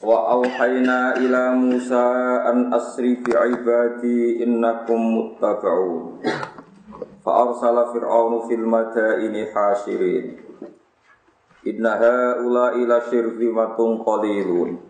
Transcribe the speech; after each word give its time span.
Wa 0.00 0.32
auhayna 0.32 1.20
ila 1.20 1.52
Musa 1.52 2.40
an 2.48 2.72
asri 2.72 3.20
fi 3.20 3.36
ibadi 3.36 4.40
innakum 4.40 4.96
muttaba'un. 4.96 6.24
Fa 7.20 7.30
arsala 7.44 7.92
fir'aunu 7.92 8.48
fil 8.48 8.64
madaini 8.64 9.44
hashirin. 9.52 10.40
Inna 11.68 12.00
haula 12.00 12.80
ila 12.80 13.04
syirzimatun 13.12 14.00
qalilun. 14.00 14.80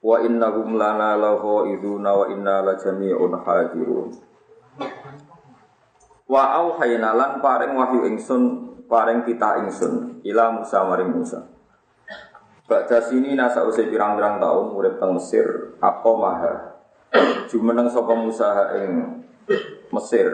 Wa 0.00 0.24
innahum 0.24 0.80
lana 0.80 1.20
lagha'iduna 1.20 2.10
wa 2.10 2.24
inna 2.32 2.64
la 2.64 2.74
jami'un 2.80 3.32
hadirun. 3.44 4.16
Wa 6.24 6.42
auhayna 6.56 7.12
lan 7.12 7.44
paring 7.44 7.76
wahyu 7.76 8.08
ingsun 8.08 8.42
paring 8.88 9.28
kita 9.28 9.60
ingsun 9.60 10.24
ila 10.24 10.56
Musa 10.56 10.80
maring 10.88 11.12
Musa. 11.12 11.53
Baca 12.74 12.98
sini 12.98 13.38
nasa 13.38 13.62
usai 13.62 13.86
pirang-pirang 13.86 14.42
tahun 14.42 14.74
urip 14.74 14.98
teng 14.98 15.14
Mesir 15.14 15.78
apa 15.78 16.10
maha 16.10 16.74
jumeneng 17.46 17.86
sapa 17.86 18.18
Musa 18.18 18.74
ing 18.82 19.22
Mesir 19.94 20.26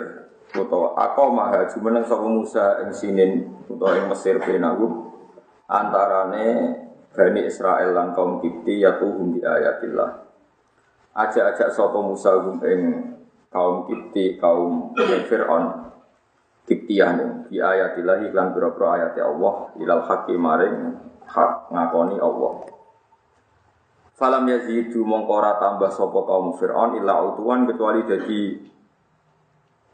utawa 0.57 0.97
apa 0.97 1.21
maha 1.29 1.69
jumeneng 1.69 2.01
sapa 2.09 2.25
Musa 2.25 2.81
ing 2.81 2.97
sinin 2.97 3.45
utawa 3.69 3.93
ing 4.01 4.09
Mesir 4.09 4.41
benagu 4.41 5.13
antarane 5.69 6.81
Bani 7.13 7.45
Israel 7.45 7.93
lan 7.93 8.17
kaum 8.17 8.41
Kipti 8.41 8.81
yatuhum 8.81 9.37
bi 9.37 9.45
ayatillah. 9.45 10.25
Ajak-ajak 11.13 11.77
sapa 11.77 12.01
Musa 12.01 12.41
ing 12.73 12.81
kaum 13.53 13.85
Kipti 13.85 14.41
kaum 14.41 14.97
Fir'aun 15.29 15.93
Kiptiyan 16.65 17.53
bi 17.53 17.61
ayatillah 17.61 18.25
iklan 18.33 18.57
pira-pira 18.57 18.97
ayat 18.97 19.21
Allah 19.29 19.77
ilal 19.77 20.09
hakim 20.09 20.41
maring 20.41 20.77
hak 21.31 21.71
ngakoni 21.71 22.19
Allah. 22.19 22.55
Falam 24.19 24.45
yazidu 24.51 25.01
mongko 25.01 25.33
ora 25.33 25.57
tambah 25.57 25.89
sapa 25.95 26.21
kaum 26.29 26.53
Firaun 26.61 27.01
illa 27.01 27.25
utuwan 27.25 27.65
kecuali 27.65 28.05
jadi 28.05 28.41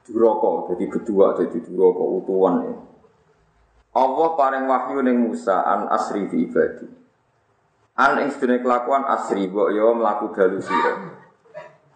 duraka, 0.02 0.74
jadi 0.74 0.84
kedua, 0.90 1.38
jadi 1.38 1.58
duraka 1.62 2.02
utuwan 2.02 2.54
ya. 2.66 2.74
Allah 3.96 4.28
paring 4.36 4.64
wahyu 4.66 5.00
ning 5.06 5.30
Musa 5.30 5.62
an 5.62 5.88
asri 5.88 6.26
fi 6.26 6.36
ibadi. 6.42 6.86
An 7.96 8.20
ing 8.20 8.28
sedene 8.28 8.60
kelakuan 8.60 9.08
asri 9.08 9.48
mbok 9.48 9.72
yo 9.72 9.96
mlaku 9.96 10.36
dalu 10.36 10.60
sira. 10.60 10.92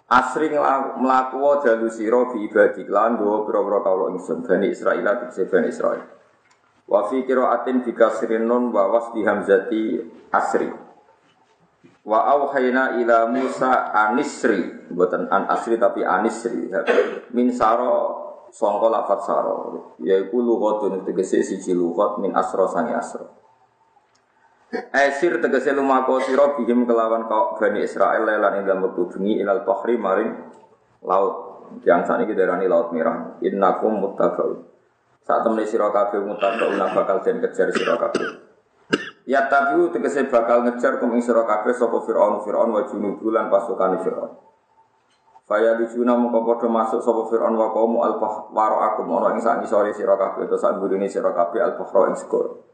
Asri 0.09 0.49
mlaku 0.97 1.39
dalu 1.61 1.93
sira 1.93 2.31
fi 2.33 2.39
ibadi 2.47 2.89
lan 2.89 3.21
go 3.21 3.45
pira-pira 3.45 3.85
kawula 3.85 4.17
ingsun 4.17 4.47
Bani 4.47 4.73
Israil 4.73 5.05
lan 5.05 5.29
Bani 5.29 5.69
Israil. 5.69 6.20
Wa 6.91 7.07
fi 7.07 7.23
qiraatin 7.23 7.87
bi 7.87 7.95
kasrin 7.95 8.51
nun 8.51 8.75
wa 8.75 8.91
hamzati 8.99 10.03
asri. 10.35 10.67
Wa 12.03 12.19
auhayna 12.35 12.99
ila 12.99 13.31
Musa 13.31 13.95
anisri, 13.95 14.91
buatan 14.91 15.31
an 15.31 15.47
asri 15.47 15.79
tapi 15.79 16.03
anisri. 16.03 16.67
Min 17.31 17.55
saro 17.55 18.19
sangka 18.51 18.91
lafat 18.91 19.23
saro, 19.23 19.57
yaiku 20.03 20.43
lughatun 20.43 21.07
tegese 21.07 21.47
siji 21.47 21.71
lughat 21.79 22.19
min 22.19 22.35
asro 22.35 22.67
sangi 22.67 22.91
asro. 22.91 23.39
Esir 24.91 25.39
tegese 25.39 25.71
lumako 25.71 26.19
sira 26.27 26.59
bihim 26.59 26.87
kelawan 26.91 27.31
kau 27.31 27.55
Bani 27.59 27.87
Israel 27.87 28.27
lan 28.27 28.63
ing 28.63 28.65
dalem 28.67 28.91
bengi 28.91 29.39
ilal 29.39 29.63
bahri 29.63 29.95
maring 29.95 30.31
laut. 31.07 31.35
Yang 31.87 32.03
saat 32.11 32.27
ini 32.27 32.67
laut 32.67 32.91
merah. 32.91 33.39
Innakum 33.47 34.03
muttaqun. 34.03 34.70
Saat 35.21 35.45
temen 35.45 35.69
sira 35.69 35.93
kabeh 35.93 36.21
mutaqauna 36.25 36.97
bakal 36.97 37.21
den 37.21 37.45
kejar 37.45 37.69
sira 37.77 38.01
kabeh. 38.01 38.51
Ya 39.29 39.47
tapi 39.47 39.93
tegese 39.93 40.27
bakal 40.33 40.65
ngejar 40.65 40.97
kum 40.97 41.13
ing 41.13 41.23
sira 41.23 41.45
kabeh 41.45 41.77
sapa 41.77 42.03
Firaun 42.09 42.41
Firaun 42.41 42.73
wa 42.73 42.83
junubu 42.89 43.29
lan 43.29 43.53
pasukan 43.53 44.01
Firaun. 44.01 44.33
Faya 45.45 45.77
dijuna 45.77 46.17
mongko 46.17 46.47
padha 46.47 46.67
masuk 46.73 47.05
sapa 47.05 47.29
Firaun 47.29 47.55
wa 47.55 47.69
qaum 47.71 48.01
al 48.01 48.17
waro 48.51 48.77
aku 48.81 49.05
ana 49.07 49.37
ing 49.37 49.45
sak 49.45 49.61
ngisore 49.61 49.93
sira 49.93 50.17
kabeh 50.17 50.49
to 50.49 50.57
sak 50.57 50.81
gurine 50.81 51.05
sira 51.05 51.37
kabeh 51.37 51.61
al 51.61 51.77
bahra 51.77 52.11
ing 52.11 52.17
skor. 52.17 52.65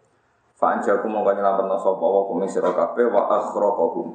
Fa 0.54 0.78
anjaku 0.78 1.10
mongko 1.10 1.34
nyelametno 1.34 1.76
sapa 1.82 2.06
wa 2.06 2.22
kum 2.30 2.40
ing 2.46 2.48
sira 2.48 2.70
kabeh 2.70 3.10
wa 3.10 3.26
akhraqahum 3.42 4.08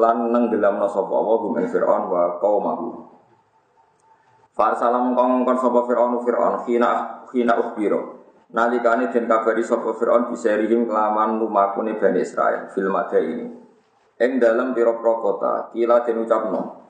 lan 0.00 0.32
nenggelamno 0.32 0.88
sapa 0.88 1.12
wa 1.12 1.36
kum 1.38 1.60
ing 1.60 1.68
Firaun 1.68 2.08
wa 2.08 2.40
qaumahum. 2.40 3.15
Farsala 4.56 5.04
mongkong 5.04 5.44
kon 5.44 5.58
sapa 5.60 5.84
Fir'aun 5.84 6.24
Fir'aun 6.24 6.64
khina 6.64 7.20
khina 7.28 7.52
ukhbiro. 7.60 8.24
Nalikane 8.56 9.12
den 9.12 9.28
kabari 9.28 9.60
sapa 9.60 9.92
Fir'aun 9.92 10.32
bisa 10.32 10.56
rihim 10.56 10.88
kelaman 10.88 11.36
lumakune 11.36 12.00
Bani 12.00 12.24
Israel 12.24 12.72
fil 12.72 12.88
ini. 12.88 13.52
Ing 14.16 14.40
dalam 14.40 14.72
pira-pira 14.72 15.12
kota 15.20 15.52
kila 15.76 16.00
den 16.08 16.24
ucapno. 16.24 16.88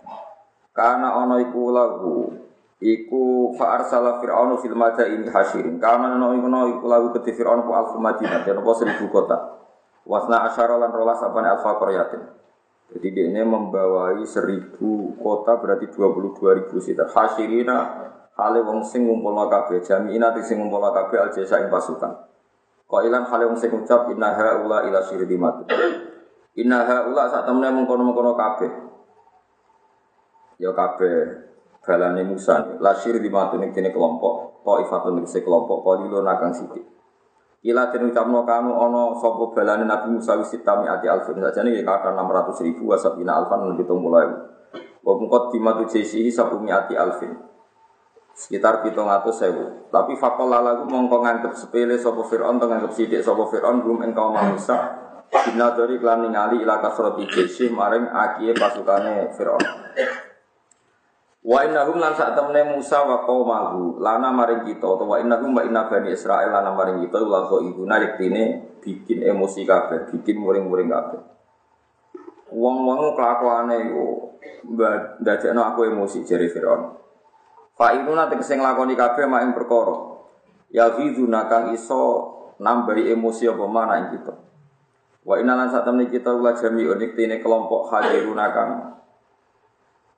Karena 0.70 1.18
ana 1.18 1.42
iku 1.42 1.74
lagu 1.74 2.38
iku 2.78 3.50
fa 3.58 3.82
arsala 3.82 4.22
Fir'aun 4.22 4.62
fil 4.62 4.78
ini 4.78 5.26
hasirin. 5.26 5.82
Karena 5.82 6.14
ana 6.14 6.38
iku 6.38 6.46
iku 6.46 6.86
lagu 6.86 7.10
keti 7.18 7.34
Fir'aun 7.34 7.66
ku 7.66 7.74
alfu 7.74 7.98
Madinah 7.98 8.46
den 8.46 8.62
apa 8.62 8.70
seribu 8.78 9.10
kota. 9.10 9.58
Wasna 10.06 10.46
asyara 10.46 10.78
lan 10.78 10.94
rolas 10.94 11.18
apane 11.18 11.50
alfa 11.50 11.82
qaryatin. 11.82 12.45
Jadi 12.86 13.08
dia 13.10 13.42
membawai 13.42 14.22
seribu 14.22 15.18
kota 15.18 15.58
berarti 15.58 15.90
dua 15.90 16.14
puluh 16.14 16.32
dua 16.38 16.54
ribu 16.54 16.78
sitar. 16.78 17.10
Hasirina 17.10 18.06
hale 18.38 18.62
wong 18.62 18.86
sing 18.86 19.04
ngumpul 19.10 19.34
kabeh 19.50 19.82
jami'ina 19.82 20.30
sing 20.40 20.62
ngumpul 20.62 20.80
kabeh 20.94 21.18
al 21.18 21.30
jasa 21.34 21.66
ing 21.66 21.68
pasukan. 21.68 22.30
ilan 22.86 23.26
hale 23.26 23.44
wong 23.50 23.58
sing 23.58 23.74
ucap 23.74 24.06
inna 24.14 24.30
haula 24.32 24.86
ila 24.86 25.02
syirdimat. 25.02 25.66
Inna 26.56 26.86
haula 26.86 27.28
sak 27.28 27.44
temene 27.44 27.74
mengkono-mengkono 27.74 28.32
kabeh. 28.38 28.70
Ya 30.56 30.72
kabeh 30.72 31.16
balane 31.82 32.22
Musa. 32.24 32.80
La 32.80 32.96
syirdimatun 32.96 33.66
ing 33.66 33.74
kelompok, 33.74 34.64
Taifatun 34.64 35.20
ing 35.20 35.28
kelompok, 35.28 35.84
qalilun 35.84 36.24
nakang 36.24 36.54
sithik. 36.54 36.95
Ila 37.66 37.90
den 37.90 38.14
ucapno 38.14 38.46
kanu 38.46 38.78
ana 38.78 39.10
sapa 39.18 39.50
balane 39.50 39.82
Nabi 39.82 40.14
Musa 40.14 40.38
wis 40.38 40.54
sitami 40.54 40.86
ati 40.86 41.10
alfin 41.10 41.42
sajane 41.42 41.74
ya 41.74 41.82
kata 41.82 42.14
600 42.14 42.62
ribu 42.62 42.86
wasabina 42.94 43.42
alfan 43.42 43.74
lebih 43.74 43.90
mulai. 43.98 44.30
Wa 45.02 45.12
mungkot 45.18 45.50
dimatu 45.50 45.82
jesi 45.90 46.30
sabumi 46.30 46.70
ati 46.70 46.94
alfin. 46.94 47.34
Sekitar 48.36 48.86
pitung 48.86 49.10
atus 49.10 49.42
sewu. 49.42 49.90
Tapi 49.90 50.14
fakol 50.14 50.52
lagu 50.52 50.86
mongko 50.86 51.24
nganggep 51.24 51.56
sepele 51.56 51.98
sapa 51.98 52.22
Fir'aun 52.22 52.60
to 52.62 52.68
nganggep 52.70 52.92
sidik 52.94 53.24
sapa 53.24 53.48
Fir'aun 53.50 53.82
belum 53.82 54.04
engkau 54.04 54.30
Musa. 54.30 54.76
Bina 55.26 55.74
dari 55.74 55.98
klan 55.98 56.22
ningali 56.22 56.62
ila 56.62 56.78
kasroti 56.78 57.26
jesi 57.26 57.66
maring 57.66 58.06
akie 58.12 58.54
pasukane 58.54 59.34
Fir'aun. 59.34 59.64
Wa 61.46 61.62
innahum 61.62 62.02
lan 62.02 62.10
sak 62.18 62.34
temene 62.34 62.74
Musa 62.74 63.06
wa 63.06 63.22
qaumahu 63.22 64.02
lana 64.02 64.34
maring 64.34 64.66
kita 64.66 64.82
utawa 64.82 65.14
wa 65.14 65.16
innahum 65.22 65.54
wa 65.54 65.62
inna 65.62 65.86
bani 65.86 66.10
Israil 66.10 66.50
lana 66.50 66.74
maring 66.74 66.98
kita 67.06 67.22
la 67.22 67.46
kok 67.46 67.62
iku 67.62 67.86
yektine 67.86 68.74
bikin 68.82 69.22
emosi 69.22 69.62
kabeh, 69.62 70.10
bikin 70.10 70.42
muring-muring 70.42 70.90
kabeh. 70.90 71.22
Wong-wong 72.50 73.14
kelakuane 73.14 73.78
iku 73.78 74.34
ndadekno 75.22 75.62
aku 75.70 75.86
emosi 75.86 76.26
jere 76.26 76.50
Firaun. 76.50 76.98
Fa 77.78 77.94
inuna 77.94 78.26
tegese 78.26 78.58
nglakoni 78.58 78.98
kabeh 78.98 79.30
mak 79.30 79.46
ing 79.46 79.54
perkara. 79.54 80.18
Ya 80.74 80.98
fiduna 80.98 81.46
kang 81.46 81.70
iso 81.70 82.26
nambahi 82.58 83.14
emosi 83.14 83.46
apa 83.46 83.64
mana 83.70 84.02
ing 84.02 84.18
kita. 84.18 84.34
Wa 85.22 85.38
inna 85.38 85.54
lan 85.54 85.70
sak 85.70 85.86
temene 85.86 86.10
kita 86.10 86.34
ula 86.34 86.58
jami'un 86.58 86.98
yektine 86.98 87.38
kelompok 87.38 87.86
hadiruna 87.94 88.50
kang 88.50 88.70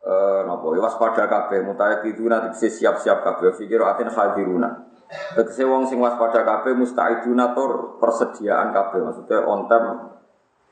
eh 0.08 0.40
napa 0.48 0.66
ya 0.72 0.80
waspada 0.80 1.28
kabeh. 1.28 1.60
Mutaiduna 1.68 2.48
tegese 2.48 2.72
siap-siap 2.72 3.20
kabeh. 3.20 3.52
Fikir 3.52 3.84
atin 3.84 4.08
hadiruna 4.08 4.88
tegese 5.08 5.64
wong 5.64 5.88
sing 5.88 6.00
waspada 6.00 6.44
kabeh 6.44 6.76
mustaiduna 6.76 7.52
tur 7.52 8.00
persediaan 8.00 8.72
kabeh. 8.72 9.00
Maksudnya 9.04 9.44
on 9.44 9.68
time 9.68 9.88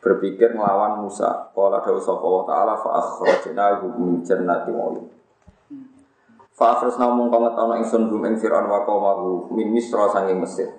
berpikir 0.00 0.56
melawan 0.56 1.04
Musa. 1.04 1.52
Qala 1.52 1.84
dawu 1.84 2.00
sapa 2.00 2.24
wa 2.24 2.42
taala 2.48 2.74
fa 2.80 2.90
akhrajnahu 3.00 3.96
min 4.00 4.24
jannati 4.24 4.70
wa 4.72 4.92
Fa 6.56 6.72
akhrajna 6.72 7.12
mung 7.12 7.28
kang 7.28 7.44
ana 7.44 7.76
ingsun 7.76 8.08
gum 8.08 8.24
ing 8.24 8.40
Firaun 8.40 8.64
wa 8.64 8.80
qaumahu 8.88 9.52
min 9.52 9.76
Misra 9.76 10.08
sanging 10.08 10.40
Mesir. 10.40 10.72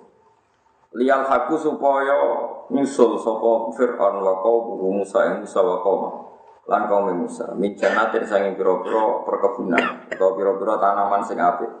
Lial 0.96 1.22
haku 1.22 1.54
supaya 1.54 2.16
nyusul 2.72 3.20
sapa 3.20 3.70
Fir'aun 3.76 4.24
wa 4.24 4.40
qaumuhu 4.40 5.04
Musa 5.04 5.28
ing 5.28 5.44
Musa 5.44 5.60
wa 5.60 5.84
lan 6.68 6.84
kaum 6.84 7.08
Musa 7.16 7.56
min 7.56 7.72
jannatin 7.72 8.28
sanging 8.28 8.54
pira-pira 8.54 9.24
perkebunan 9.24 10.04
atau 10.12 10.36
pira-pira 10.36 10.76
tanaman 10.76 11.24
sing 11.24 11.40
apik. 11.40 11.72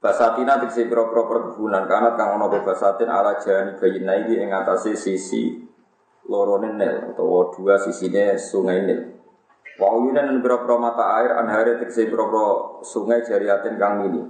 Basatina 0.00 0.56
tegese 0.58 0.88
pira-pira 0.88 1.28
perkebunan 1.28 1.84
kanat 1.84 2.16
kang 2.16 2.40
ana 2.40 2.48
basatin 2.48 3.12
ala 3.12 3.36
jani 3.36 3.76
bayina 3.76 4.24
iki 4.24 4.40
ing 4.40 4.50
atase 4.50 4.96
sisi 4.96 5.60
lorone 6.26 6.72
Nil 6.74 7.12
utawa 7.12 7.52
dua 7.52 7.76
sisine 7.76 8.40
sungai 8.40 8.88
Nil. 8.88 9.00
Wa 9.76 10.00
dan 10.16 10.40
pira-pira 10.40 10.80
mata 10.80 11.04
air 11.20 11.36
anhare 11.36 11.76
tegese 11.76 12.08
pira-pira 12.08 12.80
sungai 12.80 13.20
jariatin 13.20 13.76
kang 13.76 14.00
mini. 14.00 14.24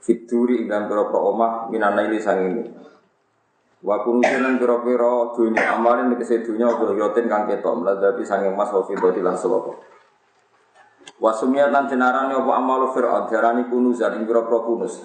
Fituri 0.00 0.64
ing 0.64 0.72
dalam 0.72 0.88
pira-pira 0.88 1.20
omah 1.20 1.52
minanaili 1.68 2.16
Wa 3.84 4.00
kunusinan 4.00 4.56
pira-pira 4.56 5.36
dunya 5.36 5.76
amarin 5.76 6.08
tegese 6.16 6.40
dunya 6.40 6.72
dhahiratin 6.72 7.28
kang 7.28 7.44
ketok 7.44 7.84
mladhapi 7.84 8.24
sange 8.24 8.48
emas 8.48 8.72
wa 8.72 8.80
fidati 8.80 9.20
lan 9.20 9.36
selapa. 9.36 9.76
Wa 11.20 11.28
sumiyat 11.36 11.68
lan 11.68 11.84
jenarane 11.84 12.32
apa 12.32 12.52
amalu 12.56 12.88
fir'aun 12.96 13.28
diarani 13.28 13.68
kunuzan 13.68 14.16
ing 14.16 14.24
pira-pira 14.24 14.64
kunus. 14.64 15.04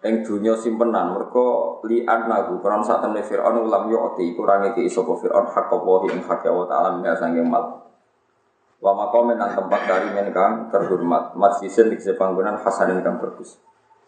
Ing 0.00 0.24
dunya 0.24 0.56
simpenan 0.56 1.12
mergo 1.12 1.84
li 1.84 2.08
annahu 2.08 2.64
karon 2.64 2.80
sak 2.80 3.04
temne 3.04 3.20
fir'aun 3.20 3.68
ulam 3.68 3.92
yu'ti 3.92 4.32
kurang 4.32 4.72
iki 4.72 4.88
sapa 4.88 5.12
fir'aun 5.12 5.44
hak 5.44 5.68
apa 5.68 5.92
ing 6.08 6.24
hak 6.24 6.48
Allah 6.48 6.64
taala 6.64 6.88
min 6.96 7.12
sange 7.12 7.44
mal. 7.44 7.92
Wa 8.80 8.96
maqamen 8.96 9.36
lan 9.36 9.52
tempat 9.52 9.84
dari 9.84 10.08
men 10.16 10.32
kang 10.32 10.72
terhormat 10.72 11.36
masjidin 11.36 11.92
tegese 11.92 12.16
panggonan 12.16 12.56
hasanin 12.56 13.04
kang 13.04 13.20
bagus. 13.20 13.60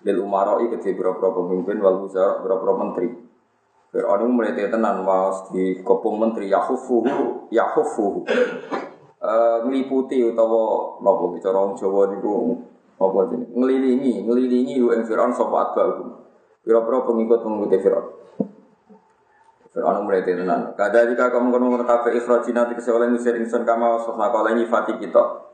Lil 0.08 0.24
umaroi 0.24 0.72
kedhe 0.72 0.96
pira-pira 0.96 1.36
pemimpin 1.36 1.84
wal 1.84 2.00
wuzara 2.00 2.40
pira-pira 2.40 2.72
menteri. 2.80 3.29
Fir'aun 3.90 4.22
itu 4.22 4.30
mulai 4.30 4.54
tenan 4.54 5.02
mas 5.02 5.50
di 5.50 5.82
kopung 5.82 6.22
menteri 6.22 6.46
Yahufuhu 6.46 7.50
Yahufuhu 7.50 8.22
uh, 9.18 9.58
ngeliputi 9.66 10.22
utawa 10.22 10.94
nopo 11.02 11.34
bicara 11.34 11.58
orang 11.58 11.74
Jawa 11.74 12.14
niku 12.14 12.54
apa 13.00 13.32
ini. 13.32 13.46
Ngelilingi 13.56 14.14
ngelilingi 14.28 14.74
lu 14.78 14.92
ing 14.92 15.02
Fir'aun 15.08 15.32
sapa 15.32 15.72
atba'u. 15.72 16.04
Pira-pira 16.60 16.98
pengikut-pengikut 17.08 17.80
Fir'aun. 17.80 18.06
Fir'aun 19.70 20.06
mulai 20.06 20.22
tenan 20.22 20.74
kada 20.78 21.06
jika 21.10 21.30
kamu 21.30 21.50
kono 21.50 21.82
kafe 21.82 22.14
ikhrajina 22.14 22.70
tikse 22.70 22.90
oleh 22.94 23.10
ngusir 23.10 23.38
ingsun 23.38 23.66
kama 23.66 23.98
wasofna 23.98 24.30
kala 24.30 24.54
nyifati 24.54 25.02
kita. 25.02 25.50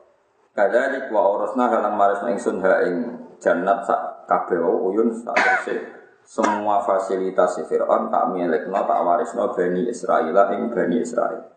Kada 0.57 0.93
dik 0.93 1.13
wa 1.13 1.37
orasna 1.37 1.69
halang 1.69 1.97
maris 2.01 2.21
ingsun 2.25 2.65
ha 2.65 2.81
ing 2.85 3.17
jannat 3.41 3.85
sak 3.85 4.29
kabeh 4.29 4.61
uyun 4.61 5.13
sak 5.13 5.37
semua 6.27 6.83
fasilitas 6.83 7.63
Fir'aun 7.71 8.11
tak 8.11 8.35
milik 8.35 8.67
no 8.67 8.83
tak 8.83 9.01
waris 9.07 9.31
no 9.39 9.55
Bani 9.55 9.87
Israel 9.87 10.35
ing 10.59 10.75
Bani 10.75 10.99
Israel 10.99 11.57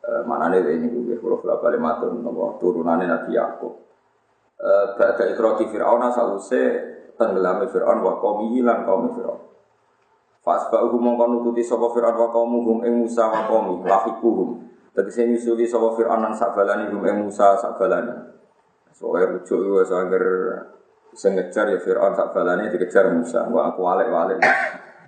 e, 0.00 0.10
mana 0.24 0.48
nih 0.48 0.64
ini 0.64 0.88
gue 0.88 1.20
kalau 1.20 1.44
kalau 1.44 1.60
balik 1.60 1.76
matun 1.82 2.24
nopo 2.24 2.56
turunannya 2.62 3.10
Nabi 3.10 3.36
Yakub. 3.36 3.74
E, 4.56 4.70
Bada 4.96 5.24
ikhroti 5.28 5.68
Fir'aun 5.68 6.08
saluse 6.08 6.62
tenggelam 7.20 7.66
Fir'aun 7.68 8.00
wa 8.00 8.16
kaum 8.22 8.48
hilang 8.54 8.88
kaum 8.88 9.12
Fir'aun. 9.12 9.44
Fasba'uhum 10.46 11.02
mongkon 11.02 11.42
nututi 11.42 11.66
sapa 11.66 11.90
Fir'aun 11.90 12.16
wa 12.16 12.28
kaumuhum 12.30 12.86
ing 12.86 13.02
Musa 13.02 13.26
wa 13.26 13.50
qaumi 13.50 13.82
Dadi 14.96 15.12
sing 15.12 15.28
nyusuli 15.28 15.68
sapa 15.68 15.92
Fir'aun 15.92 16.24
lan 16.24 16.32
sabalani 16.32 16.88
hum 16.88 17.04
ing 17.04 17.28
Musa 17.28 17.58
sabalani. 17.58 18.32
Soale 18.96 19.28
rujuk 19.28 19.76
wis 19.76 19.92
anger 19.92 20.24
Sing 21.16 21.32
ngejar 21.32 21.72
ya 21.72 21.80
Fir'aun 21.80 22.12
sak 22.12 22.36
balane 22.36 22.68
dikejar 22.68 23.08
Musa. 23.08 23.48
Wa 23.48 23.72
aku 23.72 23.80
walik-walik. 23.80 24.36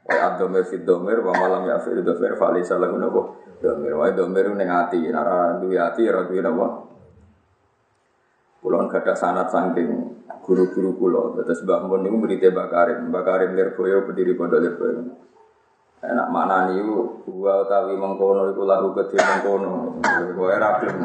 Wa 0.08 0.32
ad-dhamir 0.32 0.64
fi 0.64 0.80
wa 0.88 1.32
malam 1.36 1.68
ya 1.68 1.76
fi 1.84 1.92
dhamir 1.92 2.32
fa 2.40 2.48
laysa 2.48 2.80
lahu 2.80 2.96
nabu. 2.96 3.20
Dhamir 3.60 3.92
wa 3.92 4.08
dhamir 4.08 4.56
ning 4.56 4.72
ati, 4.72 5.04
ora 5.12 5.60
duwe 5.60 5.76
ati 5.76 6.08
ora 6.08 6.24
duwe 6.24 6.40
napa. 6.40 6.68
Kulon 8.64 8.88
gada 8.88 9.12
sanat 9.12 9.52
saking 9.52 9.90
guru-guru 10.48 10.96
kula. 10.96 11.44
Terus 11.44 11.60
Mbah 11.68 11.84
Mun 11.84 12.08
niku 12.08 12.16
berite 12.24 12.48
Mbak 12.48 12.68
Karim. 12.72 12.98
Mbak 13.12 13.22
Karim 13.28 13.50
Lirboyo 13.52 14.08
berdiri 14.08 14.32
pondok 14.32 14.64
Lirboyo. 14.64 15.27
Enak 15.98 16.30
mana 16.30 16.70
nih 16.70 16.78
gua 17.26 17.66
utawi 17.66 17.98
mengkono 17.98 18.54
iku 18.54 18.62
lagu 18.62 18.94
gede 18.94 19.18
mengkono. 19.18 19.98
Kowe 20.38 20.54
ra 20.54 20.78
gelem. 20.78 21.02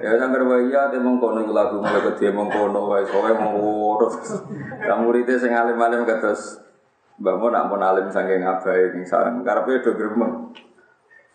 Ya 0.00 0.16
sangger 0.16 0.48
wae 0.48 0.72
ya 0.72 0.88
te 0.88 0.96
mengkono 0.96 1.44
iku 1.44 1.52
lagu 1.52 1.76
mulai 1.84 2.00
gede 2.00 2.32
mengkono 2.32 2.88
wae 2.88 3.04
kowe 3.04 3.28
mengkono. 3.28 4.08
Kamu 4.88 5.04
muridé 5.04 5.36
sing 5.36 5.52
alim-alim 5.52 6.08
kados 6.08 6.64
Mbah 7.20 7.36
Mun 7.36 7.52
nak 7.52 7.68
pun 7.68 7.84
alim 7.84 8.08
saking 8.08 8.40
abahe 8.40 8.96
ning 8.96 9.04
sareng 9.04 9.44
karepe 9.44 9.84
do 9.84 9.92
gremeng. 10.00 10.56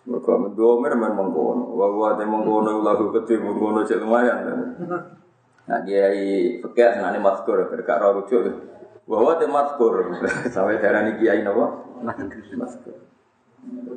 Mergo 0.10 0.34
mendomer 0.42 0.98
men 0.98 1.14
mengkono. 1.14 1.70
Wa 1.78 1.86
wa 1.94 2.18
te 2.18 2.26
mengkono 2.26 2.68
iku 2.74 2.82
lagu 2.82 3.06
gede 3.14 3.38
mengkono 3.38 3.86
cek 3.86 4.02
lumayan. 4.02 4.42
Nah, 5.68 5.84
kiai 5.86 6.58
fikih 6.64 6.92
senane 6.98 7.22
mazkur 7.22 7.62
berkak 7.70 8.02
rujuk. 8.02 8.42
Bahwa 9.08 9.40
te 9.40 9.48
mazkur 9.48 10.20
sampai 10.54 10.84
darani 10.84 11.16
kiai 11.16 11.40
napa? 11.40 11.88
Mazkur. 12.60 12.96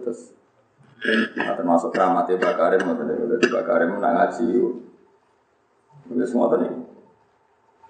Terus 0.06 0.20
nah, 1.34 1.58
termasuk 1.58 1.90
keramatnya 1.90 2.38
Mbak 2.38 2.54
Karim, 2.54 2.80
dari 2.94 3.46
Mbak 3.50 3.64
Karim 3.66 3.90
nak 3.98 4.12
ngaji. 4.14 4.46
Ini 6.14 6.24
semua 6.26 6.54
tadi. 6.54 6.70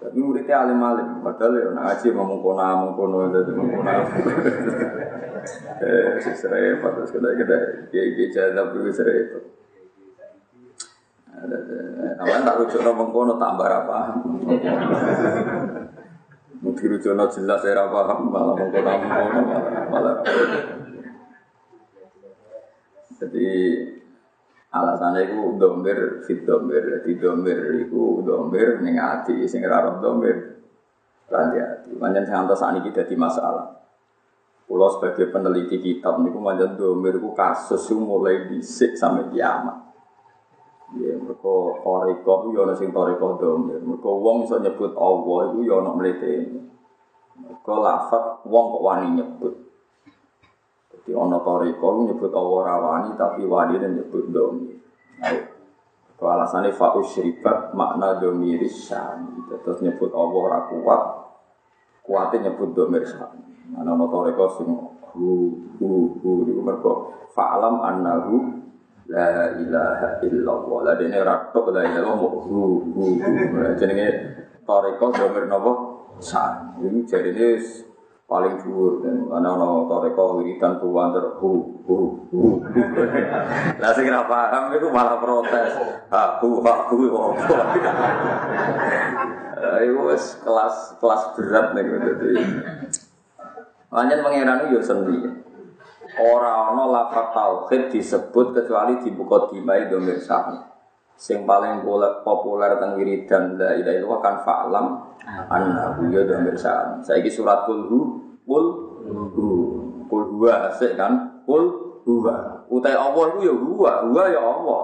Tapi 0.01 0.17
muridnya 0.17 0.65
alim-alim, 0.65 1.21
padahal 1.21 1.61
ya 1.61 1.69
nak 1.77 1.83
ngaji 1.93 2.07
ngomong 2.09 2.39
kono 2.41 2.89
ngomong 2.97 3.29
jadi 3.29 3.51
ngomong 3.53 3.85
Eh, 5.81 6.21
serempet 6.37 6.91
terus 7.01 7.09
kedai-kedai, 7.09 7.89
kiai-kiai 7.89 8.29
jadab 8.29 8.77
dulu 8.77 8.93
serempet. 8.93 9.41
Namanya 12.17 12.45
tak 12.45 12.57
rujuk 12.61 12.81
ngomong 12.85 13.09
kono 13.09 13.33
tambah 13.41 13.65
apa? 13.65 13.97
Mungkin 16.61 16.93
rujono 16.93 17.25
jelas 17.25 17.65
saya 17.65 17.89
paham 17.89 18.29
malah 18.29 18.53
mengkono 18.53 18.91
mengkono 19.01 19.41
malah. 19.89 20.15
Jadi 23.17 23.49
alasannya 24.69 25.21
itu 25.25 25.57
domir 25.57 26.21
fit 26.21 26.45
domir 26.45 27.01
jadi 27.01 27.11
domir 27.17 27.59
itu 27.81 28.21
domir 28.21 28.77
ning 28.85 29.01
ati 29.01 29.41
sing 29.49 29.65
domir 29.99 30.61
lan 31.33 31.49
ati. 31.49 31.97
Pancen 31.97 32.25
santos 32.29 32.61
saniki 32.61 32.93
dadi 32.93 33.17
masalah. 33.17 33.81
Pulau 34.69 34.87
sebagai 34.87 35.33
peneliti 35.33 35.83
kitab 35.83 36.21
niku 36.21 36.39
manjan 36.39 36.77
domir 36.79 37.17
itu 37.17 37.33
kasus 37.35 37.89
mulai 37.91 38.47
disik 38.47 38.95
sampai 38.95 39.27
kiamat. 39.33 39.90
Ya, 40.91 41.15
mereka 41.15 41.55
toriko 41.87 42.51
itu 42.51 42.59
ya 42.59 42.75
sing 42.75 42.91
toriko 42.91 43.39
domir. 43.39 43.79
Mereka 43.79 44.11
wong 44.11 44.43
iso 44.43 44.59
nyebut 44.59 44.91
Allah 44.99 45.39
itu 45.55 45.59
ya 45.63 45.79
ono 45.79 45.95
mletene. 45.95 46.67
Mereka 47.39 47.73
lafat 47.79 48.43
wong 48.43 48.65
kok 48.75 48.83
wani 48.83 49.07
nyebut. 49.15 49.53
Jadi 50.91 51.11
ono 51.15 51.39
toriko 51.47 52.11
nyebut 52.11 52.31
Allah 52.35 52.59
rawani 52.75 53.09
tapi 53.15 53.47
wani 53.47 53.79
dan 53.79 53.95
nyebut 54.03 54.35
domir. 54.35 54.83
Nah, 55.23 55.31
itu 55.31 56.23
alasannya 56.27 56.75
fa'us 56.75 57.15
syribat 57.15 57.71
makna 57.71 58.19
domir 58.19 58.59
syami. 58.67 59.47
Terus 59.47 59.79
nyebut 59.79 60.11
Allah 60.11 60.39
ora 60.43 60.59
kuat. 60.67 61.03
Kuatnya 62.03 62.51
nyebut 62.51 62.75
domir 62.75 63.07
syami. 63.07 63.71
Mana 63.71 63.95
ono 63.95 64.11
toriko 64.11 64.43
sing 64.59 64.67
hu 65.15 65.55
hu 65.79 65.87
hu 66.19 66.29
mereka 66.59 67.15
fa'alam 67.31 67.79
annahu 67.79 68.60
La 69.11 69.51
ilaha 69.59 70.23
illallah. 70.23 70.79
Lah 70.87 70.95
dene 70.95 71.19
ora 71.19 71.51
tok 71.51 71.75
la 71.75 71.83
ilaha 71.83 71.99
illallah 71.99 72.31
hu 72.47 72.59
hu. 72.95 73.05
Jenenge 73.75 74.07
toreko 74.63 75.11
domir 75.11 75.51
napa? 75.51 75.71
Sa. 76.23 76.71
Ini 76.79 77.03
jarine 77.03 77.59
paling 78.31 78.55
dhuwur 78.63 79.03
dan 79.03 79.27
ana 79.27 79.51
ana 79.59 79.83
toreko 79.91 80.39
wiridan 80.39 80.79
tuwan 80.79 81.11
ter 81.11 81.27
hu 81.43 81.83
hu 81.83 81.95
hu. 82.31 82.63
Lah 83.83 83.91
sing 83.91 84.07
ora 84.07 84.23
paham 84.23 84.71
iku 84.79 84.87
malah 84.87 85.19
protes. 85.19 85.75
Ha 86.07 86.39
hu 86.39 86.63
ha 86.63 86.73
hu. 86.87 87.11
Ayo 89.61 90.07
wis 90.07 90.39
kelas 90.39 90.95
kelas 91.03 91.35
berat 91.35 91.75
nih 91.75 91.83
dadi. 91.83 92.33
Lanjut 93.91 94.23
pangeran 94.23 94.71
yo 94.71 94.79
sendiri. 94.79 95.40
Orang 96.19 96.75
ono 96.75 96.91
lafaz 96.91 97.31
tauhid 97.31 97.87
disebut 97.87 98.51
kecuali 98.51 98.99
di 98.99 99.15
buku 99.15 99.55
dimai 99.55 99.87
domir 99.87 100.19
sami. 100.19 100.59
Sing 101.15 101.47
paling 101.47 101.85
populer 102.25 102.75
teng 102.81 102.99
wiridan 102.99 103.55
la 103.55 103.77
ilaha 103.77 103.95
illallah 103.95 104.19
kan 104.19 104.35
fa'lam 104.43 104.85
annahu 105.47 106.11
ya 106.11 106.27
domir 106.27 106.57
sami. 106.59 106.99
Saiki 107.05 107.31
surat 107.31 107.63
kulhu 107.63 108.19
kul 108.43 108.65
hu 109.07 109.47
kul 110.11 110.23
huwa 110.35 110.67
asik 110.67 110.99
kan 110.99 111.43
kul 111.47 111.95
huwa. 112.03 112.67
Utai 112.67 112.95
Allah 112.95 113.23
itu 113.35 113.39
ya 113.47 113.53
huwa, 113.55 113.91
huwa 114.07 114.23
ya 114.27 114.41
Allah. 114.41 114.83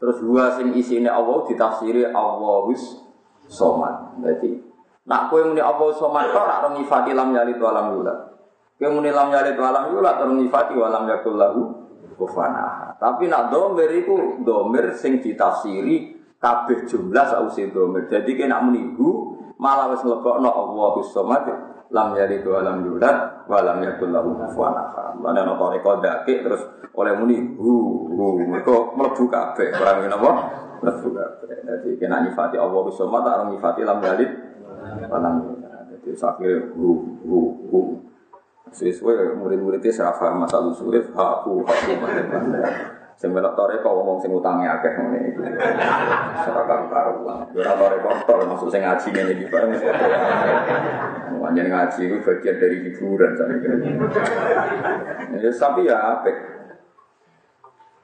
Terus 0.00 0.18
huwa 0.24 0.48
sing 0.56 0.72
isine 0.72 1.12
Allah 1.12 1.44
ditafsiri 1.44 2.08
wis 2.72 2.82
somat. 3.52 4.16
Berarti 4.16 4.64
nak 5.04 5.28
kowe 5.28 5.44
muni 5.44 5.60
Allah 5.60 5.88
somat 5.92 6.32
kok 6.32 6.40
ora 6.40 6.72
nyifati 6.72 7.12
lam 7.12 7.36
yalid 7.36 7.60
wa 7.60 7.84
yulad. 7.92 8.18
Kemuni 8.80 9.12
lam 9.12 9.30
yalid 9.30 9.56
walam 9.60 9.92
yulat 9.94 10.18
terus 10.18 10.34
nifati 10.36 10.74
walam 10.74 11.06
yakul 11.06 11.36
lahu 11.38 11.60
kufana. 12.16 12.94
Tapi 12.98 13.26
nak 13.26 13.50
domir 13.50 13.90
itu 13.90 14.42
domir 14.42 14.94
sing 14.94 15.18
ditafsiri 15.18 16.18
kabeh 16.38 16.86
jumlah 16.86 17.24
sausi 17.26 17.70
domir. 17.70 18.06
Jadi 18.10 18.34
kena 18.34 18.62
menibu 18.62 19.38
malah 19.58 19.90
wis 19.94 20.02
nglebokno 20.02 20.50
Allahu 20.50 21.00
somad 21.06 21.46
lam 21.92 22.16
yalid 22.16 22.42
wa 22.42 22.60
lam 22.64 22.82
yulad 22.82 23.46
wa 23.46 23.58
lam 23.62 23.78
yakul 23.84 24.10
lahu 24.10 24.34
kufuwan 24.34 24.74
ahad. 24.74 25.20
Lan 25.20 25.36
ana 25.36 25.54
terus 26.26 26.62
oleh 26.92 27.12
muni 27.16 27.38
hu 27.56 27.72
hu 28.10 28.24
mergo 28.42 28.96
mlebu 28.98 29.24
kabeh. 29.30 29.78
Barang 29.78 30.10
napa? 30.10 30.30
Mlebu 30.82 31.08
kabeh. 31.14 31.56
Dadi 31.62 31.90
kena 32.02 32.26
nyifati 32.26 32.58
Allah 32.58 32.82
somad 32.90 33.22
tak 33.22 33.46
nyifati 33.46 33.86
lam 33.86 34.02
yalid 34.02 34.30
wa 35.06 35.18
lam 35.22 35.34
yulad. 35.46 35.86
Dadi 35.92 36.10
sakire 36.18 36.74
hu 36.74 36.98
hu 37.22 37.38
hu 37.70 37.80
Sesuai 38.72 39.36
murid-muridnya 39.36 39.92
masalah 40.16 40.72
usul, 40.72 40.96
haku, 40.96 41.60
haku, 41.60 41.92
mana-mana. 42.00 42.60
Sing 43.22 43.30
melok 43.30 43.54
tore 43.54 43.78
kok 43.78 43.92
ngomong 43.92 44.18
sing 44.18 44.34
utange 44.34 44.66
akeh 44.66 44.98
ngene 44.98 45.18
iki. 45.30 45.46
Ora 46.42 46.62
karo 46.66 46.84
karuan. 46.90 47.46
Ora 47.54 47.72
tore 47.78 47.96
kok 48.02 48.14
tor 48.26 48.40
maksud 48.50 48.66
sing 48.72 48.82
ngaji 48.82 49.06
ngene 49.14 49.32
iki 49.38 49.46
bareng. 49.46 49.70
Wanjen 51.38 51.68
ngaji 51.70 52.00
itu 52.02 52.16
bagian 52.18 52.56
dari 52.58 52.76
hiburan 52.82 53.30
saya 53.38 53.54
Ya 55.38 55.50
tapi 55.54 55.86
ya 55.86 55.96
apik. 56.18 56.36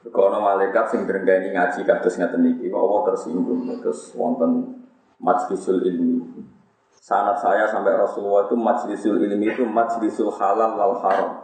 Kalau 0.09 0.39
malaikat 0.39 0.87
sing 0.87 1.03
berenggani 1.03 1.51
ngaji 1.51 1.83
kados 1.83 2.15
ngaten 2.15 2.55
iki, 2.55 2.71
Allah 2.71 3.01
tersinggung 3.11 3.67
terus 3.83 4.15
wonten 4.15 4.87
majlisul 5.19 5.83
ilmi. 5.83 6.23
Sanat 7.09 7.41
saya 7.41 7.65
sampai 7.65 7.97
Rasulullah 7.97 8.45
itu 8.45 8.53
majlisul 8.53 9.17
ilmi 9.17 9.49
itu 9.49 9.65
majlisul 9.65 10.29
halal 10.29 10.77
wal 10.77 11.01
haram. 11.01 11.41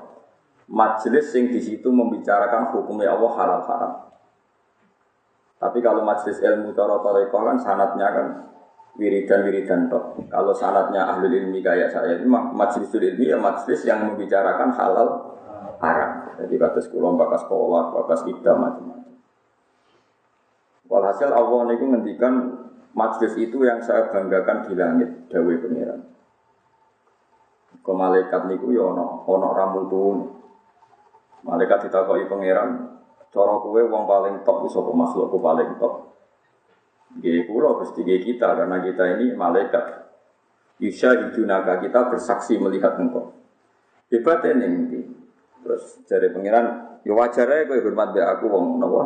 Majlis 0.69 1.33
yang 1.33 1.49
di 1.49 1.57
situ 1.57 1.89
membicarakan 1.89 2.69
hukumnya 2.77 3.17
Allah 3.17 3.33
halal 3.33 3.63
haram. 3.65 3.93
Tapi 5.57 5.81
kalau 5.81 6.05
majlis 6.05 6.37
ilmu 6.45 6.77
toro 6.77 7.01
kan 7.01 7.57
sanatnya 7.57 8.13
kan 8.13 8.27
wiridan 9.01 9.49
wiridan 9.49 9.89
tok. 9.89 10.29
Kalau 10.29 10.53
sanatnya 10.53 11.09
ahli 11.09 11.33
ilmi 11.33 11.65
kayak 11.65 11.89
saya 11.89 12.21
itu 12.21 12.29
majlisul 12.29 13.01
ilmi 13.01 13.33
ya 13.33 13.41
majlis 13.41 13.89
yang 13.89 14.05
membicarakan 14.05 14.69
halal 14.69 15.33
haram. 15.81 16.29
Jadi 16.45 16.61
kata 16.61 16.81
sekolah, 16.85 17.11
bakas 17.17 17.41
sekolah, 17.49 17.83
bakas 17.89 18.21
ida 18.29 18.53
macam-macam. 18.53 19.17
Walhasil 20.93 21.33
Allah 21.33 21.73
ini 21.73 21.85
ngendikan 21.89 22.35
Majlis 22.95 23.35
itu 23.43 23.67
yang 23.67 23.83
saya 23.83 24.07
banggakan 24.07 24.71
di 24.71 24.73
langit, 24.79 25.11
Dawe 25.27 25.55
Pengiran. 25.59 26.01
Ke 27.85 27.93
malaikat 27.93 28.47
niku 28.47 28.71
ya 28.71 28.87
ono 28.87 29.27
ono 29.27 29.49
ramutun. 29.51 30.19
Malaikat 31.45 31.91
ditakoi 31.91 32.25
pangeran, 32.25 32.71
cara 33.29 33.55
kowe 33.61 33.77
wong 33.77 34.09
paling 34.09 34.35
top 34.47 34.65
iso 34.65 34.81
makhlukku 34.81 35.37
paling 35.37 35.77
top. 35.77 36.17
Nggih 37.21 37.45
kula 37.45 37.77
Gusti 37.83 38.01
kita 38.01 38.57
karena 38.57 38.81
kita 38.81 39.19
ini 39.19 39.37
malaikat. 39.37 40.09
Yusha 40.81 41.13
hidunaka 41.13 41.85
kita 41.85 42.09
bersaksi 42.09 42.57
melihat 42.57 42.97
engkau. 42.97 43.37
Hebatnya 44.09 44.65
nih, 44.65 45.05
terus 45.61 46.01
dari 46.09 46.33
pangeran, 46.33 46.99
ya 47.05 47.13
wajar 47.13 47.51
aja 47.51 47.69
kowe 47.69 47.79
hormat 47.85 48.09
be 48.17 48.21
aku 48.23 48.45
wong 48.49 48.81
napa? 48.81 49.03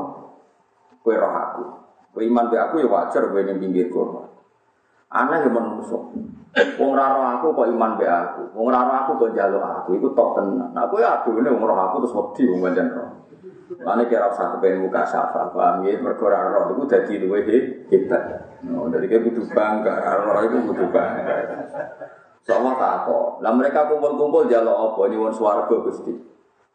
Kowe 1.02 1.14
roh 1.16 1.34
aku. 1.34 1.64
Kowe 2.18 2.26
iman 2.26 2.50
be 2.50 2.58
aku 2.58 2.82
ya 2.82 2.90
wajar 2.90 3.30
kowe 3.30 3.38
ning 3.46 3.62
pinggirku. 3.62 4.02
Aneh 5.06 5.38
ya 5.38 5.50
menungso. 5.54 6.10
Wong 6.74 6.90
ora 6.98 7.38
aku 7.38 7.54
kok 7.54 7.70
iman 7.70 7.94
be 7.94 8.10
aku. 8.10 8.58
Wong 8.58 8.74
ora 8.74 9.06
aku 9.06 9.22
kok 9.22 9.30
njaluk 9.38 9.62
aku. 9.62 9.94
Iku 10.02 10.18
tok 10.18 10.34
tenan. 10.34 10.74
Nah 10.74 10.90
kowe 10.90 10.98
adune 10.98 11.46
wong 11.46 11.62
roh 11.62 11.78
aku 11.78 12.02
terus 12.02 12.18
wedi 12.18 12.42
wong 12.50 12.58
pancen 12.66 12.90
roh. 12.90 13.10
Lane 13.86 14.10
kira 14.10 14.34
usah 14.34 14.58
kepen 14.58 14.82
muka 14.82 15.06
syafa, 15.06 15.54
paham 15.54 15.86
ya? 15.86 15.94
Mergo 16.02 16.26
ora 16.26 16.50
roh 16.50 16.74
iku 16.74 16.90
dadi 16.90 17.22
luwe 17.22 17.38
hebat. 17.86 18.22
No, 18.66 18.90
dari 18.90 19.06
kayak 19.06 19.22
butuh 19.22 19.46
bangga, 19.54 19.94
roh 20.26 20.42
itu 20.42 20.58
butuh 20.66 20.90
bangga. 20.90 21.34
Sama 22.42 22.74
tak 22.82 23.06
kok. 23.06 23.46
Lah 23.46 23.54
mereka 23.54 23.86
kumpul-kumpul 23.86 24.50
jaluk 24.50 24.74
apa 24.74 25.06
nyuwun 25.06 25.30
swarga 25.30 25.70
Gusti 25.86 26.18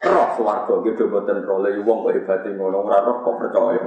roh 0.03 0.27
swarga 0.35 0.75
gitu 0.83 1.07
boten 1.07 1.47
roh 1.47 1.63
lha 1.63 1.79
wong 1.79 2.03
kok 2.03 2.13
hebate 2.19 2.51
ngono 2.59 2.83
ora 2.83 2.99
roh 3.07 3.23
kok 3.23 3.35
percaya. 3.39 3.83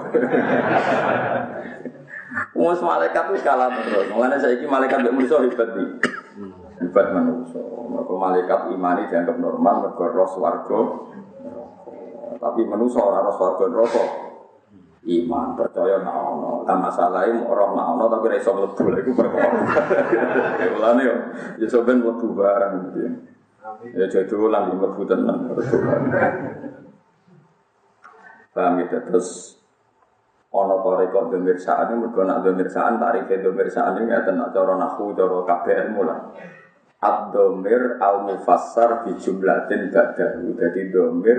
Wong 2.57 2.73
malaikat 2.81 3.25
itu 3.33 3.45
kalah 3.45 3.69
terus. 3.85 4.09
Mulane 4.09 4.41
saiki 4.41 4.65
malaikat 4.65 5.05
mek 5.05 5.13
manusa 5.13 5.45
hebat 5.45 5.77
iki. 5.77 5.85
Hebat 6.81 7.07
manusa. 7.13 7.61
Mergo 7.61 8.15
malaikat 8.17 8.73
imani 8.73 9.09
dianggap 9.13 9.37
normal 9.37 9.75
mergo 9.85 10.05
roh 10.09 10.29
swarga. 10.33 10.81
Tapi 12.41 12.61
manusa 12.65 13.01
ora 13.05 13.21
roh 13.21 13.37
swarga. 13.37 13.69
Iman 15.07 15.55
percaya 15.55 16.01
nak 16.01 16.17
ono. 16.17 16.65
Kan 16.65 16.81
masalahe 16.81 17.37
roh 17.45 17.71
nak 17.77 18.09
tapi 18.09 18.25
ora 18.33 18.37
iso 18.41 18.51
mlebu 18.57 18.85
lha 18.89 18.99
iku 19.05 19.13
perkara. 19.13 19.59
Mulane 20.73 21.03
yo 21.05 21.17
ya 21.61 21.67
sampean 21.69 22.01
mlebu 22.01 22.33
barang 22.33 22.73
gitu. 22.89 23.01
Ya 23.95 24.07
jadi 24.07 24.35
ulang 24.35 24.71
di 24.71 24.75
mlebu 24.79 25.03
tenan. 25.07 25.39
Paham 28.55 28.81
ya 28.81 28.87
terus 28.89 29.59
ana 30.55 30.81
toreko 30.81 31.29
demirsaan 31.29 32.01
mergo 32.01 32.25
nak 32.25 32.41
demirsaan 32.41 32.97
tarife 32.97 33.45
demirsaan 33.45 34.01
ini 34.01 34.09
ngeten 34.09 34.41
nak 34.41 34.57
cara 34.57 34.73
nahwu 34.79 35.13
cara 35.13 35.39
KBN 35.45 35.89
mula. 35.93 36.17
Ad-domir 36.97 38.01
al-mufassar 38.01 39.05
bi 39.05 39.13
jumlatin 39.21 39.93
ba'dahu. 39.93 40.57
Jadi 40.57 40.81
domir 40.89 41.39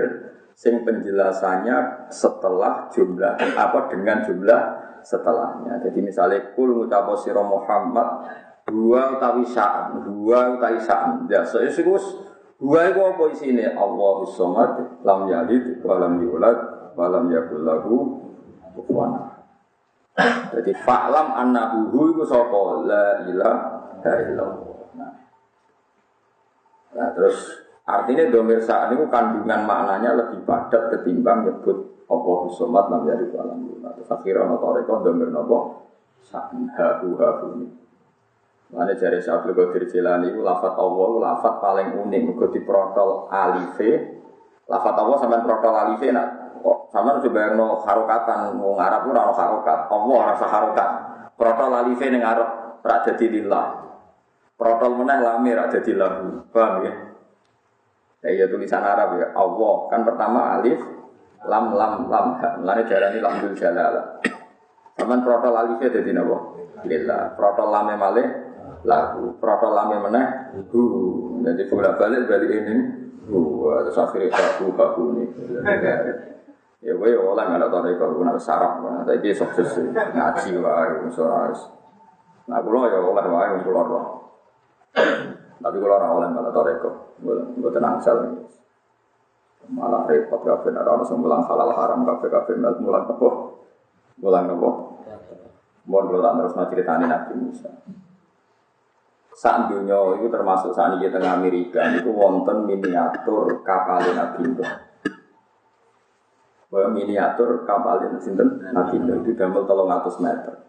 sing 0.54 0.86
penjelasannya 0.86 2.10
setelah 2.14 2.86
jumlah 2.94 3.34
apa 3.58 3.90
dengan 3.90 4.22
jumlah 4.22 4.62
setelahnya. 5.02 5.82
Jadi 5.82 5.98
misalnya 5.98 6.54
kul 6.54 6.86
sira 7.18 7.42
Muhammad 7.42 8.08
dua 8.68 9.16
utawi 9.16 9.44
sa'an, 9.48 10.04
dua 10.04 10.54
utawi 10.54 10.78
sa'an. 10.78 11.24
Ya, 11.26 11.42
so 11.42 11.58
itu 11.64 11.82
dua 12.60 12.92
itu 12.92 13.00
apa 13.00 13.22
isine? 13.32 13.72
Allahu 13.72 14.28
somad, 14.28 15.02
lam 15.02 15.26
yalid, 15.26 15.80
wa 15.80 15.96
lam 15.96 16.20
yulad, 16.20 16.58
wa 16.94 17.06
lam 17.08 17.32
yakul 17.32 17.64
lahu 17.64 17.94
kufuwan. 18.76 19.16
Jadi 20.54 20.72
fa'lam 20.82 21.34
annahu 21.34 21.78
hu 21.94 22.00
iku 22.12 22.22
sapa? 22.26 22.60
La 22.84 23.22
ilaha 23.24 24.12
illallah. 24.28 24.78
Nah. 24.98 25.12
nah, 26.98 27.08
terus 27.14 27.62
artinya 27.86 28.26
domir 28.28 28.58
saat 28.60 28.92
ini 28.92 29.06
kandungan 29.08 29.64
maknanya 29.64 30.18
lebih 30.18 30.42
padat 30.44 30.92
ketimbang 30.92 31.46
nyebut 31.46 32.02
Allah 32.10 32.40
somad 32.50 32.90
lam 32.90 33.06
yalid 33.06 33.30
wa 33.30 33.46
lam 33.46 33.62
yulad. 33.62 33.94
Terus 33.94 34.10
akhirnya 34.10 34.50
ana 34.50 34.56
toreko 34.58 34.92
domir 35.06 35.30
napa? 35.30 35.86
Sa'an 36.18 36.66
ha 36.74 36.98
hu 36.98 37.14
ha 37.14 37.30
hu 37.38 37.78
Mana 38.68 38.92
jari 38.92 39.16
Syaikhul 39.16 39.56
Qadir 39.56 39.88
Jilani 39.88 40.28
itu 40.28 40.44
lafat 40.44 40.76
Allah 40.76 41.10
lafat 41.24 41.54
paling 41.56 41.88
unik. 42.04 42.20
Mereka 42.28 42.46
diprotol 42.52 43.32
alife. 43.32 44.20
Lafat 44.68 44.94
Allah 45.00 45.16
sampai 45.16 45.40
protol 45.40 45.72
alife 45.72 46.06
nak? 46.12 46.28
Kok 46.60 46.92
sama 46.92 47.16
coba 47.22 47.54
no 47.54 47.80
harokatan 47.80 48.58
mau 48.58 48.74
ngarap 48.76 49.06
pun 49.06 49.14
no 49.14 49.30
harokat 49.30 49.78
Allah 49.88 50.18
rasa 50.34 50.46
harokat 50.50 50.90
protol 51.38 51.70
alife 51.70 52.02
ning 52.10 52.20
arab 52.20 52.80
rak 52.84 53.08
jadi 53.08 53.40
lillah. 53.40 53.88
Protol 54.58 54.98
meneh 55.00 55.22
lami 55.22 55.54
rak 55.54 55.72
jadi 55.72 55.96
lahu. 55.96 56.44
Paham 56.52 56.84
ya? 56.84 56.92
Ya 58.26 58.28
iya 58.34 58.44
tulisan 58.50 58.82
Arab 58.82 59.16
ya 59.16 59.30
Allah. 59.32 59.74
Kan 59.88 60.02
pertama 60.02 60.58
alif 60.58 60.82
lam 61.46 61.72
lam 61.72 62.10
lam. 62.10 62.26
Lane 62.66 62.82
darani 62.84 63.18
lamdul 63.22 63.54
jalala 63.56 64.18
sampean 64.98 65.22
protol 65.22 65.54
alife 65.54 65.86
jadi 65.88 66.10
napa? 66.12 66.36
Lillah. 66.84 67.32
Protol 67.38 67.70
lame 67.70 67.94
malih 67.94 68.47
lagu 68.86 69.34
protol 69.40 69.72
lame 69.74 69.96
meneh. 70.02 70.26
Hu 70.70 70.82
jadi 71.42 71.62
bolak 71.66 71.98
balik 71.98 72.28
balik 72.30 72.50
ini. 72.50 72.76
Hu 73.30 73.70
terus 73.86 73.98
akhirnya 73.98 74.30
baku 74.30 74.66
baku 74.74 75.02
ini. 75.16 75.24
Ya 76.78 76.94
gue 76.94 77.10
ya 77.10 77.18
oleh 77.18 77.42
nggak 77.42 77.70
tahu 77.74 77.82
dari 77.82 77.98
kalau 77.98 78.22
nggak 78.22 78.38
sarap. 78.38 78.78
Tapi 79.02 79.18
dia 79.18 79.34
sukses 79.34 79.66
ngaji 79.90 80.50
wae 80.62 80.94
musoras 81.02 81.78
nah 82.48 82.64
gue 82.64 82.80
ya 82.88 82.98
oleh 83.04 83.24
wae 83.28 83.60
gue 83.60 83.72
roh 83.76 84.06
tapi 85.60 85.76
gue 85.76 85.90
orang 85.90 86.12
oleh 86.16 86.26
nggak 86.32 86.48
tahu 86.48 86.64
dari 86.64 86.80
gue 87.60 87.70
tenang 87.76 88.00
sel 88.00 88.16
malah 89.68 90.08
repot 90.08 90.40
kafe 90.40 90.72
nara 90.72 90.96
harus 90.96 91.12
mulang 91.12 91.44
halal 91.44 91.76
haram 91.76 92.08
kafe 92.08 92.32
kafe 92.32 92.56
mulang 92.56 93.04
apa? 93.04 93.28
Mulang 94.16 94.48
apa? 94.48 94.70
Mau 95.84 96.00
gue 96.08 96.24
tak 96.24 96.32
terus 96.40 96.56
mau 96.56 96.66
ceritani 96.72 97.04
nabi 97.04 97.32
Musa 97.36 97.68
saat 99.38 99.70
dunia 99.70 100.18
itu 100.18 100.26
termasuk 100.26 100.74
saat 100.74 100.98
ini 100.98 101.06
tengah 101.06 101.38
Amerika 101.38 101.78
itu 101.94 102.10
wonten 102.10 102.66
miniatur 102.66 103.62
kapal 103.62 104.02
Nabi 104.02 104.50
Nuh. 104.50 104.72
Miniatur 106.90 107.62
kapal 107.62 108.02
sinten 108.18 108.58
Nabi 108.74 108.98
Nuh 108.98 109.22
itu 109.22 109.38
damel 109.38 109.62
tolong 109.62 109.86
atas 109.94 110.18
meter. 110.18 110.66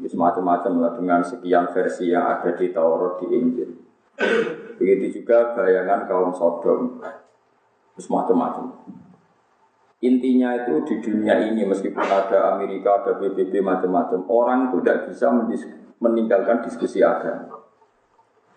Ini 0.00 0.08
semacam-macam 0.08 0.72
lah 0.80 0.92
dengan 0.96 1.20
sekian 1.20 1.68
versi 1.68 2.08
yang 2.08 2.24
ada 2.24 2.56
di 2.56 2.72
Taurat 2.72 3.20
di 3.20 3.26
Injil. 3.28 3.70
Begitu 4.80 5.20
juga 5.20 5.52
bayangan 5.52 6.08
kaum 6.08 6.32
Sodom. 6.32 6.96
Semacam-macam. 8.00 8.72
Intinya 10.00 10.64
itu 10.64 10.80
di 10.88 10.94
dunia 10.98 11.38
ini 11.44 11.62
meskipun 11.68 12.02
ada 12.02 12.56
Amerika, 12.56 13.04
ada 13.04 13.20
PBB 13.20 13.60
macam-macam, 13.62 14.26
orang 14.32 14.72
itu 14.72 14.80
tidak 14.80 15.12
bisa 15.12 15.28
meninggalkan 16.00 16.64
diskusi 16.66 17.04
agama. 17.04 17.61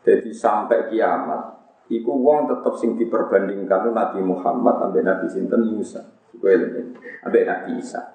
Jadi 0.06 0.30
sampai 0.38 0.94
kiamat, 0.94 1.42
iku 1.90 2.14
wong 2.14 2.46
tetap 2.46 2.78
sing 2.78 2.94
diperbandingkan 2.94 3.90
Nabi 3.90 4.22
Muhammad 4.22 4.78
sampai 4.78 5.02
Nabi 5.02 5.26
Sinten 5.26 5.66
Musa, 5.66 6.06
sampai 6.30 7.42
Nabi 7.42 7.72
Isa. 7.82 8.14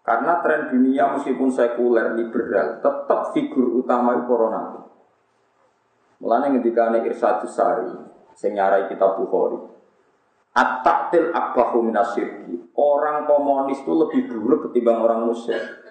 Karena 0.00 0.40
tren 0.40 0.72
dunia 0.72 1.12
meskipun 1.12 1.52
sekuler 1.52 2.16
liberal, 2.16 2.80
tetap 2.80 3.36
figur 3.36 3.84
utama 3.84 4.16
itu 4.16 4.24
corona. 4.24 4.80
Mulanya 6.24 6.56
ketika 6.56 6.88
ini 6.96 7.12
Irsadus 7.12 7.52
Sari, 7.52 7.92
sing 8.32 8.56
nyarai 8.56 8.88
kitab 8.88 9.20
Bukhari. 9.20 9.60
At-taktil 10.56 11.36
akbahu. 11.36 11.92
Orang 12.76 13.28
komunis 13.28 13.84
itu 13.84 13.92
lebih 13.92 14.32
buruk 14.32 14.70
ketimbang 14.70 15.04
orang 15.04 15.28
musyrik. 15.28 15.84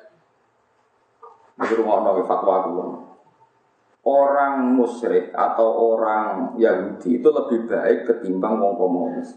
Ini 1.62 1.74
rumah 1.78 2.02
fatwa 2.26 2.66
gue 2.66 3.15
orang 4.06 4.78
musyrik 4.78 5.34
atau 5.34 5.98
orang 5.98 6.54
Yahudi 6.62 7.18
itu 7.18 7.30
lebih 7.34 7.66
baik 7.66 8.06
ketimbang 8.06 8.62
wong 8.62 8.78
komunis. 8.78 9.34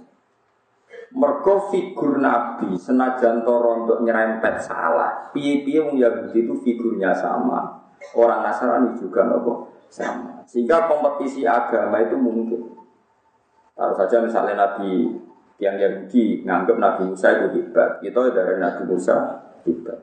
Mergo 1.08 1.72
figur 1.72 2.20
Nabi 2.20 2.76
senajan 2.76 3.40
toro 3.40 3.84
untuk 3.84 4.04
nyerempet 4.04 4.60
salah. 4.60 5.32
Piye-piye 5.32 5.80
wong 5.80 5.96
Yahudi 5.96 6.44
itu 6.44 6.54
figurnya 6.60 7.16
sama. 7.16 7.80
Orang 8.12 8.44
Nasrani 8.44 8.92
juga 9.00 9.25
nopo 9.25 9.72
sama. 9.88 10.44
Sehingga 10.44 10.84
kompetisi 10.84 11.48
agama 11.48 12.04
itu 12.04 12.20
mungkin. 12.20 12.76
Kalau 13.72 13.94
saja 13.96 14.20
misalnya 14.20 14.68
Nabi 14.68 15.16
yang 15.56 15.80
Yahudi 15.80 16.44
nganggap 16.44 16.76
Nabi 16.76 17.02
Musa 17.08 17.34
itu 17.34 17.46
hebat, 17.56 18.04
kita 18.04 18.20
dari 18.37 18.60
Nabi 18.60 18.82
Musa 18.84 19.16
hebat. 19.64 19.98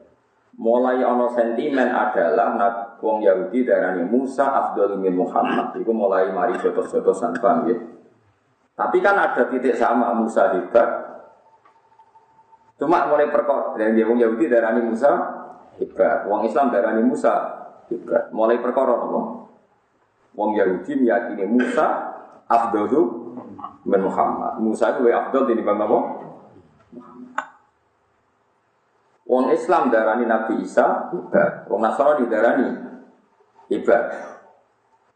Mulai 0.58 1.06
ono 1.06 1.30
sentimen 1.30 1.92
adalah 1.92 2.56
wong 3.00 3.24
Yahudi 3.24 3.68
darani 3.68 4.04
Musa 4.06 4.46
afdal 4.46 5.00
min 5.00 5.16
Muhammad. 5.16 5.76
Itu 5.80 5.92
mulai 5.92 6.32
mari 6.32 6.56
jotos-jotosan 6.60 7.40
bang 7.40 7.60
ya. 7.72 7.78
Tapi 8.76 9.00
kan 9.00 9.16
ada 9.16 9.48
titik 9.48 9.76
sama 9.80 10.12
Musa 10.16 10.52
hebat. 10.52 10.90
Cuma 12.76 13.08
mulai 13.08 13.32
perkor 13.32 13.80
dan 13.80 13.96
dia 13.96 14.04
wong 14.04 14.20
Yahudi 14.20 14.52
darani 14.52 14.84
Musa 14.84 15.12
hebat. 15.80 16.28
Wong 16.28 16.44
Islam 16.44 16.72
darani 16.72 17.02
Musa 17.04 17.34
hebat. 17.88 18.30
Mulai 18.36 18.60
perkara 18.60 18.94
apa? 18.94 19.22
Wong 20.36 20.52
Yahudi 20.60 21.00
meyakini 21.00 21.48
Musa 21.48 21.88
afdalu 22.52 23.02
min 23.88 24.02
Muhammad. 24.04 24.60
Musa 24.60 24.92
itu 24.96 25.08
afdal 25.08 25.48
bang 25.48 25.80
apa? 25.80 26.00
Wong 29.26 29.50
Islam 29.50 29.90
darani 29.90 30.30
Nabi 30.30 30.62
Isa 30.62 31.10
hebat, 31.10 31.66
wong 31.66 31.82
Nasrani 31.82 32.30
darani 32.30 32.85
hebat. 33.72 34.04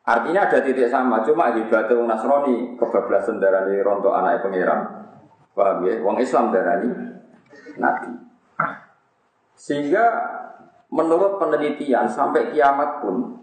Artinya 0.09 0.49
ada 0.49 0.65
titik 0.65 0.89
sama, 0.89 1.21
cuma 1.21 1.53
wong 1.53 2.07
Nasrani 2.09 2.73
kebablasan 2.81 3.37
darani 3.37 3.77
rontok 3.77 4.09
anak 4.09 4.41
pangeran. 4.41 4.81
Paham 5.53 5.85
ya? 5.85 6.01
Wong 6.01 6.17
Islam 6.17 6.49
darani 6.49 6.89
Nabi. 7.77 8.09
Sehingga 9.53 10.05
menurut 10.89 11.37
penelitian 11.37 12.09
sampai 12.09 12.49
kiamat 12.49 13.05
pun 13.05 13.37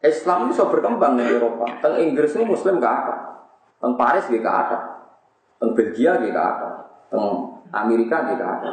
Islam 0.00 0.50
bisa 0.50 0.66
berkembang 0.66 1.20
di 1.20 1.28
Eropa. 1.28 1.68
Teng 1.78 2.00
Inggris 2.00 2.34
itu 2.34 2.42
Muslim 2.42 2.80
gak 2.80 2.94
ada, 3.04 3.16
teng 3.78 3.94
Paris 3.94 4.26
gak 4.26 4.42
ada, 4.42 4.78
teng 5.60 5.76
Belgia 5.76 6.16
gak 6.16 6.32
ada, 6.34 6.68
teng 7.12 7.24
Amerika 7.70 8.24
gak 8.24 8.40
ada. 8.40 8.72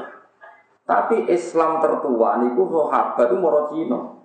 Tapi 0.88 1.28
Islam 1.28 1.84
tertua 1.84 2.40
niku 2.40 2.66
sahabat 2.72 3.28
itu 3.28 3.36
moro 3.38 3.68
Cina. 3.68 4.17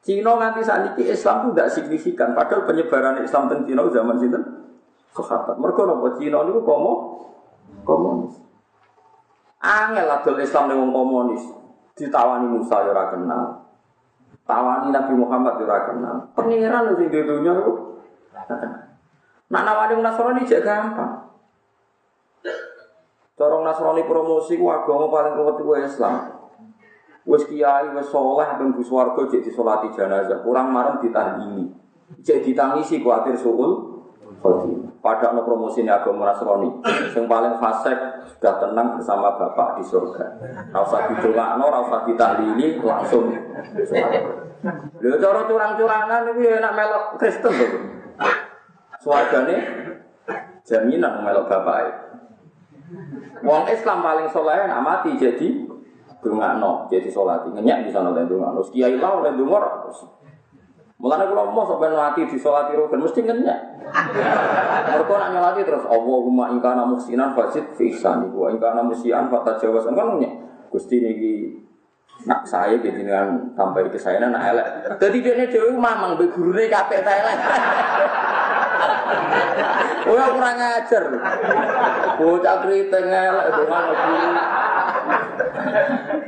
Cina 0.00 0.32
nganti 0.32 0.64
saat 0.64 0.96
ini 0.96 1.12
Islam 1.12 1.36
itu 1.44 1.48
tidak 1.52 1.70
signifikan. 1.76 2.32
Padahal 2.32 2.64
penyebaran 2.64 3.20
Islam 3.20 3.52
di 3.52 3.68
Cina 3.68 3.84
zaman 3.92 4.16
itu 4.16 4.40
sahabat. 5.12 5.60
Mereka 5.60 5.80
nopo 5.84 6.08
Cina 6.16 6.40
niku 6.48 6.64
komo 6.64 6.92
komunis. 7.84 8.40
Angel 9.60 10.08
adol 10.08 10.40
Islam 10.40 10.72
dengan 10.72 10.88
komunis. 10.88 11.44
Ditawani 12.00 12.48
Musa 12.48 12.80
ya 12.80 12.96
ora 12.96 13.12
kenal. 13.12 13.44
Tawani 14.48 14.88
Nabi 14.88 15.12
Muhammad 15.20 15.60
ya 15.60 15.68
ora 15.68 15.78
kenal. 15.92 16.16
Pangeran 16.32 16.96
sing 16.96 17.12
di 17.12 17.20
dunia 17.20 17.52
itu. 17.60 17.72
Nak 19.52 19.62
nawani 19.68 20.00
Nasrani 20.00 20.48
cek 20.48 20.64
gampang. 20.64 21.28
Corong 23.36 23.68
Nasrani 23.68 24.08
promosi 24.08 24.56
ku 24.56 24.72
agama 24.72 25.12
paling 25.12 25.36
kuat 25.36 25.60
itu 25.60 25.72
Islam. 25.76 26.39
Wes 27.28 27.44
kiai 27.48 27.92
wes 27.92 28.08
soleh 28.08 28.48
ben 28.56 28.72
bu 28.72 28.80
swarga 28.80 29.28
cek 29.28 29.44
disolati 29.44 29.92
jenazah, 29.92 30.40
kurang 30.40 30.72
marem 30.72 31.00
ditahdili. 31.04 31.68
Cek 32.24 32.44
ditangisi 32.44 33.04
kuatir 33.04 33.36
suul. 33.36 34.00
Pada 35.00 35.32
no 35.32 35.44
promosi 35.44 35.80
ini 35.80 35.88
agama 35.88 36.28
Nasrani, 36.28 36.80
yang 37.16 37.24
paling 37.24 37.56
fasik 37.56 37.96
sudah 38.24 38.60
tenang 38.60 38.96
bersama 38.96 39.32
bapak 39.32 39.80
di 39.80 39.84
surga. 39.84 40.36
Rasa 40.72 41.08
didongakno, 41.08 41.64
rasa 41.72 42.04
ditahlili, 42.04 42.76
langsung. 42.80 43.32
Lho 45.00 45.16
cara 45.16 45.40
curang-curangan 45.48 46.36
itu 46.36 46.40
enak 46.52 46.72
melok 46.76 47.04
Kristen 47.16 47.52
tuh. 47.52 47.72
Suargane 49.00 49.56
jaminan 50.68 51.24
melok 51.24 51.48
bapak. 51.48 51.80
Wong 53.40 53.72
Islam 53.72 54.04
paling 54.04 54.28
soleh 54.28 54.68
nak 54.68 54.84
mati 54.84 55.16
jadi 55.16 55.64
no, 56.28 56.86
jadi 56.92 57.08
sholat. 57.08 57.48
Ngenyak 57.48 57.88
di 57.88 57.90
sana 57.90 58.12
dan 58.12 58.28
no. 58.28 58.60
Kiai 58.60 59.00
lah 59.00 59.24
oleh 59.24 59.32
dungor. 59.36 59.64
Mulane 61.00 61.32
kula 61.32 61.48
mau 61.48 61.64
sampai 61.64 61.96
mati 61.96 62.28
di 62.28 62.36
sholat 62.36 62.68
rugen 62.76 63.00
mesti 63.00 63.24
ngenyak. 63.24 63.60
Mereka 64.92 65.14
nak 65.16 65.32
nyolati 65.32 65.64
terus 65.64 65.88
Allahumma 65.88 66.52
in 66.52 66.60
kana 66.60 66.84
muhsinan 66.84 67.32
fasid 67.32 67.72
fi 67.72 67.88
ihsani 67.88 68.28
wa 68.28 68.52
in 68.52 68.60
kana 68.60 68.84
musian 68.84 69.32
fatajawasan 69.32 69.96
kan 69.96 70.06
ngenyak. 70.12 70.32
Gusti 70.68 71.00
niki 71.00 71.56
nak 72.28 72.44
saya 72.44 72.76
jadi 72.76 73.00
dengan 73.00 73.48
sampai 73.56 73.88
ke 73.88 73.96
saya 73.96 74.20
nak 74.28 74.44
elek. 74.44 75.00
Jadi 75.00 75.24
dia 75.24 75.48
dewi 75.48 75.72
mamang 75.72 76.20
be 76.20 76.28
gurune 76.28 76.68
kabeh 76.68 77.00
ta 77.00 77.12
elek. 77.16 77.38
Oh 80.04 80.16
kurang 80.36 80.60
ajar. 80.60 81.04
Bocah 82.20 82.56
kriting 82.60 83.08
elek 83.08 83.46
dongan. 83.56 83.84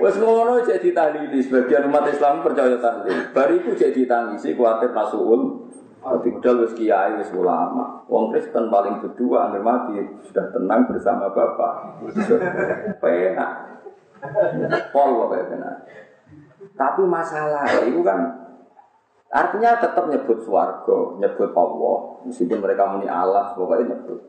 Wes 0.02 0.18
ngono 0.18 0.58
jadi 0.66 0.90
tahlili 0.90 1.38
sebagian 1.38 1.86
umat 1.86 2.10
Islam 2.10 2.42
percaya 2.42 2.74
tahlil. 2.82 3.30
Baru 3.30 3.54
itu 3.54 3.70
jadi 3.78 4.02
tangisi 4.02 4.58
kuatir 4.58 4.90
masuul. 4.90 5.70
Tapi 6.02 6.34
udah 6.34 6.66
wis 6.66 6.74
kiai 6.74 7.14
wis 7.14 7.30
ulama. 7.30 8.02
Wong 8.10 8.34
Kristen 8.34 8.66
paling 8.66 8.98
berdua 8.98 9.46
anggar 9.46 9.62
mati 9.62 10.02
sudah 10.26 10.50
tenang 10.50 10.90
bersama 10.90 11.30
Bapak. 11.30 12.02
Penak. 12.98 13.50
Pol 14.90 15.30
penak. 15.30 15.86
Tapi 16.74 17.02
masalah 17.06 17.62
itu 17.86 18.02
kan 18.02 18.42
Artinya 19.32 19.80
tetap 19.80 20.12
nyebut 20.12 20.44
suarga, 20.44 21.16
nyebut 21.16 21.56
Allah, 21.56 22.20
meskipun 22.28 22.60
mereka 22.60 22.84
muni 22.84 23.08
Allah, 23.08 23.56
pokoknya 23.56 23.96
nyebut. 23.96 24.20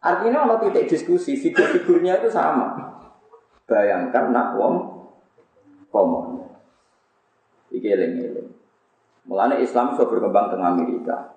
Artinya 0.00 0.48
kalau 0.48 0.56
titik 0.64 0.88
diskusi, 0.88 1.36
figur-figurnya 1.36 2.16
itu 2.16 2.32
sama. 2.32 2.96
Bayangkan 3.68 4.32
nak 4.32 4.56
wong 4.56 4.97
komon. 5.88 6.44
Iki 7.68 7.88
eling-eling. 7.88 8.48
Mulane 9.28 9.60
Islam 9.60 9.92
sudah 9.92 10.08
berkembang 10.08 10.48
tengah 10.48 10.72
Amerika. 10.72 11.36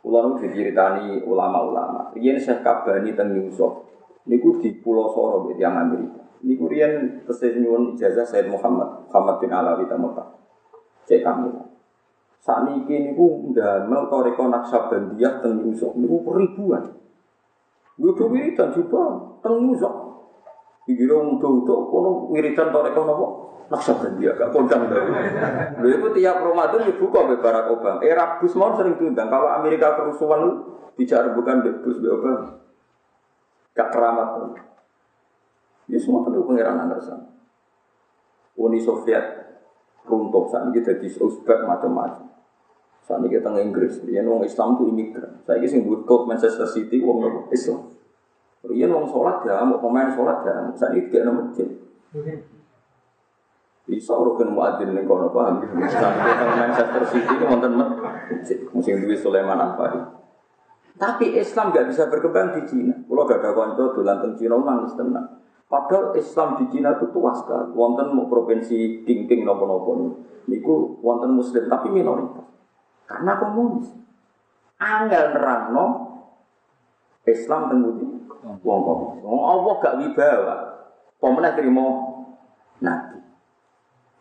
Kulo 0.00 0.24
nu 0.24 0.32
diceritani 0.40 1.20
ulama-ulama. 1.28 2.16
Riyen 2.16 2.40
Syekh 2.40 2.64
Kabani 2.64 3.12
teng 3.12 3.36
Yusuf. 3.36 3.84
Niku 4.24 4.56
di 4.60 4.72
Pulau 4.80 5.12
Soro 5.12 5.52
di 5.52 5.60
yang 5.60 5.76
Amerika. 5.76 6.24
Niku 6.40 6.64
riyen 6.72 7.20
tesih 7.28 7.60
nyuwun 7.60 7.96
ijazah 7.96 8.24
Said 8.24 8.48
Muhammad, 8.48 9.04
Muhammad 9.08 9.36
bin 9.44 9.52
Alawi 9.52 9.84
ta 9.84 10.00
Mekah. 10.00 10.28
Cek 11.04 11.20
kami. 11.20 11.52
Saat 12.40 12.72
ini 12.72 13.12
niku 13.12 13.52
ndamel 13.52 14.08
toreko 14.08 14.48
naksabandiyah 14.48 15.44
teng 15.44 15.60
Yusuf 15.68 15.92
niku 16.00 16.24
ribuan. 16.32 16.96
Tuh 18.00 18.28
wiridan 18.32 18.72
juga 18.72 19.36
teng 19.44 19.68
Yusuf. 19.68 19.92
Dikira 20.88 21.20
untuk-untuk 21.20 21.92
kono 21.92 22.32
wiridan 22.32 22.72
toreko 22.72 23.00
nopo 23.70 23.78
naksabandiyah 23.78 24.34
gak 24.34 24.50
kondang 24.50 24.90
dari. 24.90 25.10
Lha 25.78 25.88
itu 25.94 26.08
tiap 26.18 26.42
Ramadan 26.42 26.90
dibuka 26.90 27.22
be 27.30 27.38
Barack 27.38 27.70
Obama. 27.70 28.02
Era 28.02 28.42
Bush 28.42 28.58
mau 28.58 28.74
sering 28.74 28.98
diundang. 28.98 29.30
Kalau 29.30 29.46
Amerika 29.46 29.94
kerusuhan 29.94 30.66
bicara 30.98 31.30
bukan 31.30 31.62
de 31.62 31.70
Bush 31.78 32.02
be 32.02 32.10
Obama. 32.10 32.58
Gak 33.78 33.94
keramat. 33.94 34.58
Ya 35.86 35.98
semua 36.02 36.26
tentu 36.26 36.42
pengiran 36.42 36.82
Anderson. 36.82 37.30
Uni 38.58 38.82
Soviet 38.82 39.38
runtuh 40.10 40.50
saat 40.50 40.66
ini 40.66 40.82
jadi 40.82 41.06
Uzbek 41.06 41.62
macam-macam. 41.62 42.26
Saat 43.06 43.22
ini 43.22 43.30
kita 43.30 43.54
Inggris, 43.62 44.02
ya 44.10 44.26
wong 44.26 44.42
Islam 44.42 44.76
itu 44.76 44.90
imigran. 44.90 45.40
Saya 45.46 45.62
ini 45.62 45.70
sing 45.70 45.86
buat 45.86 46.06
Manchester 46.26 46.66
City 46.66 46.98
wong 47.00 47.46
Islam. 47.54 47.86
Riyen 48.66 48.92
wong 48.92 49.08
sholat 49.08 49.46
ya, 49.48 49.64
mau 49.64 49.80
pemain 49.80 50.12
sholat 50.12 50.44
ya, 50.44 50.68
saat 50.76 50.92
ini 50.92 51.08
gak 51.08 51.32
masjid. 51.32 51.68
Bisa 53.90 54.14
urukan 54.14 54.54
muadzin 54.54 54.94
ning 54.94 55.10
kono 55.10 55.34
paham. 55.34 55.66
Sampai 55.90 56.30
Manchester 56.54 57.02
City 57.10 57.34
ini 57.34 57.44
wonten 57.50 57.74
masjid 57.74 58.58
musim 58.70 59.02
duwe 59.02 59.18
Sulaiman 59.18 59.58
Afari. 59.58 59.98
Tapi 60.94 61.34
Islam 61.34 61.74
gak 61.74 61.90
bisa 61.90 62.06
berkembang 62.06 62.54
di 62.54 62.62
Cina. 62.70 62.94
Kalau 62.94 63.26
gak 63.26 63.42
ada 63.42 63.50
konco 63.50 63.96
dolan 63.98 64.22
teng 64.22 64.38
Cina 64.38 64.62
nangis 64.62 64.94
tenang. 64.94 65.42
Padahal 65.66 66.14
Islam 66.14 66.60
di 66.62 66.70
Cina 66.70 66.94
itu 66.94 67.10
tua 67.10 67.34
sekali. 67.34 67.74
Wonten 67.74 68.14
mau 68.14 68.30
provinsi 68.30 69.02
King-King 69.02 69.42
nopo-nopo 69.42 70.22
niku 70.46 70.98
wonten 71.02 71.34
Muslim 71.34 71.66
tapi 71.66 71.88
minoritas. 71.90 72.46
Karena 73.10 73.42
komunis. 73.42 73.90
Anggal 74.78 75.34
nerangno 75.34 75.86
Islam 77.26 77.60
teng 77.72 77.80
wong 78.60 78.80
komunis. 78.86 79.24
Wong 79.24 79.40
Allah 79.40 79.74
gak 79.82 79.96
wibawa. 79.98 80.56
Pemenang 81.16 81.56
terima 81.56 81.86
nabi. 82.84 83.29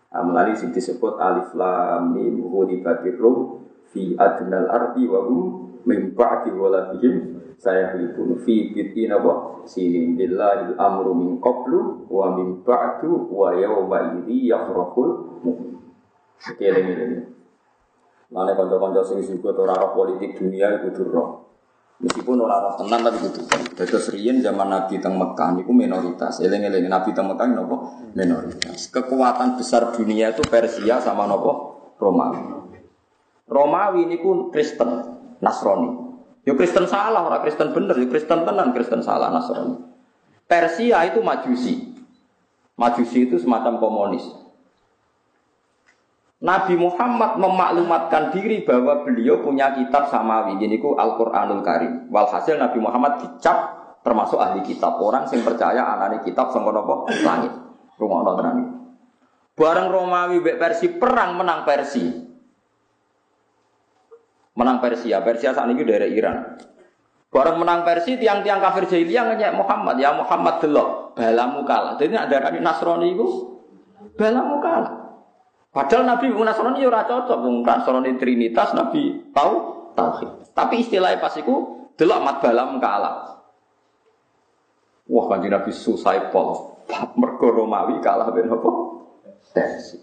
Amalali 0.10 0.58
sing 0.58 0.74
disebut 0.74 1.22
alif 1.22 1.54
lam 1.54 2.18
mim 2.18 2.42
ghulibatir 2.42 3.22
rum 3.22 3.62
fi 3.94 4.18
adnal 4.18 4.66
ardi 4.66 5.06
wa 5.06 5.22
hum 5.22 5.42
min 5.86 6.18
ba'di 6.18 6.50
waladihim 6.50 7.38
saya 7.60 7.94
hilipun 7.94 8.40
fi 8.42 8.74
bitin 8.74 9.14
apa 9.14 9.62
sinin 9.70 10.18
billahi 10.18 10.74
amru 10.80 11.14
min 11.14 11.38
qablu 11.38 12.10
wa 12.10 12.34
min 12.34 12.66
ba'du 12.66 13.30
wa 13.30 13.54
yawma 13.54 14.24
idhi 14.24 14.50
yafrahul 14.50 15.44
mu'min. 15.46 15.78
Kira 16.56 16.80
ini. 16.80 17.20
Mana 18.32 18.54
kanca-kanca 18.56 19.04
sing 19.04 19.20
sibuk 19.26 19.58
ora 19.58 19.92
politik 19.92 20.40
dunia 20.40 20.80
itu 20.80 21.04
roh. 21.06 21.49
Meskipun 22.00 22.40
orang 22.40 22.64
roh 22.64 22.74
tenang 22.80 23.04
tapi 23.04 23.28
itu. 23.28 23.44
Dados 23.76 24.08
riyen 24.16 24.40
zaman 24.40 24.72
Nabi 24.72 25.04
teng 25.04 25.20
Mekah 25.20 25.60
niku 25.60 25.76
minoritas. 25.76 26.40
Eling-eling 26.40 26.88
Nabi 26.88 27.12
teng 27.12 27.28
Mekah 27.28 27.44
nopo 27.52 27.76
minoritas. 28.16 28.88
Kekuatan 28.88 29.60
besar 29.60 29.92
dunia 29.92 30.32
itu 30.32 30.40
Persia 30.48 31.04
sama 31.04 31.28
nopo 31.28 31.76
Romawi. 32.00 32.40
Romawi 33.52 34.08
niku 34.08 34.48
Kristen, 34.48 35.20
Nasrani. 35.44 36.08
Yo 36.48 36.56
Kristen 36.56 36.88
salah, 36.88 37.28
orang 37.28 37.44
Kristen 37.44 37.76
bener, 37.76 38.00
yo 38.00 38.08
Kristen 38.08 38.48
tenan, 38.48 38.72
Kristen 38.72 39.04
salah 39.04 39.28
Nasrani. 39.36 39.76
Persia 40.48 41.04
itu 41.04 41.20
Majusi. 41.20 42.00
Majusi 42.80 43.28
itu 43.28 43.36
semacam 43.44 43.76
komunis. 43.76 44.24
Nabi 46.40 46.80
Muhammad 46.80 47.36
memaklumatkan 47.36 48.32
diri 48.32 48.64
bahwa 48.64 49.04
beliau 49.04 49.44
punya 49.44 49.76
kitab 49.76 50.08
samawi, 50.08 50.56
ku 50.80 50.96
Al-Quranul 50.96 51.60
Karim. 51.68 52.08
Walhasil 52.08 52.56
Nabi 52.56 52.80
Muhammad 52.80 53.20
dicap 53.20 53.58
termasuk 54.00 54.40
ahli 54.40 54.64
kitab. 54.64 54.96
Orang 55.04 55.28
yang 55.28 55.44
percaya 55.44 55.84
anani 55.84 56.24
kitab 56.24 56.56
sama 56.56 56.72
nopo 56.72 57.12
langit. 57.28 57.52
Rumah 58.00 58.20
tenang. 58.40 58.58
Bareng 59.60 59.92
Romawi 59.92 60.40
bek 60.40 60.56
Persi 60.56 60.88
perang 60.88 61.36
menang 61.36 61.68
Persi. 61.68 62.08
Menang 64.56 64.80
Persia. 64.80 65.20
Persia 65.20 65.52
saat 65.52 65.68
ini 65.68 65.84
dari 65.84 66.16
Iran. 66.16 66.56
Bareng 67.28 67.60
menang 67.60 67.84
Persi 67.84 68.16
tiang-tiang 68.16 68.64
kafir 68.64 68.88
jahiliyah 68.88 69.36
ngenyek 69.36 69.52
Muhammad. 69.60 70.00
Ya 70.00 70.16
Muhammad 70.16 70.64
delok 70.64 71.20
balamu 71.20 71.68
kalah. 71.68 72.00
Jadi 72.00 72.16
ada 72.16 72.48
Nasrani 72.56 73.12
itu 73.12 73.28
balamu 74.16 74.64
kalah. 74.64 75.09
Padahal 75.70 76.18
Nabi 76.18 76.34
Nasrani 76.34 76.82
ora 76.82 77.06
cocok, 77.06 77.40
wong 77.46 77.62
Nasrani 77.62 78.18
Trinitas 78.18 78.74
Nabi 78.74 79.30
tahu 79.30 79.54
tauhid. 79.94 80.50
Tapi 80.58 80.82
istilahnya 80.82 81.22
pas 81.22 81.38
iku 81.38 81.90
delok 81.94 82.20
mat 82.26 82.38
balam 82.42 82.82
kalah. 82.82 83.46
Wah 85.10 85.26
kanjeng 85.30 85.54
Nabi 85.54 85.70
susah 85.70 86.34
pol. 86.34 86.82
Mergo 86.90 87.54
Romawi 87.54 88.02
kalah 88.02 88.34
ben 88.34 88.50
apa? 88.50 88.70
Persi. 89.54 90.02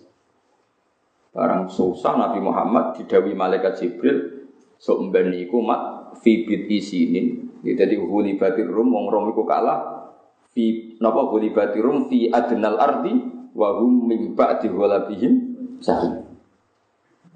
Barang 1.34 1.66
susah 1.66 2.14
Nabi 2.14 2.38
Muhammad 2.38 2.94
didawi 2.94 3.34
malaikat 3.34 3.82
Jibril 3.82 4.48
sok 4.78 5.10
mben 5.10 5.34
iku 5.34 5.66
mat 5.66 6.14
fi 6.22 6.46
bid 6.46 6.70
isinin. 6.70 7.58
Jadi 7.66 7.98
huli 7.98 8.38
batir 8.38 8.70
rum 8.70 8.94
wong 8.94 9.10
rom 9.10 9.34
iku 9.34 9.42
kalah 9.42 10.14
fi 10.54 10.94
napa 11.02 11.26
huli 11.26 11.50
batir 11.50 11.82
rum 11.82 12.06
fi 12.06 12.30
adnal 12.30 12.78
ardi 12.78 13.14
wa 13.56 13.82
hum 13.82 14.06
min 14.06 14.38
ba'di 14.38 14.70
ghalabihim 14.70 15.45
sahih. 15.80 16.26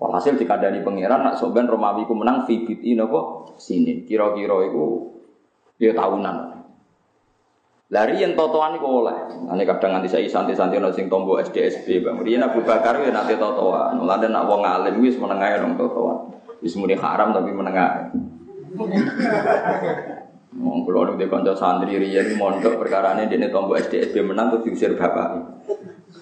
Walhasil 0.00 0.40
dikandani 0.40 0.80
pangeran 0.80 1.20
nak 1.20 1.36
soben 1.36 1.68
Romawi 1.68 2.08
ku 2.08 2.16
menang 2.16 2.48
fibiti 2.48 2.96
nopo 2.96 3.52
sini. 3.60 4.08
Kira-kira 4.08 4.64
itu 4.64 5.12
dia 5.76 5.92
tahunan. 5.92 6.60
Lari 7.90 8.22
yang 8.22 8.38
totoan 8.38 8.78
itu 8.78 8.86
oleh. 8.86 9.18
Ane 9.50 9.66
kadang 9.66 9.98
nanti 9.98 10.06
saya 10.06 10.24
santai-santai 10.24 10.78
nol 10.78 10.94
sing 10.94 11.10
tombo 11.10 11.36
SDSB 11.42 12.00
bang. 12.00 12.22
Rian 12.22 12.46
Abu 12.46 12.62
Bakar 12.62 13.02
ya 13.02 13.10
nanti 13.12 13.34
totoan. 13.34 13.98
Mulai 13.98 14.30
nak 14.30 14.46
wong 14.46 14.62
alim 14.62 15.02
wis 15.02 15.18
menengah 15.18 15.58
dong 15.58 15.74
totoan. 15.74 16.32
Wis 16.62 16.78
muni 16.78 16.94
haram 16.94 17.34
tapi 17.34 17.50
menengah. 17.50 18.14
Wong 20.54 20.78
kula 20.86 21.12
nek 21.12 21.28
kanca 21.28 21.52
santri 21.58 21.98
riyen 21.98 22.38
mondok 22.38 22.78
perkara 22.78 23.18
ini 23.18 23.26
dene 23.26 23.50
tombo 23.50 23.74
SDSB 23.74 24.22
menang 24.22 24.54
tuh 24.54 24.70
diusir 24.70 24.94
bapak. 24.94 25.60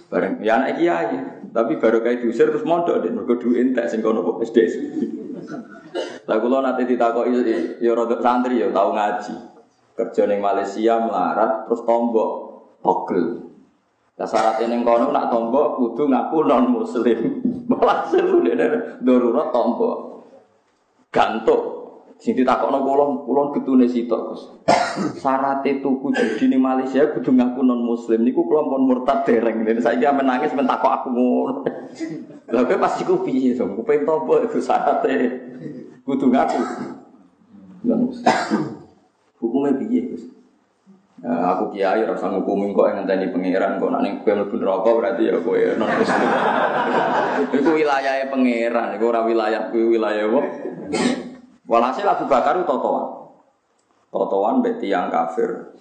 Bareng 0.09 0.41
ya 0.41 0.57
anak 0.57 0.81
kiai. 0.81 1.17
Tapi 1.53 1.81
baru 1.81 2.01
kayak 2.05 2.25
diusir 2.25 2.49
terus 2.53 2.65
mondok 2.65 3.05
deh, 3.05 3.13
mereka 3.13 3.41
duit 3.41 3.61
entek 3.61 3.89
sing 3.89 4.05
kono 4.05 4.41
SD. 4.41 4.59
Lah 6.29 6.37
kula 6.41 6.61
nate 6.61 6.85
ditakoki 6.85 7.81
ya 7.81 7.93
rada 7.97 8.17
santri 8.21 8.61
ya 8.61 8.69
tau 8.73 8.93
ngaji. 8.93 9.35
Kerja 9.97 10.23
ning 10.29 10.41
Malaysia 10.45 11.01
melarat 11.01 11.69
terus 11.69 11.83
tombok 11.85 12.31
togel. 12.85 13.49
Lah 14.17 14.29
syarat 14.29 14.65
ning 14.65 14.85
kono 14.85 15.13
nak 15.13 15.29
tombok 15.33 15.81
kudu 15.81 16.09
ngaku 16.09 16.39
non 16.45 16.65
muslim. 16.73 17.21
Malah 17.71 18.09
seru 18.09 18.45
dene 18.45 19.01
darurat 19.05 19.53
tombok. 19.53 19.97
Gantuk 21.09 21.78
Sing 22.19 22.35
ditakokno 22.35 22.83
kula, 22.83 23.05
kula 23.23 23.43
getune 23.55 23.87
sitok, 23.87 24.21
Gus. 24.35 24.43
Syaratte 25.23 25.79
tuku 25.79 26.11
judi 26.11 26.51
ning 26.51 26.59
Malaysia 26.59 27.07
kudu 27.15 27.31
ngaku 27.31 27.63
non 27.63 27.79
muslim 27.79 28.27
niku 28.27 28.43
kula 28.43 28.67
pun 28.67 28.91
murtad 28.91 29.23
dereng. 29.23 29.63
Dene 29.63 29.79
saiki 29.79 30.03
menangis 30.03 30.51
men 30.51 30.67
takok 30.67 30.93
aku 30.99 31.09
ngono. 31.15 31.63
Lah 32.55 32.67
kowe 32.67 32.79
pas 32.83 32.99
iku 32.99 33.23
piye 33.23 33.55
to? 33.55 33.71
Kupen 33.71 34.03
topo 34.03 34.43
iku 34.43 34.59
syaratte 34.59 35.15
kudu 36.03 36.27
ngaku. 36.35 36.59
Non 37.87 38.11
Hukumnya 39.39 39.79
piye, 39.79 40.11
Gus? 40.11 40.35
Nah, 41.23 41.55
aku 41.55 41.75
kiai 41.75 42.03
rasa 42.03 42.31
ngukumi 42.31 42.75
kok 42.75 42.91
yang 42.91 43.03
ngenteni 43.03 43.31
pangeran 43.31 43.79
kok 43.79 43.91
nak 43.91 44.03
ning 44.07 44.23
kowe 44.27 44.35
neraka 44.35 44.91
berarti 44.91 45.31
ya 45.31 45.39
kowe 45.39 45.59
non 45.79 45.91
muslim. 45.91 46.31
iku 47.59 47.71
wilayahnya 47.75 48.27
pangeran, 48.31 48.95
iku 48.99 49.05
ora 49.11 49.23
wilayah 49.27 49.71
kuwi 49.71 49.99
wilayah 49.99 50.27
apa? 50.31 50.41
Walhasil 51.69 52.09
Abu 52.09 52.25
Bakar 52.25 52.57
itu 52.57 52.65
totoan. 52.65 53.29
Totoan 54.09 54.65
berarti 54.65 54.89
yang 54.89 55.13
kafir. 55.13 55.77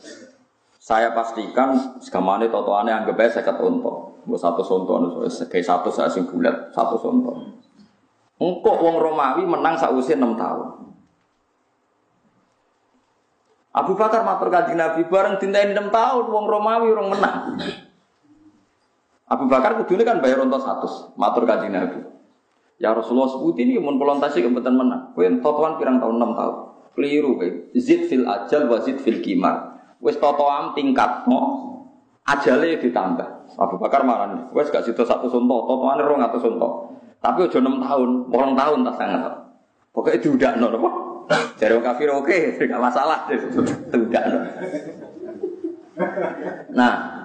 Saya 0.84 1.16
pastikan 1.16 2.00
segamane 2.04 2.52
totoannya 2.52 2.92
anggap 2.92 3.16
aja 3.24 3.40
seket 3.40 3.56
unta. 3.64 4.20
Gue 4.28 4.36
satu 4.36 4.60
sonto, 4.60 5.24
kayak 5.48 5.64
satu 5.64 5.88
saya 5.88 6.12
sing 6.12 6.28
bulat, 6.28 6.76
satu 6.76 7.00
sonto. 7.00 7.32
Engkau 8.38 8.76
wong 8.76 9.00
Romawi 9.00 9.48
menang 9.48 9.80
sausia 9.80 10.20
enam 10.20 10.36
tahun. 10.36 10.92
Abu 13.72 13.96
Bakar 13.96 14.28
matur 14.28 14.52
kanjeng 14.52 14.76
Nabi 14.76 15.08
bareng 15.08 15.40
dintain 15.40 15.72
enam 15.72 15.88
tahun 15.88 16.28
wong 16.28 16.46
Romawi 16.52 16.92
orang 16.92 17.08
menang. 17.16 17.40
Abu 19.28 19.48
Bakar 19.48 19.80
kudune 19.80 20.04
kan 20.04 20.20
bayar 20.20 20.44
unta 20.44 20.60
satu, 20.60 21.16
matur 21.16 21.48
kanjeng 21.48 21.72
Nabi. 21.72 22.17
Ya 22.78 22.94
Rasulullah 22.94 23.30
sebut 23.34 23.58
ini 23.58 23.82
mun 23.82 23.98
kolontasi 23.98 24.46
kebetulan 24.46 24.78
menang. 24.78 25.02
Kowe 25.18 25.26
totoan 25.42 25.82
pirang 25.82 25.98
tahun 25.98 26.22
6 26.22 26.38
tahun. 26.38 26.56
Keliru 26.94 27.32
kowe. 27.42 27.50
Zid 27.74 28.06
fil 28.06 28.26
ajal 28.30 28.70
wa 28.70 28.78
zid 28.86 29.02
fil 29.02 29.18
kimar. 29.26 29.82
Wis 29.98 30.22
totoan 30.22 30.78
tingkat 30.78 31.26
mo 31.26 31.74
ajale 32.22 32.78
ditambah. 32.78 33.58
Abu 33.58 33.82
Bakar 33.82 34.06
marani. 34.06 34.46
Wis 34.54 34.70
gak 34.70 34.86
situ 34.86 35.02
satu 35.02 35.26
sunto, 35.26 35.66
totoane 35.66 36.06
200 36.06 36.38
sunto. 36.38 36.94
Tapi 37.18 37.50
aja 37.50 37.58
6 37.58 37.82
tahun, 37.82 38.10
8 38.30 38.54
tahun 38.54 38.80
tak 38.86 38.96
sangat. 39.02 39.34
Pokoknya 39.90 40.22
diudakno 40.22 40.66
napa? 40.70 40.90
Jare 41.58 41.74
wong 41.74 41.86
kafir 41.86 42.14
oke, 42.14 42.38
gak 42.70 42.84
masalah. 42.84 43.26
Diudakno. 43.90 44.40
Nah, 46.78 47.17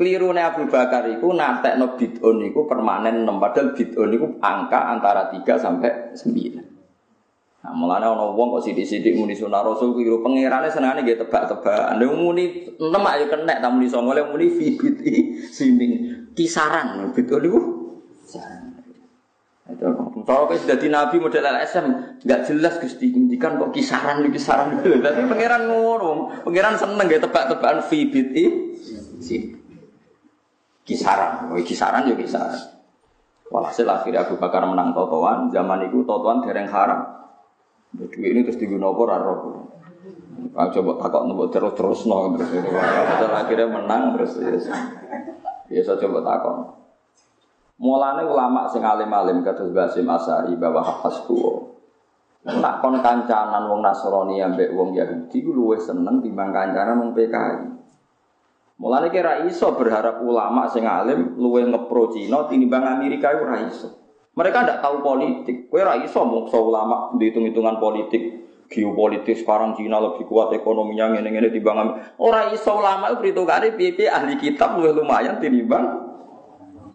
Keliru 0.00 0.32
nih 0.32 0.48
Abu 0.48 0.64
Bakar 0.64 1.04
itu 1.12 1.28
nantek 1.28 1.76
no 1.76 1.92
bid'un 1.92 2.40
itu 2.40 2.64
permanen 2.64 3.20
enam 3.20 3.36
padahal 3.36 3.76
itu 3.76 4.00
angka 4.40 4.96
antara 4.96 5.28
3 5.28 5.44
sampai 5.60 6.16
9. 6.16 7.60
Nah, 7.60 7.76
mulane 7.76 8.08
ana 8.08 8.32
wong 8.32 8.56
kok 8.56 8.64
sithik-sithik 8.64 9.12
muni 9.20 9.36
sunah 9.36 9.60
Rasul 9.60 9.92
keliru 9.92 10.24
pangerane 10.24 10.72
senengane 10.72 11.04
nggih 11.04 11.20
tebak-tebakan. 11.20 12.00
Nek 12.00 12.16
muni 12.16 12.72
6 12.80 12.88
ayo 12.88 13.24
kenek 13.28 13.60
ta 13.60 13.68
muni 13.68 13.92
9 13.92 14.16
le 14.16 14.22
muni 14.24 14.46
fi 14.48 14.72
sini 15.52 15.88
kisaran 16.32 17.12
bid'un 17.12 17.40
niku. 17.44 17.60
Kalau 20.24 20.48
kayak 20.48 20.64
sudah 20.64 20.78
di 20.80 20.88
Nabi 20.88 21.16
model 21.20 21.44
LSM, 21.44 21.86
nggak 22.24 22.40
jelas 22.48 22.74
Gusti 22.80 23.12
indikan 23.12 23.60
kok 23.60 23.70
kisaran 23.76 24.24
nih 24.24 24.32
kisaran 24.32 24.80
gitu. 24.80 24.96
Tapi 25.04 25.28
pangeran 25.28 25.68
ngono, 25.68 26.40
pangeran 26.48 26.80
seneng 26.80 27.04
gak 27.04 27.28
tebak-tebakan 27.28 27.84
fibit 27.84 28.32
si 29.20 29.59
kisaran, 30.90 31.46
oh, 31.46 31.62
kisaran 31.62 32.10
ya 32.10 32.18
kisaran. 32.18 32.58
Walhasil 33.50 33.86
akhirnya 33.86 34.26
Abu 34.26 34.38
Bakar 34.42 34.66
menang 34.66 34.90
totoan, 34.90 35.46
zaman 35.54 35.86
itu 35.86 36.02
totoan 36.02 36.42
dereng 36.42 36.66
haram. 36.66 37.30
Duit 37.94 38.14
ini 38.14 38.46
terus 38.46 38.58
digunakan 38.58 39.18
apa 39.18 39.50
Ah, 40.56 40.66
coba 40.72 40.98
takut 40.98 41.30
nembok 41.30 41.52
terus 41.52 41.74
terus 41.78 42.00
no 42.10 42.32
terus 42.34 42.48
akhirnya 43.30 43.66
menang 43.70 44.16
terus. 44.16 44.40
Ya 45.70 45.80
saya 45.84 46.00
coba 46.00 46.18
takut. 46.26 46.56
Mulane 47.80 48.26
ulama 48.26 48.66
sing 48.66 48.82
alim-alim 48.82 49.40
kados 49.40 49.72
Basim 49.72 50.10
Asari 50.10 50.58
bahwa 50.58 50.82
hafas 50.82 51.22
tuwa. 51.24 51.70
Nak 52.40 52.80
kon 52.80 52.98
kancanan 53.04 53.68
wong 53.68 53.84
Nasrani 53.84 54.40
ambek 54.40 54.72
wong 54.72 54.96
Yahudi 54.96 55.38
ku 55.44 55.52
luwih 55.52 55.80
seneng 55.80 56.24
timbang 56.24 56.50
kancanan 56.50 56.98
wong 56.98 57.10
PKI. 57.12 57.69
Mulane 58.80 59.12
kira 59.12 59.44
iso 59.44 59.76
berharap 59.76 60.24
ulama 60.24 60.64
sing 60.72 60.88
alim 60.88 61.36
luwih 61.36 61.68
ngepro 61.68 62.16
Cina 62.16 62.48
tinimbang 62.48 62.80
Amerika 62.96 63.28
ora 63.36 63.60
iso. 63.68 63.92
Mereka 64.32 64.64
ndak 64.64 64.80
tahu 64.80 65.04
politik. 65.04 65.68
Kowe 65.68 65.84
ora 65.84 66.00
iso 66.00 66.24
muksa 66.24 66.56
ulama 66.56 67.12
dihitung-hitungan 67.20 67.76
politik 67.76 68.40
geopolitik 68.72 69.36
sekarang 69.36 69.76
Cina 69.76 70.00
lebih 70.00 70.24
kuat 70.24 70.56
ekonominya 70.56 71.12
ngene-ngene 71.12 71.52
timbang 71.52 72.00
Ora 72.16 72.48
iso 72.56 72.72
ulama 72.80 73.12
itu 73.12 73.20
perhitungane 73.20 73.68
piye 73.76 74.08
ahli 74.08 74.40
kitab 74.40 74.80
luwih 74.80 74.96
lumayan 74.96 75.36
tinimbang 75.36 75.84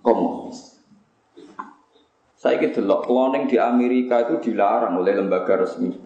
komunis. 0.01 0.81
Saya 2.33 2.61
loh, 2.77 3.01
cloning 3.01 3.49
di 3.49 3.57
Amerika 3.57 4.21
itu 4.21 4.37
dilarang 4.49 5.01
oleh 5.01 5.17
lembaga 5.17 5.65
resmi. 5.65 6.04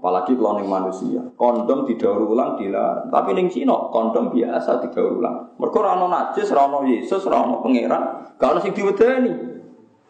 Apalagi 0.00 0.32
cloning 0.32 0.64
manusia. 0.64 1.20
Kondom 1.36 1.84
didaur 1.84 2.24
ulang 2.24 2.56
dilarang. 2.56 3.12
Tapi 3.12 3.36
neng 3.36 3.52
Cina 3.52 3.92
kondom 3.92 4.32
biasa 4.32 4.80
didaur 4.80 5.20
ulang. 5.20 5.60
Mereka 5.60 5.76
rano 5.76 6.08
najis, 6.08 6.48
rano 6.56 6.80
Yesus, 6.88 7.28
rano 7.28 7.60
pangeran. 7.60 8.32
Ada 8.40 8.64
sing 8.64 8.72
diwedeni. 8.72 9.60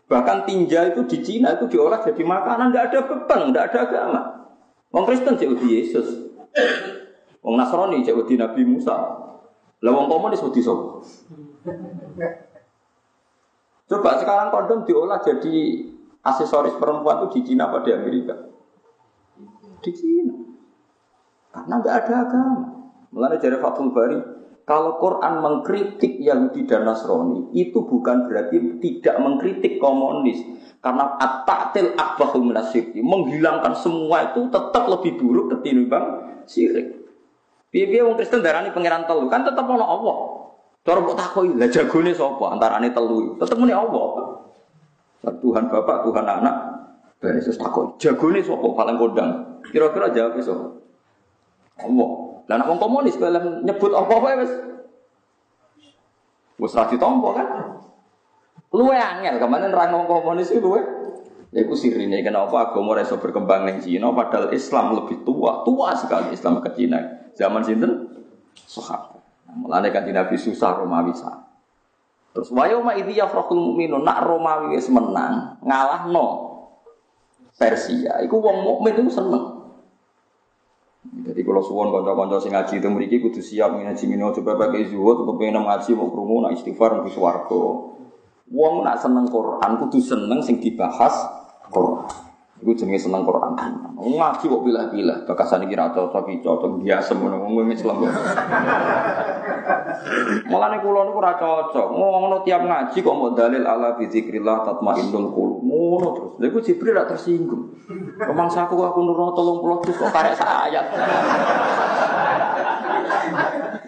Bahkan 0.07 0.46
tinja 0.46 0.94
itu 0.94 1.03
di 1.11 1.18
Cina 1.26 1.59
itu 1.59 1.66
diolah 1.66 1.98
jadi 2.07 2.22
makanan, 2.22 2.70
tidak 2.70 2.87
ada 2.90 2.98
beban, 3.07 3.50
tidak 3.50 3.64
ada 3.70 3.79
agama. 3.87 4.20
Wong 4.94 5.07
Kristen 5.07 5.35
cek 5.38 5.59
di 5.59 5.66
Yesus. 5.70 6.07
Wong 7.42 7.55
Nasrani 7.59 8.03
cek 8.03 8.14
di 8.26 8.35
Nabi 8.38 8.62
Musa. 8.62 8.94
Lah 9.81 9.92
wong 9.94 10.07
komunis 10.07 10.42
wedi 10.42 10.62
sapa? 10.62 11.03
Coba 13.90 14.11
sekarang 14.22 14.55
kondom 14.55 14.87
diolah 14.87 15.22
jadi 15.22 15.55
aksesoris 16.26 16.74
perempuan 16.79 17.22
itu 17.22 17.38
di 17.38 17.40
Cina 17.55 17.70
pada 17.70 17.90
Amerika. 17.94 18.50
Di 19.81 19.93
Cina. 19.97 20.37
Karena 21.51 21.75
nggak 21.81 21.97
ada 22.05 22.14
agama. 22.29 22.69
Mulai 23.11 23.43
dari 23.43 23.59
Fathul 23.59 23.90
Bari, 23.90 24.19
kalau 24.62 25.03
Quran 25.03 25.43
mengkritik 25.43 26.23
Yahudi 26.23 26.62
dan 26.62 26.87
Nasrani, 26.87 27.51
itu 27.59 27.83
bukan 27.83 28.31
berarti 28.31 28.79
tidak 28.79 29.19
mengkritik 29.19 29.83
komunis. 29.83 30.38
Karena 30.79 31.19
at-ta'til 31.19 31.99
akbahu 31.99 32.38
menghilangkan 33.03 33.75
semua 33.75 34.31
itu 34.31 34.47
tetap 34.47 34.87
lebih 34.87 35.19
buruk 35.19 35.59
ketimbang 35.59 36.38
syirik. 36.47 37.03
Biar 37.75 38.07
wong 38.07 38.14
Kristen 38.14 38.47
darani 38.47 38.71
pangeran 38.71 39.07
telu 39.11 39.27
kan 39.27 39.43
tetap 39.43 39.66
ono 39.66 39.83
Allah. 39.83 40.16
Cara 40.81 40.99
mbok 41.03 41.19
takoki, 41.19 41.55
lah 41.61 41.69
jagone 41.69 42.14
sapa 42.14 42.45
antarane 42.57 42.88
telu? 42.95 43.37
Tetep 43.43 43.59
muni 43.59 43.75
Allah. 43.75 44.38
Tuhan 45.21 45.69
Bapak, 45.69 46.09
Tuhan 46.09 46.25
Anak. 46.25 46.57
Ben 47.21 47.37
Yesus 47.37 47.61
takut, 47.61 47.99
jagone 48.01 48.40
sapa 48.40 48.64
paling 48.64 48.97
kondang? 48.97 49.50
Kira-kira 49.71 50.11
jawab 50.11 50.35
iso. 50.37 50.83
Allah. 51.81 52.11
Lah 52.51 52.55
nek 52.59 52.67
wong 52.67 52.81
komunis 52.83 53.15
kalau 53.15 53.63
nyebut 53.63 53.95
apa 53.95 54.15
wae 54.19 54.35
wis 54.43 54.53
wis 56.59 56.75
ra 56.75 56.91
ditampa 56.91 57.29
kan? 57.39 57.49
Luwe 58.75 58.99
angel, 58.99 59.39
kemarin 59.39 59.71
orang 59.71 59.95
ngomong 59.95 60.09
komunis 60.11 60.51
itu. 60.51 60.67
Ya 61.51 61.67
itu 61.67 61.75
sirine 61.75 62.23
kenapa 62.23 62.71
agama 62.71 62.95
iso 63.03 63.19
berkembang 63.19 63.67
ning 63.67 63.83
Cina 63.83 64.15
padahal 64.15 64.55
Islam 64.55 64.95
lebih 65.03 65.27
tua, 65.27 65.67
tua 65.67 65.95
sekali 65.99 66.31
Islam 66.35 66.63
ke 66.63 66.71
Cina. 66.79 66.99
Zaman 67.35 67.67
sinten? 67.67 68.23
Sahabat. 68.55 69.19
Mulane 69.51 69.91
kan 69.91 70.07
Nabi 70.07 70.39
susah 70.39 70.79
Romawi 70.79 71.11
sah. 71.11 71.43
Terus 72.31 72.55
wayo 72.55 72.79
ma 72.87 72.95
idhi 72.95 73.19
yafrahul 73.19 73.59
mu'minun 73.59 74.07
nak 74.07 74.23
Romawi 74.23 74.79
wis 74.79 74.87
menang, 74.87 75.59
ngalahno 75.67 76.27
Persia. 77.59 78.23
Iku 78.23 78.39
wong 78.39 78.63
mukmin 78.63 78.95
itu 79.03 79.11
seneng. 79.11 79.50
Kalau 81.61 81.68
suwon 81.77 81.92
kanca-kanca 81.92 82.40
sing 82.40 82.57
ngaji 82.57 82.75
itu 82.81 82.88
mriki 82.88 83.16
kudu 83.20 83.44
siap 83.44 83.77
ngaji 83.77 84.05
mino 84.09 84.33
coba 84.33 84.57
pakai 84.57 84.88
zuhud 84.88 85.29
kepengen 85.29 85.61
ngaji 85.61 85.92
mau 85.92 86.09
krungu 86.09 86.40
nak 86.40 86.57
istighfar 86.57 86.96
mlebu 86.96 87.12
swarga. 87.12 87.62
Wong 88.49 88.81
nak 88.81 88.96
seneng 88.96 89.29
Quran 89.29 89.77
kudu 89.77 90.01
seneng 90.01 90.40
sing 90.40 90.57
dibahas 90.57 91.12
Quran. 91.68 92.09
Iku 92.64 92.73
jenenge 92.73 93.05
seneng 93.05 93.29
Quran. 93.29 93.61
Ngaji 93.92 94.44
kok 94.49 94.62
pilih-pilih, 94.64 95.29
bakasan 95.29 95.68
iki 95.68 95.77
ra 95.77 95.92
cocok 95.92 96.33
iki 96.33 96.40
cocok 96.40 96.81
biasa 96.81 97.12
ngono 97.20 97.37
wong 97.44 97.68
Islam. 97.68 98.09
Mulane 100.49 100.77
kula 100.83 101.07
niku 101.07 101.19
ora 101.19 101.35
cocok. 101.39 101.87
Ngono 101.95 102.43
tiap 102.47 102.63
ngaji 102.65 102.99
kok 103.01 103.17
mau 103.17 103.31
dalil 103.33 103.63
ala 103.65 103.95
bi 103.95 104.07
zikrillah 104.11 104.67
tatmainnul 104.67 105.31
qulub. 105.35 105.59
Ngono 105.65 106.09
terus. 106.17 106.33
Lha 106.41 106.47
iku 106.51 106.59
Jibril 106.63 106.95
ra 106.97 107.05
tersinggung. 107.07 107.75
Rumangsaku 108.19 108.75
aku 108.77 109.01
nurono 109.03 109.33
30 109.33 109.85
juz 109.87 109.97
kok 109.99 110.11
karek 110.13 110.39
ayat. 110.39 110.87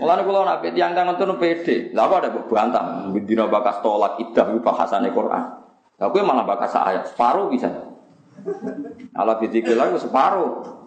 Mulane 0.02 0.22
kula 0.26 0.38
nak 0.42 0.60
tiyang 0.66 0.92
kang 0.98 1.06
ngono 1.14 1.34
pede. 1.38 1.94
Lah 1.94 2.10
apa 2.10 2.14
ada 2.22 2.28
bantah 2.34 2.84
dina 3.22 3.46
bakas 3.46 3.78
tolak 3.80 4.18
idah 4.18 4.46
bahasane 4.58 5.14
Quran. 5.14 5.44
Lah 6.02 6.06
kowe 6.10 6.22
malah 6.26 6.42
bakas 6.42 6.74
ayat 6.74 7.06
separuh 7.10 7.46
bisa. 7.46 7.70
Ala 9.14 9.38
bidzikrillah 9.38 9.94
itu 9.94 10.02
separuh. 10.02 10.81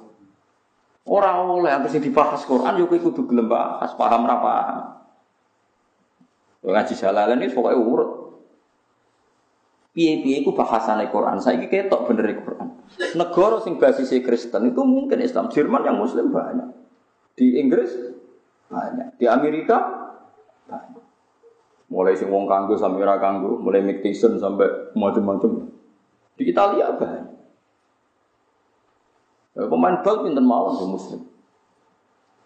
Orang 1.06 1.62
oleh 1.62 1.70
yang 1.70 1.86
sing 1.86 2.02
dibahas 2.02 2.42
Quran 2.50 2.82
yo 2.82 2.90
kudu 2.90 3.30
gelem 3.30 3.46
bahas, 3.46 3.94
paham 3.94 4.26
ra 4.26 4.42
paham. 4.42 4.78
Ngaji 6.66 6.94
jalalan 6.98 7.46
ini 7.46 7.54
pokoknya 7.54 7.78
urut. 7.78 8.12
Piye-piye 9.94 10.42
itu 10.42 10.52
bahasane 10.52 11.08
Quran. 11.14 11.38
Ini 11.38 11.70
ketok 11.70 12.10
bener 12.10 12.42
Quran. 12.42 12.68
Negara 13.16 13.62
sing 13.62 13.78
basisnya 13.78 14.26
Kristen 14.26 14.74
itu 14.74 14.82
mungkin 14.82 15.22
Islam. 15.22 15.48
Jerman 15.54 15.86
yang 15.86 16.02
Muslim 16.02 16.34
banyak. 16.34 16.74
Di 17.38 17.62
Inggris 17.62 17.94
banyak. 18.68 19.22
Di 19.22 19.30
Amerika 19.30 19.78
banyak. 20.66 21.06
Mulai 21.94 22.18
sing 22.18 22.34
wong 22.34 22.50
kanggo 22.50 22.76
sampai 22.82 23.06
ora 23.06 23.22
kanggo, 23.22 23.62
mulai 23.62 23.86
Mick 23.86 24.02
Tyson 24.02 24.42
sampai 24.42 24.98
macam-macam. 24.98 25.70
Di 26.34 26.44
Italia 26.50 26.98
banyak. 26.98 27.35
Eh, 29.56 29.68
pemain 29.72 30.04
bal 30.04 30.28
pinter 30.28 30.44
mawon 30.44 30.76
ke 30.76 30.86
muslim. 30.86 31.22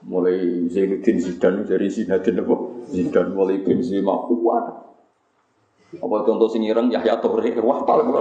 Mulai 0.05 0.69
Zainuddin 0.69 1.17
Zidane 1.17 1.65
dari 1.65 1.89
Zinedine 1.89 2.39
apa? 2.45 2.55
Zidane 2.93 3.33
mulai 3.33 3.57
Benzema 3.65 4.29
kuat. 4.29 4.65
Apa 5.89 6.15
contoh 6.21 6.45
sing 6.45 6.61
ireng 6.69 6.93
Yahya 6.93 7.17
Toure 7.17 7.49
wah 7.65 7.81
paling 7.81 8.13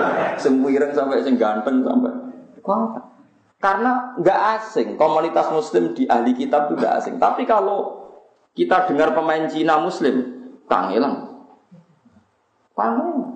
sing 0.42 0.60
ireng 0.68 0.92
sampai 0.92 1.24
sing 1.24 1.40
ganteng 1.40 1.80
sampai 1.80 2.12
kuat. 2.60 3.00
Karena 3.56 4.12
nggak 4.20 4.40
asing 4.60 5.00
komunitas 5.00 5.48
muslim 5.48 5.96
di 5.96 6.04
ahli 6.04 6.36
kitab 6.36 6.68
itu 6.68 6.76
nggak 6.76 6.94
asing. 7.00 7.16
Tapi 7.16 7.48
kalau 7.48 8.04
kita 8.52 8.84
dengar 8.84 9.16
pemain 9.16 9.48
Cina 9.48 9.80
muslim, 9.80 10.44
tangilang. 10.68 11.40
Tangilang. 12.76 13.35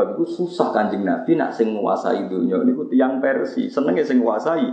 Sebab 0.00 0.16
itu 0.16 0.24
susah 0.32 0.72
kanjeng 0.72 1.04
Nabi 1.04 1.36
nak 1.36 1.52
sing 1.52 1.76
menguasai 1.76 2.24
dunia 2.24 2.56
ini 2.64 2.72
ku 2.72 2.88
tiang 2.88 3.20
Persi, 3.20 3.68
seneng 3.68 4.00
ya 4.00 4.00
sing 4.00 4.24
menguasai 4.24 4.64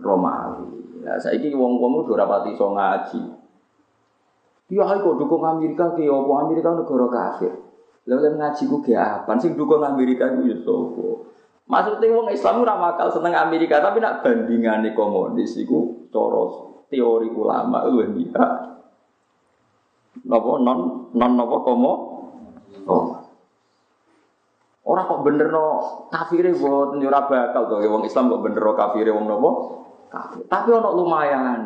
Romawi. 0.00 1.04
Nah, 1.04 1.20
saya 1.20 1.36
ini 1.36 1.52
wong 1.52 1.76
wong 1.76 2.08
udah 2.08 2.24
rapati 2.24 2.56
so 2.56 2.72
ngaji. 2.72 3.28
Ya 4.72 4.88
kok 4.88 5.20
dukung 5.20 5.44
Amerika 5.44 5.92
ke 5.92 6.08
apa 6.08 6.32
Amerika 6.48 6.72
negara 6.72 7.06
kafir. 7.12 7.52
Lalu 8.08 8.40
ngaji 8.40 8.62
ku 8.72 8.80
ke 8.80 8.96
apa? 8.96 9.36
Sing 9.36 9.52
dukung 9.52 9.84
Amerika 9.84 10.32
ku 10.32 10.40
ya 10.48 10.56
sopo. 10.64 11.28
Maksudnya 11.68 12.08
wong 12.08 12.32
Islam 12.32 12.64
ora 12.64 12.80
bakal 12.80 13.12
seneng 13.12 13.36
Amerika, 13.36 13.84
tapi 13.84 14.00
nak 14.00 14.24
bandingane 14.24 14.96
komunis 14.96 15.60
iku 15.60 16.08
cara 16.08 16.72
teori 16.88 17.28
ulama 17.36 17.84
luwih 17.84 18.16
mihak. 18.16 18.52
Napa 20.24 20.52
non 20.56 21.12
non 21.12 21.32
napa 21.36 21.56
komo? 21.60 21.92
Oh. 22.88 23.27
Orang 24.88 25.04
kok 25.04 25.20
bener 25.20 25.52
no 25.52 25.66
kafire 26.08 26.48
buat 26.56 26.96
nyurah 26.96 27.28
bakal 27.28 27.68
tuh, 27.68 27.84
wong 27.84 28.08
Islam 28.08 28.32
kok 28.32 28.40
bener 28.40 28.62
no 28.64 28.72
kafire 28.72 29.12
wong 29.12 29.28
nopo 29.28 29.50
kafir. 30.08 30.48
Tapi 30.48 30.68
ono 30.72 30.88
lumayan. 30.96 31.60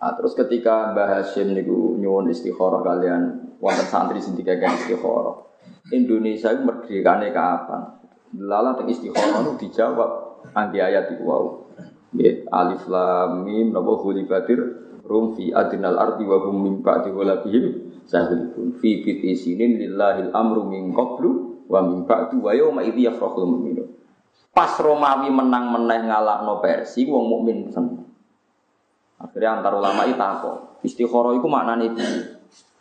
Nah, 0.00 0.12
terus 0.16 0.36
ketika 0.36 0.92
Mbah 0.92 1.08
Hashim 1.16 1.56
niku 1.56 1.96
nyuwun 1.96 2.28
istikharah 2.32 2.80
kalian 2.80 3.56
wonten 3.60 3.88
santri 3.88 4.20
sing 4.20 4.36
dikagem 4.36 4.72
istikharah. 4.72 5.48
Indonesia 5.92 6.52
itu 6.52 6.60
merdekane 6.64 7.32
kapan? 7.32 8.00
Lala 8.36 8.76
teng 8.76 8.88
istikharah 8.88 9.44
itu 9.44 9.64
dijawab 9.64 10.44
anti 10.52 10.80
ayat 10.80 11.16
itu 11.16 11.24
wow. 11.24 11.72
Ya, 12.16 12.36
alif 12.52 12.84
lam 12.90 13.48
mim 13.48 13.72
napa 13.72 13.96
batir 14.28 14.60
rum 15.08 15.36
fi 15.36 15.56
adnal 15.56 15.96
ardi 15.96 16.24
wa 16.26 16.36
hum 16.42 16.56
min 16.58 16.74
ba'di 16.84 17.12
ghalabihim 17.12 17.89
sahilun 18.10 18.74
fi 18.82 19.06
sinin 19.38 19.78
lillahil 19.78 20.34
amru 20.34 20.66
min 20.66 20.90
qablu 20.90 21.62
wa 21.70 21.78
min 21.86 22.02
ba'du 22.02 22.42
wa 22.42 22.50
yawma 22.50 22.82
idzi 22.82 23.06
yafrahul 23.06 23.46
mu'minun. 23.46 23.86
Pas 24.50 24.74
Romawi 24.82 25.30
menang 25.30 25.70
meneh 25.70 26.10
ngalahno 26.10 26.58
Persia 26.58 27.06
wong 27.06 27.24
mukmin 27.30 27.70
seneng. 27.70 28.02
Akhirnya 29.22 29.62
antar 29.62 29.78
ulama 29.78 30.02
itu 30.10 30.18
takut. 30.18 30.82
Istikharah 30.82 31.38
itu 31.38 31.46
maknanya 31.46 31.86
itu. 31.86 32.02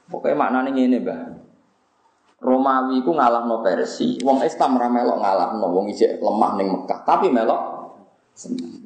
Pokoknya 0.09 0.39
maknanya 0.39 0.71
ini, 0.73 0.97
Mbah. 0.97 1.21
Romawi 2.39 3.03
itu 3.03 3.11
ngalah 3.11 3.43
no 3.45 3.59
Persi, 3.59 4.15
wong 4.23 4.39
Islam 4.47 4.79
ramelok 4.79 5.19
ngalah 5.19 5.59
no 5.59 5.67
wong 5.75 5.91
ijek 5.91 6.23
lemah 6.23 6.55
neng 6.55 6.71
Mekah, 6.71 7.03
tapi 7.03 7.27
melok 7.27 7.61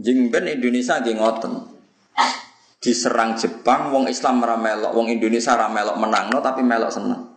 jengben 0.01 0.49
Indonesia 0.49 0.97
nggih 0.97 1.21
ngoten. 1.21 1.53
Diserang 2.83 3.39
Jepang, 3.39 3.95
wong 3.95 4.11
Islam 4.11 4.43
ramelok, 4.43 4.91
wong 4.91 5.07
Indonesia 5.07 5.55
ramelok 5.55 5.95
menang 5.95 6.27
no 6.27 6.43
tapi 6.43 6.67
melok 6.67 6.91
seneng. 6.91 7.31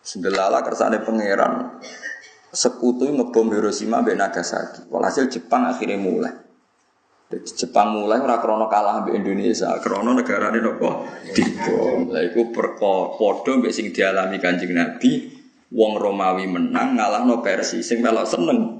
Sendelala 0.00 0.64
kersane 0.64 1.04
pangeran 1.04 1.76
sekutu 2.48 3.04
ngebom 3.12 3.52
Hiroshima 3.52 4.00
mbek 4.00 4.16
Nagasaki. 4.16 4.88
Walhasil 4.88 5.28
Jepang 5.28 5.68
akhirnya 5.68 6.00
mulai. 6.00 6.32
Jepang 7.28 7.92
mulai 7.92 8.24
ora 8.24 8.40
krono 8.40 8.72
kalah 8.72 9.04
mbek 9.04 9.20
Indonesia, 9.20 9.76
krono 9.84 10.16
negarane 10.16 10.64
napa 10.64 11.04
dibom. 11.36 12.08
Lah 12.08 12.24
iku 12.24 12.48
padha 12.48 13.52
mbek 13.52 13.68
sing 13.68 13.92
dialami 13.92 14.40
Kanjeng 14.40 14.72
Nabi, 14.72 15.28
wong 15.76 16.00
Romawi 16.00 16.48
menang 16.48 16.96
ngalahno 16.96 17.44
Persia 17.44 17.84
sing 17.84 18.00
melok 18.00 18.24
seneng 18.24 18.77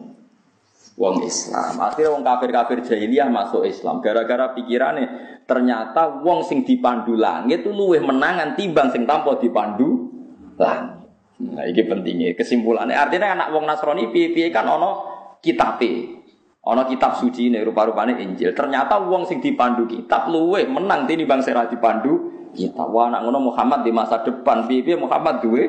wong 0.99 1.23
Islam. 1.23 1.79
Akhirnya 1.79 2.11
wong 2.11 2.27
kafir-kafir 2.27 2.83
jahiliyah 2.83 3.31
masuk 3.31 3.63
Islam 3.63 4.03
gara-gara 4.03 4.51
pikirane 4.53 5.07
ternyata 5.47 6.21
wong 6.21 6.45
sing 6.45 6.67
dipandu 6.67 7.15
langit 7.15 7.65
itu 7.65 7.71
luwih 7.71 8.03
menangan 8.03 8.59
timbang 8.59 8.91
sing 8.91 9.07
tanpa 9.07 9.39
dipandu 9.39 10.11
langit. 10.59 10.99
Nah, 11.39 11.63
ini 11.71 11.83
pentingnya 11.87 12.35
kesimpulannya. 12.35 12.99
Artinya 12.99 13.39
anak 13.39 13.49
wong 13.55 13.63
Nasrani 13.63 14.11
piye-piye 14.11 14.51
kan 14.51 14.67
ono 14.67 14.91
kitabe. 15.39 16.19
Ono 16.67 16.83
kitab 16.85 17.15
suci 17.17 17.49
ini 17.49 17.63
rupa-rupanya 17.63 18.19
Injil. 18.19 18.53
Ternyata 18.53 18.99
uang 18.99 19.25
sing 19.31 19.39
dipandu 19.39 19.87
kitab 19.87 20.29
luwe 20.29 20.67
menang 20.67 21.07
tini 21.07 21.23
bang 21.23 21.39
serah 21.39 21.71
dipandu 21.71 22.51
kita. 22.51 22.83
Wah 22.91 23.07
anak 23.07 23.23
ngono 23.23 23.55
Muhammad 23.55 23.87
di 23.87 23.95
masa 23.95 24.21
depan 24.27 24.67
piye 24.67 24.99
Muhammad 24.99 25.47
duwe 25.47 25.65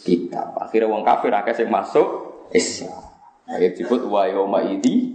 kitab. 0.00 0.56
Akhirnya 0.56 0.88
uang 0.88 1.04
kafir 1.04 1.30
akeh 1.30 1.54
sing 1.54 1.68
masuk 1.68 2.40
Islam. 2.56 3.11
Ayat 3.52 3.76
disebut 3.76 4.08
wa 4.08 4.24
yauma 4.24 4.64
idi 4.64 5.12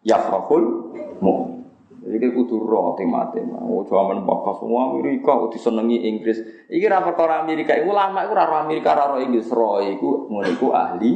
yafrahul 0.00 0.96
mu'min. 1.20 1.64
Jadi 2.04 2.20
kita 2.20 2.36
kudu 2.36 2.60
roh 2.60 2.92
tema-tema. 3.00 3.64
Oh, 3.64 3.80
zaman 3.88 4.28
bakas 4.28 4.60
semua 4.60 4.92
Amerika, 4.92 5.32
udah 5.40 5.56
senengi 5.56 6.04
Inggris. 6.04 6.36
Iki 6.68 6.84
ra 6.84 7.00
perkara 7.00 7.40
Amerika, 7.40 7.72
iku 7.72 7.96
lama 7.96 8.28
iku 8.28 8.36
ra 8.36 8.44
Amerika 8.60 8.92
ra 8.92 9.16
Inggris, 9.16 9.48
roh 9.48 9.80
iku 9.80 10.28
ngono 10.28 10.68
ahli 10.68 11.12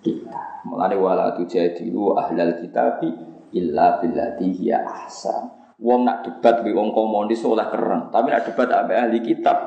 kita. 0.00 0.64
Mulane 0.64 0.96
wala 0.96 1.36
tujadilu 1.36 2.16
ahlal 2.16 2.56
kitabi 2.56 3.12
illa 3.52 4.00
billati 4.00 4.48
hiya 4.48 4.80
ahsan. 4.88 5.76
Wong 5.76 6.08
nak 6.08 6.24
debat 6.24 6.64
be 6.64 6.72
wong 6.72 6.96
komunis 6.96 7.44
oleh 7.44 7.68
keren, 7.68 8.08
tapi 8.08 8.32
nak 8.32 8.48
debat 8.48 8.68
ambek 8.72 8.96
ahli 8.96 9.18
kitab 9.20 9.58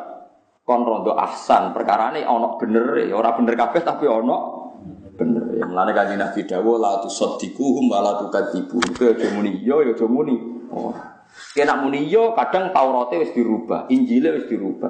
kon 0.65 0.82
rondo 0.82 1.13
ahsan. 1.13 1.69
Perkarane 1.69 2.26
ana 2.26 2.58
bener 2.58 3.06
ya, 3.06 3.13
ora 3.13 3.38
bener 3.38 3.54
kabeh 3.54 3.86
tapi 3.86 4.10
ana 4.10 4.38
bener. 5.13 5.47
Ya 5.78 5.86
mulane 5.86 5.94
kanjeng 5.94 6.18
Nabi 6.18 6.42
dawuh 6.50 6.82
la 6.82 7.06
tusaddiquhum 7.06 7.86
wa 7.94 8.02
la 8.02 8.18
tukadzibuhum. 8.18 8.98
Ke 8.98 9.13
aja 9.13 9.30
muni 9.30 9.62
yo 9.62 9.86
yo 9.86 9.94
aja 9.94 10.10
muni. 10.10 10.34
Oh. 10.74 10.90
Kena 11.54 11.78
muni 11.78 12.10
yo 12.10 12.34
kadang 12.34 12.74
Taurate 12.74 13.22
wis 13.22 13.30
dirubah, 13.38 13.86
Injile 13.94 14.42
wis 14.42 14.50
dirubah. 14.50 14.90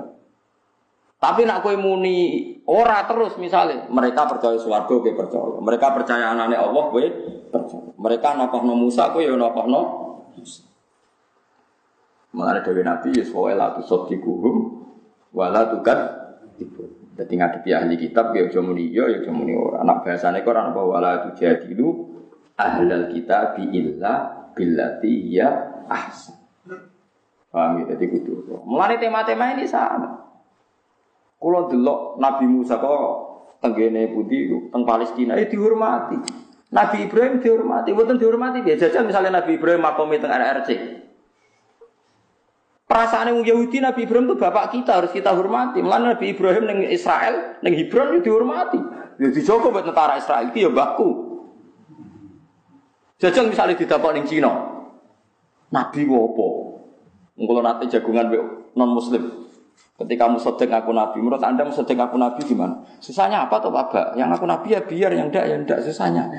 Tapi 1.19 1.43
nak 1.43 1.59
kue 1.59 1.75
muni 1.75 2.55
ora 2.63 3.03
terus 3.03 3.35
misalnya 3.35 3.83
mereka 3.91 4.31
percaya 4.31 4.55
swarga 4.55 4.87
kue 4.87 5.11
percaya. 5.11 5.59
Mereka 5.59 5.91
percaya 5.91 6.31
anaknya 6.31 6.63
Allah 6.63 6.87
kue 6.87 7.03
percaya. 7.51 7.91
Mereka 7.99 8.39
no 8.39 8.73
Musa 8.79 9.11
kue 9.11 9.27
ya 9.27 9.35
no 9.35 9.51
Musa. 10.39 10.63
Mengenai 12.31 12.63
Dewi 12.63 12.87
Nabi 12.87 13.11
Yus 13.11 13.27
wa 13.35 13.51
la 13.51 13.75
tusaddiquhum 13.75 14.55
wa 15.35 15.51
la 15.51 15.67
tukad 15.67 15.99
Jadi 17.17 17.33
ngadepi 17.33 17.69
ahli 17.73 17.95
kitab 17.97 18.29
ya 18.37 18.45
aja 18.45 18.61
muni 18.61 18.93
ya 18.93 19.09
ya 19.09 19.25
aja 19.25 19.31
muni 19.33 19.57
ora. 19.57 19.81
Anak 19.81 20.05
bahasane 20.05 20.45
kok 20.45 20.53
ora 20.53 20.69
apa 20.69 20.81
wala 20.85 21.11
tujadilu 21.25 22.13
ahlal 22.53 23.09
kitab 23.09 23.57
illa 23.57 24.45
billati 24.53 25.13
ya 25.33 25.49
ahsan. 25.89 26.37
Paham 27.49 27.81
ya? 27.81 27.97
Jadi 27.97 28.05
kudu. 28.13 28.61
Mulane 28.69 29.01
tema-tema 29.01 29.57
ini 29.57 29.65
sama. 29.65 30.29
Kalau 31.37 31.69
delok 31.69 32.21
Nabi 32.21 32.45
Musa 32.45 32.77
kok 32.77 33.05
tenggene 33.61 34.13
putih 34.13 34.69
teng 34.69 34.85
Palestina 34.85 35.33
ya 35.37 35.49
dihormati. 35.49 36.45
Nabi 36.67 37.07
Ibrahim 37.07 37.39
dihormati, 37.39 37.95
bukan 37.95 38.19
dihormati 38.19 38.59
dia 38.59 38.75
jajal 38.75 39.07
misalnya 39.07 39.39
Nabi 39.39 39.55
Ibrahim 39.55 39.81
makomi 39.81 40.19
teng 40.21 40.29
RRC. 40.29 40.69
Perasaan 42.87 43.35
yang 43.35 43.39
Yahudi 43.43 43.83
Nabi 43.83 44.07
Ibrahim 44.07 44.31
itu 44.31 44.39
bapak 44.39 44.71
kita 44.71 45.03
harus 45.03 45.11
kita 45.11 45.35
hormati. 45.35 45.83
Mulanya 45.83 46.15
Nabi 46.15 46.31
Ibrahim 46.31 46.63
neng 46.71 46.79
Israel, 46.87 47.59
neng 47.59 47.75
Hebron 47.75 48.15
itu 48.15 48.31
dihormati. 48.31 48.79
Ya 49.19 49.27
dijogo 49.27 49.75
buat 49.75 49.83
tentara 49.83 50.15
Israel 50.15 50.47
itu 50.47 50.63
ya 50.63 50.71
baku. 50.71 51.09
Jajal 53.19 53.51
misalnya 53.51 53.75
didapat 53.75 54.11
neng 54.15 54.23
Cina. 54.23 54.51
Nabi 55.67 56.07
wopo. 56.07 56.79
Kalau 57.35 57.59
nanti 57.59 57.91
jagungan 57.91 58.31
non 58.71 58.95
Muslim, 58.95 59.47
Ketika 59.97 60.29
kamu 60.29 60.37
sedek 60.37 60.69
aku 60.69 60.93
nabi, 60.93 61.17
menurut 61.17 61.41
anda 61.41 61.65
mau 61.65 61.73
sedek 61.73 61.97
aku 61.97 62.21
nabi 62.21 62.45
gimana? 62.45 62.85
Susahnya 63.01 63.49
apa 63.49 63.57
tuh 63.57 63.73
Pak? 63.73 64.13
Yang 64.13 64.29
aku 64.37 64.45
nabi 64.45 64.77
ya 64.77 64.81
biar, 64.85 65.09
yang 65.09 65.33
enggak 65.33 65.49
ya 65.49 65.57
enggak 65.57 65.81
susahnya. 65.81 66.29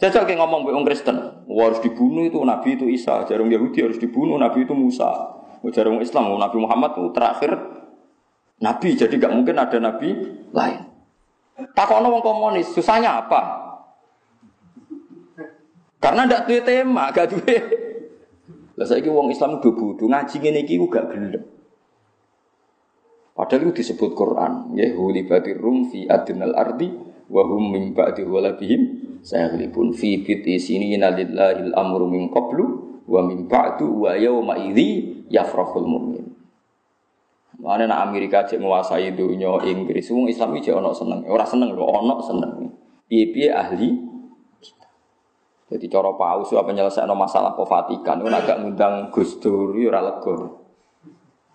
Jajal 0.00 0.24
kayak 0.24 0.40
ngomong 0.40 0.64
be 0.64 0.72
Kristen, 0.88 1.44
Wah, 1.44 1.68
harus 1.68 1.84
dibunuh 1.84 2.24
itu 2.24 2.40
nabi 2.40 2.72
itu 2.72 2.88
Isa, 2.88 3.28
jarum 3.28 3.52
Yahudi 3.52 3.84
harus 3.84 4.00
dibunuh 4.00 4.40
nabi 4.40 4.64
itu 4.64 4.72
Musa, 4.72 5.12
jarum 5.68 6.00
Islam 6.00 6.40
Nabi 6.40 6.56
Muhammad 6.56 6.96
itu 6.96 7.12
terakhir 7.12 7.52
nabi, 8.64 8.96
jadi 8.96 9.12
nggak 9.12 9.32
mungkin 9.36 9.60
ada 9.60 9.76
nabi 9.76 10.08
lain. 10.56 10.88
Takono 11.76 12.08
wong 12.16 12.24
komunis, 12.24 12.72
susahnya 12.72 13.20
apa? 13.20 13.40
Karena 16.00 16.24
ndak 16.24 16.48
tuh 16.48 16.64
tema, 16.64 17.12
gak 17.12 17.36
duwe. 17.36 17.56
Lah 18.80 18.88
saiki 18.88 19.12
wong 19.12 19.28
Islam 19.28 19.60
do 19.60 19.76
bodho, 19.76 20.08
ngaji 20.08 20.36
ngene 20.40 20.64
iki 20.64 20.80
gak 20.88 21.12
gelem. 21.12 21.44
Padahal 23.36 23.68
itu 23.68 23.84
disebut 23.84 24.16
Quran, 24.16 24.72
ya 24.80 24.96
hulibatir 24.96 25.60
rum 25.60 25.92
fi 25.92 26.08
adnal 26.08 26.56
ardi 26.56 26.88
wa 27.30 27.42
hum 27.46 27.70
min 27.70 27.94
ba'di 27.94 28.26
walabihim 28.26 28.80
sayaghlibun 29.22 29.94
fi 29.94 30.26
fiti 30.26 30.58
sinina 30.58 31.14
lillahil 31.14 31.70
amru 31.78 32.10
min 32.10 32.26
qablu 32.28 32.66
wa 33.06 33.22
min 33.22 33.46
ba'du 33.46 33.86
wa 34.04 34.18
yawma 34.18 34.58
idzi 34.58 35.24
yafrahul 35.30 35.86
mu'min. 35.86 36.26
Mana 37.60 37.84
nak 37.84 38.08
Amerika 38.08 38.48
cek 38.48 38.56
menguasai 38.56 39.12
dunia 39.12 39.60
Inggris, 39.68 40.08
wong 40.08 40.32
Islam 40.32 40.56
iki 40.56 40.72
ono 40.72 40.96
seneng, 40.96 41.28
ora 41.28 41.44
seneng 41.44 41.76
lho, 41.76 41.84
ono 41.84 42.16
seneng. 42.24 42.52
Piye-piye 43.04 43.52
ahli 43.52 44.10
Jadi 45.70 45.86
cara 45.86 46.10
paus 46.18 46.50
apa 46.50 46.74
nyelesaikan 46.74 47.14
masalah 47.14 47.54
ke 47.54 47.62
Vatikan, 47.62 48.18
itu 48.18 48.26
agak 48.26 48.58
ngundang 48.58 49.06
Gus 49.14 49.38
Dur, 49.38 49.70
ya 49.78 50.02
lega. 50.02 50.34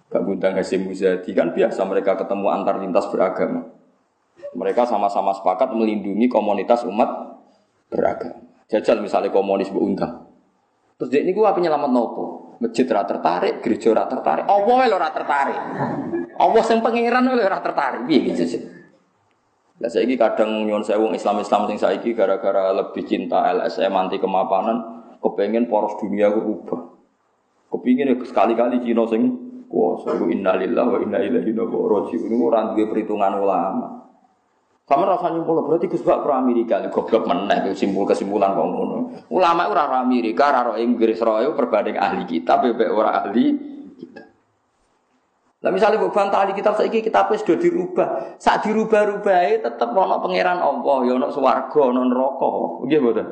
Gak 0.08 0.24
ngundang 0.24 0.56
Hasim 0.56 0.88
Muzadi 0.88 1.36
kan 1.36 1.52
biasa 1.52 1.84
mereka 1.84 2.16
ketemu 2.16 2.48
antar 2.48 2.80
lintas 2.80 3.12
beragama. 3.12 3.75
Mereka 4.56 4.88
sama-sama 4.88 5.36
sepakat 5.36 5.76
melindungi 5.76 6.32
komunitas 6.32 6.88
umat 6.88 7.36
beragama. 7.92 8.40
Jajal 8.72 9.04
misalnya 9.04 9.30
komunis 9.30 9.70
berundang. 9.70 10.26
Terus 10.96 11.10
dia 11.12 11.22
ini 11.22 11.36
gue 11.36 11.44
apa 11.44 11.60
nyelamat 11.60 11.92
nopo? 11.92 12.24
Masjid 12.64 12.88
rata 12.88 13.20
tertarik, 13.20 13.60
gereja 13.60 13.92
rata 13.92 14.16
tertarik. 14.16 14.48
Allah 14.48 14.80
lo 14.88 14.96
rata 14.96 15.16
tertarik. 15.20 15.60
Allah 16.40 16.64
yang 16.64 16.80
pangeran 16.80 17.24
lo 17.28 17.36
rata 17.36 17.62
tertarik. 17.68 18.02
Biar 18.08 18.22
gitu 18.32 18.44
sih. 18.48 18.62
Lah 19.76 19.92
ini 20.00 20.16
kadang 20.16 20.64
nyon 20.64 20.88
sewung 20.88 21.12
Islam-Islam 21.12 21.68
sing 21.68 21.78
saiki 21.84 22.16
gara-gara 22.16 22.72
lebih 22.72 23.04
cinta 23.04 23.44
LSM 23.52 23.92
anti 23.92 24.24
kemapanan, 24.24 25.04
kepengen 25.20 25.68
poros 25.68 26.00
dunia 26.00 26.32
gue 26.32 26.48
ubah. 26.48 26.96
Kepingin 27.76 28.16
sekali-kali 28.24 28.80
Cina 28.80 29.04
sing 29.04 29.36
kuasa 29.68 30.16
innalillahi 30.16 30.90
wa 30.96 31.00
inna 31.04 31.20
ilaihi 31.20 31.52
raji'un 31.52 32.32
ini 32.32 32.36
ora 32.40 32.72
duwe 32.72 32.88
perhitungan 32.88 33.36
ulama 33.36 34.15
sama 34.86 35.10
rasa 35.10 35.34
nyimpul 35.34 35.66
berarti 35.66 35.90
Gus 35.90 36.06
Bak 36.06 36.22
pro 36.22 36.38
Amerika 36.38 36.78
goblok 36.94 37.26
meneh 37.26 37.74
simpul 37.74 38.06
kesimpulan 38.06 38.54
kok 38.54 38.70
ngono. 38.70 38.98
Ulama 39.34 39.66
ora 39.66 39.90
ora 39.90 39.98
Amerika, 40.06 40.54
ora 40.54 40.62
ora 40.70 40.78
Inggris, 40.78 41.18
ora 41.26 41.42
perbanding 41.42 41.98
ahli 41.98 42.30
kita, 42.30 42.62
bebek 42.62 42.90
ora 42.94 43.26
ahli 43.26 43.46
kita. 43.98 44.22
Lah 45.66 45.74
misalnya 45.74 45.98
mbok 45.98 46.14
bantah 46.14 46.46
kitab 46.54 46.78
saiki 46.78 47.02
kitab 47.02 47.34
wis 47.34 47.42
sudah 47.42 47.58
dirubah. 47.58 48.38
Sak 48.38 48.70
dirubah-rubahe 48.70 49.66
tetep 49.66 49.90
ana 49.90 50.22
pangeran 50.22 50.62
Allah, 50.62 50.98
ya 51.10 51.18
ana 51.18 51.34
swarga, 51.34 51.82
ana 51.90 52.06
neraka. 52.06 52.50
Nggih 52.86 53.00
mboten? 53.02 53.28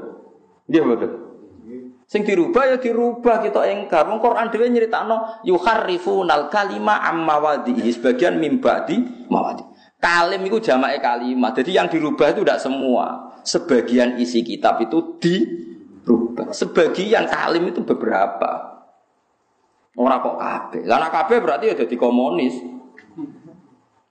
Nggih 0.65 0.81
mboten? 0.81 1.11
Sing 2.09 2.25
dirubah 2.25 2.65
ya 2.65 2.77
dirubah 2.81 3.45
kita 3.45 3.61
engkar. 3.69 4.09
Wong 4.09 4.17
Quran 4.17 4.49
dhewe 4.49 4.65
nyeritakno 4.73 5.45
yuharrifunal 5.45 6.49
kalima 6.49 7.05
amma 7.05 7.37
wadihi 7.37 7.93
sebagian 7.93 8.41
mimbadi 8.41 9.29
mawadi. 9.29 9.72
Kalim 10.03 10.43
itu 10.43 10.59
jamaknya 10.59 10.99
kalimat. 10.99 11.55
Jadi 11.55 11.79
yang 11.79 11.87
dirubah 11.87 12.35
itu 12.35 12.43
tidak 12.43 12.59
semua. 12.59 13.31
Sebagian 13.47 14.19
isi 14.19 14.43
kitab 14.43 14.83
itu 14.83 15.15
dirubah. 15.23 16.51
Sebagian 16.51 17.23
kalim 17.31 17.71
itu 17.71 17.79
beberapa. 17.87 18.83
Orang 19.95 20.19
kok 20.19 20.35
kabeh. 20.35 20.83
Lah 20.83 21.07
kabeh 21.07 21.39
berarti 21.39 21.71
ya 21.71 21.75
jadi 21.79 21.95
komunis. 21.95 22.59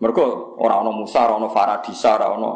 Mereka 0.00 0.24
orang 0.56 0.88
ono 0.88 1.04
Musa, 1.04 1.28
orang 1.28 1.44
ono 1.44 1.48
Faradisa, 1.52 2.16
orang 2.16 2.32
ono 2.40 2.52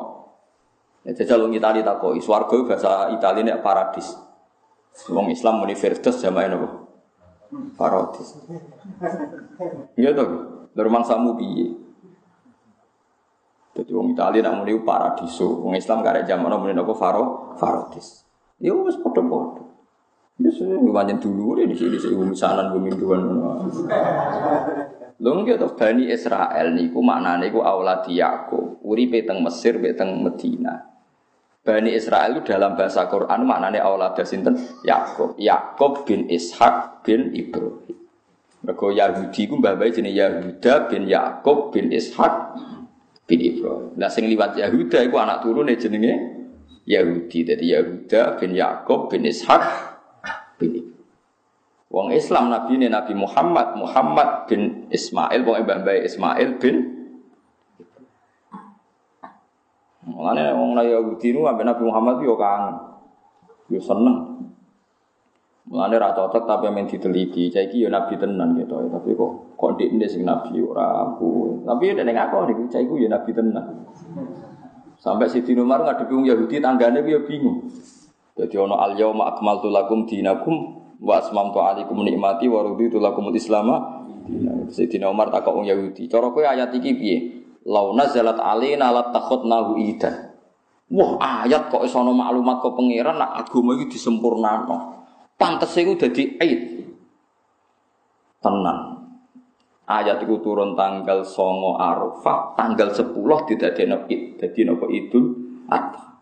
Ya 1.07 1.15
jajal 1.15 1.47
wong 1.47 1.55
Itali 1.55 1.87
takoi, 1.87 2.19
swarga 2.19 2.67
bahasa 2.67 3.15
Itali 3.15 3.47
nek 3.47 3.63
paradis. 3.63 4.11
Wong 5.07 5.31
Islam 5.31 5.63
muni 5.63 5.79
Firdaus 5.79 6.19
jamae 6.19 6.51
napa? 6.51 6.83
Paradis. 7.79 8.35
Iya 9.95 10.11
to. 10.19 10.25
Lur 10.75 10.89
mangsamu 10.91 11.39
piye? 11.39 11.86
Jadi 13.77 13.93
wong 13.93 14.17
Italia 14.17 14.41
nak 14.41 14.65
muni 14.65 14.73
paradiso, 14.81 15.61
wong 15.61 15.77
Islam 15.77 16.01
ada 16.01 16.25
zaman 16.25 16.49
muni 16.57 16.73
napa 16.73 16.97
faro 16.97 17.53
paradis. 17.61 18.25
Ya 18.57 18.73
wis 18.73 18.97
padha-padha. 18.97 19.69
Ya 20.41 20.49
sudah 20.49 20.81
banyak 20.81 21.21
dulu 21.21 21.61
di 21.61 21.77
sini 21.77 21.97
di 21.97 22.13
bumi 22.13 22.33
sanan 22.33 22.73
bumi 22.73 22.93
duan. 22.97 23.21
Lho 25.17 25.31
nggih 25.33 25.57
to 25.57 25.73
Bani 25.77 26.13
Israel 26.13 26.77
niku 26.77 27.01
maknane 27.01 27.49
niku 27.49 27.65
auladi 27.65 28.21
Yakub, 28.21 28.81
uripe 28.85 29.25
teng 29.25 29.41
Mesir, 29.41 29.81
teng 29.97 30.21
Medina. 30.21 30.77
Bani 31.65 31.97
Israel 31.97 32.37
itu 32.37 32.53
dalam 32.53 32.77
bahasa 32.77 33.09
Quran 33.09 33.49
maknanya 33.49 33.85
Allah 33.85 34.13
sinten 34.23 34.61
Yakub. 34.85 35.35
Yakub 35.41 36.05
bin 36.05 36.29
Ishak 36.29 37.01
bin 37.05 37.33
Ibrahim. 37.33 37.97
Mergo 38.61 38.93
Yahudi 38.93 39.47
ku 39.49 39.57
mbah 39.57 39.79
jenis 39.79 40.15
Yahuda 40.15 40.91
bin 40.91 41.09
Yakub 41.09 41.73
bin 41.73 41.91
Ishak 41.91 42.55
bin 43.27 43.39
Ibrahim. 43.43 43.95
Nah 43.99 44.09
sing 44.09 44.31
liwat 44.31 44.55
Yahuda 44.57 45.03
iku 45.03 45.17
anak 45.19 45.43
turune 45.43 45.75
jenenge 45.75 46.15
Yahudi. 46.87 47.43
Jadi 47.43 47.65
Yahuda 47.75 48.39
bin 48.39 48.55
Yakub 48.55 49.11
bin 49.11 49.27
Ishak 49.27 49.63
bin 50.57 50.71
Ibrahim. 50.81 50.95
Wong 51.87 52.11
Islam 52.13 52.51
Nabi 52.51 52.83
ini 52.83 52.91
Nabi 52.91 53.15
Muhammad 53.15 53.79
Muhammad 53.79 54.51
bin 54.51 54.91
Ismail, 54.91 55.47
wong 55.47 55.63
mbah 55.63 55.97
Ismail 56.03 56.59
bin 56.59 56.97
Mulane 60.07 60.55
wong 60.55 60.79
Yahudi 60.79 61.35
ambek 61.35 61.67
Nabi 61.67 61.83
Muhammad 61.83 62.23
yo 62.23 62.39
kangen. 62.39 62.79
Yo 63.67 63.83
seneng. 63.83 64.39
Mulane 65.67 65.99
ra 65.99 66.15
cocok 66.15 66.47
tapi 66.47 66.71
men 66.71 66.87
diteliti. 66.87 67.51
Saiki 67.51 67.83
yo 67.83 67.91
nabi 67.91 68.15
tenan 68.15 68.55
gitu. 68.55 68.79
Tapi 68.87 69.19
kok 69.19 69.59
kok 69.59 69.71
ndek 69.75 70.07
sing 70.07 70.23
nabi 70.23 70.63
ora 70.63 71.11
aku. 71.11 71.63
Tapi 71.67 71.91
nek 71.99 72.19
aku 72.31 72.37
niku 72.47 72.63
saiki 72.71 72.95
yo 73.03 73.09
nabi 73.11 73.31
tenan. 73.35 73.67
Sampai 75.03 75.27
Siti 75.29 75.53
Umar 75.59 75.83
ngadepi 75.85 76.13
wong 76.15 76.27
Yahudi 76.27 76.63
tanggane 76.63 77.03
yo 77.05 77.27
bingung. 77.27 77.67
Jadi 78.37 78.55
ono 78.59 78.79
al 78.79 78.95
yauma 78.95 79.35
akmaltu 79.35 79.69
lakum 79.71 80.07
dinakum 80.07 80.83
wa 81.03 81.21
asmamtu 81.21 81.59
alaikum 81.61 82.01
nikmati 82.01 82.47
wa 82.47 82.63
raditu 82.63 83.03
lakumul 83.03 83.35
islama. 83.35 84.07
Siti 84.71 85.03
Umar 85.03 85.35
takok 85.35 85.63
wong 85.63 85.67
Yahudi. 85.67 86.07
Cara 86.07 86.31
kowe 86.31 86.47
ayat 86.47 86.71
iki 86.79 86.91
piye? 86.95 87.17
Lau 87.67 87.91
nazalat 87.95 88.39
alina 88.39 88.95
lat 88.95 89.11
nahu 89.11 89.83
idan. 89.83 90.31
Wah, 90.87 91.19
ayat 91.19 91.67
kok 91.67 91.83
iso 91.83 91.99
maklumat 91.99 92.63
kok 92.63 92.79
pangeran 92.79 93.19
nak 93.19 93.43
agama 93.43 93.75
iki 93.75 93.99
disempurnakno. 93.99 94.96
Pantes 95.37 95.77
iku 95.77 96.01
dadi 96.01 96.41
aid. 96.41 96.61
Tenan. 98.41 98.97
Ayat 99.87 100.19
itu 100.25 100.43
turun 100.43 100.75
tanggal 100.75 101.23
songo 101.23 101.79
Arafah, 101.79 102.59
tanggal 102.59 102.91
10 102.91 103.15
didadekno 103.47 104.11
id. 104.11 104.43
Dadi 104.43 104.61
napa 104.67 104.91
Idul 104.91 105.25
Adha. 105.71 106.19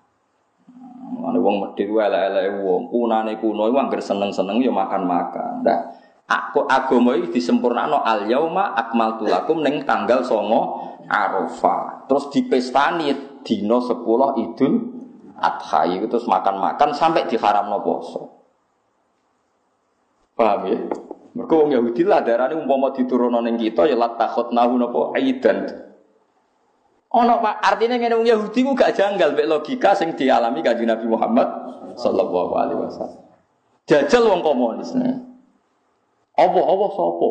Mane 1.15 1.39
wong 1.41 1.57
medhit 1.65 1.89
wae 1.89 2.05
elek-eleke 2.05 2.61
wong, 2.61 2.83
kunane 2.93 3.33
kuno 3.41 3.71
iku 3.73 3.77
anggere 3.81 4.05
seneng-seneng 4.05 4.61
ya 4.61 4.69
makan-makan. 4.69 5.65
Nah, 5.65 5.81
aku 6.29 6.69
agama 6.69 7.17
iki 7.17 7.41
disempurnakno 7.41 8.05
al 8.05 8.29
yauma 8.29 8.77
akmaltu 8.77 9.25
lakum 9.25 9.65
ning 9.65 9.89
tanggal 9.89 10.21
songo 10.21 10.93
Arafah. 11.09 12.05
Terus 12.05 12.29
dipestani 12.35 13.41
dino 13.41 13.81
sepuluh 13.81 14.37
Idul 14.45 14.93
Adha 15.41 15.89
itu 15.89 16.05
terus 16.05 16.29
makan-makan 16.29 16.93
sampai 16.93 17.25
diharamno 17.25 17.81
poso. 17.81 18.44
Paham 20.35 20.61
ya? 20.67 20.79
Mereka 21.35 21.51
wong 21.51 21.71
Yahudi 21.75 22.03
lah 22.07 22.23
darane 22.23 22.55
umpama 22.55 22.95
diturunno 22.95 23.43
ning 23.43 23.59
kita 23.59 23.91
ya 23.91 23.99
lat 23.99 24.19
nahu 24.55 24.73
napa 24.79 25.01
aidan. 25.19 25.67
Ono 27.15 27.35
Pak, 27.39 27.63
artinya 27.63 27.95
ngene 27.99 28.15
wong 28.19 28.27
Yahudi 28.27 28.61
ku 28.67 28.75
gak 28.75 28.95
janggal 28.95 29.39
mek 29.39 29.47
logika 29.47 29.95
sing 29.95 30.19
dialami 30.19 30.63
Kanjeng 30.63 30.91
Nabi 30.91 31.07
Muhammad 31.07 31.47
sallallahu 31.95 32.53
alaihi 32.59 32.79
wasallam. 32.79 33.23
Jajal 33.87 34.23
wong 34.27 34.43
komunis. 34.43 34.91
Apa-apa 36.35 36.87
sapa? 36.91 37.29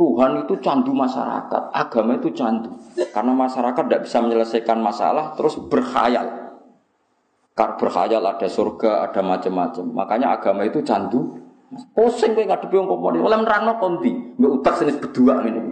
Tuhan 0.00 0.30
itu 0.44 0.56
candu 0.64 0.96
masyarakat, 0.96 1.62
agama 1.76 2.16
itu 2.16 2.32
candu. 2.32 2.72
Karena 3.12 3.36
masyarakat 3.36 3.82
tidak 3.84 4.02
bisa 4.08 4.24
menyelesaikan 4.24 4.80
masalah, 4.80 5.36
terus 5.36 5.60
berkhayal. 5.60 6.56
Karena 7.52 7.76
berkhayal 7.76 8.24
ada 8.24 8.48
surga, 8.48 9.04
ada 9.04 9.20
macam-macam. 9.20 9.84
Makanya 9.92 10.40
agama 10.40 10.64
itu 10.64 10.80
candu. 10.80 11.49
Pusing 11.70 12.34
kowe 12.34 12.42
ngadepi 12.42 12.74
wong 12.74 12.88
komuni, 12.90 13.18
oleh 13.22 13.38
nerangno 13.38 13.78
konti, 13.78 14.10
mbek 14.10 14.50
utak 14.58 14.74
senis 14.82 14.98
berdua 14.98 15.38
ini. 15.46 15.62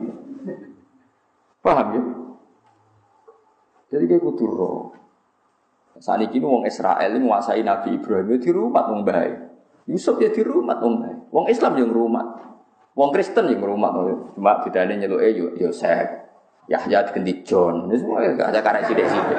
Paham 1.58 1.86
ya? 1.90 2.02
Jadi 3.90 4.04
kayak 4.06 4.22
kudu 4.22 4.46
roh. 4.46 4.94
Saat 5.98 6.22
ini 6.22 6.38
wong 6.38 6.62
Israel 6.70 7.10
ini 7.10 7.26
menguasai 7.26 7.66
Nabi 7.66 7.98
Ibrahim 7.98 8.30
ya 8.30 8.36
di 8.38 8.50
rumah 8.54 8.86
wong 8.86 9.02
baik. 9.02 9.34
Yusuf 9.90 10.22
ya 10.22 10.30
di 10.30 10.46
rumah 10.46 10.78
wong 10.78 11.02
baik. 11.02 11.18
Wong 11.34 11.46
Islam 11.50 11.74
yang 11.74 11.90
rumah. 11.90 12.26
Wong 12.94 13.10
Kristen 13.10 13.50
yang 13.50 13.62
rumah 13.62 13.90
cuma 14.34 14.62
bedane 14.62 14.94
nyeluk 14.94 15.18
eh 15.18 15.34
Yosef. 15.58 16.06
Yahya 16.68 17.10
diganti 17.10 17.42
John. 17.42 17.88
Ini 17.88 17.96
semua 17.96 18.22
gak 18.36 18.52
ada 18.52 18.60
karek 18.60 18.86
sithik-sithik. 18.86 19.38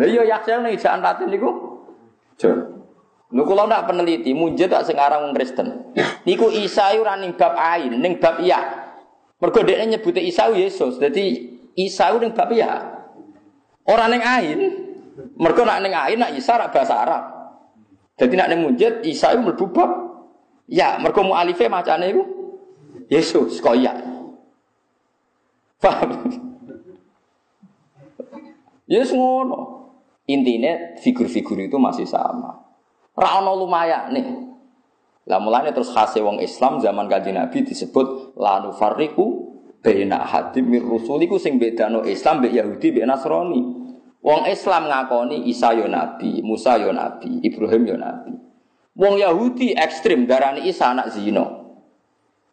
Lha 0.00 0.06
yo 0.08 0.24
Yahya 0.24 0.64
ning 0.64 0.72
ijaan 0.74 1.04
Latin 1.04 1.28
niku 1.28 1.50
John. 2.40 2.75
Kula 3.26 3.66
ndak 3.66 3.90
peneliti, 3.90 4.30
munjet 4.30 4.70
tak 4.70 4.86
sing 4.86 4.94
aran 4.94 5.26
wong 5.26 5.34
Kristen. 5.34 5.90
Niku 6.22 6.46
Isa 6.54 6.94
ora 6.94 7.18
ning 7.18 7.34
bab 7.34 7.58
ain, 7.58 7.98
ning 7.98 8.22
bab 8.22 8.38
iya. 8.38 8.86
Mergo 9.42 9.66
dekne 9.66 9.98
nyebute 9.98 10.22
Isa 10.22 10.46
Yesus. 10.54 11.02
Dadi 11.02 11.58
Isa 11.74 12.14
ning 12.22 12.30
bab 12.30 12.54
iya. 12.54 13.02
Ora 13.82 14.06
ning 14.06 14.22
ain. 14.22 14.60
Mergo 15.42 15.66
nak 15.66 15.82
ning 15.82 15.90
ain 15.90 16.22
nak 16.22 16.38
Isa 16.38 16.54
ra 16.54 16.70
bahasa 16.70 16.94
Arab. 17.02 17.22
Dadi 18.14 18.34
nak 18.38 18.48
ning 18.54 18.62
munjet 18.62 19.02
Isa 19.02 19.34
iku 19.34 19.42
mlebu 19.42 19.66
ya, 20.70 20.98
mergo 21.02 21.26
mualife 21.26 21.66
macane 21.66 22.14
iku 22.14 22.22
Yesus 23.10 23.58
koyak. 23.58 24.06
Paham? 25.82 26.30
Yesus 28.86 29.14
ngono. 29.18 29.74
Intinya 30.26 30.98
figur-figur 31.02 31.58
itu 31.62 31.78
masih 31.78 32.02
sama. 32.02 32.65
Rano 33.16 33.52
lumayan 33.56 34.12
nih. 34.12 34.26
Lah 35.26 35.40
mulanya 35.42 35.72
terus 35.74 35.90
khasnya 35.90 36.22
wong 36.22 36.38
Islam 36.38 36.78
zaman 36.78 37.10
kaji 37.10 37.34
Nabi 37.34 37.66
disebut 37.66 38.38
lanu 38.38 38.70
fariku 38.76 39.56
bena 39.82 40.22
hadim 40.22 40.70
mir 40.70 40.84
rusuliku 40.84 41.40
sing 41.40 41.58
bedano 41.58 42.04
Islam 42.06 42.44
be 42.44 42.52
Yahudi 42.52 42.94
be 42.94 43.00
Nasrani. 43.02 43.62
Wong 44.26 44.42
Islam 44.50 44.90
ngakoni 44.90 45.46
Isa 45.46 45.70
yo 45.70 45.86
nabi, 45.86 46.42
Musa 46.42 46.74
yo 46.82 46.90
nabi, 46.90 47.38
Ibrahim 47.46 47.82
yo 47.86 47.94
nabi. 47.94 48.34
Wong 48.98 49.22
Yahudi 49.22 49.70
ekstrim 49.78 50.26
darani 50.26 50.66
Isa 50.66 50.90
anak 50.90 51.14
zino. 51.14 51.78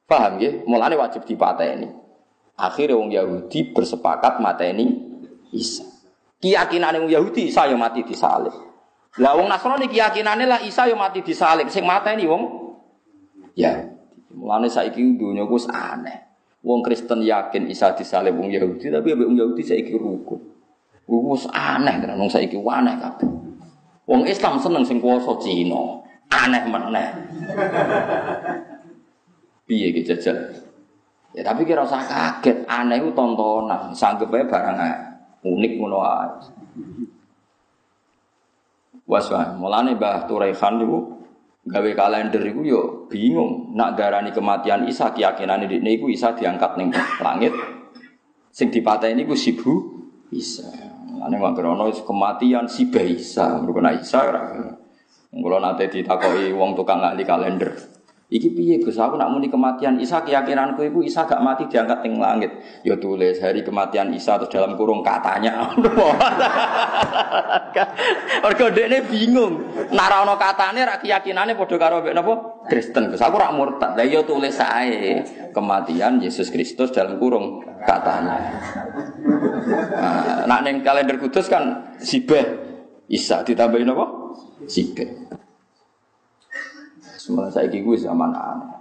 Paham 0.05 0.37
ya? 0.37 0.53
Mulane 0.69 0.93
wajib 0.93 1.25
dipateni. 1.25 1.89
Akhirnya 2.53 2.93
wong 2.93 3.09
Yahudi 3.09 3.73
bersepakat 3.73 4.37
mateni 4.37 5.01
Isa. 5.49 5.81
Keyakinan 6.37 7.01
wong 7.01 7.09
Yahudi 7.09 7.49
Isa 7.49 7.65
mati 7.73 8.05
disalib. 8.05 8.53
Lah 9.21 9.37
wong 9.37 9.45
Nasrani 9.45 9.85
keyakinane 9.85 10.49
lah 10.49 10.57
Isa 10.65 10.89
yang 10.89 10.97
mati 10.97 11.21
disalib. 11.21 11.69
Sing 11.69 11.85
mateni 11.85 12.25
wong 12.25 12.73
ya. 13.53 13.85
Mulane 14.33 14.65
saiki 14.65 15.13
dunya 15.13 15.45
ku 15.45 15.61
aneh. 15.69 16.25
Wong 16.65 16.81
Kristen 16.81 17.21
yakin 17.21 17.69
Isa 17.69 17.93
disalib 17.93 18.33
wong 18.33 18.49
Yahudi 18.49 18.89
tapi 18.89 19.13
wong 19.13 19.37
Yahudi 19.37 19.61
saiki 19.61 19.93
rukun. 19.93 20.41
Wis 21.05 21.45
aneh 21.53 22.01
tenan 22.01 22.17
wong 22.17 22.31
saiki 22.31 22.57
aneh 22.57 22.95
kabeh. 22.97 23.29
Wong 24.09 24.25
Islam 24.25 24.57
seneng 24.57 24.81
sing 24.81 24.97
kuwasa 24.97 25.37
Cina. 25.37 26.01
Aneh 26.33 26.65
meneh. 26.65 27.07
Piye 29.69 29.93
iki 29.93 30.01
jajal? 30.01 30.63
Ya 31.33 31.41
tapi 31.41 31.65
kira 31.65 31.81
usah 31.81 32.03
kaget, 32.03 32.61
aneh 32.69 33.01
itu 33.01 33.09
tontonan, 33.17 33.89
sanggup 33.95 34.29
aja 34.37 34.45
barang 34.45 34.77
unik 35.41 35.71
ngono. 35.81 35.97
Wes 39.03 39.27
wae, 39.27 39.59
mulane 39.59 39.99
Mbah 39.99 40.31
Turaihan 40.31 40.79
niku 40.79 41.19
gawe 41.63 41.91
kalender 41.95 42.43
iku 42.43 42.61
yo 42.63 42.81
bingung 43.07 43.75
nak 43.75 43.95
darani 43.99 44.31
kematian 44.35 44.87
Isa 44.87 45.11
keyakinane 45.11 45.67
dikne 45.67 45.95
iku 45.95 46.07
Isa 46.07 46.35
diangkat 46.35 46.79
ning 46.79 46.91
langit. 47.19 47.51
Sing 48.53 48.71
dipateni 48.71 49.27
iku 49.27 49.35
sibu 49.35 49.73
Isa. 50.31 50.67
Mulane 51.13 51.35
mangkrono 51.39 51.91
kematian 51.91 52.67
si 52.71 52.87
Isa, 52.87 53.59
mergo 53.59 53.83
Isa 53.91 54.19
ora. 54.23 54.43
Mula 55.33 55.57
nate 55.57 55.89
ditakoki 55.89 56.53
wong 56.53 56.77
tukang 56.77 57.01
ahli 57.01 57.25
kalender. 57.25 57.73
Iki 58.33 58.49
piye 58.57 58.75
Gus 58.81 58.97
aku 58.97 59.13
nak 59.13 59.29
muni 59.29 59.45
kematian 59.45 60.01
Isa 60.01 60.25
keyakinanku 60.25 60.81
iku 60.81 61.05
Isa 61.05 61.29
gak 61.29 61.37
mati 61.45 61.69
diangkat 61.69 62.01
ning 62.01 62.17
langit. 62.17 62.49
Ya 62.81 62.97
tulis 62.97 63.37
hari 63.37 63.61
kematian 63.61 64.09
Isa 64.09 64.41
terus 64.41 64.49
dalam 64.49 64.73
kurung 64.73 65.05
katanya. 65.05 65.69
Mergo 68.41 68.73
dekne 68.73 69.05
bingung. 69.05 69.69
Nak 69.93 70.07
ora 70.09 70.25
ana 70.25 70.33
katane 70.41 70.81
ra 70.81 70.97
keyakinane 70.97 71.53
padha 71.53 71.77
karo 71.77 72.01
mek 72.01 72.17
napa? 72.17 72.33
Kristen. 72.65 73.13
Gus 73.13 73.21
aku 73.21 73.37
ora 73.37 73.53
murtad. 73.53 73.93
Lah 73.93 74.01
ya 74.01 74.25
tulis 74.25 74.57
ae 74.57 75.21
kematian 75.53 76.17
Yesus 76.17 76.49
Kristus 76.49 76.89
dalam 76.89 77.21
kurung 77.21 77.61
katanya. 77.85 78.49
Nah, 79.93 80.49
nak 80.49 80.65
ning 80.65 80.81
kalender 80.81 81.21
kudus 81.21 81.45
kan 81.45 81.93
sibeh 82.01 82.41
Isa 83.13 83.45
ditambahin 83.45 83.93
apa? 83.93 84.05
Sibeh. 84.65 85.42
Semua 87.23 87.47
saya 87.47 87.71
gue 87.71 87.95
zaman 87.95 88.35
aneh. 88.35 88.75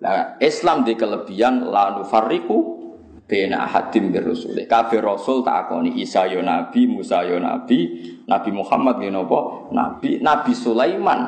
Nah, 0.00 0.40
Islam 0.40 0.88
di 0.88 0.96
kelebihan 0.96 1.68
lalu 1.68 2.00
fariku 2.08 2.80
bena 3.28 3.68
hadim 3.68 4.08
berusul. 4.08 4.56
Kabeh 4.64 5.04
rasul 5.04 5.44
tak 5.44 5.68
akoni 5.68 6.00
Isa 6.00 6.24
yo 6.24 6.40
nabi, 6.40 6.88
Musa 6.88 7.20
yo 7.28 7.36
nabi, 7.36 7.92
Nabi 8.24 8.50
Muhammad 8.56 9.04
yo 9.04 9.12
napa? 9.12 9.68
Nabi, 9.68 10.16
Nabi 10.24 10.52
Sulaiman 10.56 11.20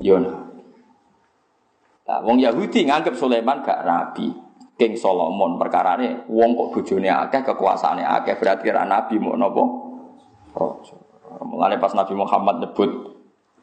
yo 0.00 0.16
nabi. 0.16 0.64
Nah, 2.08 2.24
wong 2.24 2.40
Yahudi 2.40 2.88
nganggep 2.88 3.12
Sulaiman 3.12 3.60
gak 3.60 3.84
nabi. 3.84 4.32
King 4.78 4.96
Solomon 4.96 5.60
perkarane 5.60 6.24
wong 6.32 6.54
kok 6.54 6.80
bojone 6.80 7.10
akeh 7.10 7.42
kekuasaane 7.44 8.06
akeh 8.06 8.38
berarti 8.40 8.72
ra 8.72 8.88
nabi 8.88 9.20
mau 9.20 9.36
napa? 9.36 9.64
Raja. 10.56 10.96
Mulane 11.44 11.76
pas 11.76 11.92
Nabi 11.92 12.14
Muhammad 12.16 12.62
nyebut 12.62 13.17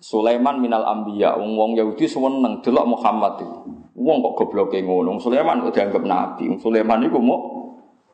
Sulaiman 0.06 0.62
minal 0.62 0.86
ambiya, 0.86 1.34
wong 1.34 1.58
wong 1.58 1.72
Yahudi 1.74 2.06
seneng 2.06 2.62
delok 2.62 2.86
Muhammad 2.86 3.41
itu. 3.41 3.58
Wong 3.97 4.22
kok 4.22 4.38
gobloke 4.38 4.78
ngono, 4.86 5.18
Sulaiman 5.18 5.66
kok 5.66 5.74
dianggap 5.74 6.06
nabi. 6.06 6.45
Sulaiman 6.62 7.10
iku 7.10 7.18
mau 7.18 7.41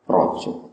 raja. 0.08 0.72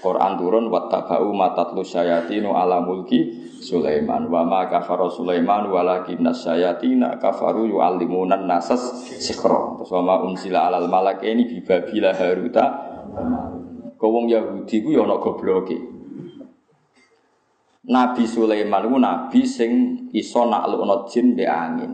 Quran 0.00 0.40
turun 0.40 0.72
wattaba'u 0.72 1.28
matatlu 1.36 1.84
syayatinu 1.84 2.56
ala 2.56 2.80
mulki 2.80 3.44
Sulaiman 3.60 4.32
wa 4.32 4.40
ma 4.40 4.64
kafara 4.64 5.12
Sulaiman 5.12 5.68
walakinna 5.68 6.32
syayatina 6.32 7.20
kafaru 7.20 7.68
yu'allimunan 7.68 8.48
nasas 8.48 8.80
sikra. 9.20 9.76
Terus 9.76 9.92
wa 9.92 10.00
ma 10.00 10.14
unsila 10.24 10.72
alal 10.72 10.88
malakaini 10.88 11.44
bi 11.44 11.60
babila 11.60 12.16
haruta. 12.16 12.64
Kau 14.00 14.08
wong 14.08 14.32
Yahudi 14.32 14.80
ku 14.80 14.96
ya 14.96 15.04
ana 15.04 15.20
gobloke. 15.20 15.93
Nabi 17.84 18.24
Sulaiman 18.24 18.80
itu 18.88 18.96
nabi 18.96 19.40
sing 19.44 19.72
iso 20.16 20.48
naklukno 20.48 21.04
jin 21.04 21.36
be 21.36 21.44
angin. 21.44 21.92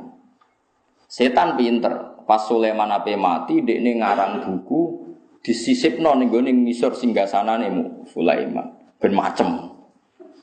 Setan 1.10 1.58
pinter. 1.58 2.22
Pas 2.22 2.46
Sulaiman 2.46 2.94
ape 2.94 3.18
mati, 3.18 3.58
dekne 3.58 3.98
ngarang 3.98 4.46
buku 4.46 5.10
disisipno 5.42 6.14
ning 6.14 6.30
gone 6.30 6.54
ngisor 6.54 6.94
singgasanane 6.94 8.06
Sulaiman. 8.06 8.70
Ben 9.02 9.10
macem. 9.10 9.66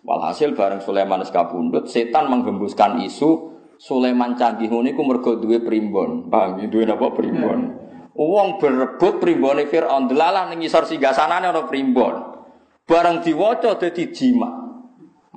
Walhasil 0.03 0.51
bareng 0.51 0.83
Sulaiman 0.83 1.23
wis 1.23 1.31
kabundut, 1.31 1.87
setan 1.87 2.27
menggembuskan 2.27 2.99
isu 3.07 3.55
Sulaiman 3.79 4.35
canggih 4.35 4.67
ngene 4.67 4.91
iku 4.91 5.05
mergo 5.07 5.39
duwe 5.39 5.63
primbon. 5.63 6.27
Paham? 6.27 6.59
Duwe 6.67 6.83
napa 6.83 7.13
primbon? 7.15 7.77
Wong 8.17 8.57
berebut 8.57 9.21
primbone 9.21 9.69
Firaun 9.69 10.09
delalah 10.09 10.49
ning 10.49 10.65
ngisor 10.65 10.89
singgasanane 10.89 11.53
ana 11.53 11.63
primbon. 11.69 12.35
Bareng 12.83 13.21
diwaca 13.21 13.77
dadi 13.77 14.09
jimat. 14.09 14.56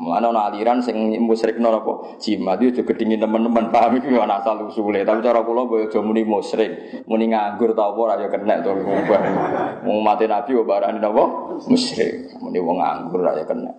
Mulane 0.01 0.33
ana 0.33 0.49
aliran 0.49 0.81
sing 0.81 0.97
musyrikno 1.21 1.69
apa? 1.77 2.17
Jimat 2.17 2.57
itu 2.65 2.89
gedhingi 2.89 3.21
teman-teman 3.21 3.69
paham 3.69 4.01
iki 4.01 4.09
ana 4.17 4.41
asal 4.41 4.65
usule. 4.65 5.05
Tapi 5.05 5.21
cara 5.21 5.45
kula 5.45 5.69
boyo 5.69 5.93
aja 5.93 6.01
muni 6.01 6.25
musyrik, 6.25 7.05
muni 7.05 7.29
nganggur 7.29 7.77
ta 7.77 7.93
apa 7.93 8.01
ora 8.01 8.15
ya 8.17 8.33
kena 8.33 8.65
to 8.65 8.73
wong 9.85 10.01
mati 10.01 10.25
nabi 10.25 10.57
kok 10.57 10.65
barani 10.65 11.05
napa? 11.05 11.53
Musyrik. 11.69 12.33
Muni 12.41 12.59
wong 12.65 12.81
nganggur 12.81 13.21
ora 13.21 13.37
ya 13.37 13.45
kena. 13.45 13.77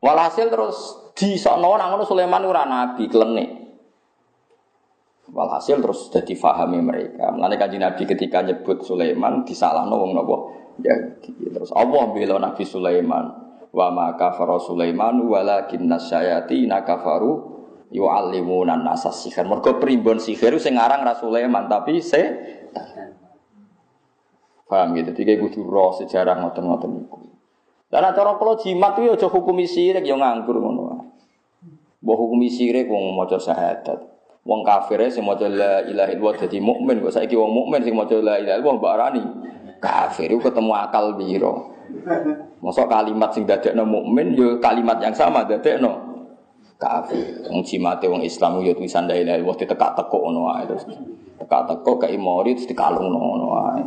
Walhasil 0.00 0.48
terus 0.48 0.96
di 1.12 1.36
sono 1.36 1.76
nang 1.76 1.92
ngono 1.92 2.08
Sulaiman 2.08 2.40
ora 2.48 2.64
nabi 2.64 3.12
klenik. 3.12 3.50
Walhasil 5.28 5.76
terus 5.76 6.08
jadi 6.08 6.32
fahami 6.32 6.80
mereka. 6.80 7.36
Mulane 7.36 7.60
kanjeng 7.60 7.84
Nabi 7.84 8.08
ketika 8.08 8.40
nyebut 8.40 8.80
Sulaiman 8.80 9.44
disalahno 9.44 10.00
wong 10.00 10.16
napa? 10.16 10.36
Ya 10.80 10.96
terus 11.52 11.68
Allah 11.76 12.16
bela 12.16 12.40
Nabi 12.40 12.64
Sulaiman 12.64 13.45
wa 13.76 13.92
ma 13.92 14.06
kafara 14.16 14.56
Sulaiman 14.56 15.20
walakin 15.28 15.84
nasyayatina 15.84 16.80
kafaru 16.80 17.60
yu'allimuna 17.92 18.80
nasa 18.80 19.12
sihir. 19.12 19.44
Mergo 19.44 19.76
primbon 19.76 20.16
sihir 20.16 20.56
sing 20.56 20.80
aran 20.80 21.04
ra 21.04 21.12
Sulaiman 21.12 21.68
tapi 21.68 22.00
se 22.00 22.22
Paham 24.66 24.98
gitu, 24.98 25.14
tiga 25.14 25.38
kudu 25.38 25.62
roh 25.62 25.94
sejarah 25.94 26.42
ngoten-ngoten 26.42 27.06
iku. 27.06 27.22
Dan 27.86 28.02
cara 28.10 28.34
kalau 28.34 28.58
jimat 28.58 28.98
itu 28.98 29.14
aja 29.14 29.30
hukumi 29.30 29.62
sirik 29.62 30.02
ya 30.02 30.18
nganggur 30.18 30.58
ngono. 30.58 31.06
Mbok 32.02 32.16
hukumi 32.18 32.50
sirik 32.50 32.90
wong 32.90 33.14
maca 33.14 33.38
syahadat. 33.38 34.02
Wong 34.42 34.66
kafir 34.66 35.06
sing 35.06 35.22
maca 35.22 35.46
la 35.46 35.86
ilaha 35.86 36.10
illallah 36.10 36.34
dadi 36.42 36.58
mukmin 36.58 36.98
kok 36.98 37.14
saiki 37.14 37.38
wong 37.38 37.54
mukmin 37.54 37.86
sing 37.86 37.94
maca 37.94 38.18
la 38.18 38.42
ilaha 38.42 38.58
illallah 38.58 38.74
mbok 38.74 38.90
arani 38.90 39.22
kafir 39.78 40.34
itu 40.34 40.42
ketemu 40.42 40.72
akal 40.74 41.14
biro. 41.14 41.75
Masa 42.62 42.86
kalimat 42.86 43.30
sing 43.34 43.46
dadekno 43.46 43.82
mukmin 43.86 44.34
yo 44.34 44.58
kalimat 44.62 44.98
yang 45.02 45.14
sama 45.14 45.46
dadekno 45.46 46.02
kafir. 46.76 47.46
Wong 47.48 47.64
jimate 47.64 48.06
wong 48.06 48.22
Islam 48.22 48.60
yo 48.60 48.76
tulisan 48.76 49.08
la 49.08 49.16
ilaha 49.16 49.36
illallah 49.40 49.58
ditekak-tekuk 49.58 50.20
ngono 50.22 50.40
wae 50.50 50.64
terus. 50.68 50.84
Tekak-tekuk 51.40 51.96
kayak 52.04 52.20
mori 52.20 52.52
terus 52.56 52.68
dikalungno 52.68 53.18
ngono 53.18 53.46
wae. 53.52 53.82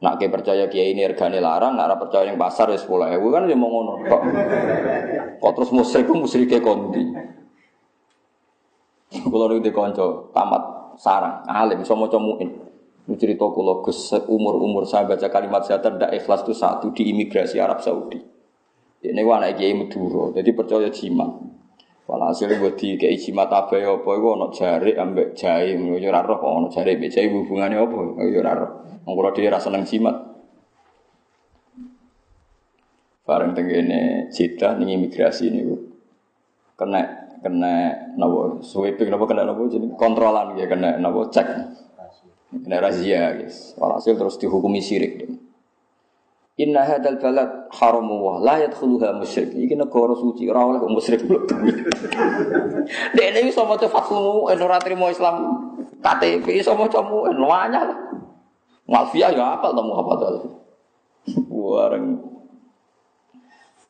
Nak 0.00 0.16
ke 0.16 0.32
percaya 0.32 0.64
kiai 0.64 0.96
ini 0.96 1.04
regane 1.04 1.44
larang, 1.44 1.76
nak 1.76 2.00
percaya 2.00 2.24
yang 2.24 2.40
pasar 2.40 2.72
ya 2.72 2.80
sepuluh 2.80 3.04
ewu 3.12 3.28
kan 3.28 3.44
ya 3.44 3.52
mau 3.52 3.68
ngono 3.68 4.00
kok. 4.08 4.22
Kok 5.44 5.52
terus 5.60 5.70
musyrik 5.76 6.08
ku 6.08 6.16
musyrike 6.16 6.64
kondi. 6.64 7.04
Kulo 9.10 9.44
niku 9.50 9.60
dikonco 9.60 10.30
tamat 10.30 10.94
sarang, 10.96 11.44
alim 11.44 11.82
iso 11.84 11.98
maca 11.98 12.16
muin. 12.16 12.69
Ini 13.10 13.18
cerita 13.18 13.42
Gus 13.50 14.14
umur-umur 14.30 14.86
saya 14.86 15.02
baca 15.02 15.26
kalimat 15.26 15.66
syahadat 15.66 15.98
ndak 15.98 16.12
ikhlas 16.14 16.46
itu 16.46 16.54
satu 16.54 16.94
di 16.94 17.10
imigrasi 17.10 17.58
Arab 17.58 17.82
Saudi. 17.82 18.22
Ini 19.02 19.26
anak 19.26 19.58
kiai 19.58 19.74
Madura, 19.74 20.30
jadi 20.30 20.54
percaya 20.54 20.86
jimat. 20.94 21.26
Walhasil 22.06 22.54
gue 22.54 22.70
di 22.78 22.94
kayak 22.94 23.18
jimat 23.18 23.50
apa 23.50 23.82
ya 23.82 23.98
apa 23.98 24.06
gue 24.14 24.30
ono 24.30 24.54
jari 24.54 24.94
ambek 24.94 25.34
jahe, 25.34 25.74
gue 25.74 26.06
ora 26.06 26.22
roh 26.22 26.38
ono 26.38 26.70
jari 26.70 26.94
ambek 26.94 27.10
jahe 27.10 27.26
hubungannya 27.34 27.82
apa? 27.82 27.98
Gue 28.14 28.38
ora 28.38 28.54
roh. 28.54 28.70
Wong 29.02 29.14
kula 29.18 29.34
dhewe 29.34 29.50
ra 29.50 29.58
seneng 29.58 29.82
jimat. 29.82 30.14
Bareng 33.26 33.58
tengene 33.58 34.30
cita 34.30 34.78
ning 34.78 34.86
imigrasi 34.86 35.50
niku 35.50 35.74
kena 36.78 37.26
kena 37.42 37.74
napa 38.14 38.62
sweeping 38.62 39.10
napa 39.10 39.26
kena 39.26 39.50
napa 39.50 39.66
jeneng 39.66 39.98
kontrolan 39.98 40.54
ya 40.54 40.70
kena 40.70 40.94
napa 41.02 41.26
cek. 41.26 41.46
Kena 42.50 42.82
razia 42.82 43.38
guys. 43.38 43.78
Walhasil 43.78 44.18
terus 44.18 44.34
dihukumi 44.42 44.82
syirik. 44.82 45.30
Inna 46.60 46.84
hadal 46.84 47.16
balad 47.16 47.72
haramu 47.72 48.20
wa 48.20 48.34
la 48.42 48.60
yadkhuluha 48.60 49.16
musyrik. 49.16 49.54
Iki 49.54 49.78
negara 49.78 50.12
suci 50.12 50.44
ora 50.50 50.66
oleh 50.66 50.82
musyrik 50.84 51.24
mlebu. 51.24 51.56
Dene 53.16 53.40
iso 53.48 53.64
maca 53.64 53.88
fatmu 53.88 54.50
Islam 55.08 55.36
KTP 56.04 56.60
iso 56.60 56.76
maca 56.76 57.00
mu 57.00 57.24
wanyah 57.24 57.82
lah. 57.86 57.98
Mafia 58.90 59.30
ya 59.30 59.56
apa 59.56 59.70
tamu 59.70 59.94
apa 59.94 60.12
tuh? 60.18 60.52
Wareng 61.48 62.18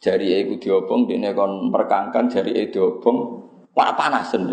jari 0.00 0.32
iku 0.44 0.60
diobong 0.60 1.08
dene 1.08 1.32
kon 1.36 1.72
merkangkan 1.72 2.28
jari 2.28 2.56
e 2.56 2.72
diobong 2.72 3.18
para 3.72 3.92
panasen 3.96 4.48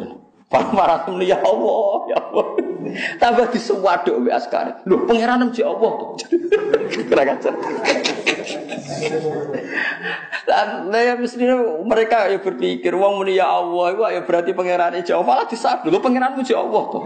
Para 0.47 0.71
panasen 0.71 1.19
ya 1.27 1.43
Allah, 1.43 2.07
ya 2.07 2.17
Allah. 2.23 2.45
Tambah 3.19 3.51
disuwaduk 3.51 4.15
mbek 4.23 4.31
askar. 4.31 4.79
Lho 4.87 5.03
pangeran 5.03 5.51
si 5.51 5.59
Allah 5.59 5.91
tuh. 5.99 6.15
Kira. 7.03 7.35
Dan 10.47 10.87
ya 10.95 11.19
mestinya 11.19 11.59
mereka 11.83 12.31
ya 12.31 12.39
berpikir 12.39 12.95
wong 12.95 13.19
muni 13.19 13.35
ya 13.35 13.51
Allah 13.51 13.91
itu 13.91 14.01
ya 14.07 14.21
berarti 14.23 14.55
pangeran 14.55 14.95
Jawa 15.03 15.21
malah 15.27 15.45
disabdu 15.51 15.91
lu 15.91 15.99
pangeranmu 15.99 16.39
ya 16.47 16.63
Allah 16.63 16.83
toh. 16.95 17.03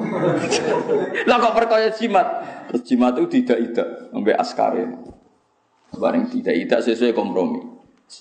Lah 1.26 1.38
kok 1.42 1.54
perkaya 1.58 1.90
jimat. 1.98 2.28
Jimat 2.86 3.18
itu 3.18 3.42
tidak 3.42 3.58
tidak 3.66 3.88
sampai 4.14 4.38
askare. 4.38 4.84
Bareng 5.98 6.30
tidak 6.30 6.54
tidak 6.62 6.80
sesuai 6.86 7.18
kompromi. 7.18 7.66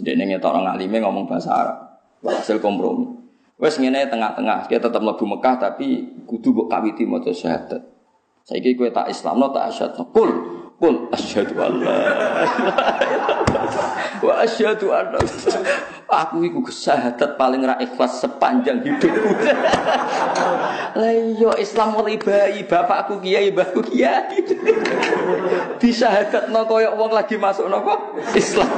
Ngetok 0.01 0.49
orang 0.49 0.81
alime 0.81 1.05
ngomong 1.05 1.29
bahasa 1.29 1.53
Arab. 1.53 1.79
Hasil 2.25 2.57
kompromi. 2.64 3.20
Wes 3.61 3.77
ngene 3.77 4.09
tengah-tengah, 4.09 4.65
kita 4.73 4.89
tetap 4.89 5.05
mlebu 5.05 5.37
Mekah 5.37 5.61
tapi 5.61 6.17
kudu 6.25 6.57
mbok 6.57 6.67
kawiti 6.73 7.05
maca 7.05 7.29
syahadat. 7.29 7.85
Saiki 8.49 8.73
kowe 8.73 8.89
tak 8.89 9.13
Islamno 9.13 9.53
tak 9.53 9.69
asyhadu. 9.69 10.09
Kul 10.17 10.31
Kul 10.81 11.13
asyhadu 11.13 11.61
an 11.61 11.85
la 11.85 11.97
wa 14.25 14.33
asyhadu 14.41 14.89
anna 14.97 15.21
aku 16.09 16.41
iku 16.41 16.65
kesahadat 16.65 17.37
paling 17.37 17.69
ra 17.69 17.77
ikhlas 17.77 18.25
sepanjang 18.25 18.81
hidupku. 18.81 19.29
Lah 20.97 21.13
iya 21.13 21.53
Islam 21.61 22.01
bayi 22.01 22.65
bapakku 22.65 23.21
kiai 23.21 23.53
mbahku 23.53 23.85
kiai. 23.93 24.41
Disyahadatno 25.77 26.65
koyo 26.65 26.97
wong 26.97 27.13
lagi 27.13 27.37
masuk 27.37 27.69
napa 27.69 28.01
Islam. 28.33 28.73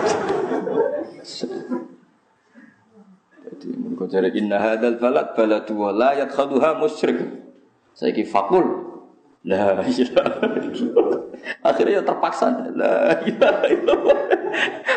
Jadi 4.03 4.11
mereka 4.11 4.19
cari 4.19 4.29
inna 4.39 4.59
hadal 4.59 4.97
balad 4.99 5.29
baladu 5.39 5.75
wa 5.79 5.91
la 5.95 6.11
yadkhaluha 6.19 6.75
musyrik. 6.79 7.19
Saiki 7.95 8.25
fakul 8.27 8.93
La 9.43 9.83
ilaha 9.83 10.39
Akhirnya 11.67 11.99
ya 11.99 12.03
terpaksa. 12.07 12.47
La 12.79 13.19
ilaha 13.27 13.67
illallah. 13.67 14.19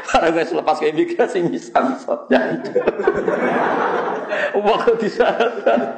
Para 0.06 0.30
guys 0.30 0.54
lepas 0.54 0.78
ke 0.78 0.94
imigrasi 0.94 1.42
bisa 1.50 1.74
bisa. 1.82 2.14
Ya. 2.30 2.54
Uang 4.54 4.78
kok 4.86 5.02
disahkan. 5.02 5.98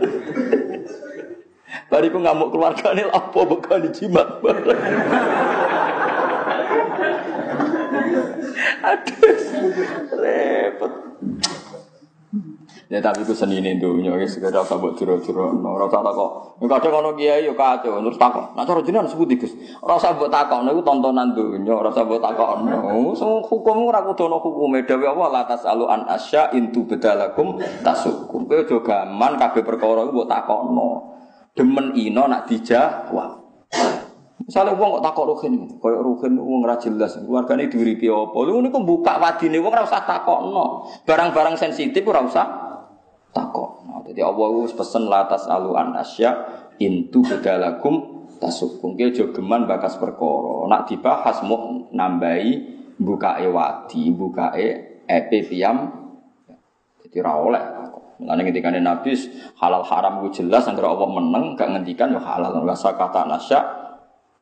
Bariku 1.91 2.23
ngamuk 2.23 2.55
keluarga 2.55 2.95
ini 2.95 3.03
apa 3.11 3.39
bukan 3.43 3.83
dijimat. 3.91 4.39
Aduh, 8.87 9.35
repot. 10.15 10.93
Ya 12.87 13.03
tapi 13.03 13.27
ku 13.27 13.35
seni 13.35 13.59
ini 13.59 13.75
dunia, 13.83 14.15
ya 14.15 14.23
sekedar 14.23 14.63
usah 14.63 14.79
buat 14.79 14.95
jero-jero, 14.95 15.59
ora 15.59 15.91
usah 15.91 15.99
takok. 15.99 16.55
Nek 16.63 16.71
kadang 16.71 17.03
ono 17.03 17.11
kiai 17.19 17.43
yo 17.43 17.51
kacau, 17.51 17.99
terus 17.99 18.15
takok. 18.15 18.55
Nah 18.55 18.63
cara 18.63 18.79
jenengan 18.79 19.11
sebut. 19.11 19.27
Ora 19.83 19.99
usah 19.99 20.15
mbok 20.15 20.31
takok, 20.31 20.63
niku 20.63 20.79
tontonan 20.87 21.35
dunia, 21.35 21.75
usah 21.83 22.07
mbok 22.07 22.23
takok. 22.23 22.63
Semua 23.19 23.43
hukum 23.43 23.91
ora 23.91 23.99
kudu 24.07 24.31
ono 24.31 24.39
hukume 24.39 24.87
dhewe 24.87 25.03
Allah 25.03 25.27
la 25.35 25.43
tasalu 25.43 25.83
an 25.83 26.07
asya 26.07 26.55
intu 26.55 26.87
bedalakum 26.87 27.59
tasukum. 27.83 28.47
Kowe 28.47 28.63
aja 28.63 28.79
gaman 28.79 29.35
kabeh 29.35 29.67
perkara 29.67 30.07
iku 30.07 30.23
mbok 30.23 30.27
takokno. 30.31 30.89
Demen 31.59 31.91
ino 31.91 32.23
nak 32.23 32.47
dijawab. 32.47 33.43
Misalnya 34.47 34.79
uang 34.79 34.89
kok 34.95 35.03
takok 35.11 35.25
rugen, 35.27 35.75
koyok 35.75 36.01
rugen 36.07 36.39
uang 36.39 36.63
ra 36.63 36.79
jelas, 36.79 37.19
keluargane 37.19 37.67
diuripi 37.67 38.07
apa? 38.07 38.37
Lu 38.47 38.63
niku 38.63 38.79
buka 38.79 39.19
wadine 39.19 39.59
wong 39.59 39.75
ora 39.75 39.83
usah 39.83 40.07
takokno. 40.07 40.87
Barang-barang 41.03 41.59
sensitif 41.59 42.07
ora 42.07 42.23
usah 42.23 42.66
takok. 43.37 43.85
Nah, 43.85 44.01
jadi 44.01 44.25
Allah 44.25 44.47
wis 44.65 44.73
pesen 44.73 45.05
latas 45.05 45.45
alu 45.45 45.77
an 45.77 45.93
asya 45.93 46.33
intu 46.81 47.21
bedalakum 47.21 48.25
tasukum. 48.41 48.97
Ki 48.97 49.13
aja 49.13 49.29
geman 49.29 49.69
bakas 49.69 50.01
perkara. 50.01 50.65
Nak 50.65 50.89
dibahas 50.89 51.45
mau 51.45 51.85
nambahi 51.93 52.51
buka 52.97 53.37
wadi, 53.53 54.09
bukae 54.09 54.67
epe. 55.05 55.37
Jadi 57.05 57.17
ra 57.21 57.33
oleh. 57.37 57.63
Mulane 58.17 58.49
ketika 58.49 58.73
Nabi 58.73 59.13
halal 59.61 59.85
haram 59.85 60.25
ku 60.25 60.33
jelas 60.33 60.65
anggere 60.65 60.89
Allah 60.89 61.05
meneng 61.05 61.53
gak 61.53 61.69
ngendikan 61.69 62.09
ya 62.09 62.17
halal 62.17 62.65
wa 62.65 62.73
sakata 62.73 63.29
nasya 63.29 63.61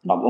Napa 0.06 0.22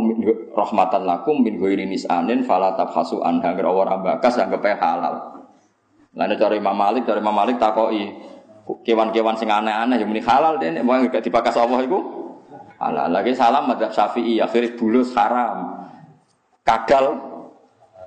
rahmatan 0.55 1.03
lakum 1.03 1.43
min 1.43 1.59
ghairi 1.59 1.83
nisanin 1.83 2.47
fala 2.47 2.79
tabhasu 2.79 3.19
anha 3.19 3.51
anggere 3.51 3.67
ora 3.67 3.99
bakas 3.99 4.39
anggap 4.39 4.63
halal. 4.79 5.35
Lalu 6.15 6.33
cari 6.39 6.55
Imam 6.63 6.79
Malik, 6.79 7.03
cari 7.03 7.19
Imam 7.19 7.35
Malik 7.35 7.59
takoki, 7.59 8.07
kewan-kewan 8.65 9.37
sing 9.37 9.49
aneh-aneh 9.49 10.01
yang 10.01 10.09
muni 10.09 10.21
halal 10.25 10.57
deh, 10.57 10.73
mau 10.81 10.97
gak 11.05 11.21
dipakas 11.21 11.53
Allah 11.57 11.85
itu 11.85 11.99
halal. 12.81 13.07
Lagi 13.13 13.37
salam 13.37 13.69
madzhab 13.69 13.93
Syafi'i, 13.93 14.41
akhirnya 14.41 14.73
bulus 14.73 15.13
haram, 15.13 15.85
kadal 16.65 17.21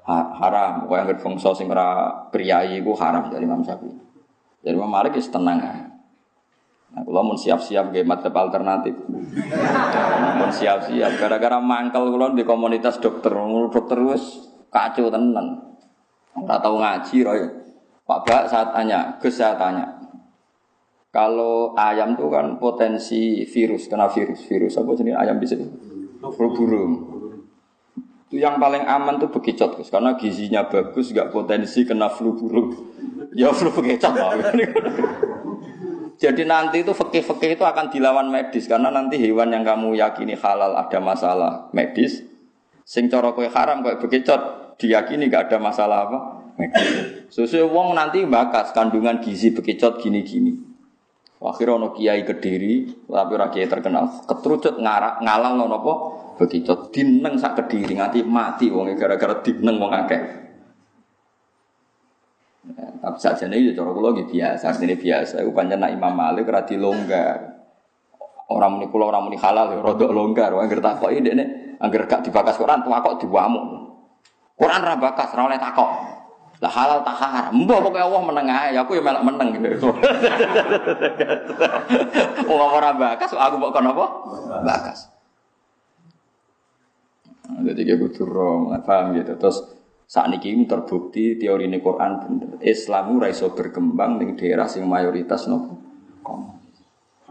haram. 0.08 0.88
Kau 0.90 0.96
yang 0.98 1.06
berfungsi 1.06 1.46
sing 1.54 1.70
ora 1.70 2.10
priayi 2.34 2.82
itu 2.82 2.92
haram 2.98 3.30
dari 3.30 3.46
Imam 3.46 3.62
Syafi'i. 3.62 3.94
Dari 4.58 4.74
Imam 4.74 4.90
Malik 4.90 5.14
itu 5.14 5.30
tenang 5.30 5.62
Nah, 6.88 7.04
kalau 7.04 7.20
mau 7.20 7.36
siap-siap 7.36 7.92
ke 7.92 8.00
madzhab 8.00 8.32
alternatif, 8.32 8.96
mau 10.40 10.48
siap-siap. 10.48 11.20
Gara-gara 11.20 11.60
mangkel 11.60 12.00
kalau 12.00 12.32
di 12.32 12.48
komunitas 12.48 12.96
dokter, 12.96 13.28
dokter 13.68 14.00
wes 14.08 14.48
kacau 14.72 15.12
tenan. 15.12 15.76
Nggak 16.32 16.60
tahu 16.64 16.80
ngaji, 16.80 17.16
roy. 17.28 17.40
Pak 18.08 18.24
Bak 18.24 18.42
saat 18.48 18.72
tanya, 18.72 19.20
Gus 19.20 19.36
saya 19.36 19.52
tanya, 19.60 19.97
kalau 21.08 21.72
ayam 21.72 22.20
itu 22.20 22.28
kan 22.28 22.60
potensi 22.60 23.48
virus, 23.48 23.88
kena 23.88 24.12
virus, 24.12 24.44
virus 24.44 24.76
apa 24.76 24.92
jenis 24.92 25.16
ayam 25.16 25.40
bisa 25.40 25.56
burung. 26.20 26.92
Itu 28.28 28.36
yang 28.36 28.60
paling 28.60 28.84
aman 28.84 29.16
tuh 29.16 29.32
bekicot, 29.32 29.80
Gus, 29.80 29.88
karena 29.88 30.12
gizinya 30.20 30.68
bagus, 30.68 31.16
nggak 31.16 31.32
potensi 31.32 31.88
kena 31.88 32.12
flu 32.12 32.36
burung. 32.36 32.76
Ya 33.32 33.56
flu 33.56 33.72
bekicot. 33.72 34.12
Jadi 36.18 36.42
nanti 36.44 36.82
itu 36.82 36.92
fakih-fakih 36.92 37.56
itu 37.56 37.64
akan 37.64 37.94
dilawan 37.94 38.26
medis 38.26 38.66
karena 38.66 38.90
nanti 38.90 39.22
hewan 39.22 39.54
yang 39.54 39.62
kamu 39.62 39.94
yakini 39.96 40.34
halal 40.34 40.74
ada 40.74 40.98
masalah 40.98 41.70
medis, 41.70 42.26
sing 42.82 43.06
cara 43.06 43.30
kowe 43.32 43.46
haram 43.46 43.86
kowe 43.86 43.96
bekicot 44.02 44.74
diyakini 44.82 45.30
nggak 45.30 45.48
ada 45.48 45.58
masalah 45.62 46.10
apa 46.10 46.18
medis. 46.58 46.86
Sesuai 47.32 47.70
wong 47.70 47.94
nanti 47.94 48.26
bakas 48.26 48.74
kandungan 48.74 49.22
gizi 49.22 49.54
bekicot 49.54 50.02
gini-gini. 50.02 50.67
Akhirnya 51.38 51.78
ono 51.78 51.94
kiai 51.94 52.26
kediri, 52.26 53.06
tapi 53.06 53.30
ora 53.38 53.46
kiai 53.46 53.70
terkenal, 53.70 54.26
ketrucut 54.26 54.74
ngarak 54.82 55.22
ngalang 55.22 55.54
lo 55.54 55.64
nopo 55.70 55.92
begitu 56.34 56.90
dineng 56.90 57.38
sak 57.38 57.62
kediri 57.62 57.94
nganti 57.94 58.26
mati 58.26 58.66
wong 58.66 58.90
gara-gara 58.98 59.38
dineng 59.38 59.78
wong 59.78 59.92
akeh. 59.94 60.22
Ya, 62.74 62.86
tapi 62.98 63.18
saja 63.22 63.46
nih 63.46 63.70
cara 63.70 63.90
kula 63.94 64.18
biasa, 64.18 64.66
ini 64.82 64.98
biasa. 64.98 65.40
Iku 65.46 65.54
pancen 65.54 65.78
nak 65.78 65.94
Imam 65.94 66.10
Malik 66.10 66.50
ora 66.50 66.66
dilonggar. 66.66 67.38
Orang 68.50 68.76
muni 68.76 68.90
kula 68.90 69.14
orang 69.14 69.30
muni 69.30 69.38
halal 69.38 69.72
ya 69.72 69.78
rada 69.78 70.06
longgar. 70.10 70.50
Wong 70.50 70.66
anggere 70.66 70.82
takoki 70.82 71.22
dekne 71.22 71.78
anggere 71.78 72.10
gak 72.10 72.26
dibakas 72.26 72.58
Quran 72.58 72.82
tuh 72.82 72.90
kok 72.90 73.16
diwamuk. 73.22 73.64
Quran 74.58 74.82
ra 74.82 74.98
bakas, 74.98 75.38
oleh 75.38 75.54
takok. 75.54 76.17
Lah 76.58 76.72
halal 76.74 77.06
tak 77.06 77.16
haram. 77.22 77.54
Mbah 77.54 77.78
pokoke 77.78 78.02
Allah 78.02 78.20
meneng 78.26 78.46
ae, 78.50 78.74
aku 78.74 78.98
ya 78.98 79.02
melok 79.02 79.22
meneng. 79.30 79.48
Wong 82.50 82.70
ora 82.74 82.90
bakas 82.98 83.30
aku 83.30 83.62
kok 83.62 83.72
kono 83.78 83.90
apa? 83.94 84.06
Bakas. 84.66 84.98
Nah, 87.48 87.62
Jadi 87.62 87.80
kayak 87.86 87.98
kudu 88.02 88.22
rom, 88.26 88.74
paham 88.82 89.14
gitu. 89.14 89.38
Terus 89.38 89.70
saat 90.10 90.34
ini 90.34 90.66
terbukti 90.66 91.38
teori 91.38 91.70
ini 91.70 91.78
Quran 91.78 92.12
bener. 92.26 92.50
Islam 92.66 93.22
ora 93.22 93.30
iso 93.30 93.54
berkembang 93.54 94.18
di 94.18 94.34
daerah 94.34 94.66
sing 94.66 94.82
mayoritas 94.82 95.46
nopo. 95.46 95.78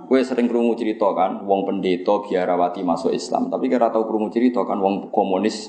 Gue 0.08 0.24
sering 0.24 0.48
kerungu 0.48 0.78
cerita 0.80 1.12
kan, 1.12 1.44
wong 1.44 1.68
pendeta 1.68 2.24
biarawati 2.24 2.80
masuk 2.80 3.12
Islam, 3.12 3.52
tapi 3.52 3.68
kira 3.68 3.92
tahu 3.92 4.08
kerungu 4.08 4.32
cerita 4.32 4.64
kan, 4.64 4.80
wong 4.80 5.12
komunis 5.12 5.68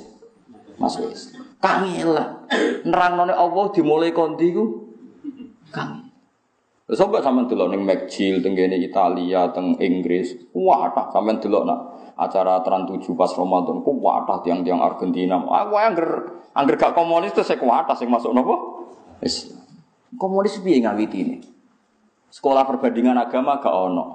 masuk 0.79 1.11
Islam. 1.11 1.48
Kangil 1.59 2.09
lah. 2.15 2.29
Nerang 2.87 3.13
none 3.19 3.35
Allah 3.35 3.65
dimulai 3.75 4.15
kondi 4.15 4.55
ku. 4.55 4.65
Kangil. 5.75 6.09
Terus 6.89 7.05
apa 7.05 7.21
sampean 7.21 7.45
delok 7.45 7.69
ning 7.69 7.85
McGill 7.85 8.41
teng 8.41 8.57
Italia, 8.57 9.53
teng 9.53 9.77
Inggris. 9.77 10.33
Wah, 10.57 10.89
tak 10.97 11.13
sampean 11.13 11.37
delok 11.37 11.69
nak 11.69 11.81
acara 12.19 12.65
Trans 12.67 12.91
7 12.91 13.15
pas 13.15 13.31
Ramadan 13.31 13.85
ku 13.87 13.95
wadah 14.01 14.43
tiang-tiang 14.43 14.83
Argentina. 14.83 15.39
Aku 15.39 15.77
angger 15.79 16.35
angger 16.57 16.75
gak 16.75 16.97
komunis 16.99 17.31
terus 17.31 17.47
saya 17.47 17.63
kuatah 17.63 17.95
sing 17.95 18.11
masuk 18.11 18.35
nopo? 18.35 18.55
Islam. 19.23 19.63
Komunis 20.19 20.59
piye 20.59 20.83
ngawiti 20.83 21.19
ini? 21.23 21.37
Sekolah 22.33 22.67
perbandingan 22.67 23.21
agama 23.21 23.63
gak 23.63 23.71
ono. 23.71 24.07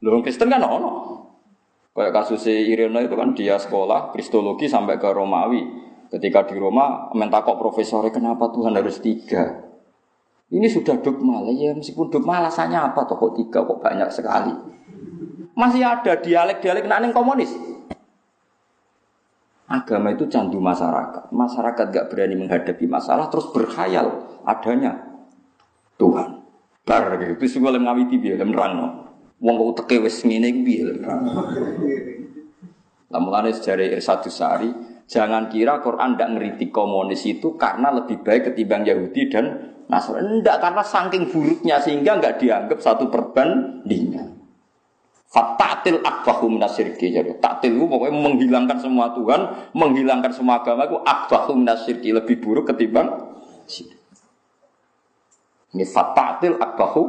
Lho 0.00 0.22
Kristen 0.24 0.48
kan 0.48 0.64
ono. 0.64 0.92
Kayak 1.92 2.12
kasus 2.12 2.44
Irina 2.48 3.00
itu 3.00 3.16
kan 3.16 3.32
dia 3.32 3.56
sekolah 3.56 4.12
Kristologi 4.12 4.68
sampai 4.68 5.00
ke 5.00 5.08
Romawi. 5.12 5.85
Ketika 6.06 6.46
di 6.46 6.54
Roma, 6.58 7.10
mentakok 7.10 7.58
profesornya 7.58 8.14
kenapa 8.14 8.46
Tuhan 8.54 8.78
harus 8.78 9.02
tiga? 9.02 9.66
Ini 10.46 10.70
sudah 10.70 11.02
dogma 11.02 11.42
lah 11.42 11.50
ya 11.50 11.74
meskipun 11.74 12.06
dogma 12.06 12.38
alasannya 12.38 12.78
apa 12.78 13.02
toh 13.02 13.18
kok 13.18 13.34
tiga 13.34 13.66
kok 13.66 13.82
banyak 13.82 14.06
sekali. 14.14 14.54
Masih 15.58 15.82
ada 15.82 16.14
dialek-dialek 16.22 16.86
naning 16.86 17.10
komunis. 17.10 17.50
Agama 19.66 20.14
itu 20.14 20.30
candu 20.30 20.62
masyarakat. 20.62 21.34
Masyarakat 21.34 21.86
gak 21.90 22.06
berani 22.14 22.38
menghadapi 22.38 22.86
masalah 22.86 23.26
terus 23.26 23.50
berkhayal 23.50 24.38
adanya 24.46 25.02
Tuhan. 25.98 26.46
Bar. 26.86 27.18
Terus 27.18 27.58
gue 27.58 27.70
lem 27.74 27.82
ngawiti 27.82 28.14
biar 28.22 28.38
lem 28.38 28.54
rangno. 28.54 29.10
Wong 29.42 29.54
kau 29.58 29.74
teke 29.82 29.98
wes 29.98 30.22
ngene 30.22 30.54
Lah 33.06 33.20
mulane 33.22 33.50
sejarah 33.50 33.98
Irsadus 33.98 34.38
Sari, 34.38 34.70
jangan 35.06 35.48
kira 35.50 35.78
Quran 35.80 36.18
ndak 36.18 36.28
ngeritik 36.36 36.70
komunis 36.74 37.22
itu 37.26 37.54
karena 37.54 37.94
lebih 37.94 38.20
baik 38.26 38.52
ketimbang 38.52 38.82
Yahudi 38.82 39.22
dan 39.30 39.44
Nasrani. 39.86 40.42
Enggak 40.42 40.58
karena 40.58 40.82
saking 40.82 41.30
buruknya 41.30 41.78
sehingga 41.78 42.18
nggak 42.18 42.42
dianggap 42.42 42.78
satu 42.82 43.06
perbandingan. 43.06 44.34
Fatatil 45.26 46.00
akbahu 46.06 46.46
minasirki 46.54 47.10
jadi 47.10 47.34
taktil 47.42 47.82
pokoknya 47.90 48.14
menghilangkan 48.14 48.78
semua 48.78 49.10
Tuhan, 49.10 49.70
menghilangkan 49.74 50.32
semua 50.32 50.62
agama 50.62 50.86
itu 50.86 50.98
akbahu 51.02 51.58
minasirki 51.58 52.14
lebih 52.14 52.38
buruk 52.38 52.70
ketimbang. 52.70 53.10
Ini 55.74 55.84
fatatil 55.86 56.56
akbahu 56.56 57.02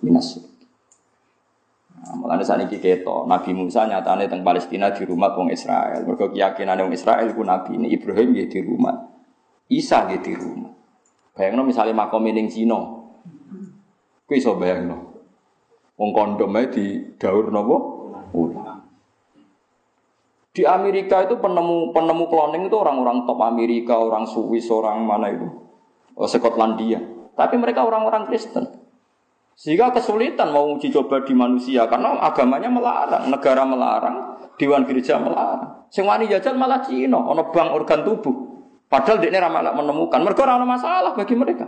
minasirki. 0.00 0.47
Nah, 1.98 2.14
Mulane 2.14 2.46
saat 2.46 2.62
ini 2.62 2.78
keto, 2.78 3.26
Nabi 3.26 3.50
Musa 3.50 3.82
nyatane 3.88 4.30
teng 4.30 4.46
Palestina 4.46 4.94
di 4.94 5.02
rumah 5.02 5.34
wong 5.34 5.50
Israel. 5.50 6.06
Mergo 6.06 6.30
keyakinan 6.30 6.78
wong 6.86 6.94
Israel 6.94 7.26
ku 7.34 7.42
nabi 7.42 7.74
ini 7.74 7.90
Ibrahim 7.90 8.38
ya 8.38 8.46
di 8.46 8.60
rumah. 8.62 8.94
Isa 9.66 10.06
ya 10.06 10.18
di 10.22 10.32
rumah. 10.32 10.70
Bayangno 11.34 11.66
misalnya 11.66 11.94
makom 11.94 12.22
ning 12.26 12.46
Cina. 12.46 12.78
Kuwi 14.26 14.38
iso 14.38 14.54
bayangno. 14.54 15.18
Wong 15.98 16.10
kondom 16.14 16.54
di 16.70 17.14
daur 17.18 17.50
nopo? 17.50 17.76
Ulang. 18.30 18.78
Di 20.54 20.66
Amerika 20.66 21.22
itu 21.22 21.38
penemu 21.38 21.94
penemu 21.94 22.24
cloning 22.26 22.66
itu 22.66 22.76
orang-orang 22.78 23.26
top 23.26 23.38
Amerika, 23.46 23.94
orang 23.94 24.26
Swiss, 24.26 24.66
orang 24.74 25.06
mana 25.06 25.30
itu? 25.30 25.46
Oh, 26.18 26.26
Skotlandia. 26.26 26.98
Tapi 27.38 27.54
mereka 27.54 27.86
orang-orang 27.86 28.26
Kristen. 28.26 28.66
Sehingga 29.58 29.90
kesulitan 29.90 30.54
mau 30.54 30.78
uji 30.78 30.94
coba 30.94 31.26
di 31.26 31.34
manusia 31.34 31.90
karena 31.90 32.14
agamanya 32.22 32.70
melarang, 32.70 33.26
negara 33.26 33.66
melarang, 33.66 34.38
dewan 34.54 34.86
gereja 34.86 35.18
melarang. 35.18 35.90
Sing 35.90 36.06
wani 36.06 36.30
jajal 36.30 36.54
malah 36.54 36.78
Cina, 36.86 37.18
ono 37.18 37.50
bank 37.50 37.74
organ 37.74 38.06
tubuh. 38.06 38.36
Padahal 38.86 39.18
dia 39.18 39.34
malah 39.50 39.74
menemukan, 39.74 40.22
mereka 40.22 40.46
orang 40.46 40.62
masalah 40.62 41.10
bagi 41.10 41.34
mereka. 41.34 41.66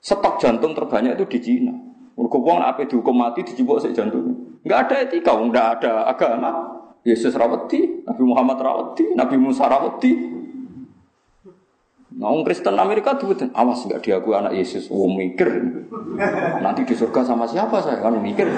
Stok 0.00 0.40
jantung 0.40 0.72
terbanyak 0.72 1.20
itu 1.20 1.24
di 1.36 1.38
Cina. 1.44 1.74
Mergo 2.16 2.40
wong 2.40 2.64
apa 2.64 2.88
dihukum 2.88 3.20
mati 3.20 3.44
dijebok 3.44 3.84
sik 3.84 3.92
jantung. 3.92 4.56
Enggak 4.64 4.88
ada 4.88 4.94
etika, 5.04 5.36
enggak 5.36 5.66
ada 5.78 6.08
agama. 6.08 6.80
Yesus 7.04 7.36
rawati, 7.36 8.08
Nabi 8.08 8.22
Muhammad 8.24 8.58
rawati, 8.58 9.14
Nabi 9.14 9.36
Musa 9.36 9.68
rawati. 9.68 10.37
Nah, 12.18 12.34
Kristen 12.42 12.74
Amerika 12.74 13.14
tuh 13.14 13.30
awas 13.54 13.86
nggak 13.86 14.02
diakui 14.02 14.34
anak 14.34 14.50
Yesus. 14.58 14.90
Oh 14.90 15.06
mikir, 15.06 15.46
nanti 16.58 16.82
di 16.82 16.98
surga 16.98 17.22
sama 17.22 17.46
siapa 17.46 17.78
saya 17.78 18.02
kan 18.02 18.18
mikir. 18.18 18.50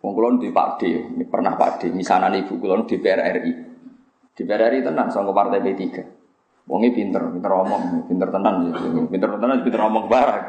Wong 0.00 0.40
di 0.40 0.48
Pak 0.48 0.80
D, 0.80 0.82
pernah 1.28 1.52
Pak 1.60 1.84
D, 1.84 1.92
misalnya 1.92 2.32
ibu 2.40 2.56
kulon 2.56 2.88
di 2.88 2.96
PRRI. 2.96 3.52
Di 4.32 4.42
PRRI 4.42 4.80
tenan 4.80 5.12
sama 5.12 5.36
partai 5.36 5.60
P3. 5.60 5.84
Wongnya 6.66 6.90
pinter, 6.96 7.22
pinter 7.28 7.52
omong, 7.52 8.08
pinter 8.08 8.28
tenan, 8.32 8.72
pinter 9.12 9.30
tenan, 9.36 9.56
pinter 9.60 9.80
omong 9.84 10.08
barang. 10.08 10.44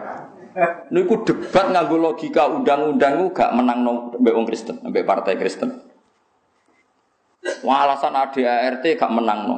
Niku 0.96 1.28
debat 1.28 1.70
nganggo 1.76 2.00
logika 2.02 2.50
undang-undang 2.50 3.30
gak 3.36 3.54
menang 3.54 3.84
no 3.84 4.16
mbek 4.16 4.34
wong 4.34 4.48
Kristen, 4.48 4.80
mbek 4.82 5.06
partai 5.06 5.36
Kristen. 5.36 5.97
Wah, 7.64 7.88
alasan 7.88 8.14
ADART 8.16 8.84
gak 8.84 9.12
menang 9.12 9.40
no. 9.48 9.58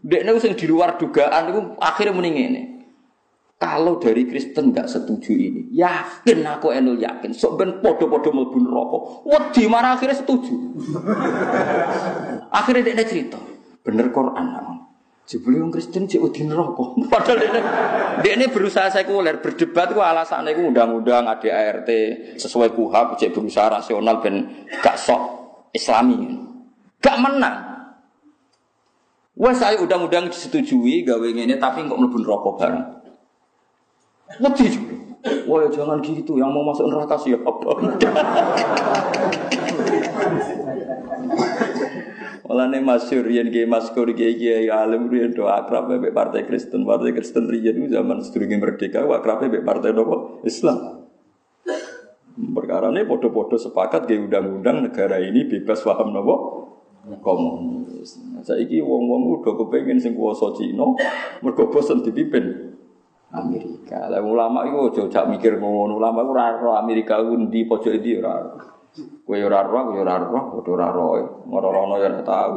Dekne 0.00 0.32
sing 0.40 0.56
di 0.56 0.64
luar 0.64 0.96
dugaan 0.96 1.52
itu 1.52 1.60
akhirnya 1.76 2.16
mending 2.16 2.36
ini. 2.36 2.62
Kalau 3.60 4.00
dari 4.00 4.24
Kristen 4.24 4.72
nggak 4.72 4.88
setuju 4.88 5.36
ini, 5.36 5.68
yakin 5.76 6.40
aku 6.48 6.72
enul 6.72 6.96
yakin, 6.96 7.36
sok 7.36 7.60
ben 7.60 7.84
podo-podo 7.84 8.32
mlebu 8.32 8.56
neraka. 8.56 8.98
Wedi 9.28 9.68
marah 9.68 10.00
akhirnya 10.00 10.16
setuju. 10.16 10.80
akhirnya 12.48 12.96
dia 12.96 13.04
cerita, 13.04 13.36
bener 13.84 14.08
Quran 14.16 14.46
namun. 14.56 14.80
Jebule 15.28 15.60
wong 15.60 15.76
Kristen 15.76 16.08
cek 16.08 16.24
wedi 16.24 16.48
neraka. 16.48 16.96
Padahal 17.12 17.38
dia, 18.24 18.32
ini 18.32 18.48
berusaha 18.48 18.88
sekuler, 18.88 19.44
berdebat 19.44 19.92
ku 19.92 20.00
alasannya 20.00 20.56
ku 20.56 20.72
undang-undang 20.72 21.28
ADART 21.28 21.90
sesuai 22.40 22.72
KUHAP, 22.72 23.20
cek 23.20 23.36
berusaha 23.36 23.68
rasional 23.68 24.24
ben 24.24 24.66
gak 24.80 24.96
sok 24.96 25.22
Islami. 25.76 26.49
Gak 27.00 27.16
menang. 27.20 27.56
Wes 29.40 29.56
saya 29.56 29.80
undang-undang 29.80 30.28
disetujui 30.28 31.00
gawe 31.00 31.24
ngene 31.24 31.56
tapi 31.56 31.88
kok 31.88 31.96
mlebu 31.96 32.18
neraka 32.20 32.50
bareng. 32.60 32.84
Wedi 34.36 34.66
juga. 34.68 34.96
Wah 35.48 35.68
jangan 35.68 36.00
gitu, 36.00 36.40
yang 36.40 36.52
mau 36.52 36.64
masuk 36.64 36.88
neraka 36.88 37.16
siapa? 37.20 37.44
Malah 42.50 42.66
nih 42.66 42.82
masyur 42.82 43.22
yang 43.30 43.46
gay 43.46 43.62
maskur 43.62 44.10
gay 44.10 44.34
gay 44.34 44.66
alim 44.66 45.06
rian 45.06 45.30
doa 45.30 45.62
akrab 45.62 45.86
bebek 45.86 46.10
partai 46.10 46.42
Kristen 46.50 46.82
partai 46.82 47.14
Kristen 47.14 47.46
itu 47.46 47.86
zaman 47.86 48.26
sedurunge 48.26 48.58
merdeka 48.58 49.06
akrab 49.06 49.46
bebek 49.46 49.62
partai 49.62 49.94
doa 49.94 50.42
Islam. 50.42 51.06
Perkara 52.34 52.90
ini 52.90 53.06
podo-podo 53.06 53.54
sepakat 53.54 54.10
gay 54.10 54.18
undang-undang 54.18 54.82
negara 54.82 55.22
ini 55.22 55.46
bebas 55.46 55.86
paham 55.86 56.10
nopo 56.10 56.34
komunis. 57.18 58.22
Saya 58.46 58.62
iki 58.62 58.78
wong-wong 58.78 59.42
udah 59.42 59.52
kepengen 59.58 59.98
sing 59.98 60.14
kuasa 60.14 60.54
Cina, 60.54 60.86
mergo 61.42 61.66
bosen 61.68 62.06
dipimpin 62.06 62.70
Amerika. 63.30 64.10
Lah 64.10 64.22
ulama 64.22 64.66
iku 64.66 64.90
aja 64.90 65.02
jak 65.06 65.24
mikir 65.30 65.58
ngono. 65.58 65.98
Ulama 65.98 66.22
iku 66.22 66.30
ora 66.34 66.46
ro 66.58 66.70
Amerika 66.78 67.18
ku 67.22 67.34
ndi 67.34 67.66
pojok 67.66 67.94
ndi 68.00 68.18
ora. 68.18 68.34
Kowe 69.22 69.38
ora 69.38 69.62
ro, 69.62 69.94
kowe 69.94 69.98
ora 70.02 70.18
ro, 70.18 70.40
padha 70.58 70.70
ora 70.74 70.88
ro. 70.90 71.06
Ngoro-rono 71.46 71.94
ya 72.02 72.10
ora 72.10 72.22
tau. 72.26 72.54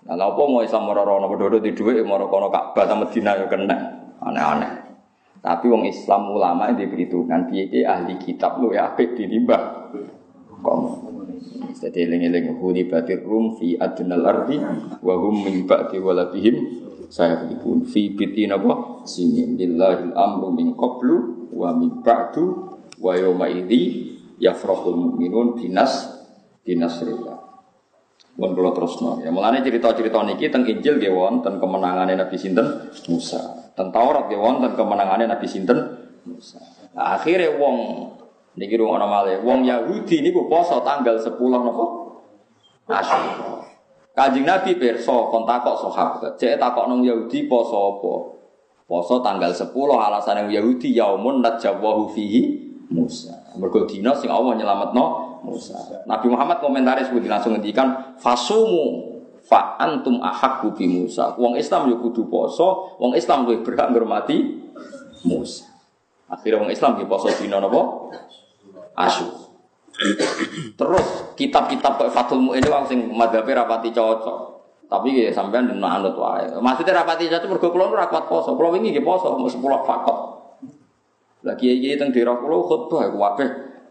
Lah 0.00 0.14
lha 0.16 0.24
apa 0.32 0.42
mau 0.48 0.64
Islam 0.64 0.88
ora-rono 0.90 1.28
padha 1.28 1.60
di 1.60 1.70
dhuwit 1.76 2.02
moro 2.02 2.26
kono 2.26 2.48
Ka'bah 2.48 2.88
ta 2.88 2.94
Madinah 2.98 3.34
ya 3.38 3.46
kena. 3.46 3.76
Aneh-aneh. 4.20 4.72
Tapi 5.40 5.72
wong 5.72 5.88
Islam 5.88 6.36
ulama 6.36 6.68
yang 6.68 6.84
diperhitungkan 6.84 7.48
piye 7.48 7.86
ahli 7.86 8.20
kitab 8.20 8.60
lu 8.60 8.76
ya 8.76 8.92
apik 8.92 9.16
dinimbang. 9.16 9.94
Kok 10.60 10.76
jadi 11.80 12.08
eling-eling 12.08 12.56
huni 12.60 12.88
batir 12.88 13.24
rum 13.24 13.56
fi 13.56 13.76
adnal 13.80 14.24
ardi 14.24 14.60
wa 15.00 15.14
hum 15.16 15.44
min 15.44 15.64
ba'di 15.64 15.98
saya 17.10 17.42
pun 17.58 17.82
fi 17.82 18.14
bitin 18.14 18.54
apa 18.54 19.02
sini 19.02 19.58
lillahi 19.58 20.14
amru 20.14 20.54
min 20.54 20.78
qablu 20.78 21.50
wa 21.50 21.74
min 21.74 22.04
ba'du 22.04 22.78
wa 23.02 23.12
yawma 23.18 23.50
idzi 23.50 24.14
yafrahul 24.38 24.96
mu'minun 24.96 25.58
binas 25.58 26.06
binasrillah 26.62 27.50
Pun 28.40 28.56
kula 28.56 28.72
terusno. 28.72 29.20
Ya 29.20 29.28
mulane 29.28 29.60
cerita-cerita 29.60 30.24
niki 30.24 30.48
teng 30.48 30.64
Injil 30.64 30.96
nggih 30.96 31.12
wonten 31.12 31.60
kemenangane 31.60 32.16
Nabi 32.16 32.40
sinten 32.40 32.88
Musa. 33.12 33.68
Teng 33.76 33.92
Taurat 33.92 34.32
nggih 34.32 34.40
wonten 34.40 34.72
kemenangane 34.80 35.28
Nabi 35.28 35.44
sinten 35.44 35.76
Musa. 36.24 36.56
Nah, 36.96 37.20
akhirnya 37.20 37.52
wong 37.60 37.76
niki 38.58 38.74
rumono 38.74 39.06
malih 39.06 39.42
wong 39.42 39.62
Yahudi 39.62 40.22
niku 40.24 40.50
poso 40.50 40.82
tanggal 40.82 41.18
10 41.18 41.34
napa? 41.36 41.84
Asyura. 42.90 43.62
Kanjeng 44.10 44.42
Nabi 44.42 44.74
pirsa 44.74 45.30
kon 45.30 45.46
takok 45.46 45.76
sahabat, 45.86 46.34
cek 46.34 46.58
takok 46.58 46.90
nang 46.90 47.06
Yahudi 47.06 47.46
poso 47.46 47.78
apa? 47.96 48.14
Poso 48.90 49.22
tanggal 49.22 49.54
10 49.54 49.70
alasan 49.70 50.44
yang 50.44 50.48
Yahudi 50.50 50.90
yaumun 50.98 51.38
najwahu 51.38 52.10
fihi 52.10 52.58
Musa. 52.90 53.54
Mergo 53.54 53.86
dina 53.86 54.10
sing 54.18 54.26
Allah 54.26 54.58
nyelametno 54.58 55.38
Musa. 55.46 55.78
Nabi 56.10 56.26
Muhammad 56.26 56.58
komentaris 56.58 57.06
budi 57.08 57.30
langsung 57.30 57.54
ngendikan 57.54 58.18
fasumu 58.18 59.14
fa 59.46 59.78
antum 59.78 60.18
ahakku 60.18 60.74
bi 60.74 60.90
Musa. 60.90 61.38
Wong 61.38 61.54
Islam 61.54 61.86
yo 61.86 62.02
kudu 62.02 62.26
poso, 62.26 62.98
wong 62.98 63.14
Islam 63.14 63.46
luwih 63.46 63.62
berhak 63.62 63.94
ngurmati 63.94 64.58
Musa. 65.22 65.70
Akhirnya 66.26 66.66
wong 66.66 66.70
Islam 66.74 66.98
di 66.98 67.06
poso 67.06 67.30
dina 67.30 67.62
napa? 67.62 68.10
Asyur. 68.96 69.50
Terus 70.80 71.06
kitab-kitab 71.36 72.00
kayak 72.00 72.12
Fathul 72.14 72.40
Mu'in 72.40 72.64
itu 72.64 72.72
sing 72.88 73.12
madhabe 73.12 73.52
rapati 73.52 73.92
cocok. 73.92 74.38
Tapi 74.90 75.14
ya 75.14 75.30
sampean 75.30 75.70
anut 75.70 76.16
wae. 76.18 76.50
Maksudnya 76.58 77.04
rapati 77.04 77.30
cocok 77.30 77.48
mergo 77.52 77.68
kula 77.70 77.84
ora 77.92 78.06
kuat 78.10 78.26
poso. 78.26 78.56
Kula 78.56 78.74
wingi 78.74 78.96
nggih 78.96 79.04
poso, 79.06 79.36
mau 79.36 79.46
10 79.46 79.60
fakot. 79.86 80.18
Lagi 81.46 81.66
iki 81.68 81.96
teng 81.96 82.10
daerah 82.12 82.36
kula 82.36 82.56
khutbah 82.64 83.08
kabeh 83.08 83.50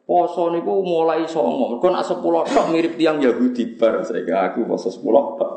Poso 0.09 0.49
niku 0.49 0.81
mulai 0.81 1.21
songo. 1.29 1.77
Mergo 1.77 1.87
nek 1.93 2.01
10 2.01 2.17
tok 2.49 2.67
mirip 2.73 2.97
tiang 2.97 3.21
Yahudi 3.21 3.77
bar 3.77 4.01
saya 4.01 4.49
aku 4.49 4.65
poso 4.65 4.89
10 4.89 5.05
tok. 5.37 5.51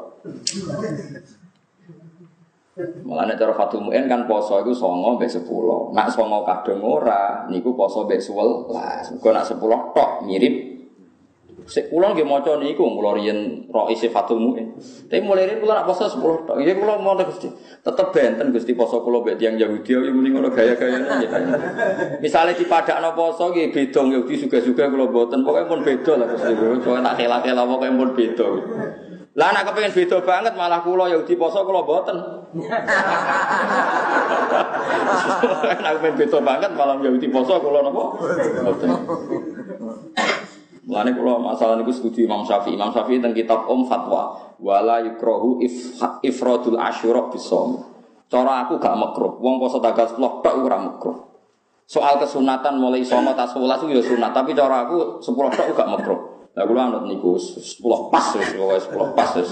Mulane 2.72 3.36
cara 3.36 3.52
Fatul 3.52 3.84
Muin 3.84 4.08
kan 4.08 4.24
poso 4.24 4.56
iku 4.56 4.72
songo 4.72 5.20
mbek 5.20 5.28
10. 5.28 5.92
Nak 5.92 6.08
songo 6.08 6.40
kadung 6.40 6.80
ora, 6.80 7.44
niku 7.52 7.76
poso 7.76 8.08
mbek 8.08 8.16
11. 8.16 9.12
Muga 9.12 9.30
nak 9.36 9.44
10 9.44 9.60
tok 9.92 10.10
mirip 10.24 10.72
Sik 11.62 11.94
kula 11.94 12.10
nggih 12.10 12.26
maca 12.26 12.58
niku 12.58 12.82
kula 12.82 13.14
riyen 13.14 13.68
Rais 13.70 14.02
Fatul 14.10 14.40
Muin. 14.42 14.74
Tapi 15.06 15.20
mulai 15.22 15.46
riyen 15.46 15.62
kula 15.62 15.84
nak 15.84 15.86
poso 15.86 16.08
10 16.08 16.48
tok. 16.48 16.56
Ya 16.64 16.72
kula 16.74 16.98
mau 16.98 17.14
Gusti. 17.14 17.52
Tetep 17.84 18.08
benten 18.10 18.50
Gusti 18.50 18.72
poso 18.74 19.04
kula 19.04 19.20
mbek 19.20 19.36
tiyang 19.36 19.60
Yahudi 19.60 19.92
ya 19.92 20.10
muni 20.10 20.32
ngono 20.32 20.50
gaya-gayane 20.50 21.06
ya. 21.22 21.28
Misale 22.24 22.56
dipadakno 22.56 23.12
poso 23.14 23.52
nggih 23.52 23.68
beda 23.68 24.00
Yahudi 24.00 24.34
juga-juga 24.48 24.88
kula 24.90 25.06
mboten. 25.12 25.44
Pokoke 25.44 25.62
pun 25.68 25.80
beda 25.84 26.12
lah 26.18 26.26
Gusti. 26.34 26.52
Pokoke 26.56 27.00
tak 27.04 27.14
tela-tela 27.20 27.62
pokoke 27.68 27.88
pun 27.94 28.10
beda. 28.16 28.48
Lah 29.32 29.48
anak 29.48 29.72
kepengen 29.72 29.96
beda 29.96 30.20
banget 30.28 30.52
malah 30.52 30.84
kula 30.84 31.08
Yahudi 31.08 31.40
poso 31.40 31.64
kula 31.64 31.80
mboten. 31.80 32.20
Anak 35.80 35.92
kepengen 35.96 36.16
beda 36.20 36.38
banget 36.44 36.70
malah 36.76 37.00
Yahudi 37.00 37.32
poso 37.32 37.56
kula 37.64 37.80
napa? 37.80 38.04
Mboten. 38.60 38.88
Mulane 40.84 41.10
kula 41.16 41.40
masalah 41.40 41.80
niku 41.80 41.96
setuju 41.96 42.28
Imam 42.28 42.44
Syafi'i. 42.44 42.76
Imam 42.76 42.92
Syafi'i 42.92 43.24
teng 43.24 43.32
kitab 43.32 43.64
Om 43.64 43.88
Fatwa, 43.88 44.36
wala 44.60 45.00
yukrahu 45.00 45.64
if, 45.64 45.96
ifradul 46.20 46.76
asyura 46.76 47.32
bisom. 47.32 47.88
Cara 48.28 48.68
aku 48.68 48.76
gak 48.76 48.96
makruh. 49.00 49.40
Wong 49.40 49.56
poso 49.56 49.80
tanggal 49.80 50.12
10 50.12 50.20
tok 50.20 50.54
ora 50.60 50.76
makruh. 50.76 51.16
Soal 51.88 52.20
kesunatan 52.20 52.76
mulai 52.76 53.00
sono 53.00 53.32
tas 53.32 53.56
11 53.56 53.88
itu 53.88 53.96
ya 53.96 54.02
sunat, 54.04 54.32
tapi 54.36 54.52
cara 54.52 54.88
aku 54.88 55.24
10 55.24 55.56
tok 55.56 55.72
gak 55.72 55.88
makruh. 55.88 56.31
Lah 56.52 56.68
kula 56.68 56.92
anut 56.92 57.08
niku 57.08 57.40
10 57.40 57.80
pas 58.12 58.26
wis 58.36 58.52
pokoke 58.52 58.76
10 58.76 59.16
pas 59.16 59.30
wis. 59.40 59.50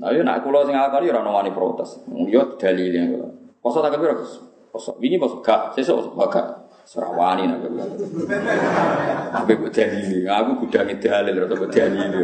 Nah, 0.00 0.10
yo 0.10 0.26
nak 0.26 0.42
kula 0.42 0.66
sing 0.66 0.74
akali 0.74 1.06
ora 1.06 1.22
ono 1.22 1.36
wani 1.38 1.54
protes. 1.54 2.02
Yo 2.26 2.58
dalile 2.58 3.00
kula. 3.14 3.28
Poso 3.60 3.78
tak 3.84 3.94
piro, 4.00 4.16
Gus? 4.16 4.40
Poso. 4.72 4.96
Wingi 4.96 5.20
poso 5.20 5.44
gak, 5.44 5.76
sesuk 5.76 6.16
gak. 6.16 6.72
Serawani 6.88 7.46
nak 7.46 7.62
kula. 7.62 7.84
Tapi 9.30 9.52
kok 9.54 9.70
dalile, 9.70 10.26
aku 10.26 10.50
gudangi 10.66 10.98
dalil 10.98 11.34
kok 11.46 11.70
dalile. 11.70 12.22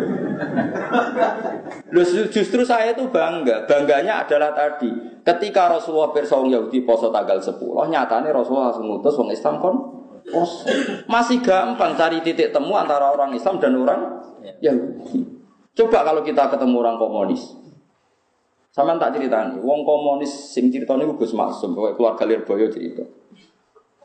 Loh 1.95 2.05
justru 2.27 2.67
saya 2.67 2.91
itu 2.91 3.07
bangga. 3.07 3.71
Bangganya 3.71 4.27
adalah 4.27 4.51
tadi, 4.51 4.91
ketika 5.23 5.71
Rasulullah 5.71 6.11
pirsa 6.11 6.43
Yahudi 6.43 6.83
poso 6.83 7.15
tanggal 7.15 7.39
10, 7.39 7.55
nyatane 7.63 8.35
Rasulullah 8.35 8.75
langsung 8.75 8.91
ngutus 8.91 9.15
wong 9.15 9.31
Islam 9.31 9.63
kon 9.63 9.77
poso. 10.31 10.67
Masih 11.07 11.43
gampang 11.43 11.95
cari 11.95 12.23
titik 12.23 12.51
temu 12.51 12.75
antara 12.75 13.11
orang 13.11 13.35
Islam 13.35 13.63
dan 13.63 13.75
orang 13.79 14.01
Yahudi. 14.61 15.23
Coba 15.77 16.09
kalau 16.09 16.25
kita 16.25 16.49
ketemu 16.49 16.77
orang 16.81 16.97
komunis. 16.97 17.53
Sama 18.73 19.01
tak 19.01 19.17
ceritani, 19.17 19.57
wong 19.57 19.89
komunis 19.89 20.29
sing 20.53 20.69
ceritanya 20.69 21.09
Gus 21.17 21.33
Maksum, 21.33 21.73
keluarga 21.73 22.29
Lirboyo 22.29 22.69
cerita. 22.69 23.01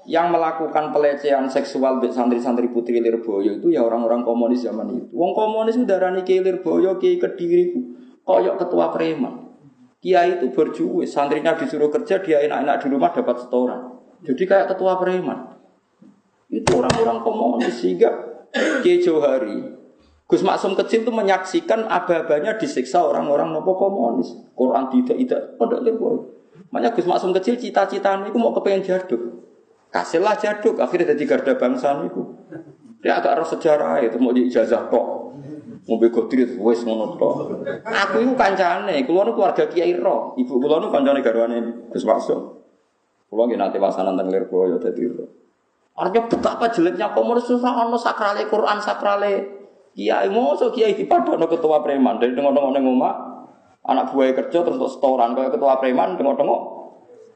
Yang 0.07 0.27
melakukan 0.31 0.95
pelecehan 0.95 1.45
seksual 1.51 1.99
santri-santri 2.07 2.71
putri 2.71 3.03
Lirboyo 3.03 3.59
itu 3.59 3.67
ya 3.67 3.83
orang-orang 3.83 4.23
komunis 4.23 4.63
zaman 4.63 4.87
itu. 4.95 5.11
Wong 5.11 5.35
komunis 5.35 5.75
itu 5.75 5.83
darani 5.83 6.23
ke 6.23 6.39
Lirboyo, 6.39 6.95
ke 6.95 7.19
Kediri, 7.19 7.75
koyok 8.23 8.63
ketua 8.63 8.95
preman. 8.95 9.51
Kiai 10.01 10.39
itu 10.39 10.49
berjuwe, 10.49 11.05
santrinya 11.05 11.53
disuruh 11.53 11.91
kerja, 11.93 12.23
dia 12.23 12.41
enak-enak 12.41 12.81
di 12.81 12.87
rumah 12.89 13.11
dapat 13.13 13.43
setoran. 13.43 14.01
Jadi 14.23 14.43
kayak 14.49 14.73
ketua 14.73 14.97
preman. 14.97 15.60
Itu 16.51 16.83
orang-orang 16.83 17.23
komunis 17.23 17.79
sehingga 17.79 18.11
Kiai 18.83 18.99
Johari 18.99 19.81
Gus 20.31 20.47
Maksum 20.47 20.79
kecil 20.79 21.03
itu 21.03 21.11
menyaksikan 21.11 21.91
abah-abahnya 21.91 22.55
disiksa 22.55 23.03
orang-orang 23.03 23.51
nopo 23.51 23.75
komunis. 23.75 24.31
Quran 24.55 24.87
tidak 24.87 25.19
tidak 25.19 25.41
pondok 25.59 25.83
lirboyo. 25.83 26.23
Makanya 26.71 26.95
Gus 26.95 27.03
Maksum 27.03 27.35
kecil 27.35 27.59
cita-citanya 27.59 28.31
itu 28.31 28.39
mau 28.39 28.55
kepengen 28.55 28.79
jaduk. 28.79 29.19
Kasihlah 29.91 30.39
jaduk, 30.39 30.79
akhirnya 30.79 31.11
jadi 31.11 31.23
garda 31.27 31.59
bangsa 31.59 31.99
itu. 32.07 32.23
Dia 33.03 33.19
agak 33.19 33.43
harus 33.43 33.51
sejarah 33.51 33.99
itu 33.99 34.15
mau 34.23 34.31
di 34.31 34.47
ijazah 34.47 34.87
kok. 34.87 35.35
Mau 35.91 35.99
begodri 35.99 36.47
itu 36.47 36.55
wes 36.63 36.79
ngono 36.87 37.19
tok. 37.19 37.67
Aku 37.83 38.23
itu 38.23 38.31
kancane, 38.31 39.03
keluar 39.03 39.27
keluarga 39.35 39.67
Kiai 39.67 39.99
Ro. 39.99 40.39
Ibu 40.39 40.53
kula 40.63 40.79
nu 40.79 40.87
kancane 40.95 41.19
garwane 41.19 41.91
Gus 41.91 42.07
Maksum. 42.07 42.39
Kula 43.27 43.51
nggih 43.51 43.59
nate 43.59 43.83
wasanan 43.83 44.15
teng 44.15 44.31
Lirboyo 44.31 44.79
dadi 44.79 45.11
Ro. 45.11 45.27
Artinya 45.91 46.27
betapa 46.31 46.71
jeleknya 46.71 47.11
komunis 47.11 47.45
susah 47.45 47.85
ono 47.87 47.99
sakrale 47.99 48.47
Quran 48.47 48.79
sakrale 48.79 49.61
Kiai. 49.91 50.31
Moso 50.31 50.71
kiai 50.71 50.95
dipadono 50.95 51.45
ketua 51.51 51.83
preman. 51.83 52.19
Dari 52.19 52.31
tengok-tengok 52.31 52.71
neng 52.71 52.85
omah 52.87 53.13
anak 53.83 54.15
buah 54.15 54.31
kerja 54.31 54.63
terus 54.63 54.79
setoran. 54.95 55.35
Kayak 55.35 55.59
ketua 55.59 55.79
preman 55.83 56.15
tengok-tengok. 56.15 56.61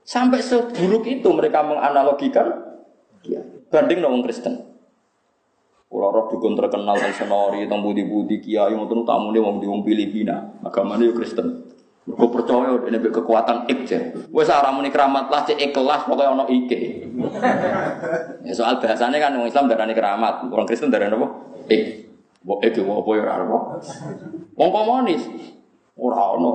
Sampai 0.05 0.39
seburuk 0.39 1.03
itu 1.09 1.27
mereka 1.35 1.65
menganalogikan 1.65 2.47
kiai. 3.25 3.67
Banding 3.67 3.99
dong 3.99 4.23
Kristen. 4.23 4.71
Kalau 5.85 6.11
roh 6.11 6.27
dukun 6.27 6.59
terkenal 6.59 6.99
dan 6.99 7.15
senori 7.15 7.63
tentang 7.63 7.79
budi-budi 7.79 8.43
kiai 8.43 8.75
mau 8.75 8.87
tamu 8.87 9.31
dia 9.31 9.43
mau 9.43 9.59
diung 9.59 9.83
Filipina. 9.83 10.55
Agamanya 10.63 11.11
Kristen. 11.11 11.64
Gue 12.05 12.29
percaya 12.29 12.77
ini 12.85 13.01
kekuatan 13.01 13.65
ikje. 13.65 14.29
Wes 14.29 14.45
ora 14.53 14.69
muni 14.69 14.93
keramat 14.93 15.25
lah 15.25 15.41
cek 15.41 15.57
ikhlas 15.57 16.05
pokoknya 16.05 16.37
ono 16.37 16.45
ike. 16.45 17.01
ya 18.45 18.53
soal 18.53 18.77
bahasanya 18.77 19.17
kan 19.17 19.33
orang 19.33 19.49
Islam 19.49 19.65
darani 19.65 19.97
keramat, 19.97 20.45
orang 20.53 20.69
Kristen 20.69 20.93
darani 20.93 21.17
apa? 21.17 21.27
Ik. 21.65 22.05
Mbok 22.45 22.61
itu 22.61 22.85
mau 22.85 23.01
apa 23.01 23.09
ya 23.17 23.23
ono. 23.41 23.59
Wong 24.53 24.69
komunis 24.69 25.23
ora 25.97 26.37
ono. 26.37 26.53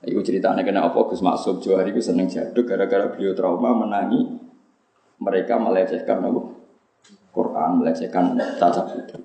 Iku 0.00 0.24
ceritanya 0.24 0.64
kena 0.64 0.88
apa 0.88 0.96
Gus 1.04 1.20
Maksud 1.20 1.60
Johari 1.60 1.92
itu 1.92 2.00
seneng 2.00 2.32
jaduk 2.32 2.64
gara-gara 2.64 3.12
beliau 3.12 3.36
trauma 3.36 3.76
menangi 3.76 4.32
mereka 5.20 5.60
melecehkan 5.60 6.24
apa? 6.24 6.40
Quran, 7.36 7.84
melecehkan 7.84 8.32
putri. 8.32 9.20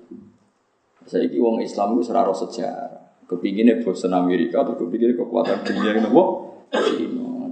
Saya 1.08 1.24
ini 1.24 1.64
Islam 1.64 1.96
itu 1.96 2.12
seraro 2.12 2.36
sejarah. 2.36 3.01
Kepinginnya 3.28 3.80
bosan 3.80 4.12
Amerika, 4.12 4.60
atau 4.60 4.76
kepinginnya 4.76 5.16
kekuatan 5.16 5.64
dunia 5.64 5.90
ini, 5.96 6.08
wah, 6.12 6.28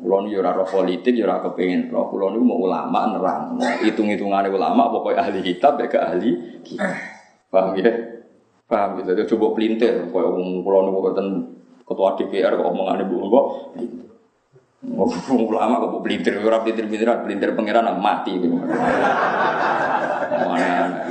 Kulo 0.00 0.24
niku 0.24 0.40
ora 0.40 0.56
roh 0.56 0.64
politik, 0.64 1.12
ya 1.12 1.28
ora 1.28 1.44
kepengin 1.44 1.92
roh. 1.92 2.08
Kulo 2.08 2.32
niku 2.32 2.42
mau 2.42 2.58
ulama 2.64 3.12
nerang. 3.12 3.60
Hitung-hitungane 3.84 4.48
ulama 4.48 4.88
pokoknya 4.88 5.20
ahli 5.20 5.44
kitab 5.44 5.76
ya 5.76 5.86
ahli 6.00 6.30
kitab. 6.64 6.96
Paham 7.52 7.76
ya? 7.76 7.92
Paham 8.64 8.96
gitu. 8.98 9.12
Jadi 9.12 9.28
coba 9.36 9.46
pelintir 9.52 10.08
koyo 10.08 10.32
wong 10.34 10.64
kulo 10.64 10.88
boten 10.88 11.26
ketua 11.84 12.16
DPR 12.16 12.56
kok 12.56 12.68
omongane 12.72 13.04
Bu 13.04 13.28
Mbok. 13.28 13.46
Ulama 15.36 15.84
kok 15.84 16.00
pelintir 16.00 16.40
ora 16.40 16.64
pelintir-pelintir, 16.64 17.06
pelintir 17.20 17.52
pangeran 17.52 17.92
mati. 18.00 18.40
Mana 20.40 21.09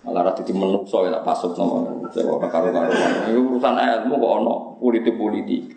malah 0.00 0.32
rati 0.32 0.42
di 0.44 0.56
menungso 0.56 1.04
ya 1.04 1.12
tak 1.12 1.24
pasuk 1.28 1.52
nama 1.56 2.08
saya 2.08 2.28
orang 2.28 2.48
karu-karu 2.48 2.90
ini 3.28 3.36
urusan 3.36 3.76
ilmu 3.76 4.14
kok 4.16 4.32
ono 4.40 4.54
politik-politik 4.80 5.76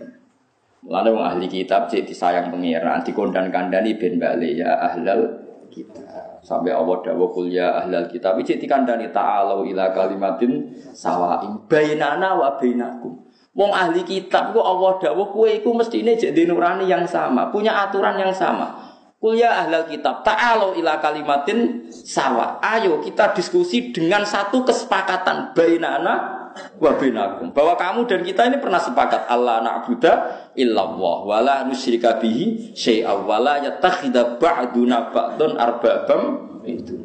Lalu 0.84 1.16
wong 1.16 1.24
ahli 1.24 1.48
kitab 1.48 1.88
cek 1.88 2.04
disayang 2.04 2.52
pengiran, 2.52 3.00
dikondan 3.08 3.48
kandani 3.48 3.96
ben 3.96 4.20
bali 4.20 4.60
ya 4.60 4.76
ahlal 4.84 5.32
kitab. 5.72 6.44
Sampai 6.44 6.76
Allah 6.76 7.00
dawuh 7.00 7.32
kul 7.32 7.48
ya 7.48 7.80
ahlal 7.80 8.12
kitab 8.12 8.36
cek 8.44 8.60
dikandani 8.60 9.08
ta'alu 9.16 9.72
ila 9.72 9.96
kalimatin 9.96 10.76
sawain 10.92 11.56
bainana 11.72 12.36
wa 12.36 12.60
bainakum. 12.60 13.16
Wong 13.56 13.72
ahli 13.72 14.04
kitab 14.04 14.52
ku 14.52 14.60
Allah 14.60 15.00
dawuh 15.00 15.32
kowe 15.32 15.48
iku 15.48 15.72
mestine 15.72 16.20
jek 16.20 16.36
nurani 16.36 16.84
yang 16.84 17.08
sama, 17.08 17.48
punya 17.48 17.88
aturan 17.88 18.20
yang 18.20 18.36
sama. 18.36 18.83
Kul 19.24 19.40
ya 19.40 19.64
ahlal 19.64 19.88
kitab. 19.88 20.20
Ta'alu 20.28 20.84
ila 20.84 21.00
kalimatin 21.00 21.88
sawa. 21.88 22.60
Ayo 22.60 23.00
kita 23.00 23.32
diskusi 23.32 23.96
dengan 23.96 24.28
satu 24.28 24.68
kesepakatan. 24.68 25.56
Bainana 25.56 26.44
wabinakum 26.76 27.56
bahwa 27.56 27.80
kamu 27.80 28.04
dan 28.04 28.20
kita 28.28 28.52
ini 28.52 28.60
pernah 28.60 28.84
sepakat. 28.84 29.32
Allah 29.32 29.64
na'budu 29.64 30.12
illallah. 30.60 31.18
Wala 31.24 31.56
nusyrika 31.64 32.20
bihi 32.20 32.76
syai'a 32.76 33.16
wala 33.24 33.64
yattakhidha 33.64 34.44
ba'duna 34.44 35.16
ba'dun 35.16 35.56
arbabam 35.56 36.22
itu 36.68 37.00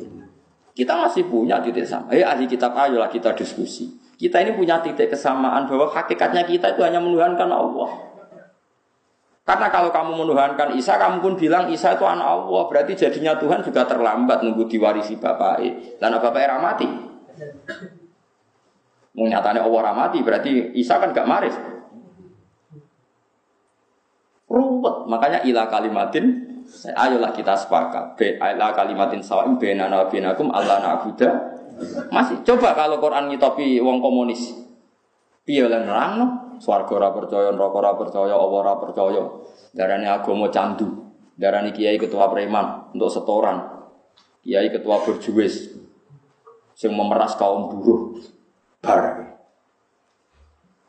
kita 0.75 0.99
masih 0.99 1.23
punya 1.31 1.63
titik 1.63 1.87
sama. 1.87 2.11
Eh 2.11 2.27
ahli 2.27 2.51
kitab 2.51 2.75
ayolah 2.75 3.15
kita 3.15 3.31
diskusi. 3.39 3.95
Kita 4.19 4.43
ini 4.43 4.59
punya 4.59 4.83
titik 4.83 5.15
kesamaan 5.15 5.71
bahwa 5.71 5.87
hakikatnya 5.95 6.43
kita 6.43 6.75
itu 6.75 6.83
hanya 6.83 6.99
menuhankan 6.99 7.47
Allah 7.47 8.18
karena 9.49 9.73
kalau 9.73 9.89
kamu 9.89 10.13
menuhankan 10.13 10.77
Isa, 10.77 11.01
kamu 11.01 11.25
pun 11.25 11.33
bilang 11.41 11.73
Isa 11.73 11.97
itu 11.97 12.05
anak 12.05 12.29
Allah, 12.37 12.69
berarti 12.69 12.93
jadinya 12.93 13.33
Tuhan 13.41 13.65
juga 13.65 13.89
terlambat 13.89 14.45
nunggu 14.45 14.69
diwarisi 14.69 15.17
bapak. 15.17 15.65
Dan 15.97 16.21
bapak 16.21 16.37
era 16.37 16.61
mati. 16.61 16.85
Nyatanya 19.17 19.65
Allah 19.65 19.81
ramati 19.89 20.21
berarti 20.21 20.77
Isa 20.77 21.01
kan 21.01 21.17
gak 21.17 21.25
maris. 21.25 21.57
Ruwet, 24.53 25.09
makanya 25.09 25.41
ilah 25.49 25.65
kalimatin 25.73 26.25
ayolah 26.93 27.33
kita 27.33 27.57
sepakat. 27.57 28.21
Ilah 28.21 28.77
kalimatin 28.77 29.25
sawim 29.25 29.57
benana 29.57 30.13
binakum 30.13 30.53
Allah 30.53 30.85
na'budu. 30.85 31.25
Masih 32.13 32.45
coba 32.45 32.77
kalau 32.77 33.01
Quran 33.01 33.33
ngitopi 33.33 33.81
wong 33.81 34.05
komunis. 34.05 34.61
Piye 35.49 35.65
nerangno? 35.65 36.48
Swarga 36.59 36.93
ora 36.99 37.11
percaya, 37.15 37.49
neraka 37.55 37.77
ora 37.79 37.93
percaya, 37.95 38.35
Allah 38.35 38.59
ora 38.63 38.75
percaya. 38.79 39.23
Darane 39.75 40.07
agama 40.11 40.51
candu. 40.51 41.09
Darani 41.39 41.71
kiai 41.71 41.99
ketua 41.99 42.27
preman 42.31 42.91
untuk 42.95 43.11
setoran. 43.11 43.87
Kiai 44.43 44.71
ketua 44.75 45.03
berjuis 45.03 45.75
yang 46.83 46.95
memeras 46.95 47.35
kaum 47.39 47.71
buruh. 47.71 48.19
Bar. 48.79 49.35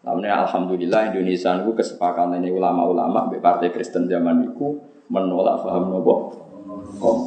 Namanya 0.06 0.48
Alhamdulillah 0.48 1.12
Indonesia 1.12 1.60
itu 1.60 1.76
kesepakatan 1.76 2.40
ini 2.40 2.54
ulama-ulama 2.54 3.28
di 3.30 3.38
Partai 3.42 3.70
Kristen 3.70 4.08
zaman 4.08 4.54
itu 4.54 4.80
menolak 5.12 5.66
paham 5.66 5.92
nopo 5.92 6.34
kom. 7.02 7.18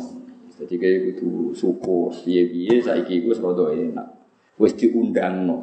Jadi 0.57 0.79
kayak 0.79 0.99
gitu 1.13 1.51
syukur, 1.53 2.15
biye-biye 2.23 2.79
saya 2.79 3.03
kira 3.03 3.35
serodo 3.35 3.73
enak. 3.75 4.07
Wes 4.61 4.79
diundang 4.79 5.49
no. 5.49 5.59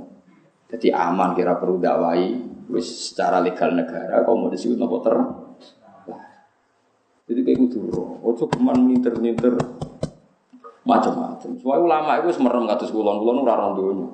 Jadi 0.69 0.91
aman 0.91 1.33
kira 1.33 1.55
perlu 1.55 1.79
dakwai, 1.79 2.35
wes 2.69 2.85
secara 2.85 3.41
legal 3.41 3.73
negara 3.73 4.21
mau 4.29 4.47
disebut 4.47 4.77
nopo 4.77 5.01
ter. 5.01 5.17
Jadi 7.29 7.45
kayak 7.45 7.57
gitu. 7.69 7.85
Ojo 8.25 8.49
keman 8.49 8.89
minter-minter 8.89 9.53
macam-macam. 10.81 11.49
Soalnya 11.61 11.85
ulama 11.85 12.11
itu 12.25 12.33
semerem 12.33 12.65
kados 12.65 12.89
kulon, 12.89 13.21
kulon 13.21 13.45
ora 13.45 13.53
roh 13.53 13.77
dunya. 13.77 14.09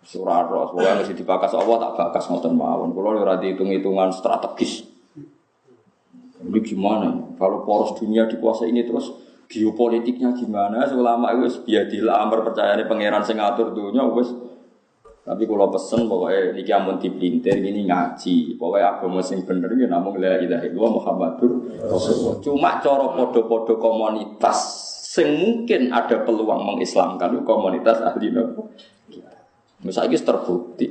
Surah 0.00 0.48
roh, 0.48 0.72
soalnya 0.72 1.04
mesti 1.04 1.12
dibakas 1.12 1.52
Allah 1.52 1.76
tak 1.76 1.92
bakas 2.00 2.32
ngoten 2.32 2.56
mawon. 2.56 2.96
Kulon 2.96 3.20
ora 3.20 3.36
dihitung-hitungan 3.36 4.08
strategis. 4.08 4.88
Ini 6.40 6.60
gimana? 6.64 7.12
Kalau 7.36 7.60
poros 7.68 7.92
dunia 8.00 8.24
dikuasai 8.24 8.72
ini 8.72 8.88
terus 8.88 9.12
geopolitiknya 9.52 10.32
gimana? 10.32 10.88
Ulama 10.88 11.36
itu 11.36 11.60
biadil 11.68 12.08
percaya 12.40 12.72
ini 12.80 12.88
pangeran 12.88 13.20
sing 13.20 13.36
ngatur 13.36 13.76
dunia 13.76 14.08
wes 14.16 14.32
tapi 15.26 15.42
kalau 15.42 15.66
pesen 15.74 16.06
pokoknya 16.06 16.54
ini 16.54 16.62
amun 16.70 17.02
dipelintir 17.02 17.58
ini 17.58 17.82
ngaji. 17.90 18.54
Pokoknya 18.54 18.94
agama 18.94 19.18
sing 19.18 19.42
bener 19.42 19.74
ini 19.74 19.90
namun 19.90 20.22
la 20.22 20.38
ilaha 20.38 20.62
illallah 20.62 20.92
Muhammadur 21.02 21.50
Rasulullah. 21.82 22.38
Cuma 22.38 22.70
coro 22.78 23.10
podo-podo 23.10 23.74
komunitas 23.74 24.58
sing 25.02 25.34
mungkin 25.34 25.90
ada 25.90 26.22
peluang 26.22 26.62
mengislamkan 26.62 27.34
itu 27.34 27.42
komunitas 27.42 28.06
ahli 28.06 28.30
nopo. 28.30 28.70
Misalnya 29.82 30.14
ini 30.14 30.22
terbukti. 30.22 30.86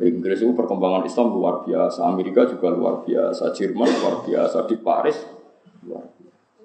Inggris 0.00 0.42
itu 0.42 0.50
perkembangan 0.50 1.06
Islam 1.06 1.30
luar 1.30 1.62
biasa, 1.62 2.08
Amerika 2.10 2.48
juga 2.50 2.72
luar 2.72 3.06
biasa, 3.06 3.52
Jerman 3.52 3.90
luar 4.00 4.26
biasa, 4.26 4.64
di 4.66 4.74
Paris 4.80 5.18
luar 5.86 6.08
biasa. 6.18 6.58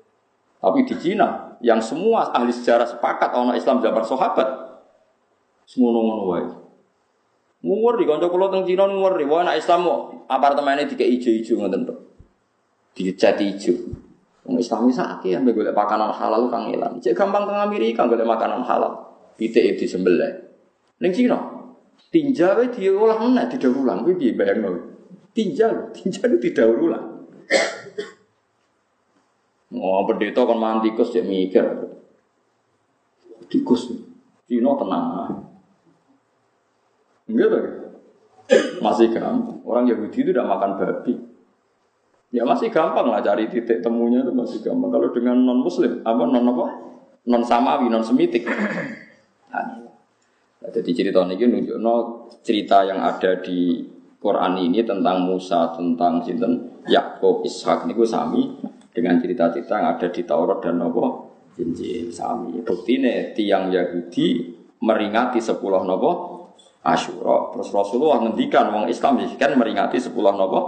Tapi 0.66 0.80
di 0.88 0.96
Cina, 0.98 1.60
yang 1.62 1.78
semua 1.84 2.32
ahli 2.34 2.50
sejarah 2.50 2.90
sepakat 2.90 3.36
orang 3.38 3.54
Islam 3.60 3.84
zaman 3.84 4.02
sahabat, 4.08 4.65
Semono-ngono 5.66 6.24
wae. 6.30 6.46
Nguri 7.66 8.06
kanca 8.06 8.30
kula 8.30 8.54
teng 8.54 8.62
Cina 8.70 8.86
nguri, 8.86 9.26
wae 9.26 9.42
anak 9.42 9.58
Islam 9.58 9.90
kok 9.90 10.00
apartemene 10.30 10.86
dikek 10.86 11.10
ijo-ijo 11.18 11.58
ngoten 11.58 11.82
to. 11.90 11.96
Dicat 12.94 13.42
ijo. 13.42 13.74
Wong 14.46 14.62
Islam 14.62 14.86
iki 14.86 14.94
sakit 14.94 15.30
ya 15.34 15.40
golek 15.42 15.74
makanan 15.74 16.14
halal 16.14 16.54
kang 16.54 16.70
ilang. 16.70 17.02
Cek 17.02 17.18
gampang 17.18 17.50
teng 17.50 17.58
Amerika 17.58 18.06
golek 18.06 18.30
makanan 18.30 18.62
halal. 18.62 18.94
Pitik 19.34 19.66
itu 19.66 19.90
sembelih. 19.90 20.46
Ning 21.02 21.12
Cina 21.12 21.42
tinja 22.14 22.54
wae 22.54 22.70
diolah 22.70 23.18
meneh 23.18 23.50
didaur 23.50 23.82
ulang. 23.82 24.06
Kuwi 24.06 24.16
piye 24.22 24.38
bayangno? 24.38 24.78
Tinja 25.34 25.68
lho, 25.74 25.90
tinja 25.92 26.22
itu 26.30 26.38
didaur 26.38 26.78
ulang. 26.78 27.06
Oh, 29.76 30.08
pendeta 30.08 30.48
kan 30.48 30.56
mantikus 30.56 31.12
dia 31.12 31.26
mikir. 31.26 31.66
Tikus. 33.50 33.92
Cina 34.46 34.78
tenang. 34.78 35.55
Enggak 37.26 37.48
tuh. 37.50 37.64
Masih 38.82 39.10
gampang. 39.10 39.58
Orang 39.66 39.90
Yahudi 39.90 40.22
itu 40.22 40.30
tidak 40.30 40.46
makan 40.46 40.78
babi. 40.78 41.18
Ya 42.30 42.44
masih 42.44 42.70
gampang 42.70 43.08
lah 43.10 43.24
cari 43.24 43.48
titik 43.48 43.80
temunya 43.82 44.22
itu 44.22 44.34
masih 44.36 44.60
gampang. 44.62 44.92
Kalau 44.92 45.10
dengan 45.16 45.40
non 45.40 45.64
Muslim, 45.64 46.04
apa 46.04 46.22
non 46.28 46.46
apa? 46.52 46.66
Non 47.26 47.42
samawi, 47.42 47.90
non 47.90 48.06
semitik. 48.06 48.46
Nah, 49.50 49.66
jadi 50.70 50.92
cerita 50.92 51.24
ini 51.26 51.48
nunjuk 51.48 51.78
no 51.80 52.28
cerita 52.44 52.84
yang 52.84 53.02
ada 53.02 53.40
di 53.40 53.88
Quran 54.22 54.58
ini 54.58 54.82
tentang 54.82 55.22
Musa, 55.22 55.70
tentang 55.74 56.22
sinten 56.26 56.82
Yakub, 56.90 57.46
Ishak 57.46 57.86
ini 57.86 57.94
gue 57.94 58.10
sami 58.10 58.42
dengan 58.90 59.22
cerita-cerita 59.22 59.78
yang 59.78 59.88
ada 59.98 60.08
di 60.10 60.22
Taurat 60.26 60.60
dan 60.66 60.82
Nopo 60.82 61.30
Injil 61.62 62.10
sami. 62.10 62.58
Bukti 62.66 63.00
nih 63.00 63.38
tiang 63.38 63.72
Yahudi 63.72 64.54
meringati 64.82 65.40
sepuluh 65.40 65.86
Nopo 65.86 66.35
Asyura. 66.86 67.58
Terus 67.58 67.74
Rasulullah 67.74 68.22
ngendikan 68.22 68.70
wong 68.70 68.86
Islam 68.86 69.18
kan 69.42 69.52
meringati 69.58 69.98
sepuluh 69.98 70.30
nopo 70.38 70.60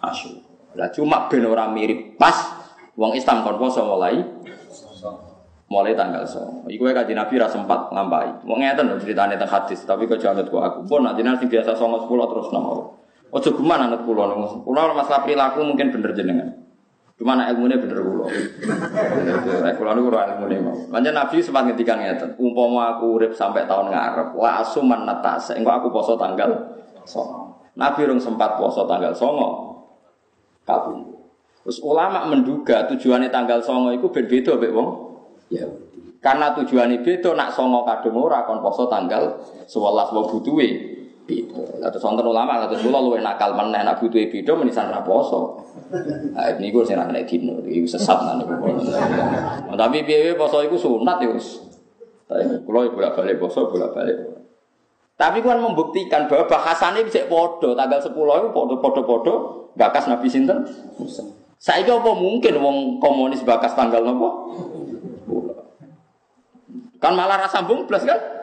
Asyura. 0.00 0.40
Lah 0.80 0.88
cuma 0.88 1.28
ben 1.28 1.44
ora 1.44 1.68
mirip 1.68 2.16
pas 2.16 2.34
wong 2.96 3.12
Islam 3.12 3.44
kon 3.44 3.60
poso 3.60 3.84
mulai 3.84 4.24
mulai 5.70 5.94
tanggal 5.94 6.26
so. 6.26 6.66
Iku 6.66 6.90
ya 6.90 6.94
kaji 6.96 7.14
Nabi 7.14 7.34
rasa 7.38 7.60
sempat 7.60 7.94
ngambai. 7.94 8.42
Mau 8.42 8.58
ngeten 8.58 8.90
loh 8.90 8.98
ceritanya 8.98 9.38
tentang 9.38 9.62
hadis, 9.62 9.86
tapi 9.86 10.10
kau 10.10 10.18
jangan 10.18 10.42
ku 10.50 10.58
aku. 10.58 10.82
Pun 10.88 11.06
nanti 11.06 11.22
nanti 11.22 11.46
biasa 11.46 11.78
songo 11.78 12.02
sepuluh 12.02 12.26
terus 12.26 12.50
nama. 12.50 12.90
Ojo 13.30 13.48
gimana 13.54 13.86
anak 13.86 14.02
pulau 14.02 14.26
nunggu. 14.26 14.66
Pulau 14.66 14.90
masalah 14.90 15.22
perilaku 15.22 15.62
mungkin 15.62 15.94
bener 15.94 16.10
jenengan. 16.18 16.50
Cuma 17.20 17.36
anak 17.36 17.52
ilmunya 17.52 17.76
bener 17.76 18.00
kulo. 18.00 18.24
Kulo 19.76 19.90
niku 19.92 20.08
ora 20.08 20.32
ilmune 20.32 20.56
mau. 20.64 20.72
Lanjut 20.88 21.12
Nabi 21.12 21.36
sempat 21.44 21.68
ngetikan 21.68 22.00
ngeten, 22.00 22.32
umpama 22.40 22.96
aku 22.96 23.20
urip 23.20 23.36
sampai 23.36 23.68
tahun 23.68 23.92
ngarep, 23.92 24.32
la 24.40 24.64
asuman 24.64 25.04
natas, 25.04 25.52
engko 25.52 25.68
aku 25.68 25.92
poso 25.92 26.16
tanggal 26.16 26.48
songo. 27.04 27.60
Nabi 27.76 28.08
rung 28.08 28.16
sempat 28.16 28.56
poso 28.56 28.88
tanggal 28.88 29.12
songo. 29.12 29.68
Kabung. 30.64 31.12
Terus 31.60 31.84
ulama 31.84 32.24
menduga 32.24 32.88
tujuannya 32.88 33.28
tanggal 33.28 33.60
songo 33.60 33.92
itu 33.92 34.08
ben 34.08 34.24
beda 34.24 34.56
wong 34.56 34.88
ya. 35.52 35.68
Karena 36.24 36.56
tujuannya 36.56 37.04
beda 37.04 37.36
nak 37.36 37.52
songo 37.52 37.84
kadung 37.84 38.16
ora 38.16 38.48
kon 38.48 38.64
poso 38.64 38.88
tanggal 38.88 39.44
11 39.68 39.76
wong 40.16 40.24
butuhe 40.32 40.68
beda. 41.30 41.86
Terus 41.94 42.02
wonten 42.02 42.26
ulama 42.26 42.66
terus 42.66 42.82
kula 42.82 42.98
luwih 42.98 43.22
nakal 43.22 43.54
meneh 43.54 43.86
nak 43.86 44.02
butuhe 44.02 44.26
beda 44.26 44.58
menisan 44.58 44.90
ra 44.90 45.06
poso. 45.06 45.62
Nah, 46.34 46.50
ini 46.58 46.74
gue 46.74 46.82
sih 46.82 46.98
nek 46.98 47.26
dino, 47.30 47.62
iki 47.62 47.86
sesat 47.86 48.18
nang 48.26 48.42
niku. 48.42 48.54
Tapi 49.70 50.02
piye 50.02 50.34
poso 50.34 50.58
iku 50.66 50.74
sunat 50.74 51.22
ya 51.22 51.30
wis. 51.30 51.62
Kulo 52.66 52.90
bolak-balik 52.90 53.38
poso, 53.38 53.70
bolak-balik. 53.70 54.42
Tapi 55.20 55.44
kan 55.44 55.60
membuktikan 55.60 56.24
bahwa 56.26 56.48
bahasannya 56.48 57.04
bisa 57.04 57.28
podo 57.28 57.76
tanggal 57.76 58.00
10 58.00 58.08
itu 58.08 58.48
podo 58.56 58.74
podo 58.80 59.00
podo 59.04 59.34
bakas 59.76 60.08
Nabi 60.08 60.32
sinten. 60.32 60.64
Saya 61.60 61.84
apa 61.84 62.10
mungkin 62.16 62.56
wong 62.56 62.76
komunis 63.04 63.44
bakas 63.44 63.76
tanggal 63.76 64.00
nopo? 64.00 64.48
Kan 66.96 67.12
malah 67.12 67.44
rasa 67.44 67.60
sambung 67.60 67.84
plus 67.84 68.08
kan? 68.08 68.39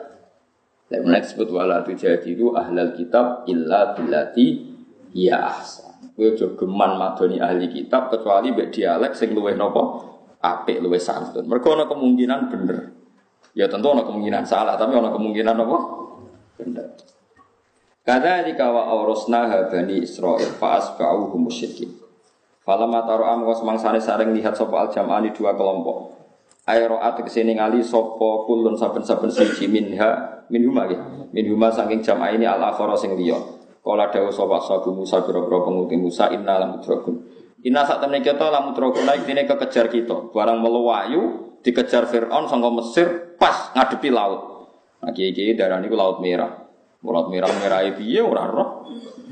Lek 0.88 1.00
menek 1.04 1.22
disebut 1.28 1.48
wala 1.52 1.84
jadi 1.84 2.24
itu 2.24 2.56
ahlal 2.56 2.96
kitab 2.96 3.44
illa 3.44 3.92
billati 3.92 4.72
ya 5.12 5.52
ahsan. 5.52 6.16
Kowe 6.18 6.34
aja 6.34 6.50
geman 6.58 6.98
madoni 6.98 7.38
ahli 7.38 7.70
kitab 7.70 8.10
kecuali 8.10 8.50
mbek 8.50 8.74
dialek 8.74 9.12
sing 9.14 9.36
luwih 9.36 9.54
napa? 9.54 10.02
Apik 10.42 10.82
luwih 10.82 10.98
santun. 10.98 11.46
Mergo 11.46 11.78
ana 11.78 11.86
kemungkinan 11.86 12.50
bener. 12.50 12.78
Ya 13.54 13.70
tentu 13.70 13.90
ana 13.94 14.02
kemungkinan 14.02 14.42
salah, 14.42 14.74
tapi 14.74 14.98
ana 14.98 15.14
kemungkinan 15.14 15.54
apa? 15.54 15.78
Bener. 16.58 16.86
Kadzalika 18.02 18.66
wa 18.72 18.88
awrasna 18.88 19.68
bani 19.70 20.02
Israil 20.02 20.58
fa 20.58 20.80
asba'u 20.80 21.30
musyrikin. 21.38 21.92
Falamma 22.66 23.06
taro 23.06 23.24
am 23.28 23.46
semangsane 23.54 24.02
sareng 24.02 24.34
lihat 24.34 24.58
sapa 24.58 24.74
al 24.74 24.88
jam'ani 24.90 25.30
dua 25.36 25.54
kelompok. 25.54 26.17
Aeroat 26.68 27.24
ke 27.24 27.32
sini 27.32 27.56
ngali 27.56 27.80
sopo 27.80 28.44
kulun 28.44 28.76
saben-saben 28.76 29.32
siji 29.32 29.72
minha 29.72 30.44
minhuma 30.52 30.84
ya. 30.84 31.00
Minhuma 31.32 31.72
saking 31.72 32.04
jam 32.04 32.20
ini 32.28 32.44
al 32.44 32.60
akhara 32.60 32.92
sing 32.92 33.16
liya. 33.16 33.40
Kala 33.80 34.12
dawuh 34.12 34.28
sapa 34.28 34.60
sabu 34.60 34.92
Musa 34.92 35.24
biro-biro 35.24 35.64
penguti 35.64 35.96
Musa 35.96 36.28
inna 36.28 36.60
lam 36.60 36.76
mudrakun. 36.76 37.24
Inna 37.64 37.88
sak 37.88 38.04
temene 38.04 38.20
kita 38.20 38.52
lam 38.52 38.68
mudrakun 38.68 39.08
naik 39.08 39.24
dene 39.24 39.48
kekejar 39.48 39.88
kita. 39.88 40.28
Barang 40.28 40.60
meluwayu 40.60 41.56
dikejar 41.64 42.04
Firaun 42.04 42.52
sangka 42.52 42.68
Mesir 42.68 43.06
pas 43.40 43.72
ngadepi 43.72 44.12
laut. 44.12 44.68
Nah 45.00 45.08
kiai-kiai 45.16 45.56
darah 45.56 45.80
niku 45.80 45.96
laut 45.96 46.20
merah. 46.20 46.68
Laut 47.00 47.32
merah 47.32 47.48
merah 47.64 47.80
piye 47.96 48.20
ora 48.20 48.44
roh. 48.44 48.84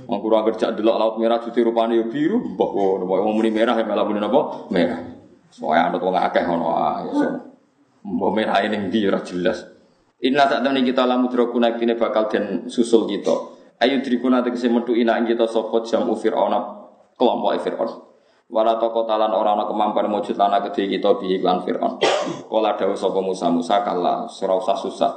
Wong 0.09 0.21
kurang 0.23 0.47
kerja 0.49 0.73
delok 0.73 0.97
laut 0.97 1.15
merah 1.21 1.43
cuti 1.43 1.61
rupane 1.61 1.99
yo 1.99 2.07
biru, 2.07 2.39
mbah 2.55 2.71
mbah 3.03 3.27
muni 3.27 3.51
merah 3.51 3.75
ya 3.75 3.85
malah 3.85 4.07
muni 4.07 4.23
napa? 4.23 4.71
Merah. 4.71 5.16
Soalnya 5.51 5.93
anut 5.93 6.03
wong 6.03 6.17
akeh 6.17 6.43
ngono 6.45 6.69
ae. 6.75 7.11
Mbok 8.07 8.31
merah 8.35 8.63
ning 8.67 8.91
ndi 8.91 9.07
ora 9.07 9.21
jelas. 9.23 9.67
Inna 10.23 10.49
sak 10.49 10.65
temene 10.65 10.87
kita 10.87 11.05
lamu 11.05 11.29
drokuna 11.29 11.77
kene 11.77 11.99
bakal 11.99 12.31
den 12.31 12.71
susul 12.73 13.05
kita. 13.05 13.35
Ayo 13.77 14.01
drikuna 14.01 14.41
tegese 14.41 14.73
metu 14.73 14.97
ina 14.97 15.21
kita 15.21 15.45
sapa 15.45 15.85
jam 15.85 16.09
Fir'aun 16.09 16.55
kelompok 17.19 17.53
Fir'aun. 17.61 17.91
Wala 18.47 18.79
toko 18.79 19.05
talan 19.05 19.35
ora 19.35 19.59
ana 19.59 19.67
kemampuan 19.67 20.07
mujud 20.07 20.39
lana 20.39 20.63
gede 20.71 20.87
kita 20.97 21.19
bi 21.21 21.37
iklan 21.37 21.61
Fir'aun. 21.67 22.01
Kala 22.49 22.79
dawuh 22.79 22.97
sapa 22.97 23.21
Musa 23.21 23.53
Musa 23.53 23.85
kala 23.85 24.25
ora 24.25 24.55
usah 24.57 24.77
susah. 24.79 25.13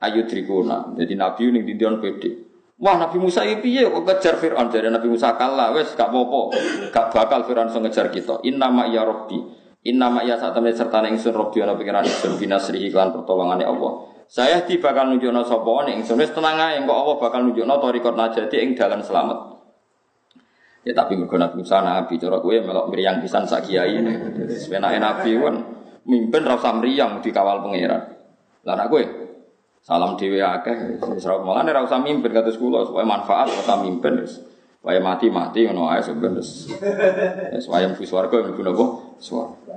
Ayo 0.00 0.24
drikuna. 0.24 0.96
Jadi 0.96 1.12
nabi 1.18 1.52
ning 1.52 1.66
dindion 1.68 2.00
pede. 2.00 2.48
Wah 2.78 2.94
Nabi 2.94 3.18
Musa 3.18 3.42
ini 3.42 3.58
piye 3.58 3.82
kok 3.90 4.06
kejar 4.06 4.38
Fir'aun 4.38 4.70
Jadi 4.70 4.86
Nabi 4.86 5.10
Musa 5.10 5.34
kalah 5.34 5.74
wes 5.74 5.98
gak 5.98 6.14
popo 6.14 6.54
Gak 6.94 7.10
bakal 7.10 7.42
Fir'aun 7.42 7.74
so 7.74 7.82
ngejar 7.82 8.06
kita 8.14 8.38
Inna 8.46 8.70
ma 8.70 8.86
ya 8.86 9.02
Rabbi 9.02 9.57
Inna 9.88 10.12
ma 10.12 10.20
ya 10.20 10.36
saat 10.36 10.52
temen 10.52 10.76
serta 10.76 11.00
ingsun 11.00 11.32
Rabbi 11.32 11.64
ana 11.64 11.72
pikiran 11.72 12.04
ingsun 12.04 12.36
binasri 12.36 12.92
iklan 12.92 13.08
pertolongannya 13.08 13.64
Allah 13.64 13.92
Saya 14.28 14.60
di 14.60 14.76
bakal 14.76 15.08
nunjukno 15.08 15.40
sapa 15.40 15.88
ning 15.88 16.04
ingsun 16.04 16.20
wis 16.20 16.28
tenang 16.36 16.60
ae 16.60 16.76
engko 16.84 16.92
Allah 16.92 17.16
bakal 17.16 17.48
nunjukno 17.48 17.80
torikot 17.80 18.12
najati 18.12 18.60
ing 18.60 18.76
dalan 18.76 19.00
selamat 19.00 19.58
Ya 20.86 20.92
tapi 20.96 21.20
mergo 21.20 21.36
Nabi 21.36 21.60
Musa 21.60 21.84
nabi 21.84 22.16
cara 22.16 22.40
kowe 22.40 22.54
melok 22.54 22.88
mriyang 22.88 23.20
pisan 23.20 23.44
sak 23.44 23.68
kiai 23.68 24.00
ini. 24.00 24.12
Sebenake 24.48 24.96
nabi 24.96 25.36
kan 25.36 25.56
mimpin 26.08 26.40
ra 26.40 26.56
usah 26.56 26.72
mriyang 26.80 27.20
dikawal 27.20 27.60
pangeran. 27.60 28.08
Lah 28.64 28.88
kowe 28.88 29.02
salam 29.84 30.16
dhewe 30.16 30.40
akeh 30.40 30.96
wis 31.12 31.28
mulane 31.28 31.76
ra 31.76 31.84
usah 31.84 32.00
mimpin 32.00 32.32
kados 32.32 32.56
kula 32.56 32.88
supaya 32.88 33.04
manfaat 33.04 33.52
ora 33.52 33.74
mimpin 33.84 34.24
wis. 34.24 34.40
Supaya 34.88 35.04
mati-mati 35.04 35.68
ngono 35.68 35.92
ae 35.92 36.00
sebenarnya. 36.00 36.40
Wis 37.52 37.68
wayang 37.68 37.92
mlebu 37.92 38.08
swarga 38.08 38.40
mlebu 38.40 38.64
napa? 38.64 38.86
Swarga. 39.20 39.76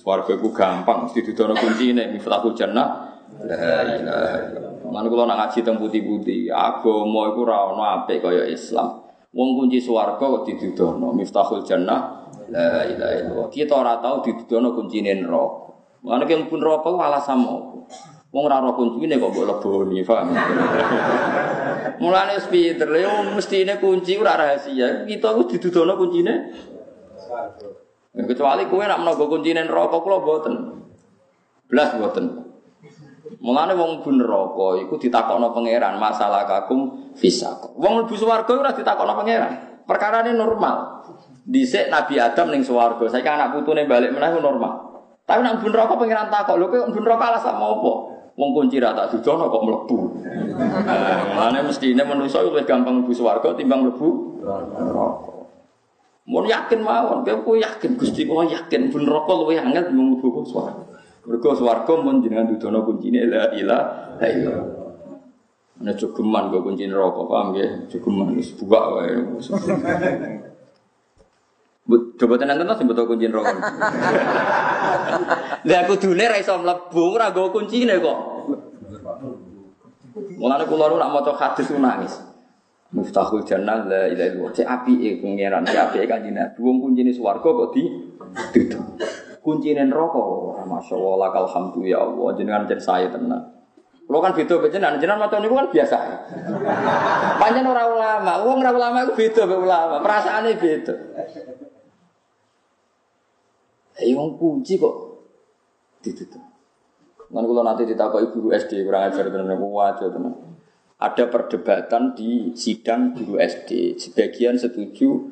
Swarga 0.00 0.32
iku 0.32 0.48
gampang 0.48 1.04
mesti 1.04 1.20
didono 1.20 1.52
kuncine 1.52 2.08
miftahul 2.08 2.56
jannah. 2.56 3.20
La 3.44 3.84
ilaha 3.84 4.36
illallah. 4.48 4.88
Lan 4.96 5.04
kula 5.12 5.28
nak 5.28 5.36
ngaji 5.44 5.60
teng 5.60 5.76
putih-putih, 5.76 6.48
agama 6.48 7.28
iku 7.28 7.44
ora 7.44 7.68
ono 7.68 7.84
apik 7.84 8.24
kaya 8.24 8.48
Islam. 8.48 9.12
Wong 9.28 9.60
kunci 9.60 9.76
swarga 9.76 10.16
kok 10.16 10.48
didudono 10.48 11.12
miftahul 11.12 11.60
jannah 11.60 12.24
la 12.48 12.88
ilaha 12.88 13.12
illallah. 13.20 13.48
Kita 13.52 13.76
ora 13.76 14.00
tau 14.00 14.24
didudono 14.24 14.72
kuncine 14.72 15.20
neraka. 15.20 15.68
Mulane 16.00 16.24
ki 16.24 16.48
pun 16.48 16.64
neraka 16.64 16.88
alasan 16.88 17.44
apa? 17.44 17.76
Wong 18.30 18.46
ora 18.46 18.62
ora 18.62 18.70
kuncine 18.78 19.18
kok 19.18 19.34
mbok 19.34 19.46
leboni, 19.50 20.06
paham? 20.06 20.30
Mulane 21.98 22.38
pinter 22.46 22.86
lho 22.86 23.34
mestine 23.34 23.74
kunci 23.82 24.14
ora 24.14 24.38
rahasia. 24.38 25.02
Kita 25.02 25.34
ku 25.34 25.50
didudono 25.50 25.98
kuncine. 25.98 26.34
Kecuali 28.14 28.70
kowe 28.70 28.86
nak 28.86 29.02
menawa 29.02 29.26
kuncine 29.26 29.66
neraka 29.66 29.98
kula 29.98 30.22
mboten. 30.22 30.54
Blas 31.66 31.90
mboten. 31.98 32.26
Mulane 33.42 33.74
wong 33.74 34.06
bu 34.06 34.14
neraka 34.14 34.78
iku 34.78 34.94
ditakokno 34.94 35.50
pangeran 35.50 35.98
masalah 35.98 36.46
kakum 36.46 37.10
fisaq. 37.18 37.74
Wong 37.82 38.06
mlebu 38.06 38.14
swarga 38.14 38.52
ora 38.54 38.70
ditakokno 38.70 39.12
pangeran. 39.18 39.52
Perkarane 39.90 40.30
normal. 40.38 41.02
Dhisik 41.50 41.90
Nabi 41.90 42.14
Adam 42.22 42.54
ning 42.54 42.62
swarga, 42.62 43.10
saiki 43.10 43.26
anak 43.26 43.58
putune 43.58 43.90
balik 43.90 44.14
meneh 44.14 44.38
normal. 44.38 44.86
Tapi 45.26 45.42
nak 45.42 45.58
bu 45.58 45.66
neraka 45.66 45.98
pangeran 45.98 46.30
takok, 46.30 46.54
lho 46.62 46.66
kowe 46.70 46.94
bu 46.94 47.00
neraka 47.02 47.24
alasan 47.34 47.58
apa? 47.58 47.92
Wong 48.40 48.56
kunci 48.56 48.80
ra 48.80 48.96
tak 48.96 49.12
dudono 49.12 49.52
kok 49.52 49.64
mlebu. 49.68 49.96
Mulane 51.36 51.60
mestine 51.60 52.00
manusa 52.00 52.40
luwih 52.40 52.64
gampang 52.64 53.04
mlebu 53.04 53.12
swarga 53.12 53.52
timbang 53.52 53.84
mlebu 53.84 54.40
neraka. 54.40 55.44
Mun 56.24 56.48
yakin 56.48 56.80
mawon, 56.80 57.20
kowe 57.20 57.60
yakin 57.60 58.00
Gusti 58.00 58.24
kula 58.24 58.48
yakin 58.48 58.88
bu 58.88 58.96
neraka 59.04 59.32
luwih 59.36 59.60
angel 59.60 59.92
mlebu 59.92 60.40
swarga. 60.48 60.88
Mergo 61.28 61.52
swarga 61.52 61.92
mun 62.00 62.24
jenengan 62.24 62.48
dudono 62.48 62.80
kuncine 62.88 63.28
la 63.28 63.52
ilaha 63.52 64.24
illallah. 64.24 64.88
Ana 65.84 65.92
jogeman 65.92 66.48
go 66.48 66.64
kunci 66.64 66.88
neraka, 66.88 67.20
paham 67.28 67.52
nggih? 67.52 67.92
Jogeman 67.92 68.40
wis 68.40 68.56
buak 68.56 68.84
wae. 68.96 69.20
Coba 72.16 72.34
tenan 72.40 72.56
tenan 72.56 72.72
sing 72.80 72.88
betul 72.88 73.04
kunci 73.04 73.28
neraka. 73.28 73.52
Lah 75.68 75.78
aku 75.84 76.00
dune 76.00 76.24
ra 76.24 76.36
iso 76.40 76.56
mlebu, 76.56 77.16
ora 77.16 77.28
go 77.34 77.52
kuncine 77.52 78.00
kok. 78.00 78.18
Mulane 80.40 80.64
kula 80.64 80.96
nak 80.96 81.10
maca 81.12 81.32
hadis 81.36 81.68
nangis. 81.76 82.14
Miftahul 82.90 83.46
jannah 83.46 83.86
la 83.86 84.08
ilaha 84.10 84.28
illallah. 84.34 84.50
Cek 84.56 84.66
apike 84.66 85.22
pangeran, 85.22 85.62
cek 85.62 85.78
apike 85.78 86.06
kanjeng 86.08 86.34
Nabi. 86.34 86.58
Wong 86.58 86.76
kuncine 86.82 87.12
swarga 87.12 87.44
kok 87.44 87.70
di 87.76 87.82
duduk 88.56 88.82
kuncine 89.44 89.84
neraka. 89.84 90.22
Masya 90.64 90.94
Allah, 90.96 91.14
lakal 91.28 91.46
ya 91.84 91.98
Allah, 92.02 92.28
jenengan 92.36 92.64
jen 92.68 92.80
saya 92.80 93.08
tenang. 93.12 93.42
Kalau 94.10 94.18
kan 94.18 94.34
beda 94.34 94.54
jenengan, 94.74 94.98
jenengan 94.98 95.22
maca 95.22 95.38
niku 95.38 95.54
kan 95.54 95.70
biasa. 95.70 95.98
Panjen 97.38 97.62
ora 97.62 97.86
ulama, 97.86 98.32
wong 98.42 98.58
ora 98.58 98.70
ulama 98.74 98.96
iku 99.06 99.14
beda 99.14 99.42
be 99.46 99.54
ulama, 99.54 99.96
perasaane 100.02 100.50
beda. 100.58 100.94
Wong 104.18 104.30
kunci 104.34 104.80
kok 104.80 105.09
ditutup. 106.00 106.42
Kan 107.30 107.46
kula 107.46 107.62
nanti 107.62 107.86
ditakoki 107.86 108.34
guru 108.34 108.48
SD 108.50 108.82
kurang 108.82 109.06
ajar 109.06 109.30
tenan 109.30 109.54
aku 109.54 109.66
wajo 109.70 110.06
tenan. 110.10 110.34
Ada 111.00 111.32
perdebatan 111.32 112.12
di 112.12 112.52
sidang 112.52 113.14
guru 113.14 113.38
SD. 113.40 113.96
Sebagian 113.96 114.58
setuju 114.58 115.30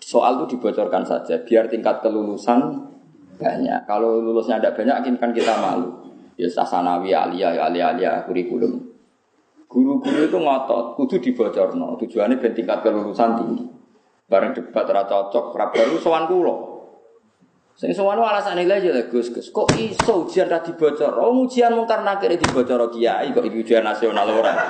soal 0.00 0.40
itu 0.40 0.56
dibocorkan 0.56 1.04
saja 1.04 1.38
biar 1.44 1.68
tingkat 1.68 2.00
kelulusan 2.00 2.90
banyak. 3.36 3.86
Kalau 3.86 4.22
lulusnya 4.22 4.62
tidak 4.62 4.78
banyak, 4.78 5.18
kan 5.18 5.30
kita 5.34 5.54
malu. 5.58 5.90
Ya 6.34 6.50
sasanawi 6.50 7.14
alia, 7.14 7.54
alia, 7.54 7.94
alia, 7.94 8.12
kurikulum. 8.26 8.94
Guru-guru 9.70 10.30
itu 10.30 10.38
ngotot, 10.38 10.94
kudu 10.98 11.18
no. 11.74 11.98
Tujuannya 11.98 12.38
ben 12.38 12.54
tingkat 12.54 12.82
kelulusan 12.82 13.30
tinggi. 13.38 13.66
Bareng 14.30 14.54
debat 14.54 14.86
ra 14.86 15.04
cocok, 15.04 15.54
ra 15.54 15.66
baru 15.70 15.98
sowan. 15.98 16.30
Sing 17.74 17.90
sowan 17.90 18.22
alasan 18.22 18.54
nilai 18.54 18.78
aja 18.78 19.02
Gus 19.10 19.34
Gus. 19.34 19.50
Kok 19.50 19.74
iso 19.74 20.22
ujian 20.22 20.46
ra 20.46 20.62
dibocor? 20.62 21.10
Oh 21.18 21.42
ujian 21.42 21.74
mungkar 21.74 22.06
nakir 22.06 22.30
dibocor 22.38 22.86
kiai 22.94 23.34
kok 23.34 23.42
iki 23.42 23.66
ujian 23.66 23.82
nasional 23.82 24.30
ora. 24.30 24.54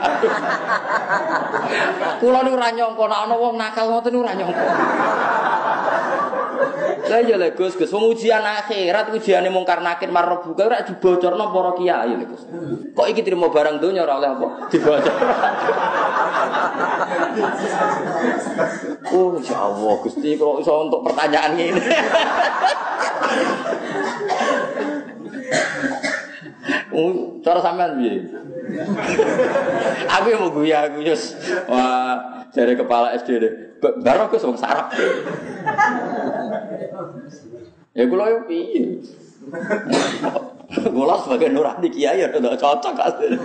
Kula 2.24 2.40
niku 2.40 2.56
ora 2.56 2.72
nyangka 2.72 3.04
nek 3.04 3.20
ana 3.28 3.36
wong 3.36 3.60
nakal 3.60 3.92
ngoten 3.92 4.08
niku 4.08 4.24
ora 4.24 4.32
nyangka. 4.32 4.64
Lah 7.04 7.20
iya 7.20 7.36
lho 7.36 7.52
Gus, 7.52 7.76
Gus 7.76 7.92
wong 7.92 8.16
ujian 8.16 8.40
akhirat 8.40 9.12
ujiane 9.12 9.52
mungkar 9.52 9.84
nakir 9.84 10.08
marah 10.08 10.40
buka 10.40 10.64
ora 10.64 10.80
dibocorno 10.80 11.52
para 11.52 11.72
kiai 11.76 12.16
lho 12.16 12.24
Gus. 12.32 12.42
Kok 12.96 13.06
iki 13.12 13.20
trimo 13.20 13.52
barang 13.52 13.76
donya 13.80 14.08
ora 14.08 14.16
oleh 14.20 14.30
apa? 14.32 14.48
Dibocor. 14.72 15.14
oh 19.12 19.36
ya 19.42 19.58
Allah 19.58 19.94
Gusti 20.00 20.30
kalau 20.40 20.60
iso 20.62 20.72
untuk 20.80 21.04
pertanyaan 21.04 21.52
ini. 21.60 21.82
Oh, 26.94 27.40
cara 27.44 27.60
sampean 27.60 28.00
piye? 28.00 28.24
aku 30.08 30.26
mau 30.40 30.48
guya 30.56 30.88
aku 30.88 31.04
just 31.04 31.36
wah 31.68 32.44
dari 32.54 32.72
kepala 32.72 33.12
SD 33.20 33.30
deh. 33.36 33.52
Baru 34.00 34.30
aku 34.30 34.40
wong 34.40 34.56
sarap. 34.56 34.88
ya 37.92 38.04
kula 38.08 38.24
yo 38.32 38.38
piye? 38.48 39.04
Kula 40.72 41.14
sebagai 41.20 41.52
nurani 41.52 41.92
kiai 41.92 42.24
ya 42.24 42.32
udah 42.32 42.56
cocok 42.56 42.96
asli. 42.96 43.36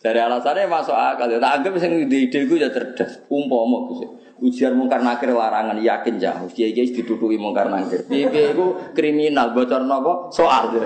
Dari 0.00 0.16
alasannya 0.16 0.64
masuk 0.64 0.96
akal. 0.96 1.28
Ya, 1.28 1.36
tak 1.36 1.60
anggap 1.60 1.76
sing 1.76 2.08
ide 2.08 2.28
ide 2.28 2.48
gue 2.48 2.56
ya 2.56 2.72
cerdas. 2.72 3.20
Umpama 3.28 3.84
Gus. 3.88 4.00
Ujian 4.40 4.72
mungkar 4.72 5.04
nakir 5.04 5.36
larangan 5.36 5.76
yakin 5.76 6.16
ya. 6.16 6.32
Kiai 6.48 6.72
kiai 6.72 6.88
dituduhi 6.96 7.36
mungkar 7.36 7.68
nakir. 7.68 8.08
Piye 8.08 8.56
itu 8.56 8.72
kriminal 8.96 9.52
bocor 9.52 9.84
nopo 9.84 10.32
soal. 10.32 10.80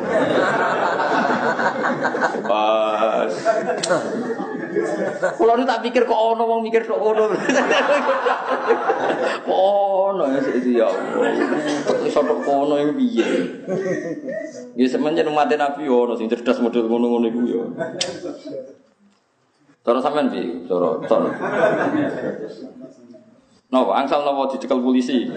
Pas. 2.42 3.30
Kalau 5.38 5.62
tak 5.62 5.86
pikir 5.86 6.02
kok 6.02 6.18
ono 6.18 6.42
wong 6.50 6.66
mikir 6.66 6.82
kok 6.82 6.98
ono. 6.98 7.30
Ono 9.46 10.24
ya 10.34 10.40
sih 10.42 10.74
ya. 10.74 10.90
Iso 12.10 12.20
kok 12.26 12.42
ono 12.50 12.74
iki 12.82 12.92
piye? 12.98 13.26
Ya 14.74 14.86
semenjak 14.90 15.30
umat 15.30 15.54
Nabi 15.54 15.86
ono 15.86 16.18
sing 16.18 16.26
cerdas 16.26 16.58
model 16.58 16.90
ngono-ngono 16.90 17.26
iku 17.30 17.40
ya. 17.46 17.62
Cara 19.86 20.02
sampean 20.02 20.26
piye? 20.34 20.66
Cara 20.66 20.98
cara. 21.06 21.30
Nopo 23.72 23.96
angsal 23.96 24.26
nopo 24.26 24.52
dicekel 24.52 24.82
polisi. 24.82 25.30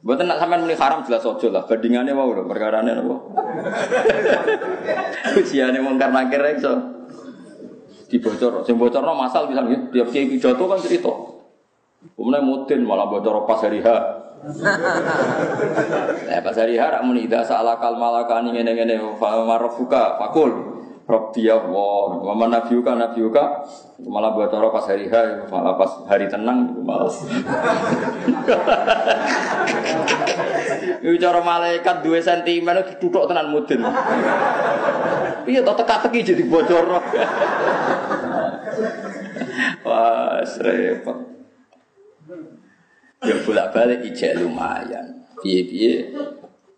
Buat 0.00 0.24
nak 0.24 0.40
sampean 0.40 0.64
muni 0.64 0.74
haram 0.74 1.04
jelas 1.04 1.28
ojo 1.28 1.52
lah. 1.52 1.68
Bandingannya 1.68 2.16
mau 2.16 2.32
lho 2.32 2.48
perkarane 2.48 2.96
nopo. 2.96 3.36
Ujiane 5.38 5.78
mungkar 5.84 6.08
nakir 6.08 6.40
iso 6.56 6.72
dibocor. 8.08 8.64
Sing 8.66 8.80
bocorno 8.80 9.14
masal 9.14 9.46
bisa 9.46 9.62
nggih. 9.62 9.92
Tiap 9.92 10.08
kiai 10.10 10.26
pidato 10.26 10.64
kan 10.66 10.80
cerita. 10.80 11.12
Kemudian 12.16 12.48
mutin 12.48 12.80
malah 12.82 13.06
bocor 13.06 13.44
pas 13.44 13.60
hari 13.60 13.84
H. 13.84 13.88
Pas 16.40 16.56
hari 16.56 16.80
H 16.80 16.82
rak 16.88 17.04
muni 17.04 17.28
ida 17.28 17.44
salah 17.44 17.76
kal 17.76 18.00
malakani 18.00 18.56
ngene-ngene 18.56 18.96
fa 19.20 19.44
marofuka 19.44 20.16
fakul. 20.16 20.69
Rabbi 21.10 21.42
ya 21.50 21.58
Allah, 21.58 22.22
wa 22.22 22.34
man 22.38 22.54
nabiyuka 22.54 22.94
nabiyuka 22.94 23.66
malah 24.06 24.30
buat 24.30 24.54
orang 24.54 24.70
pas 24.70 24.86
hari 24.86 25.10
hari, 25.10 25.42
malah 25.50 25.74
pas 25.74 26.06
hari 26.06 26.30
tenang 26.30 26.70
malah. 26.86 27.10
Iku 31.00 31.16
cara 31.18 31.40
malaikat 31.42 32.06
dua 32.06 32.22
sentimen 32.22 32.78
ditutuk 32.86 33.26
tenan 33.26 33.50
mudin. 33.50 33.82
Iya 35.48 35.66
to 35.66 35.72
teka-teki 35.74 36.22
jadi 36.22 36.44
bocor. 36.46 36.86
Wah, 39.84 40.38
repot. 40.44 41.18
Ya 43.20 43.34
bolak-balik 43.44 44.06
ijek 44.12 44.38
lumayan. 44.38 45.26
Piye-piye 45.40 46.12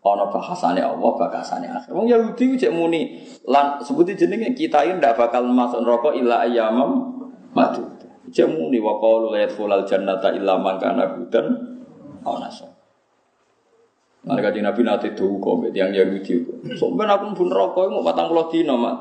ana 0.03 0.27
bahasane 0.27 0.83
Allah, 0.83 1.11
bahasane 1.15 1.71
akhir. 1.71 1.95
Wong 1.95 2.11
Yahudi 2.11 2.59
cek 2.59 2.75
muni 2.75 3.23
lan 3.47 3.79
sebuti 3.79 4.19
jenenge 4.19 4.51
kita 4.59 4.83
ini 4.83 4.99
ndak 4.99 5.15
bakal 5.15 5.47
masuk 5.47 5.87
neraka 5.87 6.11
illa 6.19 6.43
ayyamam 6.43 7.23
madu. 7.55 7.87
Cek 8.35 8.51
muni 8.51 8.83
wa 8.83 8.99
qalu 8.99 9.31
la 9.31 9.47
yadkhulul 9.47 9.87
jannata 9.87 10.35
illa 10.35 10.59
man 10.59 10.83
kana 10.83 11.07
hudan 11.15 11.47
aw 12.27 12.35
nasab. 12.43 12.75
Nah, 14.23 14.39
kaji 14.39 14.63
Nabi 14.63 14.87
nanti 14.87 15.19
tuh 15.19 15.39
kok 15.43 15.67
yang 15.75 15.91
Yahudi. 15.91 16.47
Soalnya 16.79 17.19
aku 17.19 17.35
pun 17.35 17.51
rokok 17.51 17.91
mau 17.91 18.07
patang 18.07 18.31
puluh 18.31 18.47
dino 18.51 18.79
mat. 18.79 18.95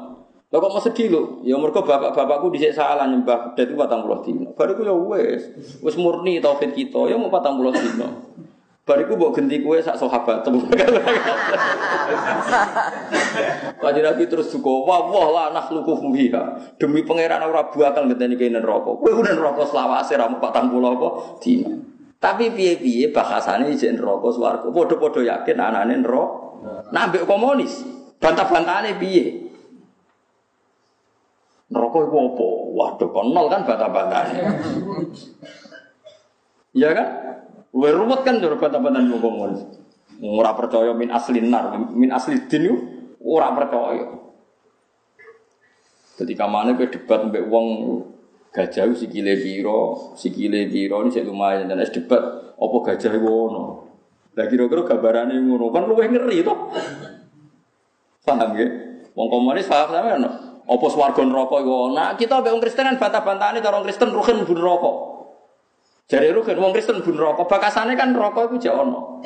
Lo 0.50 0.58
kok 0.58 0.74
mau 0.74 0.82
sedih 0.82 1.14
lo? 1.14 1.22
Ya 1.46 1.58
mereka 1.62 1.86
bapak-bapakku 1.86 2.50
disek 2.50 2.74
salah 2.74 3.06
nyembah 3.06 3.54
dan 3.54 3.70
itu 3.70 3.78
patang 3.78 4.02
puluh 4.02 4.22
dino. 4.26 4.50
Bariku 4.58 4.82
ya 4.82 4.94
wes, 4.94 5.46
wes 5.82 5.96
murni 5.98 6.42
tauhid 6.42 6.74
kita. 6.74 7.06
Ya 7.06 7.22
mau 7.22 7.30
patang 7.30 7.58
puluh 7.62 7.70
dino. 7.70 8.34
Bariku 8.82 9.14
bawa 9.14 9.30
genti 9.38 9.62
kue 9.62 9.78
sak 9.78 9.94
sahabat. 9.94 10.42
Kaji 13.78 14.00
Nabi 14.02 14.24
terus 14.26 14.50
suka 14.50 14.74
wah 14.74 15.06
wah 15.06 15.28
lah 15.30 15.46
anak 15.54 15.70
luku 15.70 15.94
fuhiha. 16.02 16.76
Demi 16.82 17.06
pangeran 17.06 17.46
ora 17.46 17.70
buakal 17.70 18.10
ngenteni 18.10 18.36
kene 18.42 18.58
rokok. 18.58 19.06
Kue 19.06 19.14
udah 19.14 19.38
rokok 19.38 19.70
selawase 19.70 20.18
patang 20.42 20.74
puluh 20.74 20.98
apa 20.98 21.38
dino. 21.38 21.70
Tapi 22.22 22.54
piye-piye 22.54 23.10
bahasane 23.10 23.70
ijen 23.74 23.98
neraka 23.98 24.30
swarga. 24.30 24.70
Padha-padha 24.70 25.22
yakin 25.26 25.58
anane 25.58 25.96
neraka. 26.02 26.38
Nah, 26.94 27.10
ambek 27.10 27.26
komunis, 27.26 27.82
bantah-bantahane 28.22 29.02
piye? 29.02 29.50
Neraka 31.74 31.98
iku 32.06 32.18
apa? 32.22 32.48
Waduh, 32.78 33.10
kon 33.10 33.34
nol 33.34 33.50
kan 33.50 33.66
bantah-bantahane. 33.66 34.38
Iya 36.78 36.90
kan? 36.94 37.08
Luwe 37.72 37.90
ruwet 37.96 38.28
kan 38.28 38.44
jare 38.44 38.60
bantah-bantahan 38.60 39.08
wong 39.08 39.22
komunis. 39.24 39.62
Ora 40.22 40.54
percaya 40.54 40.92
min 40.94 41.10
asli 41.10 41.40
nar, 41.40 41.74
min 41.96 42.12
asli 42.12 42.38
din 42.46 42.68
ora 43.24 43.56
percaya. 43.56 44.12
Ketika 46.20 46.46
mana 46.46 46.78
gue 46.78 46.92
debat 46.92 47.26
mbek 47.26 47.48
wong 47.48 47.68
gajah 48.52 48.92
sikile 48.94 49.40
piro, 49.40 50.14
sikile 50.20 50.68
piro 50.68 51.02
ini 51.02 51.10
saya 51.10 51.26
lumayan 51.26 51.72
dan 51.72 51.82
es 51.82 51.90
debat 51.90 52.22
apa 52.54 52.78
gajah 52.92 53.12
itu 53.16 53.26
ono. 53.26 53.64
Lah 54.36 54.46
kira-kira 54.48 54.86
gambarannya 54.86 55.40
ngono 55.42 55.72
kan 55.72 55.88
luwih 55.88 56.12
ngeri 56.12 56.44
to. 56.44 56.56
Paham 58.22 58.52
ya? 58.54 58.68
Wong 59.16 59.28
komunis 59.32 59.66
paham 59.66 59.96
sampe 59.96 60.12
ono. 60.22 60.30
Apa 60.62 60.86
swarga 60.88 61.26
neraka 61.26 61.58
iku 61.66 61.92
Nah, 61.92 62.14
kita 62.20 62.44
mbek 62.44 62.52
wong 62.54 62.62
Kristen 62.62 62.86
kan 62.86 63.00
bantah-bantahane 63.00 63.64
cara 63.64 63.82
Kristen 63.82 64.12
ruhin 64.12 64.44
bun 64.46 64.60
neraka. 64.60 65.11
Jare 66.10 66.34
ruhin 66.34 66.58
wong 66.60 66.72
Kristen 66.76 67.04
bun 67.04 67.16
neraka, 67.16 67.44
bakasane 67.48 67.98
kan 67.98 68.14
neraka 68.14 68.48
iku 68.48 68.56
jek 68.58 68.74
ono. 68.74 69.22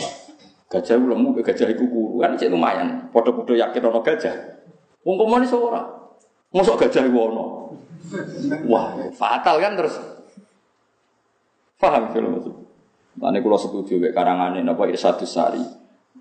Gajah 0.65 0.97
lemu, 0.97 1.38
gajah 1.39 1.68
iku 1.72 1.85
kuru 1.88 2.15
kan 2.22 2.35
cek 2.35 2.49
lumayan. 2.49 3.10
Padha-padha 3.14 3.53
yakin 3.53 3.84
ono 3.89 3.99
gajah. 4.02 4.35
Wong 5.06 5.15
komunis 5.15 5.53
ora. 5.53 5.81
Mosok 6.52 6.85
gajah 6.85 7.06
iku 7.06 7.19
ono. 7.31 7.45
Wah, 8.69 8.97
fatal 9.14 9.57
kan 9.61 9.73
terus. 9.77 9.97
Paham 11.76 12.14
kalau 12.15 12.39
maksud? 12.39 12.56
Mana 13.15 13.39
kalau 13.39 13.60
setuju 13.60 13.99
kayak 13.99 14.15
karangan 14.15 14.60
ini 14.60 14.68
apa 14.68 14.84
Irsadus 14.91 15.31
Sari. 15.31 15.61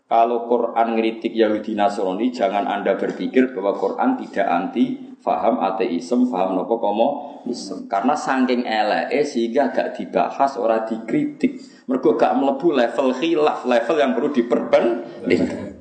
Kalau 0.04 0.44
Quran 0.44 1.00
ngeritik 1.00 1.32
Yahudi 1.32 1.72
Nasrani, 1.72 2.28
jangan 2.28 2.68
anda 2.68 2.92
berpikir 3.00 3.56
bahwa 3.56 3.72
Quran 3.80 4.20
tidak 4.20 4.44
anti 4.44 5.00
faham 5.24 5.64
ateisme, 5.64 6.28
faham 6.28 6.60
nopo 6.60 6.76
komunisme. 6.76 7.88
Karena 7.88 8.12
saking 8.12 8.68
ele 8.68 9.08
sehingga 9.24 9.72
gak 9.72 9.96
dibahas, 9.96 10.60
orang 10.60 10.84
dikritik. 10.84 11.56
Mereka 11.88 12.20
gak 12.20 12.36
melebu 12.36 12.68
level 12.76 13.08
khilaf, 13.16 13.64
level 13.64 13.96
yang 13.96 14.12
perlu 14.12 14.28
diperbandingkan. 14.28 15.72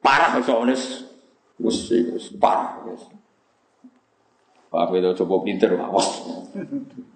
Parah 0.00 0.40
soalnya, 0.40 0.80
wes 1.60 1.92
parah. 2.40 2.80
Pak 4.72 4.90
itu 4.90 5.10
coba 5.22 5.34
pinter, 5.44 5.76
awas. 5.76 6.08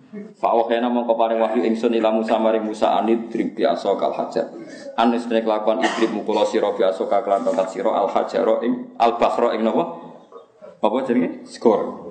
Fawah 0.08 0.64
kena 0.64 0.88
mongko 0.88 1.20
paring 1.20 1.36
wahyu 1.36 1.68
ingsun 1.68 1.92
ila 2.00 2.08
Musa 2.08 2.40
maring 2.40 2.64
Musa 2.64 2.96
anid 2.96 3.28
drib 3.28 3.52
biasa 3.52 3.92
kal 4.00 4.16
hajar. 4.16 4.48
Anis 4.96 5.28
nek 5.28 5.44
lakon 5.44 5.84
idrib 5.84 6.16
mukula 6.16 6.48
sira 6.48 6.72
biasa 6.72 7.04
kaklan 7.04 7.44
tongkat 7.44 7.68
sira 7.68 7.92
al 7.92 8.08
hajaro 8.08 8.64
ing 8.64 8.96
al 8.96 9.20
bahro 9.20 9.52
ing 9.52 9.60
napa? 9.60 9.84
Apa 10.80 10.96
jenenge? 11.04 11.44
Skor. 11.44 12.08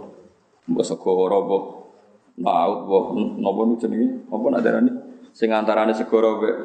Mbok 0.69 0.85
segoro 0.85 1.37
mbok 1.41 1.63
laut 2.37 2.79
mbok 2.85 3.05
napa 3.41 3.61
nu 3.65 3.73
jenenge? 3.81 4.29
Apa 4.29 4.45
nak 4.53 4.61
darani? 4.61 4.91
Sing 5.33 5.49
antarane 5.49 5.97
segoro 5.97 6.37
mbek 6.37 6.55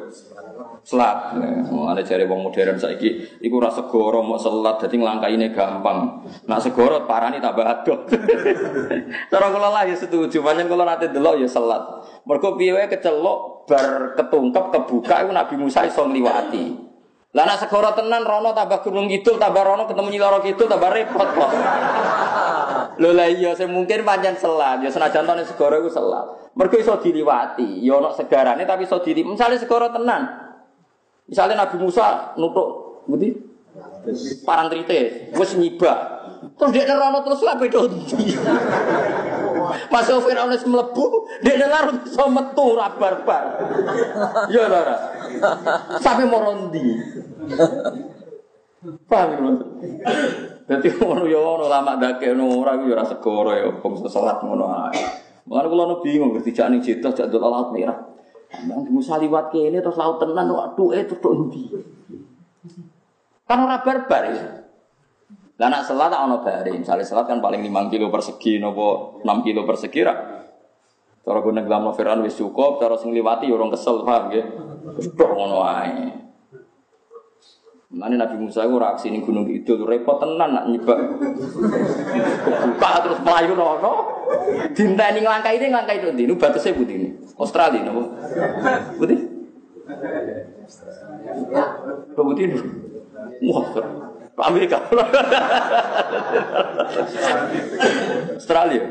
selat. 0.83 1.39
Ada 1.71 2.01
cari 2.03 2.23
wong 2.27 2.51
modern 2.51 2.75
saiki 2.75 3.39
iku 3.39 3.63
ora 3.63 3.71
segoro 3.71 4.19
mau 4.19 4.35
selat 4.35 4.83
dadi 4.83 4.99
nglangkaine 4.99 5.55
gampang. 5.55 6.27
Nak 6.45 6.59
segoro 6.59 7.07
parani 7.07 7.39
tambah 7.39 7.63
adoh. 7.63 8.03
Cara 9.31 9.47
kula 9.49 9.69
lah 9.71 9.83
ya 9.87 9.95
setuju, 9.95 10.43
pancen 10.43 10.67
kula 10.67 10.83
nate 10.83 11.09
delok 11.09 11.39
ya 11.39 11.47
selat. 11.47 11.81
Mergo 12.27 12.59
piye 12.59 12.75
wae 12.75 12.91
kecelok 12.91 13.67
bar 13.67 14.13
ketungkep 14.19 14.65
kebuka 14.75 15.15
iku 15.23 15.31
Nabi 15.31 15.55
Musa 15.55 15.87
iso 15.87 16.03
ngliwati. 16.03 16.91
Lah 17.33 17.49
nak 17.49 17.65
segoro 17.65 17.89
tenan 17.97 18.21
rono 18.29 18.53
tambah 18.53 18.85
gunung 18.85 19.09
kidul 19.09 19.41
tambah 19.41 19.65
rono 19.65 19.89
ketemu 19.89 20.09
nyiloro 20.13 20.37
kidul 20.45 20.69
tambah 20.69 20.91
repot 20.93 21.29
kok. 21.33 21.51
Lho 23.01 23.09
lah 23.09 23.25
iya 23.25 23.57
mungkin 23.65 24.05
pancen 24.05 24.37
selat, 24.37 24.85
ya 24.85 24.89
senajan 24.93 25.25
tone 25.25 25.41
segoro 25.41 25.81
iku 25.81 25.89
selat. 25.89 26.53
Mergo 26.53 26.77
iso 26.77 27.01
diliwati, 27.01 27.81
ya 27.81 27.97
ono 27.97 28.13
segarane 28.13 28.69
tapi 28.69 28.85
iso 28.85 29.01
dili. 29.01 29.25
Misale 29.25 29.57
segoro 29.57 29.89
tenan, 29.89 30.42
Misalnya 31.27 31.65
Nabi 31.65 31.75
Musa 31.79 32.35
nutuk 32.35 32.67
budi 33.07 33.35
parang 34.43 34.67
trite, 34.69 35.31
wes 35.33 35.55
nyibak. 35.55 35.97
Terus 36.59 36.71
dia 36.75 36.83
nerono 36.85 37.23
terus 37.23 37.41
lah 37.41 37.55
beda 37.55 37.79
Mas 39.87 40.05
Sofir 40.05 40.35
wis 40.51 40.67
mlebu, 40.67 41.25
dia 41.39 41.55
larut 41.55 42.03
iso 42.03 42.27
metu 42.27 42.75
ra 42.75 42.91
barbar. 42.99 43.43
Ya 44.51 44.67
ora. 44.67 44.95
Sampai 46.03 46.27
morondi. 46.27 46.99
Paham 49.07 49.27
ya 49.31 49.37
maksud? 49.39 49.69
Dadi 50.67 50.89
ngono 50.99 51.23
ya 51.23 51.39
ono 51.39 51.71
lama 51.71 51.95
dake 51.95 52.35
ono 52.35 52.59
ora 52.59 52.75
ya 52.75 52.91
ora 52.91 53.03
segoro 53.07 53.51
ya 53.55 53.71
wong 53.71 53.93
salat 54.11 54.43
ngono 54.43 54.67
ae. 54.67 54.99
Mulane 55.47 55.67
kula 55.71 55.95
bingung 56.03 56.35
ngerti 56.35 56.51
jak 56.55 56.67
ning 56.71 56.83
Jeddah 56.83 57.11
jak 57.15 57.31
dol 57.31 57.47
alat 57.47 57.71
merah. 57.71 57.97
Nang 58.61 58.85
Musa 58.93 59.17
liwat 59.17 59.49
kene 59.49 59.81
terus 59.81 59.97
laut 59.97 60.21
tenan 60.21 60.53
waduh 60.53 60.93
eh 60.93 61.03
terus 61.09 61.37
ndi. 61.49 61.73
Kan 63.49 63.65
ora 63.65 63.81
barbar 63.81 64.23
ya. 64.29 64.45
Lah 65.57 65.69
nak 65.69 65.85
selat 65.85 66.09
tak 66.09 66.21
ono 66.25 66.41
bare, 66.41 66.71
misalnya 66.73 67.05
selat 67.05 67.29
kan 67.29 67.37
paling 67.37 67.61
5 67.61 67.93
kilo 67.93 68.09
persegi 68.09 68.57
nopo 68.57 69.21
6 69.21 69.45
kilo 69.45 69.65
persegi 69.65 70.01
ra. 70.01 70.15
Cara 71.23 71.39
gue 71.39 71.53
neglam 71.55 71.87
noveran 71.87 72.19
wis 72.25 72.35
cukup, 72.35 72.83
cara 72.83 72.99
sing 72.99 73.15
liwati 73.15 73.47
ya 73.47 73.55
orang 73.55 73.71
kesel 73.71 74.03
paham 74.03 74.27
nggih. 74.27 74.45
Tok 75.15 75.31
ngono 75.31 75.63
ae. 75.63 76.19
Mana 77.93 78.17
Nabi 78.17 78.41
Musa 78.41 78.65
itu 78.65 78.75
reaksi 78.81 79.13
ini 79.13 79.21
gunung 79.21 79.45
itu 79.45 79.77
repot 79.85 80.17
tenan 80.17 80.49
nak 80.57 80.65
nyebak. 80.67 80.99
Kebuka 82.43 82.89
terus 83.05 83.19
melayu 83.21 83.53
nono. 83.53 84.22
Dinta 84.73 85.05
ini 85.13 85.19
ngelangkai 85.21 85.55
ini 85.59 85.65
ngelangkai 85.69 85.97
itu 86.01 86.07
ini 86.13 86.35
batasnya 86.35 86.73
putih 86.73 86.95
ini. 86.97 87.09
Australia 87.37 87.81
nopo. 87.85 88.01
Putih. 88.97 89.19
Putih 92.13 92.43
ini. 92.49 92.57
Wah, 93.49 93.65
Amerika. 94.49 94.77
Australia. 98.37 98.81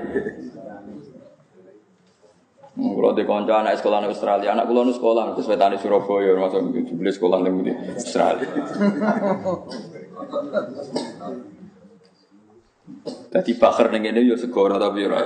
Kalau 2.73 3.13
di 3.13 3.29
konco 3.29 3.53
anak 3.53 3.77
sekolah 3.77 4.01
di 4.01 4.09
Australia, 4.09 4.57
anak 4.57 4.65
kulo 4.65 4.89
nu 4.89 4.97
sekolah 4.97 5.37
terus 5.37 5.45
wetane 5.45 5.77
Surabaya, 5.77 6.33
masuk 6.41 6.73
beli 6.73 7.13
sekolah 7.13 7.45
di 7.45 7.69
Australia. 7.93 8.49
Tadi 13.33 13.57
bakar 13.57 13.89
ning 13.89 14.05
ini 14.05 14.29
yo 14.29 14.37
segoro 14.37 14.77
tapi 14.77 15.09
ora. 15.09 15.25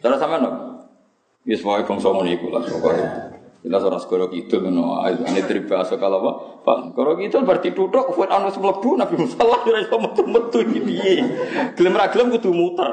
Cara 0.00 0.16
sama 0.16 0.40
no. 0.40 0.50
Wis 1.44 1.60
wae 1.60 1.84
bangsa 1.84 2.08
ngono 2.08 2.24
iku 2.24 2.48
lah 2.48 2.64
pokoke. 2.64 3.06
Jelas 3.60 3.84
orang 3.84 4.00
segoro 4.00 4.32
kidul 4.32 4.64
ngono 4.64 5.04
ae. 5.04 5.12
Ane 5.20 5.44
dribasa 5.44 6.00
kalau 6.00 6.24
apa? 6.24 6.32
Pak, 6.64 6.78
segoro 6.88 7.20
kidul 7.20 7.44
berarti 7.44 7.76
tutuk 7.76 8.16
kuwi 8.16 8.24
ana 8.24 8.48
wis 8.48 8.56
mlebu 8.56 8.96
Nabi 8.96 9.20
Musa 9.20 9.44
lah 9.44 9.60
ora 9.60 9.84
iso 9.84 9.96
metu-metu 10.00 10.58
iki 10.64 10.80
piye. 10.80 11.14
Gelem 11.76 11.92
ra 11.92 12.08
gelem 12.08 12.32
kudu 12.32 12.48
muter. 12.56 12.88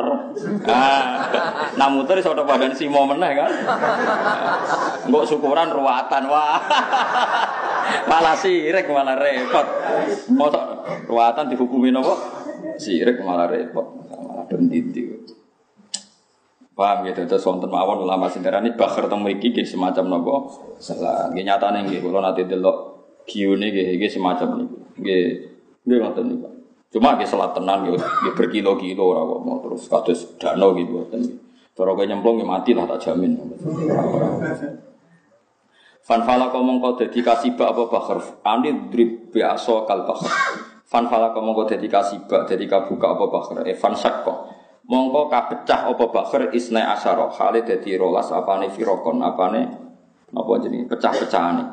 Ah, 0.68 1.32
nah 1.80 1.88
muter 1.88 2.20
iso 2.20 2.36
ada 2.36 2.44
badan 2.44 2.76
simo 2.76 3.08
meneh 3.08 3.32
kan. 3.32 3.52
Mbok 5.08 5.24
syukuran 5.24 5.72
ruwatan 5.72 6.28
wah. 6.28 6.60
malah 8.12 8.36
sirik 8.36 8.92
malah 8.92 9.16
repot. 9.16 9.68
Mosok 10.36 10.64
ruwatan 11.08 11.48
dihukumi 11.48 11.96
napa? 11.96 12.16
Sirik 12.76 13.24
malah 13.24 13.48
repot. 13.48 14.01
Denditi. 14.52 15.08
Paham 16.76 17.08
gitu, 17.08 17.24
terus 17.28 17.44
wonten 17.48 17.72
mawon 17.72 18.04
ulama 18.04 18.28
sindarani 18.28 18.76
bakar 18.76 19.08
teng 19.08 19.24
mriki 19.24 19.56
semacam 19.64 20.08
napa? 20.08 20.36
Salah. 20.84 21.32
Nggih 21.32 21.48
nyatane 21.48 21.88
nggih 21.88 22.00
kula 22.04 22.20
nate 22.20 22.44
delok 22.44 22.78
giune 23.28 23.72
nggih 23.72 23.96
nggih 23.96 24.12
semacam 24.12 24.60
niku. 24.60 24.78
Nggih 25.00 25.24
nggih 25.88 25.98
ngoten 26.00 26.26
niku. 26.28 26.48
Cuma 26.92 27.16
nggih 27.16 27.28
salat 27.28 27.56
tenan 27.56 27.88
nggih 27.88 27.96
nggih 27.96 28.34
berkilo-kilo 28.36 29.04
ora 29.16 29.22
kok 29.24 29.42
mau 29.44 29.58
terus 29.64 29.84
kados 29.88 30.20
dano 30.40 30.76
gitu. 30.76 31.08
Cara 31.72 31.92
kaya 31.96 32.08
nyemplung 32.12 32.36
nggih 32.40 32.50
mati 32.50 32.72
lah 32.76 32.88
tak 32.88 33.00
jamin. 33.04 33.36
Fan 36.02 36.22
fala 36.26 36.50
komong 36.50 36.82
kau 36.82 36.98
dadi 36.98 37.22
kasibak 37.22 37.78
apa 37.78 37.84
bakar? 37.88 38.18
Ani 38.42 38.90
drib 38.90 39.30
biasa 39.30 39.86
kal 39.86 40.08
bakar. 40.08 40.34
Fan 40.92 41.08
fala 41.08 41.32
komong 41.32 41.56
kau 41.56 41.64
dadi 41.64 41.88
kasibak 41.88 42.52
dadi 42.52 42.68
kabuka 42.68 43.16
apa 43.16 43.32
bakar? 43.32 43.64
Eh 43.64 43.80
fan 43.80 43.96
sakko. 43.96 44.52
Mongko 44.92 45.32
kapecah 45.32 45.88
apa 45.88 46.06
bakher 46.12 46.52
isna 46.52 46.92
asyara. 46.92 47.32
Hale 47.32 47.64
dadi 47.64 47.96
rolas 47.96 48.28
apane 48.36 48.68
firokon 48.68 49.24
apane 49.24 49.72
napa 50.36 50.52
jenenge? 50.60 50.92
Pecah-pecahane 50.92 51.64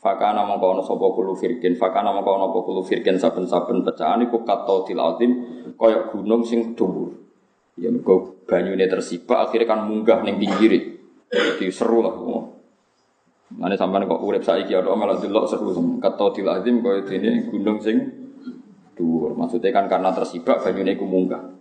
fakana 0.00 0.48
mongko 0.48 0.66
ana 0.72 0.82
sapa 0.88 1.06
kulo 1.12 1.36
firkin 1.36 1.76
fakana 1.76 2.16
mongko 2.16 2.30
ana 2.32 2.44
apa 2.48 2.58
kulo 2.64 2.80
firkin 2.80 3.20
saben-saben 3.20 3.84
pecahan 3.84 4.24
iku 4.24 4.40
katodil 4.40 5.04
azim 5.04 5.30
kaya 5.76 6.08
gunung 6.08 6.40
sing 6.40 6.72
dhuwur. 6.72 7.12
Ya 7.76 7.92
mergo 7.92 8.40
banyune 8.48 8.88
tersibak 8.88 9.52
akhirnya 9.52 9.68
kan 9.68 9.84
munggah 9.84 10.24
ning 10.24 10.40
pinggire 10.40 10.96
jadi 11.28 11.68
seru 11.68 12.00
lah 12.00 12.16
Mana 13.46 13.76
sampai 13.76 14.08
kok 14.08 14.24
urip 14.24 14.40
saiki 14.40 14.72
ada 14.72 14.96
malah 14.96 15.20
delok 15.20 15.44
seru. 15.44 15.76
Katodil 16.00 16.48
azim 16.48 16.80
kaya 16.80 17.04
dene 17.04 17.52
gunung 17.52 17.84
sing 17.84 18.25
dhuwur 18.96 19.36
maksudnya 19.36 19.70
kan 19.70 19.86
karena 19.86 20.10
tersibak 20.10 20.64
banyune 20.64 20.96
iku 20.96 21.04
munggah 21.04 21.56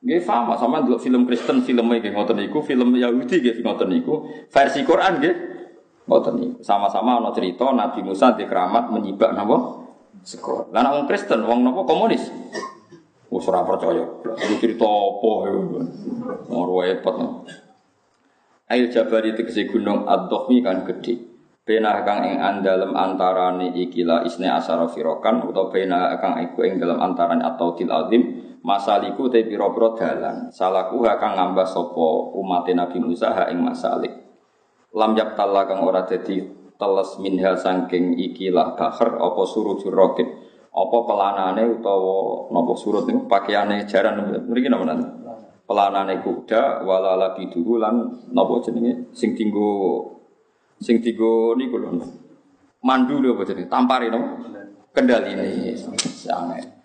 Nggih 0.00 0.24
sama 0.24 0.56
sama 0.56 0.80
dulu 0.80 0.96
film 0.96 1.28
Kristen 1.28 1.60
filmnya 1.60 2.00
nggih 2.00 2.16
ngoten 2.16 2.40
niku, 2.40 2.64
film 2.64 2.96
Yahudi 2.96 3.36
nggih 3.36 3.60
ngoten 3.60 3.92
niku, 3.92 4.24
versi 4.48 4.80
Quran 4.80 5.20
nggih 5.20 5.34
ngoten 6.08 6.34
niku. 6.40 6.56
Sama-sama 6.64 7.20
ana 7.20 7.36
cerita 7.36 7.68
Nabi 7.68 8.00
Musa 8.00 8.32
di 8.32 8.48
keramat 8.48 8.88
menyibak 8.88 9.36
napa? 9.36 9.84
Sekor. 10.24 10.72
Lah 10.72 10.88
wong 10.96 11.04
Kristen, 11.04 11.44
wong 11.44 11.68
napa 11.68 11.84
komunis? 11.84 12.32
Wis 13.28 13.44
ora 13.46 13.60
percaya. 13.60 14.08
Iku 14.24 14.54
cerita 14.56 14.88
apa 14.88 15.30
ya? 15.46 15.60
Ora 16.48 16.74
repot. 16.88 17.16
Ail 18.72 18.88
Jabari 18.88 19.36
tegese 19.36 19.68
gunung 19.68 20.08
Ad-Dohmi 20.08 20.64
kan 20.64 20.82
gede. 20.88 21.29
Bena 21.70 22.02
kang 22.02 22.26
ing 22.26 22.42
andalem 22.42 22.98
antarane 22.98 23.70
ikilah 23.70 24.26
isne 24.26 24.50
asara 24.50 24.90
firokan 24.90 25.46
utawa 25.46 25.70
bena 25.70 26.18
kang 26.18 26.42
iku 26.42 26.66
ing 26.66 26.82
dalam 26.82 26.98
antarane 26.98 27.46
atau 27.46 27.78
til 27.78 27.86
azim 27.86 28.42
masaliku 28.66 29.30
te 29.30 29.46
pira-pira 29.46 29.94
dalan. 29.94 30.50
Salaku 30.50 30.98
kang 30.98 31.38
ngambah 31.38 31.70
sapa 31.70 32.34
umat 32.34 32.66
Nabi 32.74 32.98
Musa 32.98 33.30
ha 33.30 33.46
ing 33.54 33.62
masalik. 33.62 34.10
Lam 34.98 35.14
yaptalla 35.14 35.70
kang 35.70 35.86
ora 35.86 36.02
dadi 36.02 36.42
teles 36.74 37.22
minha 37.22 37.54
saking 37.54 38.18
ikilah 38.18 38.74
bahar 38.74 39.22
apa 39.22 39.42
surujur 39.46 39.94
rokit 39.94 40.26
apa 40.74 40.96
pelanane 41.06 41.70
utawa 41.70 42.50
napa 42.50 42.74
surut 42.74 43.06
niku? 43.06 43.30
Pakaiane 43.30 43.86
jaran 43.86 44.42
mriki 44.50 44.66
napa 44.66 44.90
nanti? 44.90 45.06
Pelanane 45.70 46.18
kuda 46.18 46.82
wala 46.82 47.14
labiduhu 47.14 47.78
lan 47.78 48.26
napa 48.34 48.58
jenenge? 48.58 49.14
Sing 49.14 49.38
dinggo 49.38 50.18
sing 50.80 51.04
dinggo 51.04 51.54
niku 51.54 51.76
lho 51.76 51.92
mandu 52.80 53.20
lho 53.20 53.36
apa 53.36 53.44
jenenge 53.44 53.68
tampari 53.68 54.08
napa 54.08 54.40
kendali 54.96 55.36
sange 55.76 56.80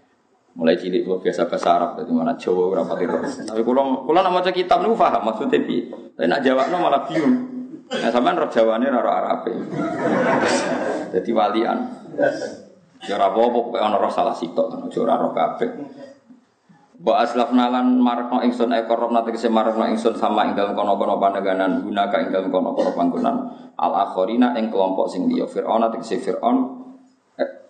Mulai 0.55 0.79
cilik 0.79 1.03
gua 1.03 1.19
biasa 1.19 1.51
bahasa 1.51 1.75
Arab, 1.75 1.99
dari 1.99 2.15
mana 2.15 2.31
Jawa 2.39 2.71
berapa 2.71 2.95
kira. 2.95 3.19
Tapi 3.27 3.59
kalau 3.59 4.07
kalau 4.07 4.19
nama 4.23 4.39
cek 4.39 4.55
kitab 4.55 4.87
nih 4.87 4.95
paham 4.95 5.27
maksudnya 5.27 5.59
bi. 5.59 5.91
Tapi 5.91 6.31
nak 6.31 6.39
Jawa 6.47 6.71
nih 6.71 6.79
malah 6.79 7.03
bingung. 7.03 7.35
Nah 7.91 8.07
sama 8.07 8.31
roh 8.31 8.47
Jawa 8.47 8.79
nih 8.79 8.87
roh 8.87 9.03
Arab 9.03 9.51
Jadi 11.11 11.29
walian. 11.35 11.77
Ya 13.03 13.19
apa 13.19 13.35
apa 13.35 13.51
pokoknya 13.51 13.99
roh 13.99 14.07
salah 14.07 14.31
sitok, 14.31 14.79
ora 14.95 15.19
roh. 15.19 15.35
Wa 16.95 17.27
aslaf 17.27 17.51
nalan 17.51 17.99
marakno 17.99 18.39
ingsun 18.39 18.71
ekor 18.71 18.95
roh 18.95 19.11
nanti 19.11 19.35
kese 19.35 19.51
marakno 19.51 19.83
ingsun 19.91 20.15
sama 20.15 20.47
ing 20.47 20.55
dalam 20.55 20.71
kono-kono 20.77 21.19
pandeganan 21.19 21.83
guna 21.83 22.07
ka 22.07 22.23
ing 22.23 22.31
dalam 22.31 22.47
kono-kono 22.47 22.95
panggonan 22.95 23.35
al 23.75 23.93
akhorina 24.07 24.55
ing 24.55 24.71
kelompok 24.71 25.11
sing 25.11 25.27
dia 25.27 25.43
Fir'aun 25.43 25.83
nanti 25.83 25.99
kese 25.99 26.23
Fir'aun 26.23 26.85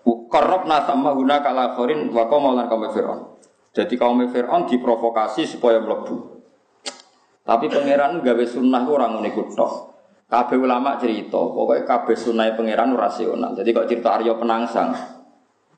Korup 0.06 0.68
sama 0.68 1.16
guna 1.16 1.40
kalaforin 1.40 2.12
wako 2.12 2.36
maulan 2.44 2.68
kaum 2.68 2.86
Fir'aun. 2.92 3.40
Jadi 3.72 3.96
kaum 3.96 4.20
Fir'aun 4.28 4.68
diprovokasi 4.68 5.48
supaya 5.48 5.80
melebu. 5.80 6.44
Tapi 7.46 7.66
pangeran 7.72 8.20
gawe 8.20 8.46
sunnah 8.46 8.84
orang 8.84 9.24
unik 9.24 9.56
tok. 9.56 9.96
Kabeh 10.26 10.58
ulama 10.58 10.98
cerita, 10.98 11.38
pokoknya 11.38 11.86
kabeh 11.88 12.18
sunnah 12.18 12.52
pangeran 12.58 12.98
rasional. 12.98 13.54
Jadi 13.56 13.70
kok 13.72 13.88
cerita 13.88 14.18
Arya 14.18 14.34
penangsang, 14.36 14.90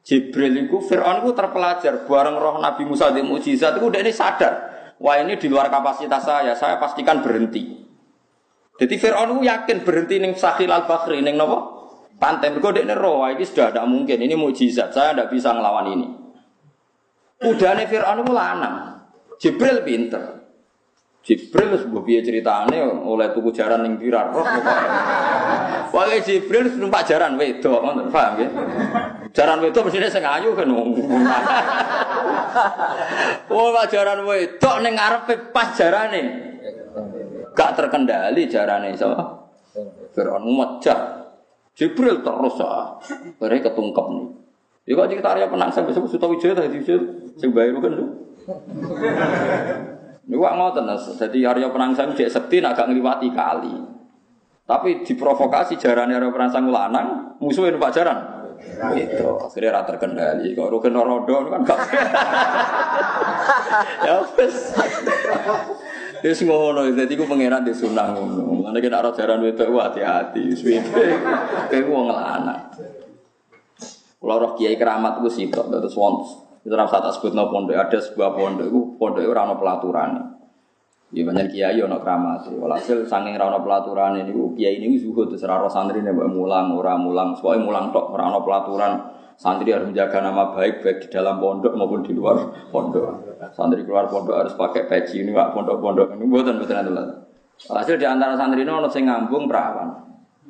Jibril 0.07 0.63
itu 0.63 0.79
Fir'aun 0.79 1.27
itu 1.27 1.35
terpelajar 1.35 2.07
bareng 2.07 2.39
roh 2.39 2.63
Nabi 2.63 2.87
Musa 2.87 3.11
di 3.11 3.19
mujizat 3.19 3.75
itu 3.75 3.91
udah 3.91 3.99
ini 3.99 4.15
sadar. 4.15 4.53
Wah 5.03 5.19
ini 5.19 5.35
di 5.35 5.51
luar 5.51 5.67
kapasitas 5.67 6.23
saya, 6.23 6.55
saya 6.55 6.79
pastikan 6.79 7.19
berhenti. 7.19 7.83
Jadi 8.79 8.95
Fir'aun 8.95 9.35
itu 9.35 9.51
yakin 9.51 9.83
berhenti 9.83 10.15
ning 10.23 10.39
Sahil 10.39 10.71
al-Bakhri 10.71 11.19
ning 11.19 11.35
nopo? 11.35 11.75
Pantai 12.17 12.49
mergo 12.49 12.71
dekne 12.73 12.95
roh 12.97 13.27
ini 13.29 13.45
sudah 13.45 13.69
tidak 13.69 13.85
mungkin. 13.85 14.17
Ini 14.17 14.33
mukjizat. 14.33 14.89
Saya 14.95 15.13
tidak 15.13 15.29
bisa 15.29 15.53
ngelawan 15.53 15.85
ini. 15.91 16.07
Udane 17.45 17.85
Firaun 17.85 18.25
itu 18.25 18.33
lanang. 18.33 18.75
Jibril 19.37 19.85
pinter. 19.85 20.23
Jibril 21.21 21.77
sebuah 21.77 22.01
biaya 22.07 22.23
ceritane 22.23 22.79
oleh 22.81 23.35
tuku 23.35 23.51
jaran 23.51 23.83
ning 23.83 23.99
birar 23.99 24.31
roh 24.31 24.47
Wae 25.93 26.23
Jibril 26.23 26.71
numpak 26.79 27.03
jaran 27.03 27.35
wedok, 27.35 27.83
paham 28.09 28.33
ya? 28.39 28.47
Jaran 29.37 29.61
wedok 29.61 29.85
mestine 29.85 30.09
sing 30.09 30.25
ayu 30.25 30.57
kan. 30.57 30.65
Oh, 33.53 33.69
jaran 33.93 34.25
wedok 34.25 34.81
ning 34.81 34.97
ngarepe 34.97 35.53
pas 35.53 35.77
jarane. 35.77 36.21
Gak 37.53 37.77
terkendali 37.77 38.49
jarane 38.49 38.97
sapa? 38.97 39.53
Firaun 40.17 40.41
mecah. 40.41 41.29
Jibril 41.77 42.25
terus 42.25 42.57
ah, 42.65 42.97
mereka 43.37 43.69
ketungkep 43.69 44.05
nih. 44.09 44.25
Ya 44.89 44.97
kok 44.97 45.13
kita 45.13 45.29
area 45.37 45.45
penang 45.45 45.69
sampai 45.69 45.93
sebut 45.93 46.09
Suta 46.09 46.25
Wijaya 46.25 46.57
tadi 46.57 46.81
Wijaya 46.81 46.97
sing 47.37 47.53
bayar 47.53 47.77
kan 47.77 47.93
tuh. 47.93 48.09
Ini 50.25 50.33
wak 50.33 50.53
ngoten 50.57 50.89
jadi 50.97 51.39
area 51.53 51.69
penang 51.69 51.93
sampai 51.93 52.17
cek 52.17 52.33
sekti 52.33 52.57
agak 52.65 52.89
ngeliwati 52.89 53.29
kali. 53.29 53.77
Tapi 54.65 55.05
diprovokasi 55.05 55.77
jaran 55.77 56.09
area 56.09 56.33
penang 56.33 56.49
sampai 56.49 56.73
lanang 56.73 57.07
musuhin 57.37 57.77
pak 57.77 57.93
jaran. 57.93 58.36
Itu 58.97 59.27
akhirnya 59.41 59.81
rata 59.81 59.95
terkendali. 59.95 60.53
Kalau 60.53 60.73
rukun 60.73 60.95
rodo 60.95 61.35
kan 61.49 61.61
gak. 61.65 61.77
ya 64.05 64.13
wes. 64.37 64.57
Wis 66.17 66.41
ngono, 66.41 66.89
dadi 66.93 67.13
ku 67.13 67.29
pangeran 67.29 67.61
di 67.61 67.73
sunah 67.73 68.17
ngono. 68.17 68.41
Mulane 68.61 68.79
kena 68.81 69.01
ora 69.01 69.13
jaran 69.13 69.45
wedok 69.45 69.77
hati-hati, 69.77 70.49
suwe-suwe. 70.57 71.09
Kayak 71.69 71.89
wong 71.89 72.09
lanang. 72.09 72.73
Kula 74.17 74.41
roh 74.41 74.51
kiai 74.57 74.77
keramat 74.77 75.21
ku 75.21 75.29
sitok 75.29 75.69
terus 75.69 75.93
wonten. 75.93 76.45
Itu 76.65 76.73
ora 76.75 76.83
usah 76.83 76.99
tak 76.99 77.23
pondok, 77.23 77.79
ada 77.79 77.95
sebuah 77.95 78.35
pondok 78.35 78.67
iku 78.67 78.99
pondok 78.99 79.23
ora 79.23 79.47
ono 79.47 79.55
pelaturane. 79.55 80.21
Ya 81.07 81.23
banyak 81.23 81.55
kiai 81.55 81.79
ono 81.79 82.03
keramat. 82.03 82.51
Walhasil 82.51 83.07
saking 83.07 83.39
ora 83.39 83.47
ono 83.47 83.63
pelaturane 83.63 84.27
niku 84.27 84.51
kiai 84.59 84.83
niku 84.83 85.07
zuhud 85.07 85.31
terus 85.31 85.47
ora 85.47 85.63
santrine 85.71 86.11
mbok 86.11 86.27
mulang, 86.27 86.75
ora 86.75 86.99
mulang, 86.99 87.31
pokoke 87.39 87.63
mulang 87.63 87.95
tok 87.95 88.11
ora 88.11 88.27
ono 88.27 88.43
pelaturan. 88.43 88.93
Santri 89.37 89.69
harus 89.69 89.93
menjaga 89.93 90.17
nama 90.17 90.49
baik 90.49 90.81
baik 90.81 90.97
di 91.05 91.07
dalam 91.13 91.37
pondok 91.37 91.77
maupun 91.77 92.01
di 92.01 92.09
luar 92.09 92.41
pondok. 92.73 93.37
Santri 93.53 93.85
keluar 93.85 94.09
pondok 94.09 94.33
harus 94.33 94.57
pakai 94.57 94.89
peci 94.89 95.21
ini 95.21 95.29
pak 95.29 95.53
pondok-pondok 95.53 96.17
ini 96.17 96.25
buatan 96.25 96.57
buatan 96.57 96.89
itu. 96.89 97.05
Hasil 97.69 98.01
di 98.01 98.05
antara 98.09 98.33
santri 98.33 98.65
ini 98.65 98.71
orang 98.73 98.89
ngambung 98.89 99.45
perawan. 99.45 99.93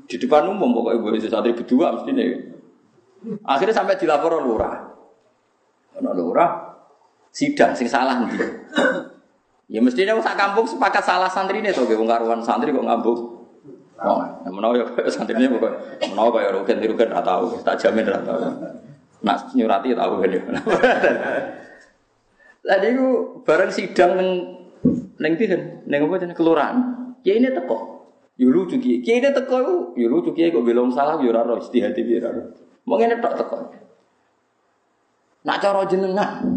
Di 0.08 0.16
depan 0.16 0.48
umum 0.48 0.72
pokoknya 0.72 1.04
ibu 1.04 1.08
itu 1.20 1.28
santri 1.28 1.52
berdua 1.52 2.00
mesti 2.00 2.12
nih. 2.16 2.30
Akhirnya 3.44 3.76
sampai 3.76 4.00
dilapor 4.00 4.40
lurah. 4.40 4.88
Ono 6.00 6.12
lurah 6.16 6.50
sidang 7.36 7.76
sing 7.76 7.92
salah 7.92 8.24
nanti. 8.24 8.40
Ya 9.68 9.84
mestinya 9.84 10.15
usah 10.15 10.31
kampung 10.39 10.64
sepakat 10.64 11.03
salah 11.03 11.27
santri 11.27 11.60
ini 11.60 11.76
tuh, 11.76 11.84
wong 11.84 12.07
karuan 12.07 12.39
santri 12.39 12.72
kok 12.72 12.88
ngambung. 12.88 13.38
Oh, 13.98 14.22
menawa 14.45 14.77
ya 14.77 14.85
kaya 14.85 15.10
santrine 15.10 15.57
pokok 15.57 15.73
menawa 16.14 16.30
kaya 16.38 16.53
rugen 16.53 16.77
rugen 16.85 17.10
ra 17.10 17.18
tau, 17.26 17.49
tak 17.65 17.81
jamin 17.81 18.06
ra 18.06 18.22
tau. 18.22 18.38
Nak 19.26 19.57
nyurati 19.57 19.98
tau 19.98 20.22
kan 20.22 20.30
ya. 20.30 20.41
Lah 22.68 22.77
niku 22.84 23.41
bareng 23.41 23.73
sidang 23.73 24.22
ning 24.22 24.30
ndi 25.18 25.45
kan? 25.49 25.61
Ning 25.89 26.06
apa 26.06 26.22
jenenge 26.22 26.38
kelurahan. 26.38 26.77
Ya 27.26 27.41
ini 27.41 27.49
teko. 27.49 28.06
Lucu 28.38 28.77
ki. 28.77 29.02
Ki 29.02 29.18
ini 29.18 29.34
teko 29.34 29.56
iku 29.65 29.76
yo 29.98 30.14
lucu 30.14 30.30
ki 30.30 30.53
kok 30.53 30.61
belum 30.61 30.94
salah 30.94 31.18
yo 31.18 31.34
ora 31.34 31.41
ro 31.41 31.57
istihati 31.57 32.06
piye 32.06 32.22
ora. 32.22 32.53
Mau 32.85 33.02
ngene 33.02 33.18
tok 33.18 33.34
teko. 33.34 33.57
Nak 35.41 35.57
cara 35.57 35.89
jenengan 35.89 36.57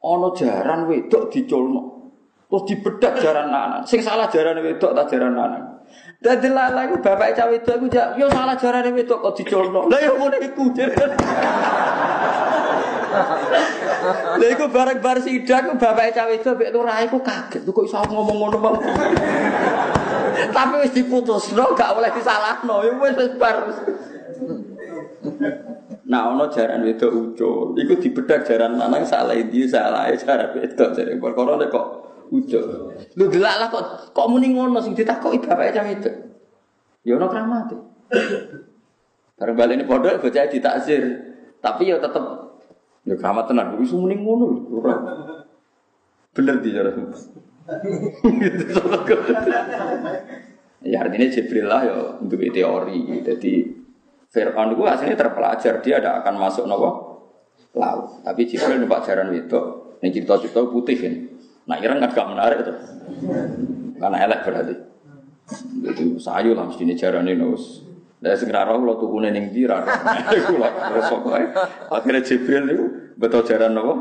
ana 0.00 0.28
jaran 0.32 0.88
wedok 0.88 1.28
diculno. 1.28 2.00
Terus 2.50 2.66
dibedak 2.66 3.22
jaran 3.22 3.46
lanang. 3.46 3.86
Sing 3.86 4.02
salah 4.02 4.26
jaran 4.26 4.58
wedok 4.58 4.90
ta 4.90 5.06
jaran 5.06 5.38
lanang. 5.38 5.80
Dadi 6.20 6.52
lala 6.52 6.84
iku 6.84 7.00
bapak 7.00 7.32
cawe 7.32 7.54
itu 7.56 7.70
aku 7.72 7.88
jak 7.88 8.12
yo 8.20 8.28
salah 8.28 8.52
jarane 8.52 8.92
wedok 8.92 9.24
kok 9.24 9.34
dicolno. 9.40 9.88
Lah 9.88 10.00
yo 10.04 10.20
ngono 10.20 10.36
iku. 10.36 10.68
Lah 14.36 14.48
iku 14.52 14.68
bareng-bar 14.68 15.16
sidang 15.24 15.80
bapak 15.80 16.12
cawe 16.12 16.28
itu 16.28 16.50
mek 16.60 16.70
lurah 16.76 17.00
iku 17.06 17.24
kaget 17.24 17.64
kok 17.64 17.84
iso 17.88 17.96
ngomong 18.04 18.36
ngono 18.36 18.56
bang. 18.60 18.76
Tapi 20.52 20.74
wis 20.84 20.92
diputusno 20.92 21.72
gak 21.72 21.96
oleh 21.96 22.12
disalahno. 22.12 22.84
Wis 23.00 23.16
wis 23.16 23.32
bar. 23.40 23.56
Nah, 26.10 26.26
ono 26.34 26.50
jaran 26.50 26.82
wedok 26.82 27.12
ucul, 27.14 27.78
iku 27.78 27.94
dibedak 28.02 28.42
jaran 28.42 28.74
lanang 28.74 29.06
salah 29.06 29.30
iki 29.30 29.70
salah 29.70 30.10
jaran 30.10 30.58
wedok 30.58 30.90
jare 30.90 31.14
perkara 31.22 31.54
kok 31.70 31.86
ucul. 32.34 32.90
Lu 33.14 33.24
delak 33.30 33.56
lah 33.62 33.68
kok 33.70 34.10
kok 34.10 34.26
muni 34.26 34.50
ngono 34.50 34.82
sing 34.82 34.98
ditakoki 34.98 35.38
bapake 35.38 35.70
cah 35.70 35.86
itu. 35.86 36.10
Ya 37.06 37.14
ono 37.14 37.30
kramate. 37.30 37.78
Bareng 39.38 39.54
balik 39.54 39.74
ini 39.78 39.84
pondok 39.86 40.18
bocah 40.18 40.50
ditakzir. 40.50 41.04
Tapi 41.62 41.94
ya 41.94 42.02
tetep 42.02 42.24
ya 43.06 43.14
keramat 43.14 43.46
tenan. 43.46 43.78
Wis 43.78 43.94
muni 43.94 44.18
ngono 44.18 44.66
ora. 44.82 44.98
Bener 46.34 46.58
di 46.58 46.74
cara. 46.74 46.90
ya 50.82 50.96
artinya 51.06 51.26
Jibril 51.30 51.70
lah 51.70 51.80
ya 51.86 51.96
untuk 52.18 52.42
teori. 52.50 53.22
Jadi 53.22 53.79
Fir'aun 54.30 54.78
itu 54.78 54.82
aslinya 54.86 55.18
terpelajar 55.18 55.82
dia 55.82 55.98
tidak 55.98 56.22
akan 56.22 56.34
masuk 56.38 56.64
nopo 56.70 56.90
laut. 57.74 58.22
Tapi 58.22 58.46
Jibril 58.46 58.82
numpak 58.82 59.06
jaran 59.06 59.30
itu. 59.34 59.58
Ini 60.00 60.08
cerita-cerita 60.14 60.64
putih 60.70 60.96
kan. 60.96 61.14
Nah 61.68 61.76
Iran 61.82 62.00
kan 62.00 62.10
gak 62.14 62.28
menarik 62.30 62.58
itu. 62.64 62.72
Karena 64.00 64.16
elek 64.26 64.40
berarti. 64.46 64.74
Itu 65.82 66.04
sayu 66.22 66.54
lah 66.54 66.70
mesti 66.70 66.86
jarane 66.94 67.34
nus. 67.34 67.84
Lah 68.20 68.36
sing 68.36 68.52
ora 68.52 68.68
roh 68.68 68.80
lo 68.84 68.94
tukune 69.00 69.34
ning 69.34 69.50
ndi 69.50 69.66
ra. 69.66 69.82
Iku 70.38 70.56
lho 70.56 70.68
Akhirnya 71.90 72.22
Jibril 72.22 72.64
itu 72.70 72.84
betul 73.18 73.42
jaran 73.44 73.76
napa? 73.76 73.94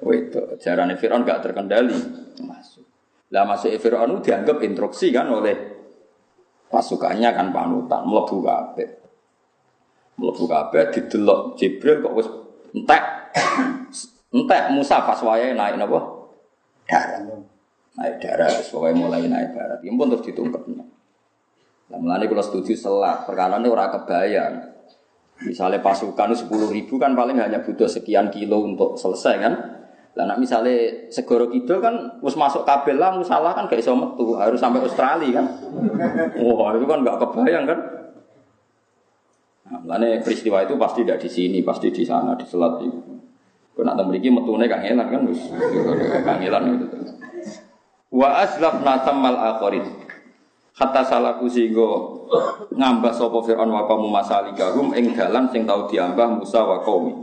Wedok. 0.00 0.56
Jarane 0.56 0.96
Firaun 0.96 1.28
gak 1.28 1.44
terkendali. 1.44 1.94
Masuk. 2.42 2.84
Lah 3.30 3.44
masuk 3.44 3.76
Firaun 3.76 4.24
dianggap 4.24 4.64
instruksi 4.64 5.12
kan 5.12 5.28
oleh 5.28 5.54
pasukannya 6.72 7.28
kan 7.30 7.52
panutan 7.52 8.02
mlebu 8.08 8.40
kabeh. 8.40 8.99
Mlebu 10.20 10.44
kabeh 10.44 10.92
didelok 10.92 11.56
Jibril 11.56 12.04
kok 12.04 12.12
wis 12.12 12.28
entek. 12.76 13.02
Entek 14.36 14.62
Musa 14.76 15.00
pas 15.00 15.16
wayahe 15.24 15.56
naik 15.56 15.80
napa? 15.80 16.20
darat. 16.90 17.22
Naik 17.98 18.14
darat, 18.22 18.54
pokoknya 18.70 18.94
mulai 18.98 19.26
naik 19.26 19.54
darat. 19.54 19.78
Ini 19.82 19.94
pun 19.94 20.10
terus 20.10 20.26
ditungkapnya. 20.26 20.84
Nah, 21.90 21.98
mulanya 21.98 22.26
kalau 22.30 22.44
setuju 22.44 22.74
selat, 22.78 23.26
perkara 23.26 23.58
ini 23.58 23.66
orang 23.66 23.90
kebayang. 23.90 24.54
Misalnya 25.40 25.80
pasukan 25.80 26.36
sepuluh 26.36 26.68
ribu 26.68 27.00
kan 27.00 27.16
paling 27.16 27.40
hanya 27.40 27.64
butuh 27.64 27.88
sekian 27.88 28.28
kilo 28.28 28.62
untuk 28.62 28.94
selesai 29.00 29.34
kan. 29.40 29.54
Lah 30.10 30.26
nak 30.26 30.42
misalnya 30.42 31.08
segoro 31.08 31.48
kidul 31.48 31.80
kan 31.80 32.20
mus 32.20 32.34
masuk 32.34 32.66
kabel 32.66 32.98
lah 32.98 33.14
musalah 33.14 33.54
kan 33.56 33.70
gak 33.70 33.80
iso 33.80 33.94
metu, 33.96 34.36
harus 34.36 34.60
sampai 34.60 34.84
Australia 34.84 35.40
kan. 35.40 35.46
Wah, 36.44 36.76
itu 36.76 36.84
kan 36.84 36.98
gak 37.06 37.18
kebayang 37.24 37.64
kan. 37.64 37.78
Nah, 39.70 40.02
peristiwa 40.26 40.66
itu 40.66 40.74
pasti 40.74 41.06
tidak 41.06 41.22
di 41.22 41.30
sini, 41.30 41.58
pasti 41.62 41.94
di 41.94 42.02
sana, 42.02 42.34
di 42.34 42.42
selat 42.42 42.82
itu. 42.82 42.98
Kau 43.70 43.86
nak 43.86 43.94
memiliki 44.02 44.26
metune 44.34 44.66
kangelan 44.66 45.06
kan, 45.06 45.22
wis 45.30 45.46
kangelan 46.26 46.74
itu. 46.74 46.86
Wa 48.10 48.42
aslafna 48.42 49.06
tamal 49.06 49.38
akhirin. 49.38 49.86
Hatta 50.74 51.06
salaku 51.06 51.46
sehingga 51.46 51.86
ngambah 52.74 53.12
sapa 53.14 53.38
Fir'aun 53.46 53.70
wa 53.70 53.86
kaum 53.86 54.10
masalikahum 54.10 54.96
ing 54.96 55.14
dalan 55.14 55.46
sing 55.54 55.68
tau 55.68 55.86
diambah 55.86 56.40
Musa 56.40 56.66
wa 56.66 56.82
qaumi. 56.82 57.14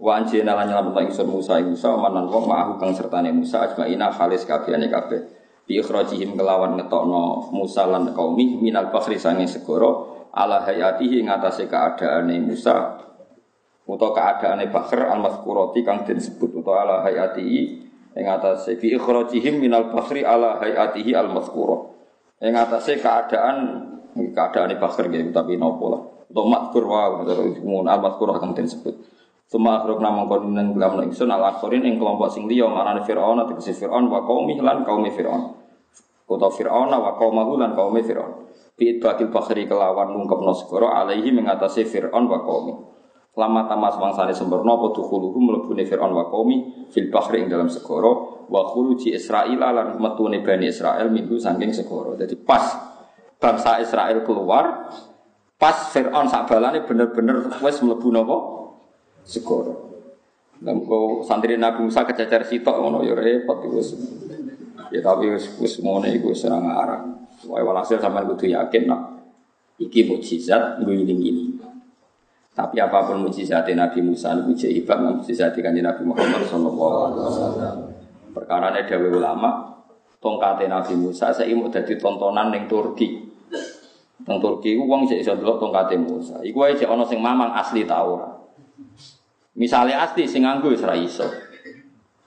Wa 0.00 0.18
anjena 0.18 0.58
lan 0.58 0.72
nyelamet 0.72 1.12
ingsun 1.12 1.30
Musa 1.30 1.62
ing 1.62 1.78
Musa 1.78 1.94
manan 1.94 2.26
wong 2.26 2.50
ma'ahu 2.50 2.82
kang 2.82 2.90
sertane 2.90 3.30
Musa 3.30 3.70
ajmaina 3.70 4.10
khalis 4.10 4.42
kabehane 4.48 4.90
kabeh. 4.90 5.20
Bi 5.68 5.78
ikhrajihim 5.78 6.34
kelawan 6.34 6.74
ngetokno 6.80 7.54
Musa 7.54 7.86
lan 7.86 8.10
qaumi 8.16 8.58
minal 8.58 8.90
bakhri 8.90 9.20
sange 9.20 9.46
segoro 9.46 10.13
ala 10.34 10.66
hayatihi 10.66 11.22
ing 11.22 11.30
atase 11.30 11.70
keadaane 11.70 12.42
Musa 12.42 12.98
utawa 13.86 14.10
keadaane 14.12 14.66
Bakar 14.68 15.14
al-mazkurati 15.14 15.86
kang 15.86 16.02
disebut 16.02 16.58
utawa 16.58 16.82
ala 16.82 16.96
hayatihi 17.06 17.60
ing 18.18 18.26
atase 18.26 18.74
fi 18.82 18.98
ikhrajihim 18.98 19.62
minal 19.62 19.94
bakhri 19.94 20.26
ala 20.26 20.58
hayatihi 20.58 21.14
al-mazkura. 21.14 21.94
Ing 22.42 22.58
atase 22.58 22.98
keadaan 22.98 23.56
keadaane 24.14 24.74
Bakar 24.76 25.06
gitu 25.06 25.30
tapi 25.30 25.54
nopo 25.54 25.86
lah. 25.94 26.02
Utawa 26.26 26.46
mazkur 26.50 26.84
wa 26.90 27.22
mun 27.62 27.86
al-mazkura 27.86 28.42
kang 28.42 28.58
disebut. 28.58 29.14
Suma 29.44 29.78
akhrok 29.78 30.00
nama 30.00 30.24
kon 30.24 30.56
nang 30.56 30.72
lam 30.74 31.04
ingsun 31.04 31.28
al 31.28 31.44
akhirin 31.44 31.84
ing 31.84 32.00
kelompok 32.00 32.32
sing 32.32 32.48
liya 32.48 32.64
marane 32.66 33.04
Firaun 33.04 33.38
atau 33.44 33.60
Firaun 33.60 34.08
wa 34.08 34.24
qaumi 34.24 34.56
lan 34.58 34.82
kaum 34.82 35.04
Firaun. 35.06 35.52
Utawa 36.26 36.50
Firaun 36.50 36.88
wa 36.90 37.12
qaumahu 37.14 37.60
lan 37.60 37.76
kaum 37.76 37.94
Firaun. 38.00 38.50
Fi 38.74 38.98
bakil 38.98 39.30
bakhri 39.30 39.70
kelawan 39.70 40.10
nungkepno 40.10 40.50
segara 40.50 40.98
alaihi 41.06 41.30
mengatasi 41.30 41.86
Firaun 41.86 42.26
wa 42.26 42.42
qaumi. 42.42 42.74
Lama 43.34 43.70
tamas 43.70 43.94
mangsane 43.98 44.34
sempurna 44.34 44.74
apa 44.74 44.90
dukhuluhu 44.90 45.38
mlebune 45.38 45.86
Firaun 45.86 46.10
wa 46.10 46.26
qaumi 46.26 46.86
fil 46.90 47.06
bahri 47.06 47.46
ing 47.46 47.50
dalam 47.50 47.70
segara 47.70 48.10
wa 48.50 48.62
khuruji 48.66 49.14
Israil 49.14 49.62
lan 49.62 49.94
metune 50.02 50.42
Bani 50.42 50.66
Israel 50.70 51.06
minggu 51.06 51.38
saking 51.38 51.70
segara. 51.70 52.18
Jadi 52.18 52.34
pas 52.42 52.62
bangsa 53.38 53.78
Israel 53.78 54.26
keluar, 54.26 54.90
pas 55.54 55.94
Firaun 55.94 56.26
sak 56.26 56.50
balane 56.50 56.82
bener-bener 56.82 57.54
wis 57.62 57.78
mlebu 57.78 58.10
napa? 58.10 58.36
Segara. 59.22 59.74
Lah 60.66 60.74
kok 60.74 61.22
santri 61.22 61.54
Nabi 61.54 61.86
Musa 61.86 62.02
kececer 62.02 62.42
sitok 62.42 62.74
ngono 62.82 63.06
ya 63.06 63.14
repot 63.14 63.62
wis. 63.70 63.94
Ya 64.90 64.98
tapi 64.98 65.30
wis 65.30 65.46
wis 65.62 65.78
ngono 65.78 66.10
iku 66.10 66.34
wis 66.34 66.42
ora 66.46 67.23
Wae 67.48 67.62
walhasil 67.62 68.00
sampean 68.00 68.28
kudu 68.30 68.52
yakin 68.52 68.88
nak 68.88 69.00
iki 69.80 70.06
mukjizat 70.06 70.80
nggo 70.80 70.92
ini 70.94 71.54
tapi 72.54 72.78
apa 72.78 73.02
pun 73.02 73.26
mujizat 73.26 73.66
Nabi 73.74 73.98
Musa 73.98 74.30
itu 74.38 74.54
jahibah, 74.54 75.02
mujizat 75.02 75.58
kan 75.58 75.74
Nabi 75.74 76.02
Muhammad 76.06 76.46
Sallallahu 76.46 76.98
Alaihi 77.10 77.22
Wasallam. 77.26 77.76
Perkara 78.30 78.70
ini 78.70 78.86
dawe 78.86 79.08
ulama, 79.10 79.50
tongkat 80.22 80.62
Nabi 80.70 80.94
Musa 80.94 81.34
saya 81.34 81.50
mau 81.58 81.66
jadi 81.66 81.98
tontonan 81.98 82.54
neng 82.54 82.70
Turki. 82.70 83.26
Neng 84.22 84.38
Turki, 84.38 84.78
uang 84.78 85.10
bisa 85.10 85.34
dulu 85.34 85.58
tongkat 85.58 85.98
Musa. 85.98 86.38
Iku 86.46 86.62
aja 86.62 86.86
ono 86.86 87.02
sing 87.02 87.18
mamang 87.18 87.58
asli 87.58 87.82
tau 87.82 88.22
Misalnya 89.58 90.06
asli 90.06 90.22
sing 90.22 90.46
nganggo 90.46 90.70
wis 90.70 90.82
iso. 90.82 91.26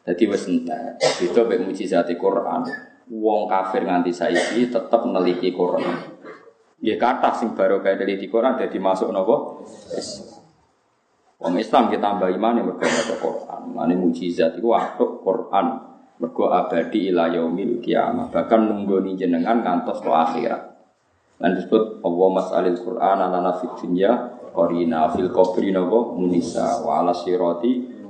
Jadi 0.03 0.23
wis 0.27 0.43
entek. 0.47 0.99
Mujizat 1.63 2.11
Quran. 2.19 2.67
Wong 3.07 3.47
kafir 3.47 3.87
nganti 3.87 4.11
saiki 4.11 4.67
tetep 4.67 5.01
neliti 5.07 5.55
Quran. 5.55 6.17
Ya 6.83 6.99
kata 6.99 7.33
sing 7.33 7.55
baru 7.55 7.79
kayak 7.79 8.03
di 8.03 8.27
Quran 8.27 8.59
jadi 8.59 8.77
masuk 8.77 9.09
nopo. 9.09 9.65
Wong 11.37 11.53
Islam 11.55 11.87
kita 11.87 12.01
tambah 12.17 12.29
iman 12.33 12.53
yang 12.59 12.67
berkata 12.73 13.15
Quran. 13.17 13.61
Mana 13.71 13.93
mujizat 13.95 14.59
itu 14.59 14.69
waktu 14.73 15.05
Quran 15.23 15.65
mergo 16.17 16.49
abadi 16.49 17.13
ila 17.13 17.29
yaumil 17.31 17.79
kiamah. 17.79 18.27
Bahkan 18.33 18.59
nunggoni 18.67 19.15
jenengan 19.15 19.63
ngantos 19.63 20.03
ke 20.03 20.09
akhirat. 20.11 20.61
Dan 21.37 21.53
disebut 21.53 22.01
Allah 22.01 22.29
mas'alil 22.33 22.77
Quran 22.81 23.17
ala 23.21 23.53
fid 23.61 23.73
dunya 23.77 24.11
qarina 24.57 25.13
fil 25.13 25.29
nopo 25.29 26.17
munisa 26.17 26.81
wa 26.81 27.05
ala 27.05 27.13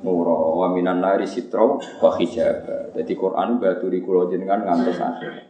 nuro 0.03 0.60
wa 0.61 0.68
minan 0.74 1.02
nari 1.02 1.26
sitro 1.26 1.78
wa 1.78 2.11
hijab. 2.18 2.94
Jadi 2.94 3.14
Quran 3.14 3.61
baturi 3.61 4.02
kula 4.02 4.30
jenengan 4.30 4.65
ngantos 4.65 4.99
akhirat. 4.99 5.45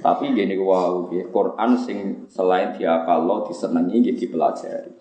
Tapi 0.00 0.32
gini 0.32 0.56
wow, 0.56 1.04
Quran 1.10 1.70
sing 1.76 1.98
selain 2.32 2.72
diapalo 2.72 3.44
disenangi 3.44 4.00
gitu 4.00 4.24
dipelajari. 4.26 4.92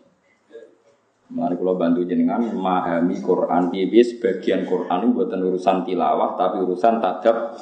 Mari 1.30 1.62
kalau 1.62 1.78
bantu 1.78 2.02
jenengan 2.10 2.42
memahami 2.42 3.22
Quran 3.22 3.70
piye 3.70 4.02
sebagian 4.02 4.66
Quran 4.66 5.06
itu 5.06 5.14
buatan 5.14 5.46
urusan 5.46 5.78
tilawah 5.86 6.34
tapi 6.34 6.58
urusan 6.66 6.98
tadab. 6.98 7.54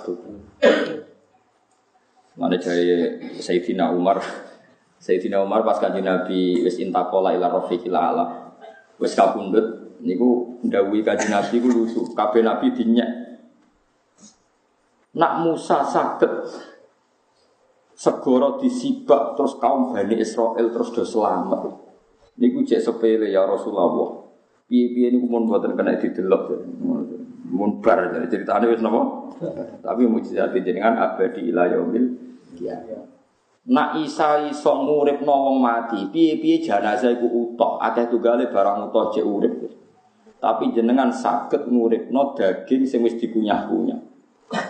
Mana 2.39 2.55
jaya 2.55 3.19
Sayyidina 3.43 3.91
Umar 3.91 4.23
Sayyidina 4.97 5.43
Umar 5.43 5.67
pas 5.67 5.83
kanjeng 5.83 6.07
Nabi 6.07 6.63
wis 6.63 6.79
intakola 6.79 7.35
ila 7.35 7.51
rafiqil 7.59 7.91
ala 7.91 8.55
wis 8.97 9.13
niku 10.01 10.46
ndawuhi 10.65 11.05
kanjeng 11.05 11.33
Nabi 11.33 11.61
ku 11.61 11.69
lusu 11.69 12.01
kabeh 12.17 12.41
nabi 12.41 12.73
dinyek 12.73 13.27
Nak 15.17 15.33
Musa 15.41 15.81
sakit 15.81 16.33
segoro 17.97 18.61
disibak 18.61 19.33
terus 19.33 19.57
kaum 19.57 19.89
Bani 19.89 20.21
Israel 20.21 20.69
terus 20.69 20.93
do 20.93 21.01
selamat. 21.01 21.73
Niku 22.37 22.61
cek 22.61 22.85
sepele 22.85 23.33
ya 23.33 23.49
Rasulullah. 23.49 24.29
Piye-piye 24.69 25.17
niku 25.17 25.25
mun 25.25 25.49
mboten 25.49 25.73
kena 25.73 25.97
didelok. 25.97 26.61
Mun 27.49 27.81
bar 27.81 28.13
jadi 28.13 28.29
ceritane 28.29 28.69
wis 28.69 28.83
napa? 28.85 29.33
Tapi 29.81 30.05
mujizat 30.05 30.53
jenengan 30.53 31.01
abadi 31.01 31.49
ila 31.49 31.65
yaumil 31.65 32.05
Nak 33.67 33.99
Isa 33.99 34.47
iso 34.47 34.71
nguripno 34.79 35.27
wong 35.27 35.57
mati, 35.59 36.07
piye-piye 36.07 36.63
jenazah 36.63 37.11
iku 37.11 37.27
utuh, 37.27 37.75
akeh 37.83 38.07
tunggale 38.07 38.47
barang 38.47 38.87
utuh 38.87 39.11
cek 39.11 39.25
urip. 39.27 39.53
Tapi 40.37 40.69
jenengan 40.69 41.09
saged 41.09 41.65
nguripno 41.65 42.37
daging 42.37 42.85
sing 42.85 43.01
wis 43.01 43.17
dikunyah-kunyah. 43.17 43.99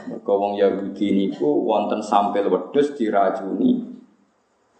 Mergo 0.07 0.34
wong 0.39 0.57
Yahudi 0.57 1.14
niku 1.14 1.45
wonten 1.45 2.02
sampel 2.02 2.49
wedhus 2.49 2.98
diracuni 2.98 3.85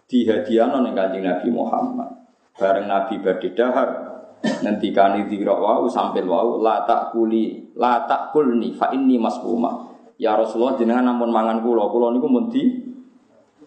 dihadiahno 0.08 0.82
ning 0.82 0.96
Kanjeng 0.96 1.22
Nabi 1.28 1.48
Muhammad. 1.52 2.10
Bareng 2.58 2.88
Nabi 2.90 3.20
badhe 3.22 3.54
dahar 3.54 3.88
ngendikani 4.42 5.28
dira 5.30 5.54
wau 5.54 5.86
sampel 5.86 6.26
wau 6.26 6.58
la 6.58 6.82
tak 6.82 7.14
kuli 7.14 7.74
la 7.76 8.08
kulni 8.32 8.74
fa 8.74 8.90
inni 8.90 9.20
masbuma. 9.20 9.86
Ya 10.18 10.34
Rasulullah 10.34 10.74
jenengan 10.74 11.14
namun 11.14 11.30
mangan 11.30 11.62
kula, 11.62 11.86
kula 11.94 12.10
niku 12.10 12.26
mun 12.26 12.50
di 12.50 12.62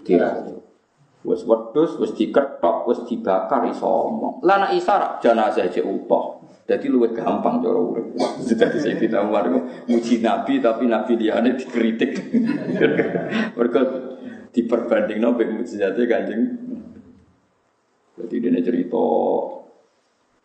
diracuni. 0.04 0.61
Wis 1.22 1.46
wedhus, 1.46 2.02
wis 2.02 2.18
diketok, 2.18 2.90
wis 2.90 3.06
dibakar 3.06 3.70
iso 3.70 3.86
omong. 3.86 4.42
Lah 4.42 4.58
nek 4.58 4.74
isa 4.74 5.22
jenazah 5.22 5.70
cek 5.70 5.86
utuh. 5.86 6.42
Jadi 6.66 6.88
luwih 6.88 7.14
gampang 7.14 7.62
cara 7.62 7.78
urip. 7.78 8.16
Jadi 8.42 8.78
saya 8.80 8.96
tidak 8.96 9.28
Umar 9.28 9.50
muji 9.86 10.24
Nabi 10.24 10.64
tapi 10.64 10.88
Nabi 10.88 11.20
liyane 11.20 11.60
dikritik. 11.60 12.16
Mereka 13.58 13.82
diperbandingno 14.56 15.36
mek 15.36 15.50
mujizate 15.52 16.08
Kanjeng. 16.08 16.44
Jadi 18.18 18.36
dia 18.40 18.62
cerita 18.64 19.04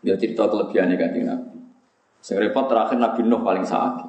dia 0.02 0.16
cerita 0.18 0.42
kelebihannya 0.50 0.96
Kanjeng 0.98 1.24
Nabi. 1.30 1.56
Sing 2.20 2.36
repot 2.42 2.66
terakhir 2.66 2.98
Nabi 2.98 3.20
Nuh 3.22 3.40
paling 3.46 3.64
sakit. 3.64 4.08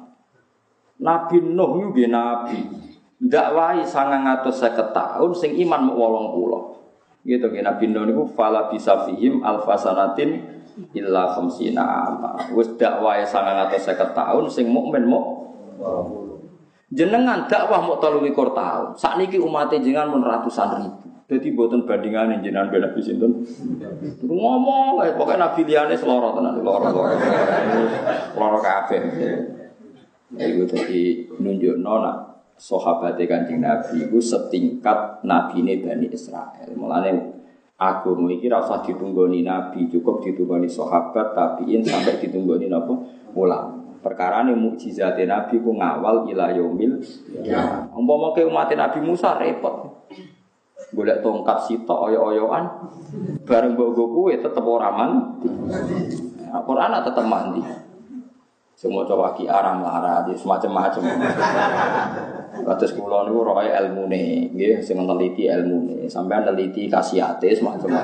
Nabi 1.00 1.36
Nuh 1.38 1.94
dia 1.94 2.08
Nabi. 2.10 2.87
Dakwai 3.18 3.82
sangat 3.82 4.22
ngatus 4.22 4.62
seket 4.62 4.94
tahun, 4.94 5.30
sing 5.34 5.58
iman 5.66 5.90
mau 5.90 6.06
wolong 6.06 6.26
pulau. 6.38 6.62
Gitu, 7.26 7.50
Nabi 7.50 7.90
Nuh 7.90 8.06
itu 8.06 8.24
fala 8.38 8.70
bisa 8.70 9.04
fihim 9.04 9.42
alfasanatin 9.42 10.38
illa 10.94 11.34
khamsina 11.34 11.82
ama. 11.82 12.38
Wis 12.54 12.70
dakwahe 12.78 13.26
950 13.26 14.14
tahun 14.14 14.44
sing 14.46 14.70
mukmin 14.70 15.02
muk 15.02 15.50
Jenengan 16.88 17.44
dakwah 17.44 17.84
mau 17.84 18.00
telu 18.00 18.24
likur 18.24 18.56
tahun. 18.56 18.96
Saat 18.96 19.20
niki 19.20 19.36
umat 19.36 19.68
jenengan 19.68 20.08
mun 20.08 20.24
ratusan 20.24 20.80
ribu. 20.80 21.04
Jadi 21.28 21.52
buatan 21.52 21.84
bandingan 21.84 22.40
jenengan 22.40 22.72
beda 22.72 22.88
Nabi 22.88 23.00
sinten. 23.04 23.44
Ngomong 24.24 24.96
kayak 24.96 25.20
pokoknya 25.20 25.52
Nabi 25.52 25.60
liane 25.68 25.92
seloro 25.92 26.32
tenan, 26.32 26.56
seloro. 26.56 26.88
Ya 30.32 30.44
itu 30.48 30.64
jadi 30.64 31.00
nunjuk 31.36 31.76
nona 31.84 32.27
sahabat 32.58 33.16
kanjeng 33.16 33.62
Nabi 33.62 34.10
itu 34.10 34.18
setingkat 34.18 35.22
Nabi 35.22 35.62
ini 35.62 35.80
Bani 35.80 36.06
Israel. 36.10 36.68
Mulane 36.74 37.38
Aku 37.78 38.18
iki 38.26 38.50
ora 38.50 38.58
usah 38.58 38.82
ditunggoni 38.82 39.46
nabi, 39.46 39.86
cukup 39.86 40.18
ditunggoni 40.18 40.66
sahabat, 40.66 41.30
tabiin 41.30 41.78
sampai 41.86 42.18
ditunggoni 42.18 42.66
napa 42.66 42.90
ulama. 43.38 44.02
Perkara 44.02 44.42
ini 44.42 44.58
mukjizat 44.58 45.14
Nabi 45.14 45.62
ku 45.62 45.78
ngawal 45.78 46.26
ila 46.26 46.50
yaumil 46.58 46.98
ya. 47.38 47.86
Umpama 47.94 48.34
ke 48.34 48.42
umat 48.42 48.66
Nabi 48.74 48.98
Musa 48.98 49.38
repot. 49.38 49.94
Golek 50.90 51.22
tongkat 51.22 51.70
sitok 51.70 52.10
oyo-oyoan 52.10 52.66
bareng 53.46 53.78
mbok 53.78 53.94
kuwe 53.94 54.42
tetep 54.42 54.64
ora 54.66 54.90
mandi. 54.90 55.46
Nah, 56.50 56.62
Quran 56.66 56.98
tetep 56.98 57.24
mandi. 57.30 57.62
Semua 58.78 59.02
coba 59.02 59.34
ki 59.34 59.50
aram 59.50 59.82
di 60.30 60.38
semacam-macam. 60.38 61.02
Kados 62.62 62.94
kula 62.94 63.26
niku 63.26 63.42
roe 63.42 63.66
ilmune, 63.66 64.54
nggih 64.54 64.78
sing 64.78 65.02
neliti 65.02 65.50
ilmune. 65.50 66.06
Sampeyan 66.06 66.46
neliti 66.46 66.86
kasiate 66.86 67.58
semacam. 67.58 67.98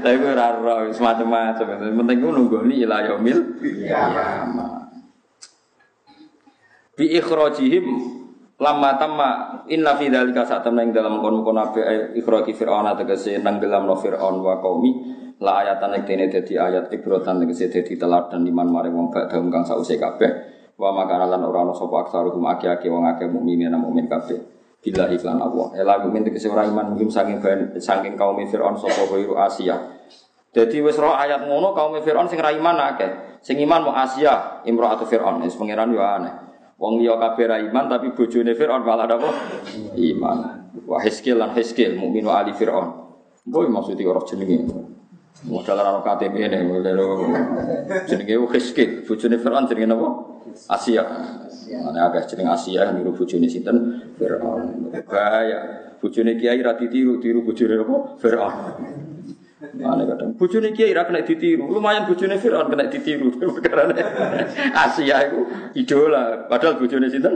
Tapi 0.00 0.16
gue 0.16 0.32
ora 0.32 0.56
ora 0.56 0.88
semacam-macam. 0.88 1.92
Penting 1.92 2.18
ku 2.24 2.28
nunggoni 2.32 2.88
ila 2.88 3.04
yaumil 3.04 3.60
kiamah. 3.60 4.88
Bi 6.96 7.12
ikhrajihim 7.12 7.84
lama 8.62 8.96
tamma 8.96 9.30
inna 9.68 9.92
fi 9.98 10.08
dzalika 10.08 10.48
saat 10.48 10.64
temen 10.64 10.88
dalam 10.88 11.20
kon-kon 11.20 11.60
ape 11.60 11.82
ikhraji 12.16 12.56
fir'aun 12.56 12.88
tegese 12.96 13.42
nang 13.44 13.60
dalam 13.60 13.84
no 13.84 13.98
fir'aun 13.98 14.40
wa 14.40 14.56
qaumi 14.62 15.20
La 15.42 15.66
ayatan 15.66 15.98
dene 16.06 16.30
dadi 16.30 16.54
ayat 16.54 16.86
ibrotan 16.94 17.42
tegese 17.42 17.66
dadi 17.66 17.98
teladan 17.98 18.46
liman 18.46 18.70
maring 18.70 18.94
wong 18.94 19.08
badhe 19.10 19.34
kang 19.50 19.66
sause 19.66 19.98
kabeh. 19.98 20.30
Wa 20.78 20.94
makana 20.94 21.26
lan 21.26 21.42
ora 21.42 21.66
ana 21.66 21.74
sapa 21.74 22.06
aksaruhum 22.06 22.46
aki-aki 22.46 22.86
wong 22.86 23.10
akeh 23.10 23.26
mukminin 23.26 23.74
mukmin 23.74 24.06
kabeh. 24.06 24.38
Bila 24.78 25.10
iklan 25.10 25.42
Allah. 25.42 25.74
Ela 25.74 25.98
mukmin 25.98 26.22
tegese 26.22 26.46
ora 26.46 26.62
iman 26.62 26.94
mungkin 26.94 27.10
saking 27.10 27.42
saking 27.82 28.14
kaum 28.14 28.38
Firaun 28.46 28.78
sapa 28.78 29.02
wiru 29.10 29.34
Asia. 29.34 29.98
Jadi 30.54 30.78
wis 30.78 30.94
roh 31.00 31.10
ayat 31.10 31.42
ngono 31.42 31.74
kaum 31.74 31.98
Firaun 31.98 32.30
sing 32.30 32.38
ra 32.38 32.54
iman 32.54 32.78
akeh. 32.94 33.42
Sing 33.42 33.58
iman 33.58 33.90
mau 33.90 33.94
Asia, 33.98 34.62
imro'atu 34.62 35.10
Firaun. 35.10 35.42
Wis 35.42 35.58
pangeran 35.58 35.90
yo 35.90 35.98
aneh. 36.06 36.30
Wong 36.78 37.02
liya 37.02 37.18
kabeh 37.18 37.50
ra 37.50 37.58
iman 37.58 37.90
tapi 37.90 38.14
bojone 38.14 38.54
Firaun 38.54 38.86
malah 38.86 39.10
apa? 39.10 39.30
Iman. 39.98 40.38
Wa 40.86 41.02
Hiskil 41.02 41.34
lan 41.34 41.50
Hiskil 41.54 41.98
mukmin 41.98 42.26
wa 42.30 42.38
ali 42.38 42.54
Firaun. 42.54 43.02
Boy 43.42 43.66
maksudnya 43.66 44.06
orang 44.06 44.22
jenenge. 44.22 44.91
Modal 45.42 45.74
ora 45.74 45.98
KTP 46.06 46.38
ini, 46.38 46.62
modal 46.62 47.02
jenenge 48.06 48.38
Hiskil, 48.54 49.02
bojone 49.02 49.36
Firaun 49.42 49.66
jenenge 49.66 49.90
napa? 49.90 50.08
Asia. 50.70 51.02
Ana 51.82 52.06
agak 52.06 52.30
jeneng 52.30 52.54
Asia 52.54 52.94
niru 52.94 53.10
bojone 53.10 53.50
sinten? 53.50 54.06
Firaun. 54.14 54.92
Bahaya. 55.02 55.90
Bojone 55.98 56.38
kiai 56.38 56.62
ra 56.62 56.78
ditiru, 56.78 57.18
tiru 57.18 57.42
bojone 57.42 57.74
apa? 57.74 57.96
Firaun. 58.22 58.54
Mana 59.82 60.06
kadang 60.06 60.38
bojone 60.38 60.70
kiai 60.70 60.94
ra 60.94 61.10
kena 61.10 61.26
ditiru, 61.26 61.66
lumayan 61.66 62.06
bojone 62.06 62.38
Firaun 62.38 62.70
kena 62.70 62.86
ditiru. 62.86 63.34
Karena 63.66 63.98
Asia 64.78 65.26
itu 65.26 65.40
idola, 65.74 66.46
padahal 66.46 66.78
bojone 66.78 67.10
sinten? 67.10 67.34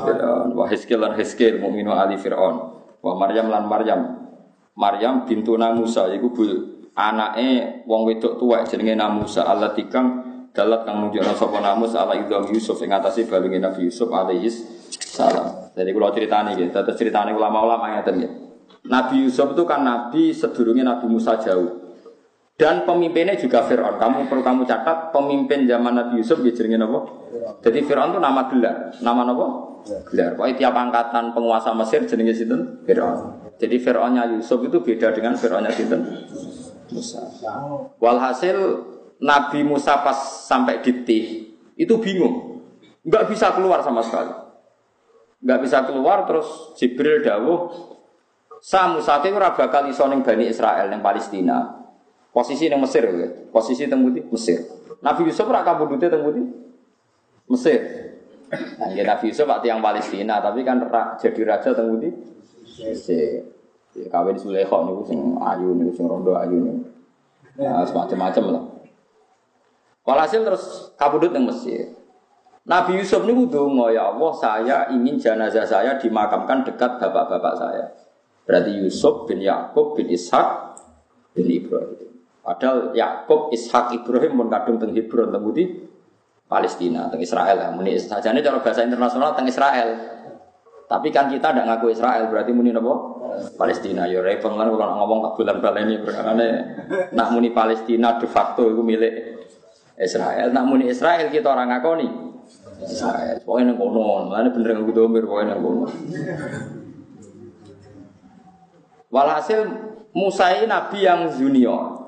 Firaun. 0.00 0.56
Wa 0.56 0.64
Hiskil 0.64 0.96
lan 0.96 1.12
Hiskil 1.12 1.60
mukminu 1.60 1.92
ali 1.92 2.16
Firaun. 2.16 2.72
Wa 3.04 3.12
Maryam 3.20 3.52
lan 3.52 3.68
Maryam. 3.68 4.00
Maryam 4.78 5.26
bintu 5.26 5.58
Musa 5.58 6.06
iku 6.14 6.30
bu 6.30 6.77
anake 6.98 7.86
wong 7.86 8.10
wedok 8.10 8.42
tuwek 8.42 8.66
jenenge 8.66 8.98
Namusa 8.98 9.46
Allah 9.46 9.70
tikang 9.70 10.26
dalat 10.50 10.82
kang 10.82 11.06
nunjukno 11.06 11.30
sapa 11.38 11.62
Namus 11.62 11.94
ala 11.94 12.18
idham 12.18 12.50
Yusuf 12.50 12.82
ing 12.82 12.90
atase 12.90 13.30
balunge 13.30 13.62
Nabi 13.62 13.86
Yusuf 13.86 14.10
alaihi 14.10 14.50
salam. 14.90 15.70
Jadi 15.78 15.94
kalau 15.94 16.10
ceritanya 16.10 16.50
gitu, 16.58 16.74
terus 16.74 16.98
ceritanya 16.98 17.30
ulama-ulama 17.30 17.94
yang 17.94 18.02
tadi. 18.02 18.26
Nabi 18.90 19.22
Yusuf 19.22 19.54
itu 19.54 19.62
kan 19.62 19.86
nabi 19.86 20.34
sedurunge 20.34 20.82
Nabi 20.82 21.06
Musa 21.06 21.38
jauh. 21.38 21.86
Dan 22.58 22.82
pemimpinnya 22.82 23.38
juga 23.38 23.62
Fir'aun. 23.62 24.02
Kamu 24.02 24.26
perlu 24.26 24.42
kamu 24.42 24.66
catat 24.66 25.14
pemimpin 25.14 25.70
zaman 25.70 25.94
Nabi 25.94 26.18
Yusuf 26.18 26.42
ya 26.42 26.50
jenenge 26.50 26.82
apa? 26.82 27.00
Jadi 27.62 27.86
Fir'aun 27.86 28.10
itu 28.10 28.18
nama 28.18 28.50
gelar. 28.50 28.76
Nama 28.98 29.20
apa? 29.22 29.46
Gelar. 30.10 30.34
Pokoknya 30.34 30.54
tiap 30.58 30.74
angkatan 30.74 31.30
penguasa 31.30 31.70
Mesir 31.78 32.02
jenenge 32.10 32.34
sinten? 32.34 32.82
Fir'aun. 32.82 33.54
Jadi 33.62 33.78
Fir'aunnya 33.78 34.26
Yusuf 34.34 34.58
itu 34.66 34.82
beda 34.82 35.14
dengan 35.14 35.38
Fir'aunnya 35.38 35.70
sinten? 35.70 36.02
Musa. 36.92 37.20
Walhasil 38.00 38.56
Nabi 39.18 39.66
Musa 39.66 40.00
pas 40.00 40.46
sampai 40.46 40.80
di 40.80 40.92
Tih 41.02 41.26
itu 41.78 41.94
bingung, 41.98 42.62
nggak 43.02 43.30
bisa 43.30 43.54
keluar 43.54 43.82
sama 43.82 44.02
sekali, 44.02 44.30
nggak 45.42 45.60
bisa 45.62 45.86
keluar 45.86 46.26
terus 46.26 46.74
Jibril 46.78 47.22
dawuh, 47.22 47.70
sa 48.58 48.90
Musa 48.90 49.22
itu 49.22 49.34
ora 49.34 49.54
bakal 49.54 49.86
iso 49.90 50.06
ning 50.10 50.22
Bani 50.22 50.50
Israel 50.50 50.90
ning 50.90 51.02
Palestina. 51.02 51.78
Posisi 52.28 52.70
ning 52.70 52.78
Mesir 52.78 53.02
ya, 53.08 53.28
posisi 53.50 53.90
teng 53.90 54.04
Mesir. 54.04 54.62
Nabi 55.02 55.26
Yusuf 55.26 55.48
ora 55.50 55.66
kabudute 55.66 56.06
teng 56.06 56.22
Mesir. 57.48 57.80
Nah, 58.78 58.88
ya 58.94 59.02
Nabi 59.02 59.34
Yusuf 59.34 59.44
pak 59.48 59.60
tiang 59.66 59.82
Palestina, 59.82 60.38
tapi 60.38 60.62
kan 60.62 60.78
jadi 61.18 61.40
raja 61.42 61.74
teng 61.74 61.98
Mesir. 61.98 63.57
Ya, 63.98 64.08
kawin 64.12 64.38
Sulekho 64.38 64.86
niku 64.86 65.02
sing 65.06 65.18
ayu 65.42 65.74
niku 65.74 65.92
sing 65.94 66.06
rondo 66.06 66.38
ayu 66.38 66.56
niku. 66.62 66.82
Nah, 67.58 67.82
semacam-macam 67.82 68.44
lah. 68.54 68.64
Walhasil 70.06 70.40
terus 70.46 70.94
kabudut 70.94 71.34
yang 71.34 71.50
Mesir. 71.50 71.98
Nabi 72.68 73.00
Yusuf 73.00 73.24
ini 73.24 73.48
donga 73.48 73.88
ya 73.90 74.12
Allah 74.12 74.32
saya 74.36 74.76
ingin 74.92 75.16
jenazah 75.16 75.64
saya 75.64 75.96
dimakamkan 75.96 76.62
dekat 76.68 77.00
bapak-bapak 77.00 77.54
saya. 77.56 77.84
Berarti 78.44 78.76
Yusuf 78.76 79.28
bin 79.28 79.40
Yakub 79.40 79.96
bin 79.96 80.08
Ishak 80.08 80.76
bin 81.36 81.48
Ibrahim. 81.48 82.08
Padahal 82.48 82.96
Yakub, 82.96 83.52
Ishak, 83.52 83.92
Ibrahim 83.92 84.40
pun 84.40 84.48
kadung 84.48 84.80
teng 84.80 84.96
Hebron 84.96 85.28
teng 85.28 85.44
Palestina, 86.48 87.12
teng 87.12 87.20
Israel. 87.20 87.76
Muni 87.76 88.00
sajane 88.00 88.40
cara 88.40 88.64
bahasa 88.64 88.80
internasional 88.80 89.36
teng 89.36 89.44
Israel. 89.44 89.88
Tapi 90.88 91.12
kan 91.12 91.28
kita 91.28 91.52
tidak 91.52 91.68
ngaku 91.68 91.92
Israel, 91.92 92.32
berarti 92.32 92.50
muni 92.56 92.72
apa? 92.72 92.94
Palestina. 93.60 94.08
Ya 94.08 94.24
repot 94.24 94.56
kan 94.56 94.72
kalau 94.72 94.94
ngomong 95.04 95.20
tak 95.20 95.32
bulan 95.36 95.56
baleni 95.60 96.00
berkane 96.00 96.48
nak 97.12 97.28
muni 97.30 97.52
Palestina 97.52 98.16
de 98.16 98.24
facto 98.24 98.64
itu 98.66 98.80
milik 98.80 99.14
Israel. 100.00 100.48
Nak 100.48 100.64
muni 100.64 100.88
Israel 100.88 101.28
kita 101.28 101.52
orang 101.52 101.68
ngakoni. 101.76 102.08
Israel. 102.88 103.36
Pokoknya 103.44 103.74
nang 103.74 103.76
kono, 103.76 104.32
mana 104.32 104.48
bener 104.48 104.80
nggak 104.80 104.94
domir 104.96 105.22
pokoknya 105.28 105.52
nang 105.52 105.60
kono. 105.60 105.86
Walhasil 109.12 109.60
Musa 110.16 110.56
ini 110.56 110.66
nabi 110.66 111.04
yang 111.04 111.28
junior. 111.36 112.00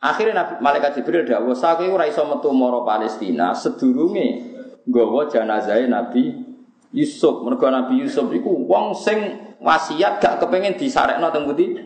Akhirnya 0.00 0.40
Nabi 0.40 0.64
Malaikat 0.64 0.96
Jibril 0.96 1.28
dawuh, 1.28 1.52
"Saku 1.52 1.84
ora 1.92 2.08
iso 2.08 2.24
metu 2.24 2.48
mara 2.56 2.80
Palestina 2.80 3.52
sedurunge 3.52 4.48
nggawa 4.88 5.28
jenazah 5.28 5.76
Nabi 5.84 6.49
Yusuf. 6.90 7.46
Mergo 7.46 7.66
Nabi 7.70 8.02
Yusuf 8.02 8.30
iku 8.34 8.66
wong 8.66 8.94
sing 8.94 9.18
wasiat 9.62 10.18
gak 10.18 10.42
kepengin 10.42 10.74
disarekno 10.74 11.30
teng 11.30 11.46
pundi? 11.46 11.78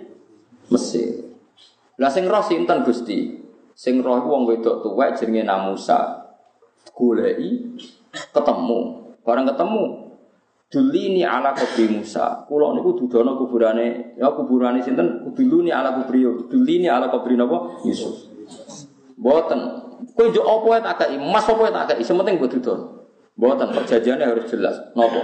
Mesir. 0.73 1.37
Lah 2.01 2.11
sing 2.11 2.25
roh 2.27 2.41
sinten 2.41 2.83
Gusti? 2.83 3.41
Sing 3.75 4.01
roh 4.01 4.25
wong 4.25 4.49
wedok 4.49 4.83
tuwek 4.83 5.19
jenenge 5.19 5.45
Namusa 5.45 6.25
goleki 6.95 7.77
ketemu. 8.13 8.81
Barang 9.25 9.49
ketemu 9.49 9.83
dulini 10.71 11.23
ala 11.27 11.53
kubri 11.53 11.87
Musa. 11.91 12.47
Kulo 12.47 12.75
niku 12.75 12.97
dudono 12.99 13.37
kuburane 13.37 14.17
ya 14.17 14.33
kuburane 14.33 14.81
sinten? 14.81 15.27
Duluni 15.35 15.71
ala 15.75 15.95
kubri 16.01 16.25
dulini 16.25 16.89
ala 16.89 17.11
kubri 17.11 17.35
napa? 17.37 17.83
Yusuf. 17.85 18.31
Mboten. 19.19 19.61
Kowe 20.15 20.31
njuk 20.31 20.47
apa 20.47 20.85
tak 20.85 20.95
kei, 21.07 21.17
emas 21.17 21.47
apa 21.49 21.71
tak 21.73 21.97
kei, 21.99 22.07
sementing 22.07 22.37
mbok 22.37 22.51
dudon. 22.59 23.04
Mboten 23.35 23.69
perjanjiannya 23.75 24.27
harus 24.31 24.47
jelas. 24.47 24.77
Napa? 24.95 25.23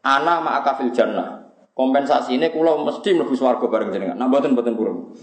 Ana 0.00 0.40
ma'aka 0.40 0.80
jannah. 0.96 1.40
Kompensasi 1.76 2.36
ini 2.36 2.52
kulo 2.52 2.84
mesti 2.84 3.16
mlebu 3.16 3.32
swarga 3.32 3.64
bareng 3.64 3.88
jenengan. 3.88 4.16
Nah 4.16 4.28
mboten 4.28 4.52
mboten 4.52 4.76
purun. 4.76 5.16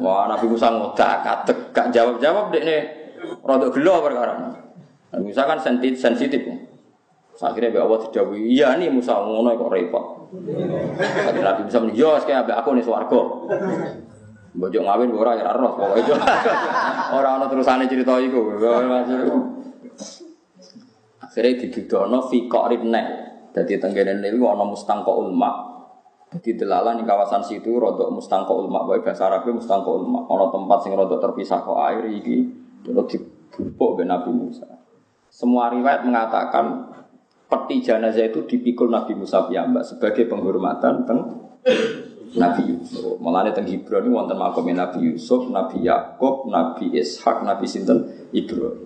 Wah, 0.00 0.28
Nabi 0.28 0.46
Musa 0.52 0.68
ngodak 0.68 1.24
katek 1.24 1.58
gak 1.72 1.88
jawab-jawab 1.96 2.52
dekne 2.52 2.76
rodok 3.40 3.72
gelo 3.72 4.04
perkara. 4.04 4.36
Nah, 4.36 5.20
Musa 5.20 5.48
kan 5.48 5.56
sensitif. 5.60 5.96
sensitif. 5.96 6.42
Akhirnya 7.40 7.72
Mbak 7.72 7.82
Allah 7.82 8.00
tidak 8.08 8.26
iya 8.36 8.68
nih 8.78 8.92
Musa 8.92 9.16
ngono 9.16 9.56
kok 9.56 9.72
repot. 9.72 10.04
Kata 11.00 11.40
Nabi 11.40 11.60
Musa 11.66 11.78
muni, 11.82 11.98
"Yo, 11.98 12.14
kayak 12.20 12.46
ambek 12.46 12.56
aku 12.62 12.68
nih 12.78 12.84
swarga." 12.84 13.20
Bojo 14.54 14.78
ngawin 14.86 15.10
ora 15.10 15.34
ya 15.34 15.50
roh 15.50 15.74
pokoke. 15.74 16.14
Ora 17.18 17.28
ana 17.42 17.50
terusane 17.50 17.90
cerita 17.90 18.14
iku. 18.22 18.54
Akhirnya 21.34 21.66
didudono 21.66 22.30
fi 22.30 22.46
qa'rin 22.46 22.94
nek. 22.94 23.06
Dadi 23.50 23.74
tenggene 23.82 24.22
niku 24.22 24.46
ana 24.46 24.62
mustangqa 24.62 25.10
ulma. 25.10 25.50
Dadi 26.30 26.54
delalah 26.54 26.94
ning 26.94 27.02
kawasan 27.02 27.42
situ 27.42 27.74
rodok 27.74 28.14
mustangqa 28.14 28.54
ulma, 28.54 28.86
wae 28.86 29.02
bahasa 29.02 29.26
Arab 29.26 29.50
mustangqa 29.50 29.90
ulma. 29.90 30.30
Ana 30.30 30.46
tempat 30.54 30.86
sing 30.86 30.94
rodok 30.94 31.18
terpisah 31.18 31.66
kok 31.66 31.74
air 31.90 32.06
iki 32.06 32.38
terus 32.86 33.10
dibupuk 33.10 33.98
be 33.98 34.06
Nabi 34.06 34.30
Musa. 34.30 34.78
Semua 35.26 35.74
riwayat 35.74 36.06
mengatakan 36.06 36.94
peti 37.50 37.82
jenazah 37.82 38.30
itu 38.30 38.46
dipikul 38.46 38.86
Nabi 38.86 39.18
Musa 39.18 39.42
piyambak 39.50 39.82
sebagai 39.82 40.30
penghormatan 40.30 41.02
teng 41.02 41.18
Nabi 42.38 42.78
Yusuf. 42.78 43.18
Mulane 43.18 43.50
teng 43.50 43.66
ini 43.66 44.06
wonten 44.06 44.38
makam 44.38 44.70
Nabi 44.70 45.10
Yusuf, 45.10 45.50
Nabi 45.50 45.82
Yakub, 45.82 46.46
Nabi 46.46 46.94
Ishak, 46.94 47.42
Nabi 47.42 47.66
sinten 47.66 48.30
Ibrahim. 48.30 48.83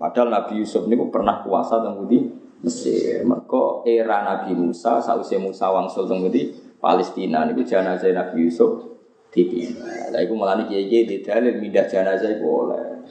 Padahal 0.00 0.32
Nabi 0.32 0.64
Yusuf 0.64 0.88
ini 0.88 0.96
pernah 1.12 1.44
kuasa 1.44 1.84
teng 1.84 2.08
di 2.08 2.24
Mesir. 2.64 3.20
Mereka 3.20 3.84
era 3.84 4.24
Nabi 4.24 4.56
Musa, 4.56 4.96
sausé 4.96 5.36
Musa 5.36 5.68
wangsul 5.68 6.08
teng 6.08 6.24
di 6.32 6.56
Palestina 6.80 7.44
niku 7.44 7.60
jenazah 7.60 8.08
Nabi 8.08 8.48
Yusuf 8.48 8.80
dipindah. 9.28 10.08
Lah 10.08 10.24
iku 10.24 10.32
mulane 10.32 10.64
kiye-kiye 10.64 11.04
di 11.04 11.16
dalil 11.20 11.60
mindah 11.60 11.84
jenazah 11.84 12.32
iku 12.32 12.64
oleh 12.64 13.04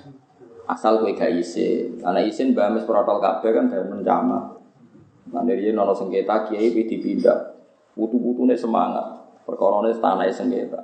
asal 0.66 0.98
kowe 0.98 1.14
gak 1.14 1.30
isin. 1.38 2.02
Karena 2.02 2.26
isin 2.26 2.58
bamis 2.58 2.90
protol 2.90 3.22
kabeh 3.22 3.54
kan 3.54 3.70
dari 3.70 3.86
mencama. 3.86 4.58
Nah 5.30 5.42
dari 5.46 5.70
ini 5.70 5.78
nono 5.78 5.94
sengketa 5.94 6.50
kiai 6.50 6.74
pi 6.74 6.90
dipindah. 6.90 7.54
Putu-putune 7.94 8.58
semangat. 8.58 9.30
Perkorone 9.46 9.94
tanah 9.94 10.26
sengketa. 10.34 10.82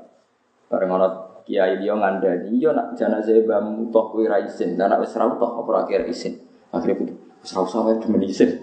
Bareng 0.70 1.02
ono 1.02 1.25
kiai 1.46 1.78
dia 1.78 1.94
ngandani, 1.94 2.58
iya 2.58 2.74
nak 2.74 2.98
jenazah 2.98 3.38
bam 3.46 3.94
toh 3.94 4.10
kowe 4.10 4.26
ra 4.26 4.42
isin. 4.42 4.74
Dan 4.74 4.90
nak 4.90 5.06
wis 5.06 5.14
toh 5.14 5.52
apa 5.62 6.02
isin. 6.10 6.42
Akhirnya 6.74 6.98
putu. 6.98 7.14
Wis 7.46 7.54
ra 7.54 7.62
usah 7.62 7.86
wae 7.86 8.02
demen 8.02 8.26
isin. 8.26 8.58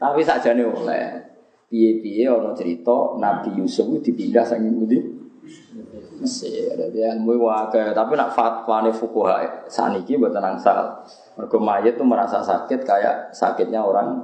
Tapi 0.00 0.20
sakjane 0.22 0.64
oleh. 0.64 1.30
Piye-piye 1.70 2.26
ono 2.26 2.50
cerita 2.50 3.14
Nabi 3.14 3.62
Yusuf 3.62 3.86
dipindah 4.02 4.42
saking 4.42 4.74
pundi? 4.74 4.98
Mesir. 6.18 6.74
Jadi 6.74 6.98
ilmu 6.98 7.46
wae 7.46 7.94
tapi 7.94 8.18
nak 8.18 8.34
fatwa 8.34 8.82
nih 8.82 8.94
fukuha 8.94 9.66
saniki 9.70 10.18
buat 10.18 10.34
angsal. 10.34 11.06
Mergo 11.38 11.58
mayit 11.62 11.94
tuh 11.94 12.06
merasa 12.06 12.42
sakit 12.42 12.82
kayak 12.82 13.30
sakitnya 13.30 13.86
orang 13.86 14.18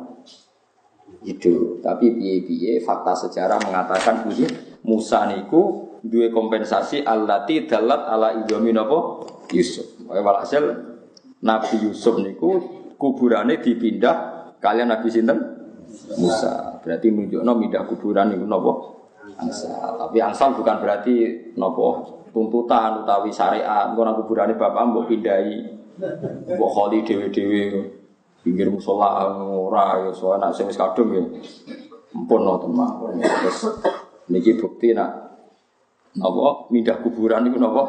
hidup. 1.22 1.86
Tapi 1.86 2.18
piye-piye 2.18 2.82
fakta 2.82 3.14
sejarah 3.14 3.62
mengatakan 3.62 4.26
Musa 4.86 5.30
niku 5.30 5.85
dua 6.06 6.30
kompensasi 6.30 7.02
allati 7.02 7.66
dalat 7.66 8.06
ala 8.06 8.28
idomi 8.42 8.70
napa 8.72 9.26
Yusuf. 9.52 10.02
Walhasil 10.06 10.64
Nabi 11.42 11.74
Yusuf 11.86 12.18
niku 12.22 12.62
kuburannya 12.96 13.60
dipindah 13.60 14.16
kalian 14.58 14.90
Nabi 14.90 15.08
sinten 15.10 15.38
Musa. 16.18 16.80
Berarti 16.82 17.10
menunjukno 17.10 17.52
pindah 17.60 17.82
kuburan 17.86 18.34
niku 18.34 18.46
napa 18.46 18.72
angsal. 19.36 20.00
Tapi 20.06 20.18
angsal 20.22 20.54
bukan 20.54 20.76
berarti 20.80 21.14
nopo 21.58 21.86
tuntutan 22.30 23.04
utawi 23.04 23.30
syariat. 23.34 23.92
Nang 23.92 24.16
kuburane 24.22 24.54
bapak 24.54 24.82
mbok 24.92 25.10
pindahi. 25.10 25.56
Mbok 26.52 26.70
kholi 26.72 27.00
dhewe-dhewe 27.02 27.62
pinggir 28.44 28.70
musola 28.70 29.26
ora 29.42 30.06
ya 30.06 30.10
soal 30.14 30.38
nak 30.38 30.54
sing 30.54 30.70
wis 30.70 30.78
kadung 30.78 31.10
ya. 31.10 31.24
Ampun 32.14 32.40
no 32.44 32.60
teman. 32.60 33.18
Niki 34.30 34.58
bukti 34.60 34.94
nak 34.94 35.25
napa 36.16 36.68
mindah 36.72 36.96
kuburan 37.00 37.44
niku 37.46 37.60
napa? 37.60 37.84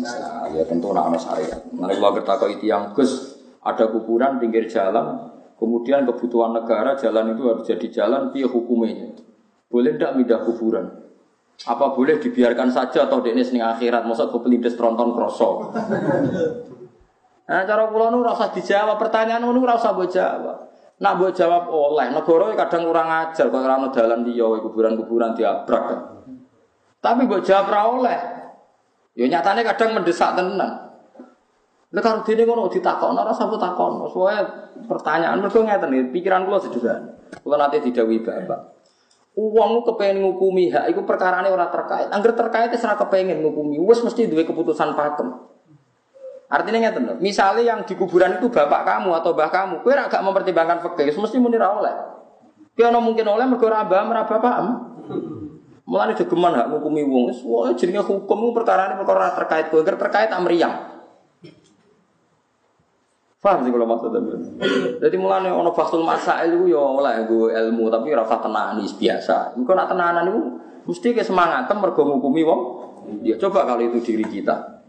Nah, 0.00 0.48
ya 0.54 0.64
tentu 0.64 0.94
nak 0.94 1.12
ana 1.12 1.18
syariat. 1.18 1.60
Nek 1.74 1.98
kula 1.98 2.10
kertakok 2.20 2.48
yang 2.64 2.94
Gus 2.96 3.36
ada 3.60 3.90
kuburan 3.90 4.40
pinggir 4.40 4.64
jalan, 4.70 5.28
kemudian 5.60 6.08
kebutuhan 6.08 6.56
negara 6.56 6.96
jalan 6.96 7.36
itu 7.36 7.42
harus 7.50 7.64
jadi 7.66 7.86
jalan, 7.90 8.32
piye 8.32 8.48
hukumnya? 8.48 9.12
Boleh 9.68 9.98
tidak 9.98 10.16
mindah 10.16 10.40
kuburan? 10.40 10.88
Apa 11.66 11.90
boleh 11.90 12.22
dibiarkan 12.22 12.70
saja 12.70 13.10
atau 13.10 13.18
ini 13.26 13.42
seneng 13.42 13.66
akhirat? 13.66 14.06
Masa 14.06 14.30
kepelindes 14.30 14.78
tronton 14.78 15.10
kroso? 15.10 15.74
Nah, 17.48 17.64
cara 17.64 17.88
pulau 17.88 18.12
nu 18.12 18.20
rasa 18.20 18.52
dijawab 18.52 19.00
pertanyaan 19.00 19.42
nu 19.42 19.64
rasa 19.64 19.96
buat 19.96 20.12
jawab. 20.12 20.68
Nak 20.98 21.12
buat 21.18 21.32
jawab 21.34 21.70
oleh 21.70 22.10
negara 22.10 22.54
kadang 22.58 22.82
kurang 22.90 23.08
ajar 23.10 23.46
kalau 23.50 23.64
orang 23.64 23.90
dalan 23.90 24.20
dia 24.26 24.46
kuburan-kuburan 24.46 25.34
diabrak. 25.34 26.17
Tapi 26.98 27.30
buat 27.30 27.46
jawab 27.46 27.66
ra 27.70 27.82
oleh. 27.86 28.18
Ya 29.18 29.26
nyatanya 29.26 29.66
kadang 29.74 29.98
mendesak 29.98 30.34
tenan. 30.34 30.88
Lha 31.88 32.00
karo 32.04 32.20
dene 32.20 32.44
ngono 32.44 32.68
ditakokno 32.68 33.18
ora 33.24 33.32
usah 33.32 33.48
takokno. 33.48 34.04
Soale 34.12 34.42
pertanyaan 34.84 35.40
mergo 35.40 35.64
ngeten 35.64 36.12
pikiran 36.12 36.44
kula 36.44 36.58
sederhana. 36.60 37.16
Kula 37.40 37.56
nate 37.56 37.80
didhawuhi 37.80 38.20
Bapak. 38.20 38.60
Uang 39.38 39.86
kepengen 39.86 40.26
ngukumi 40.26 40.66
hak, 40.66 40.90
itu 40.90 41.06
perkara 41.06 41.38
ini 41.46 41.54
orang 41.54 41.70
terkait. 41.70 42.10
Angger 42.10 42.34
terkait 42.34 42.74
itu 42.74 42.82
serah 42.82 42.98
kepengen 42.98 43.38
ngukumi, 43.38 43.78
wes 43.78 44.02
mesti 44.02 44.26
dua 44.26 44.42
keputusan 44.42 44.98
pakem. 44.98 45.30
Artinya 46.50 46.90
nggak 46.90 47.22
Misalnya 47.22 47.62
yang 47.62 47.86
di 47.86 47.94
kuburan 47.94 48.42
itu 48.42 48.50
bapak 48.50 48.82
kamu 48.82 49.14
atau 49.14 49.38
bah 49.38 49.46
kamu, 49.46 49.86
kue 49.86 49.94
agak 49.94 50.26
mempertimbangkan 50.26 50.82
fakir, 50.82 51.14
mesti 51.14 51.38
munir 51.38 51.62
oleh. 51.62 51.94
No 52.78 52.98
mungkin 52.98 53.30
oleh 53.30 53.46
mergo 53.46 53.70
abah 53.70 54.02
meraba 54.10 54.36
paham. 54.42 54.66
Mulane 55.88 56.12
geman 56.12 56.52
hak 56.52 56.68
ngukumi 56.68 57.00
wong, 57.00 57.32
wah 57.48 57.72
jadinya 57.72 58.04
hukum 58.04 58.52
perkara 58.52 58.92
ini 58.92 59.00
perkara 59.00 59.32
terkait, 59.32 59.72
kue 59.72 59.80
terkait 59.80 60.28
amriang. 60.28 61.00
Paham 63.40 63.64
sih 63.64 63.72
kalau 63.72 63.88
maksudnya. 63.88 64.20
Jadi 65.00 65.16
mulane 65.16 65.48
ono 65.48 65.72
fasul 65.72 66.04
masail 66.04 66.60
itu 66.60 66.76
ya 66.76 66.82
oleh 66.82 67.24
gue 67.24 67.54
ilmu 67.54 67.88
tapi 67.88 68.12
rasa 68.12 68.36
tenanan 68.36 68.84
biasa. 68.84 69.56
Engko 69.56 69.72
nak 69.72 69.88
tenanan 69.88 70.28
itu 70.28 70.40
mesti 70.90 71.08
ke 71.16 71.24
semangat 71.24 71.70
mergo 71.72 72.04
ngukumi 72.04 72.44
wong. 72.44 72.60
Ya 73.24 73.40
coba 73.40 73.64
kalau 73.64 73.80
itu 73.80 74.04
diri 74.04 74.28
kita. 74.28 74.84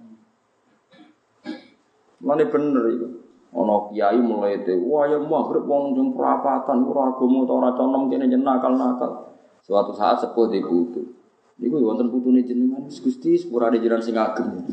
Mana 2.19 2.43
bener 2.43 2.84
itu. 2.91 3.07
Ono 3.55 3.88
kiai 3.89 4.19
mulai 4.19 4.61
itu, 4.61 4.77
wah 4.85 5.09
ya 5.09 5.17
maghrib 5.17 5.65
wong 5.65 5.97
jeng 5.97 6.13
perapatan, 6.13 6.85
ora 6.85 7.09
agama 7.09 7.49
ta 7.49 7.53
ora 7.57 7.69
conom 7.73 8.05
kene 8.05 8.30
jen 8.30 8.45
nakal-nakal. 8.45 9.38
Suatu 9.64 9.91
saat 9.94 10.23
sepuh 10.23 10.48
di 10.49 10.60
putu. 10.64 11.19
Niku 11.60 11.76
wonten 11.84 12.07
putune 12.07 12.40
jenengan 12.48 12.88
Gus 12.88 13.03
Gusti 13.03 13.36
sepurane 13.36 13.84
jenengan 13.84 13.99
sing 13.99 14.15
agem. 14.15 14.64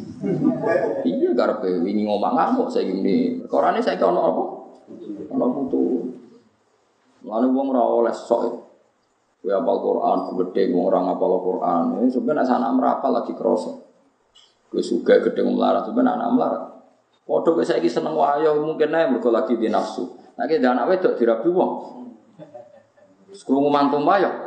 iya 1.03 1.35
karepe 1.35 1.83
wingi 1.83 2.07
ngomong 2.07 2.31
ngamuk 2.31 2.71
saya 2.71 2.87
gini. 2.87 3.43
Perkarane 3.43 3.83
saiki 3.83 4.07
ono 4.07 4.21
apa? 4.23 4.43
Ono 5.35 5.47
putu. 5.51 5.83
Lalu 7.27 7.47
wong 7.51 7.67
ora 7.75 7.83
oleh 7.83 8.15
sok. 8.15 8.71
Kowe 9.43 9.51
apal 9.51 9.77
Quran, 9.83 10.19
gede 10.47 10.63
wong 10.71 10.85
ora 10.87 10.99
ngapal 11.11 11.31
Quran. 11.43 11.83
Ini 11.99 12.09
sebenarnya 12.11 12.55
anak 12.55 12.73
merapal 12.79 13.11
lagi 13.19 13.35
kroso. 13.35 13.83
Kowe 14.71 14.79
suka 14.79 15.19
gede 15.19 15.43
melarat, 15.43 15.91
sebenarnya 15.91 16.23
anak 16.23 16.31
melarat. 16.39 16.63
Padha 17.27 17.51
kowe 17.51 17.67
saiki 17.67 17.91
seneng 17.91 18.15
wayo 18.15 18.63
mungkin 18.63 18.95
ae 18.95 19.11
mergo 19.11 19.35
lagi 19.35 19.59
di 19.59 19.67
nafsu. 19.67 20.07
Nek 20.39 20.63
nah, 20.63 20.71
anak 20.79 20.87
wedok 20.95 21.19
dirabi 21.19 21.51
wong. 21.51 21.73
Sekrungu 23.35 23.75
mantu 23.75 23.99
wayo. 24.07 24.46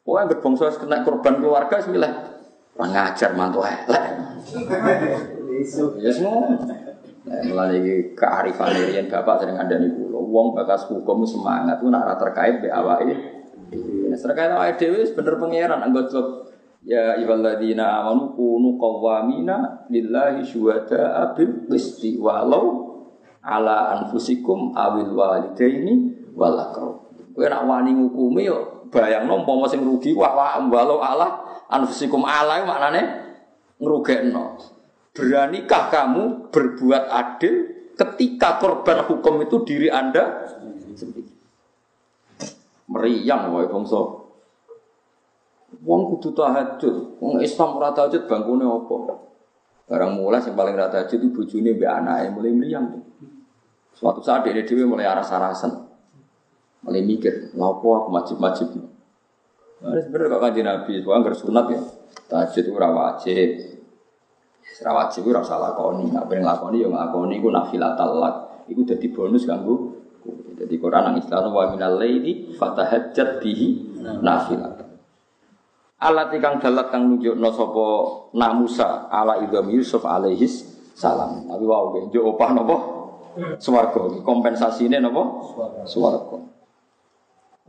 Pokoknya 0.00 0.32
berbangsa 0.32 0.72
kena 0.80 1.04
korban 1.04 1.34
keluarga 1.38 1.76
sembilan. 1.80 2.12
Pengajar 2.76 3.30
mantu 3.36 3.60
elek. 3.60 4.04
Ya 6.00 6.10
semua. 6.10 6.56
Nah, 7.20 7.40
melalui 7.44 8.16
kearifan 8.16 8.72
dirian 8.72 9.06
bapak 9.12 9.44
sering 9.44 9.60
ada 9.60 9.76
nih 9.76 9.92
pulau. 9.92 10.24
Wong 10.24 10.56
bakas 10.56 10.88
hukum 10.88 11.28
semangat 11.28 11.84
itu 11.84 11.92
nak 11.92 12.16
terkait 12.16 12.64
be 12.64 12.72
awal 12.72 13.04
ini. 13.04 13.16
Terkait 14.16 14.48
awal 14.48 14.72
dewi 14.80 15.04
bener 15.12 15.36
pangeran 15.36 15.84
anggota 15.84 16.48
Ya 16.80 17.12
iballadzina 17.20 18.00
amanu 18.00 18.32
kunu 18.32 18.80
qawwamina 18.80 19.84
lillahi 19.92 20.40
syuhada 20.40 21.36
bil 21.36 21.68
qisti 21.68 22.16
walau 22.16 22.88
ala 23.44 24.00
anfusikum 24.00 24.72
awil 24.72 25.12
walidaini 25.12 26.16
wal 26.32 26.56
aqrab. 26.56 27.04
Kowe 27.36 27.44
nak 27.44 27.68
wani 27.68 28.00
ngukumi 28.00 28.48
yo 28.48 28.79
bayangno 28.90 29.42
umpama 29.42 29.70
sing 29.70 29.80
rugi 29.86 30.12
wah 30.12 30.58
walau 30.58 31.00
ala 31.00 31.62
anfusikum 31.70 32.26
ala 32.26 32.66
maknane 32.66 33.02
ngrugekno. 33.80 34.60
Beranikah 35.10 35.90
kamu 35.90 36.52
berbuat 36.54 37.10
adil 37.10 37.54
ketika 37.98 38.62
korban 38.62 39.02
hukum 39.06 39.42
itu 39.42 39.66
diri 39.66 39.88
Anda 39.90 40.46
sendiri? 40.94 41.26
Meriang 42.90 43.50
wae 43.54 43.66
bangsa 43.70 44.20
Wong 45.80 46.12
kudu 46.14 46.34
tahajud. 46.34 47.22
Wong 47.22 47.40
Islam 47.40 47.78
ora 47.78 47.94
tahajud 47.94 48.26
bangkune 48.26 48.66
apa? 48.66 49.16
Barang 49.90 50.18
mulai 50.18 50.38
yang 50.42 50.54
paling 50.54 50.74
rata 50.78 51.02
tahajud 51.02 51.18
itu 51.18 51.28
bojone 51.34 51.70
mbek 51.74 51.90
anake 51.90 52.26
mulai 52.30 52.54
mriyang. 52.54 52.86
Suatu 53.90 54.22
saat 54.22 54.46
dia 54.46 54.62
dhewe 54.62 54.86
mulai 54.86 55.06
aras-arasan. 55.06 55.89
Mulai 56.80 57.02
mikir, 57.04 57.52
lapo 57.56 57.88
aku 58.00 58.08
wajib-wajib. 58.14 58.68
Nah, 59.80 59.96
sebenarnya 60.00 60.32
kok 60.32 60.40
kanjeng 60.44 60.66
Nabi, 60.68 60.92
soalnya 61.00 61.20
nggak 61.24 61.36
sunat 61.36 61.66
ya. 61.72 61.80
Tahajud 62.28 62.64
itu 62.64 62.72
wajib. 62.76 63.48
Ora 64.80 64.90
wajib 65.04 65.28
ora 65.28 65.44
salah 65.44 65.76
lakoni, 65.76 66.08
nak 66.08 66.24
pengen 66.32 66.48
lakoni 66.48 66.80
ya 66.80 66.88
nglakoni 66.88 67.36
iku 67.36 67.52
nafilatal 67.52 68.16
lak. 68.16 68.34
Iku 68.72 68.80
dadi 68.88 69.12
bonus 69.12 69.44
kanggo 69.44 70.00
jadi 70.60 70.76
Quran 70.76 71.02
nang 71.08 71.16
Islam 71.16 71.56
wa 71.56 71.72
minal 71.72 71.96
laili 71.96 72.52
fatahajjat 72.60 73.40
bihi 73.40 73.96
nafilat. 74.20 74.76
Alat 76.00 76.32
ikang 76.36 76.60
dalat 76.60 76.92
kang 76.92 77.08
nunjukno 77.08 77.48
sapa 77.52 77.86
Nak 78.36 78.52
Musa 78.56 79.08
ala 79.08 79.40
idham 79.40 79.68
Yusuf 79.72 80.04
alaihis 80.04 80.64
salam. 80.92 81.48
Tapi 81.48 81.64
wow, 81.64 81.96
njuk 81.96 82.24
opah 82.36 82.50
napa? 82.52 82.76
Swarga. 83.56 84.20
Kompensasine 84.20 85.00
napa? 85.00 85.44
Swarga. 85.88 86.40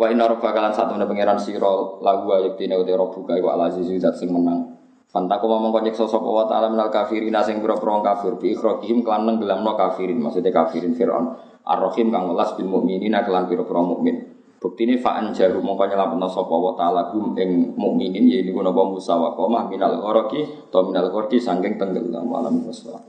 Wa 0.02 0.10
inna 0.10 0.26
rabbaka 0.26 0.58
lan 0.58 0.74
satu 0.74 0.98
pangeran 0.98 1.38
sira 1.38 1.70
lagu 2.02 2.26
ayat 2.34 2.58
dina 2.58 2.74
uti 2.74 2.90
rabbuka 2.90 3.38
wa 3.38 3.54
al 3.54 3.70
aziz 3.70 3.86
zat 4.02 4.18
sing 4.18 4.34
menang. 4.34 4.74
Fantaku 5.14 5.46
ngomong 5.46 5.70
konyek 5.70 5.94
sosok 5.94 6.26
wa 6.26 6.50
ta'ala 6.50 6.74
minal 6.74 6.90
kafirin 6.90 7.38
sing 7.46 7.62
pira-pira 7.62 8.02
kafir 8.02 8.34
bi 8.42 8.58
ikhrajihim 8.58 9.06
kelan 9.06 9.30
nenggelamno 9.30 9.78
kafirin 9.78 10.18
maksudnya 10.18 10.50
kafirin 10.50 10.98
Firaun. 10.98 11.38
Ar-Rahim 11.62 12.10
kang 12.10 12.34
welas 12.34 12.58
bil 12.58 12.66
mukminina 12.66 13.22
kelan 13.22 13.46
pira-pira 13.46 13.78
mukmin. 13.86 14.26
Bukti 14.58 14.90
ini 14.90 14.98
fa'an 14.98 15.38
jaru 15.38 15.62
mongko 15.62 15.86
nyelametno 15.86 16.26
sapa 16.26 16.56
wa 16.58 16.74
ta'ala 16.74 17.14
gum 17.14 17.38
ing 17.38 17.78
mukminin 17.78 18.26
yaiku 18.26 18.58
napa 18.66 18.82
Musa 18.82 19.14
wa 19.14 19.38
qomah 19.38 19.70
minal 19.70 20.02
ghorqi 20.02 20.74
to 20.74 20.80
minal 20.82 21.14
ghorqi 21.14 21.38
saking 21.38 21.78
tenggelam 21.78 22.26
malam 22.26 22.58
wassalam. 22.66 23.06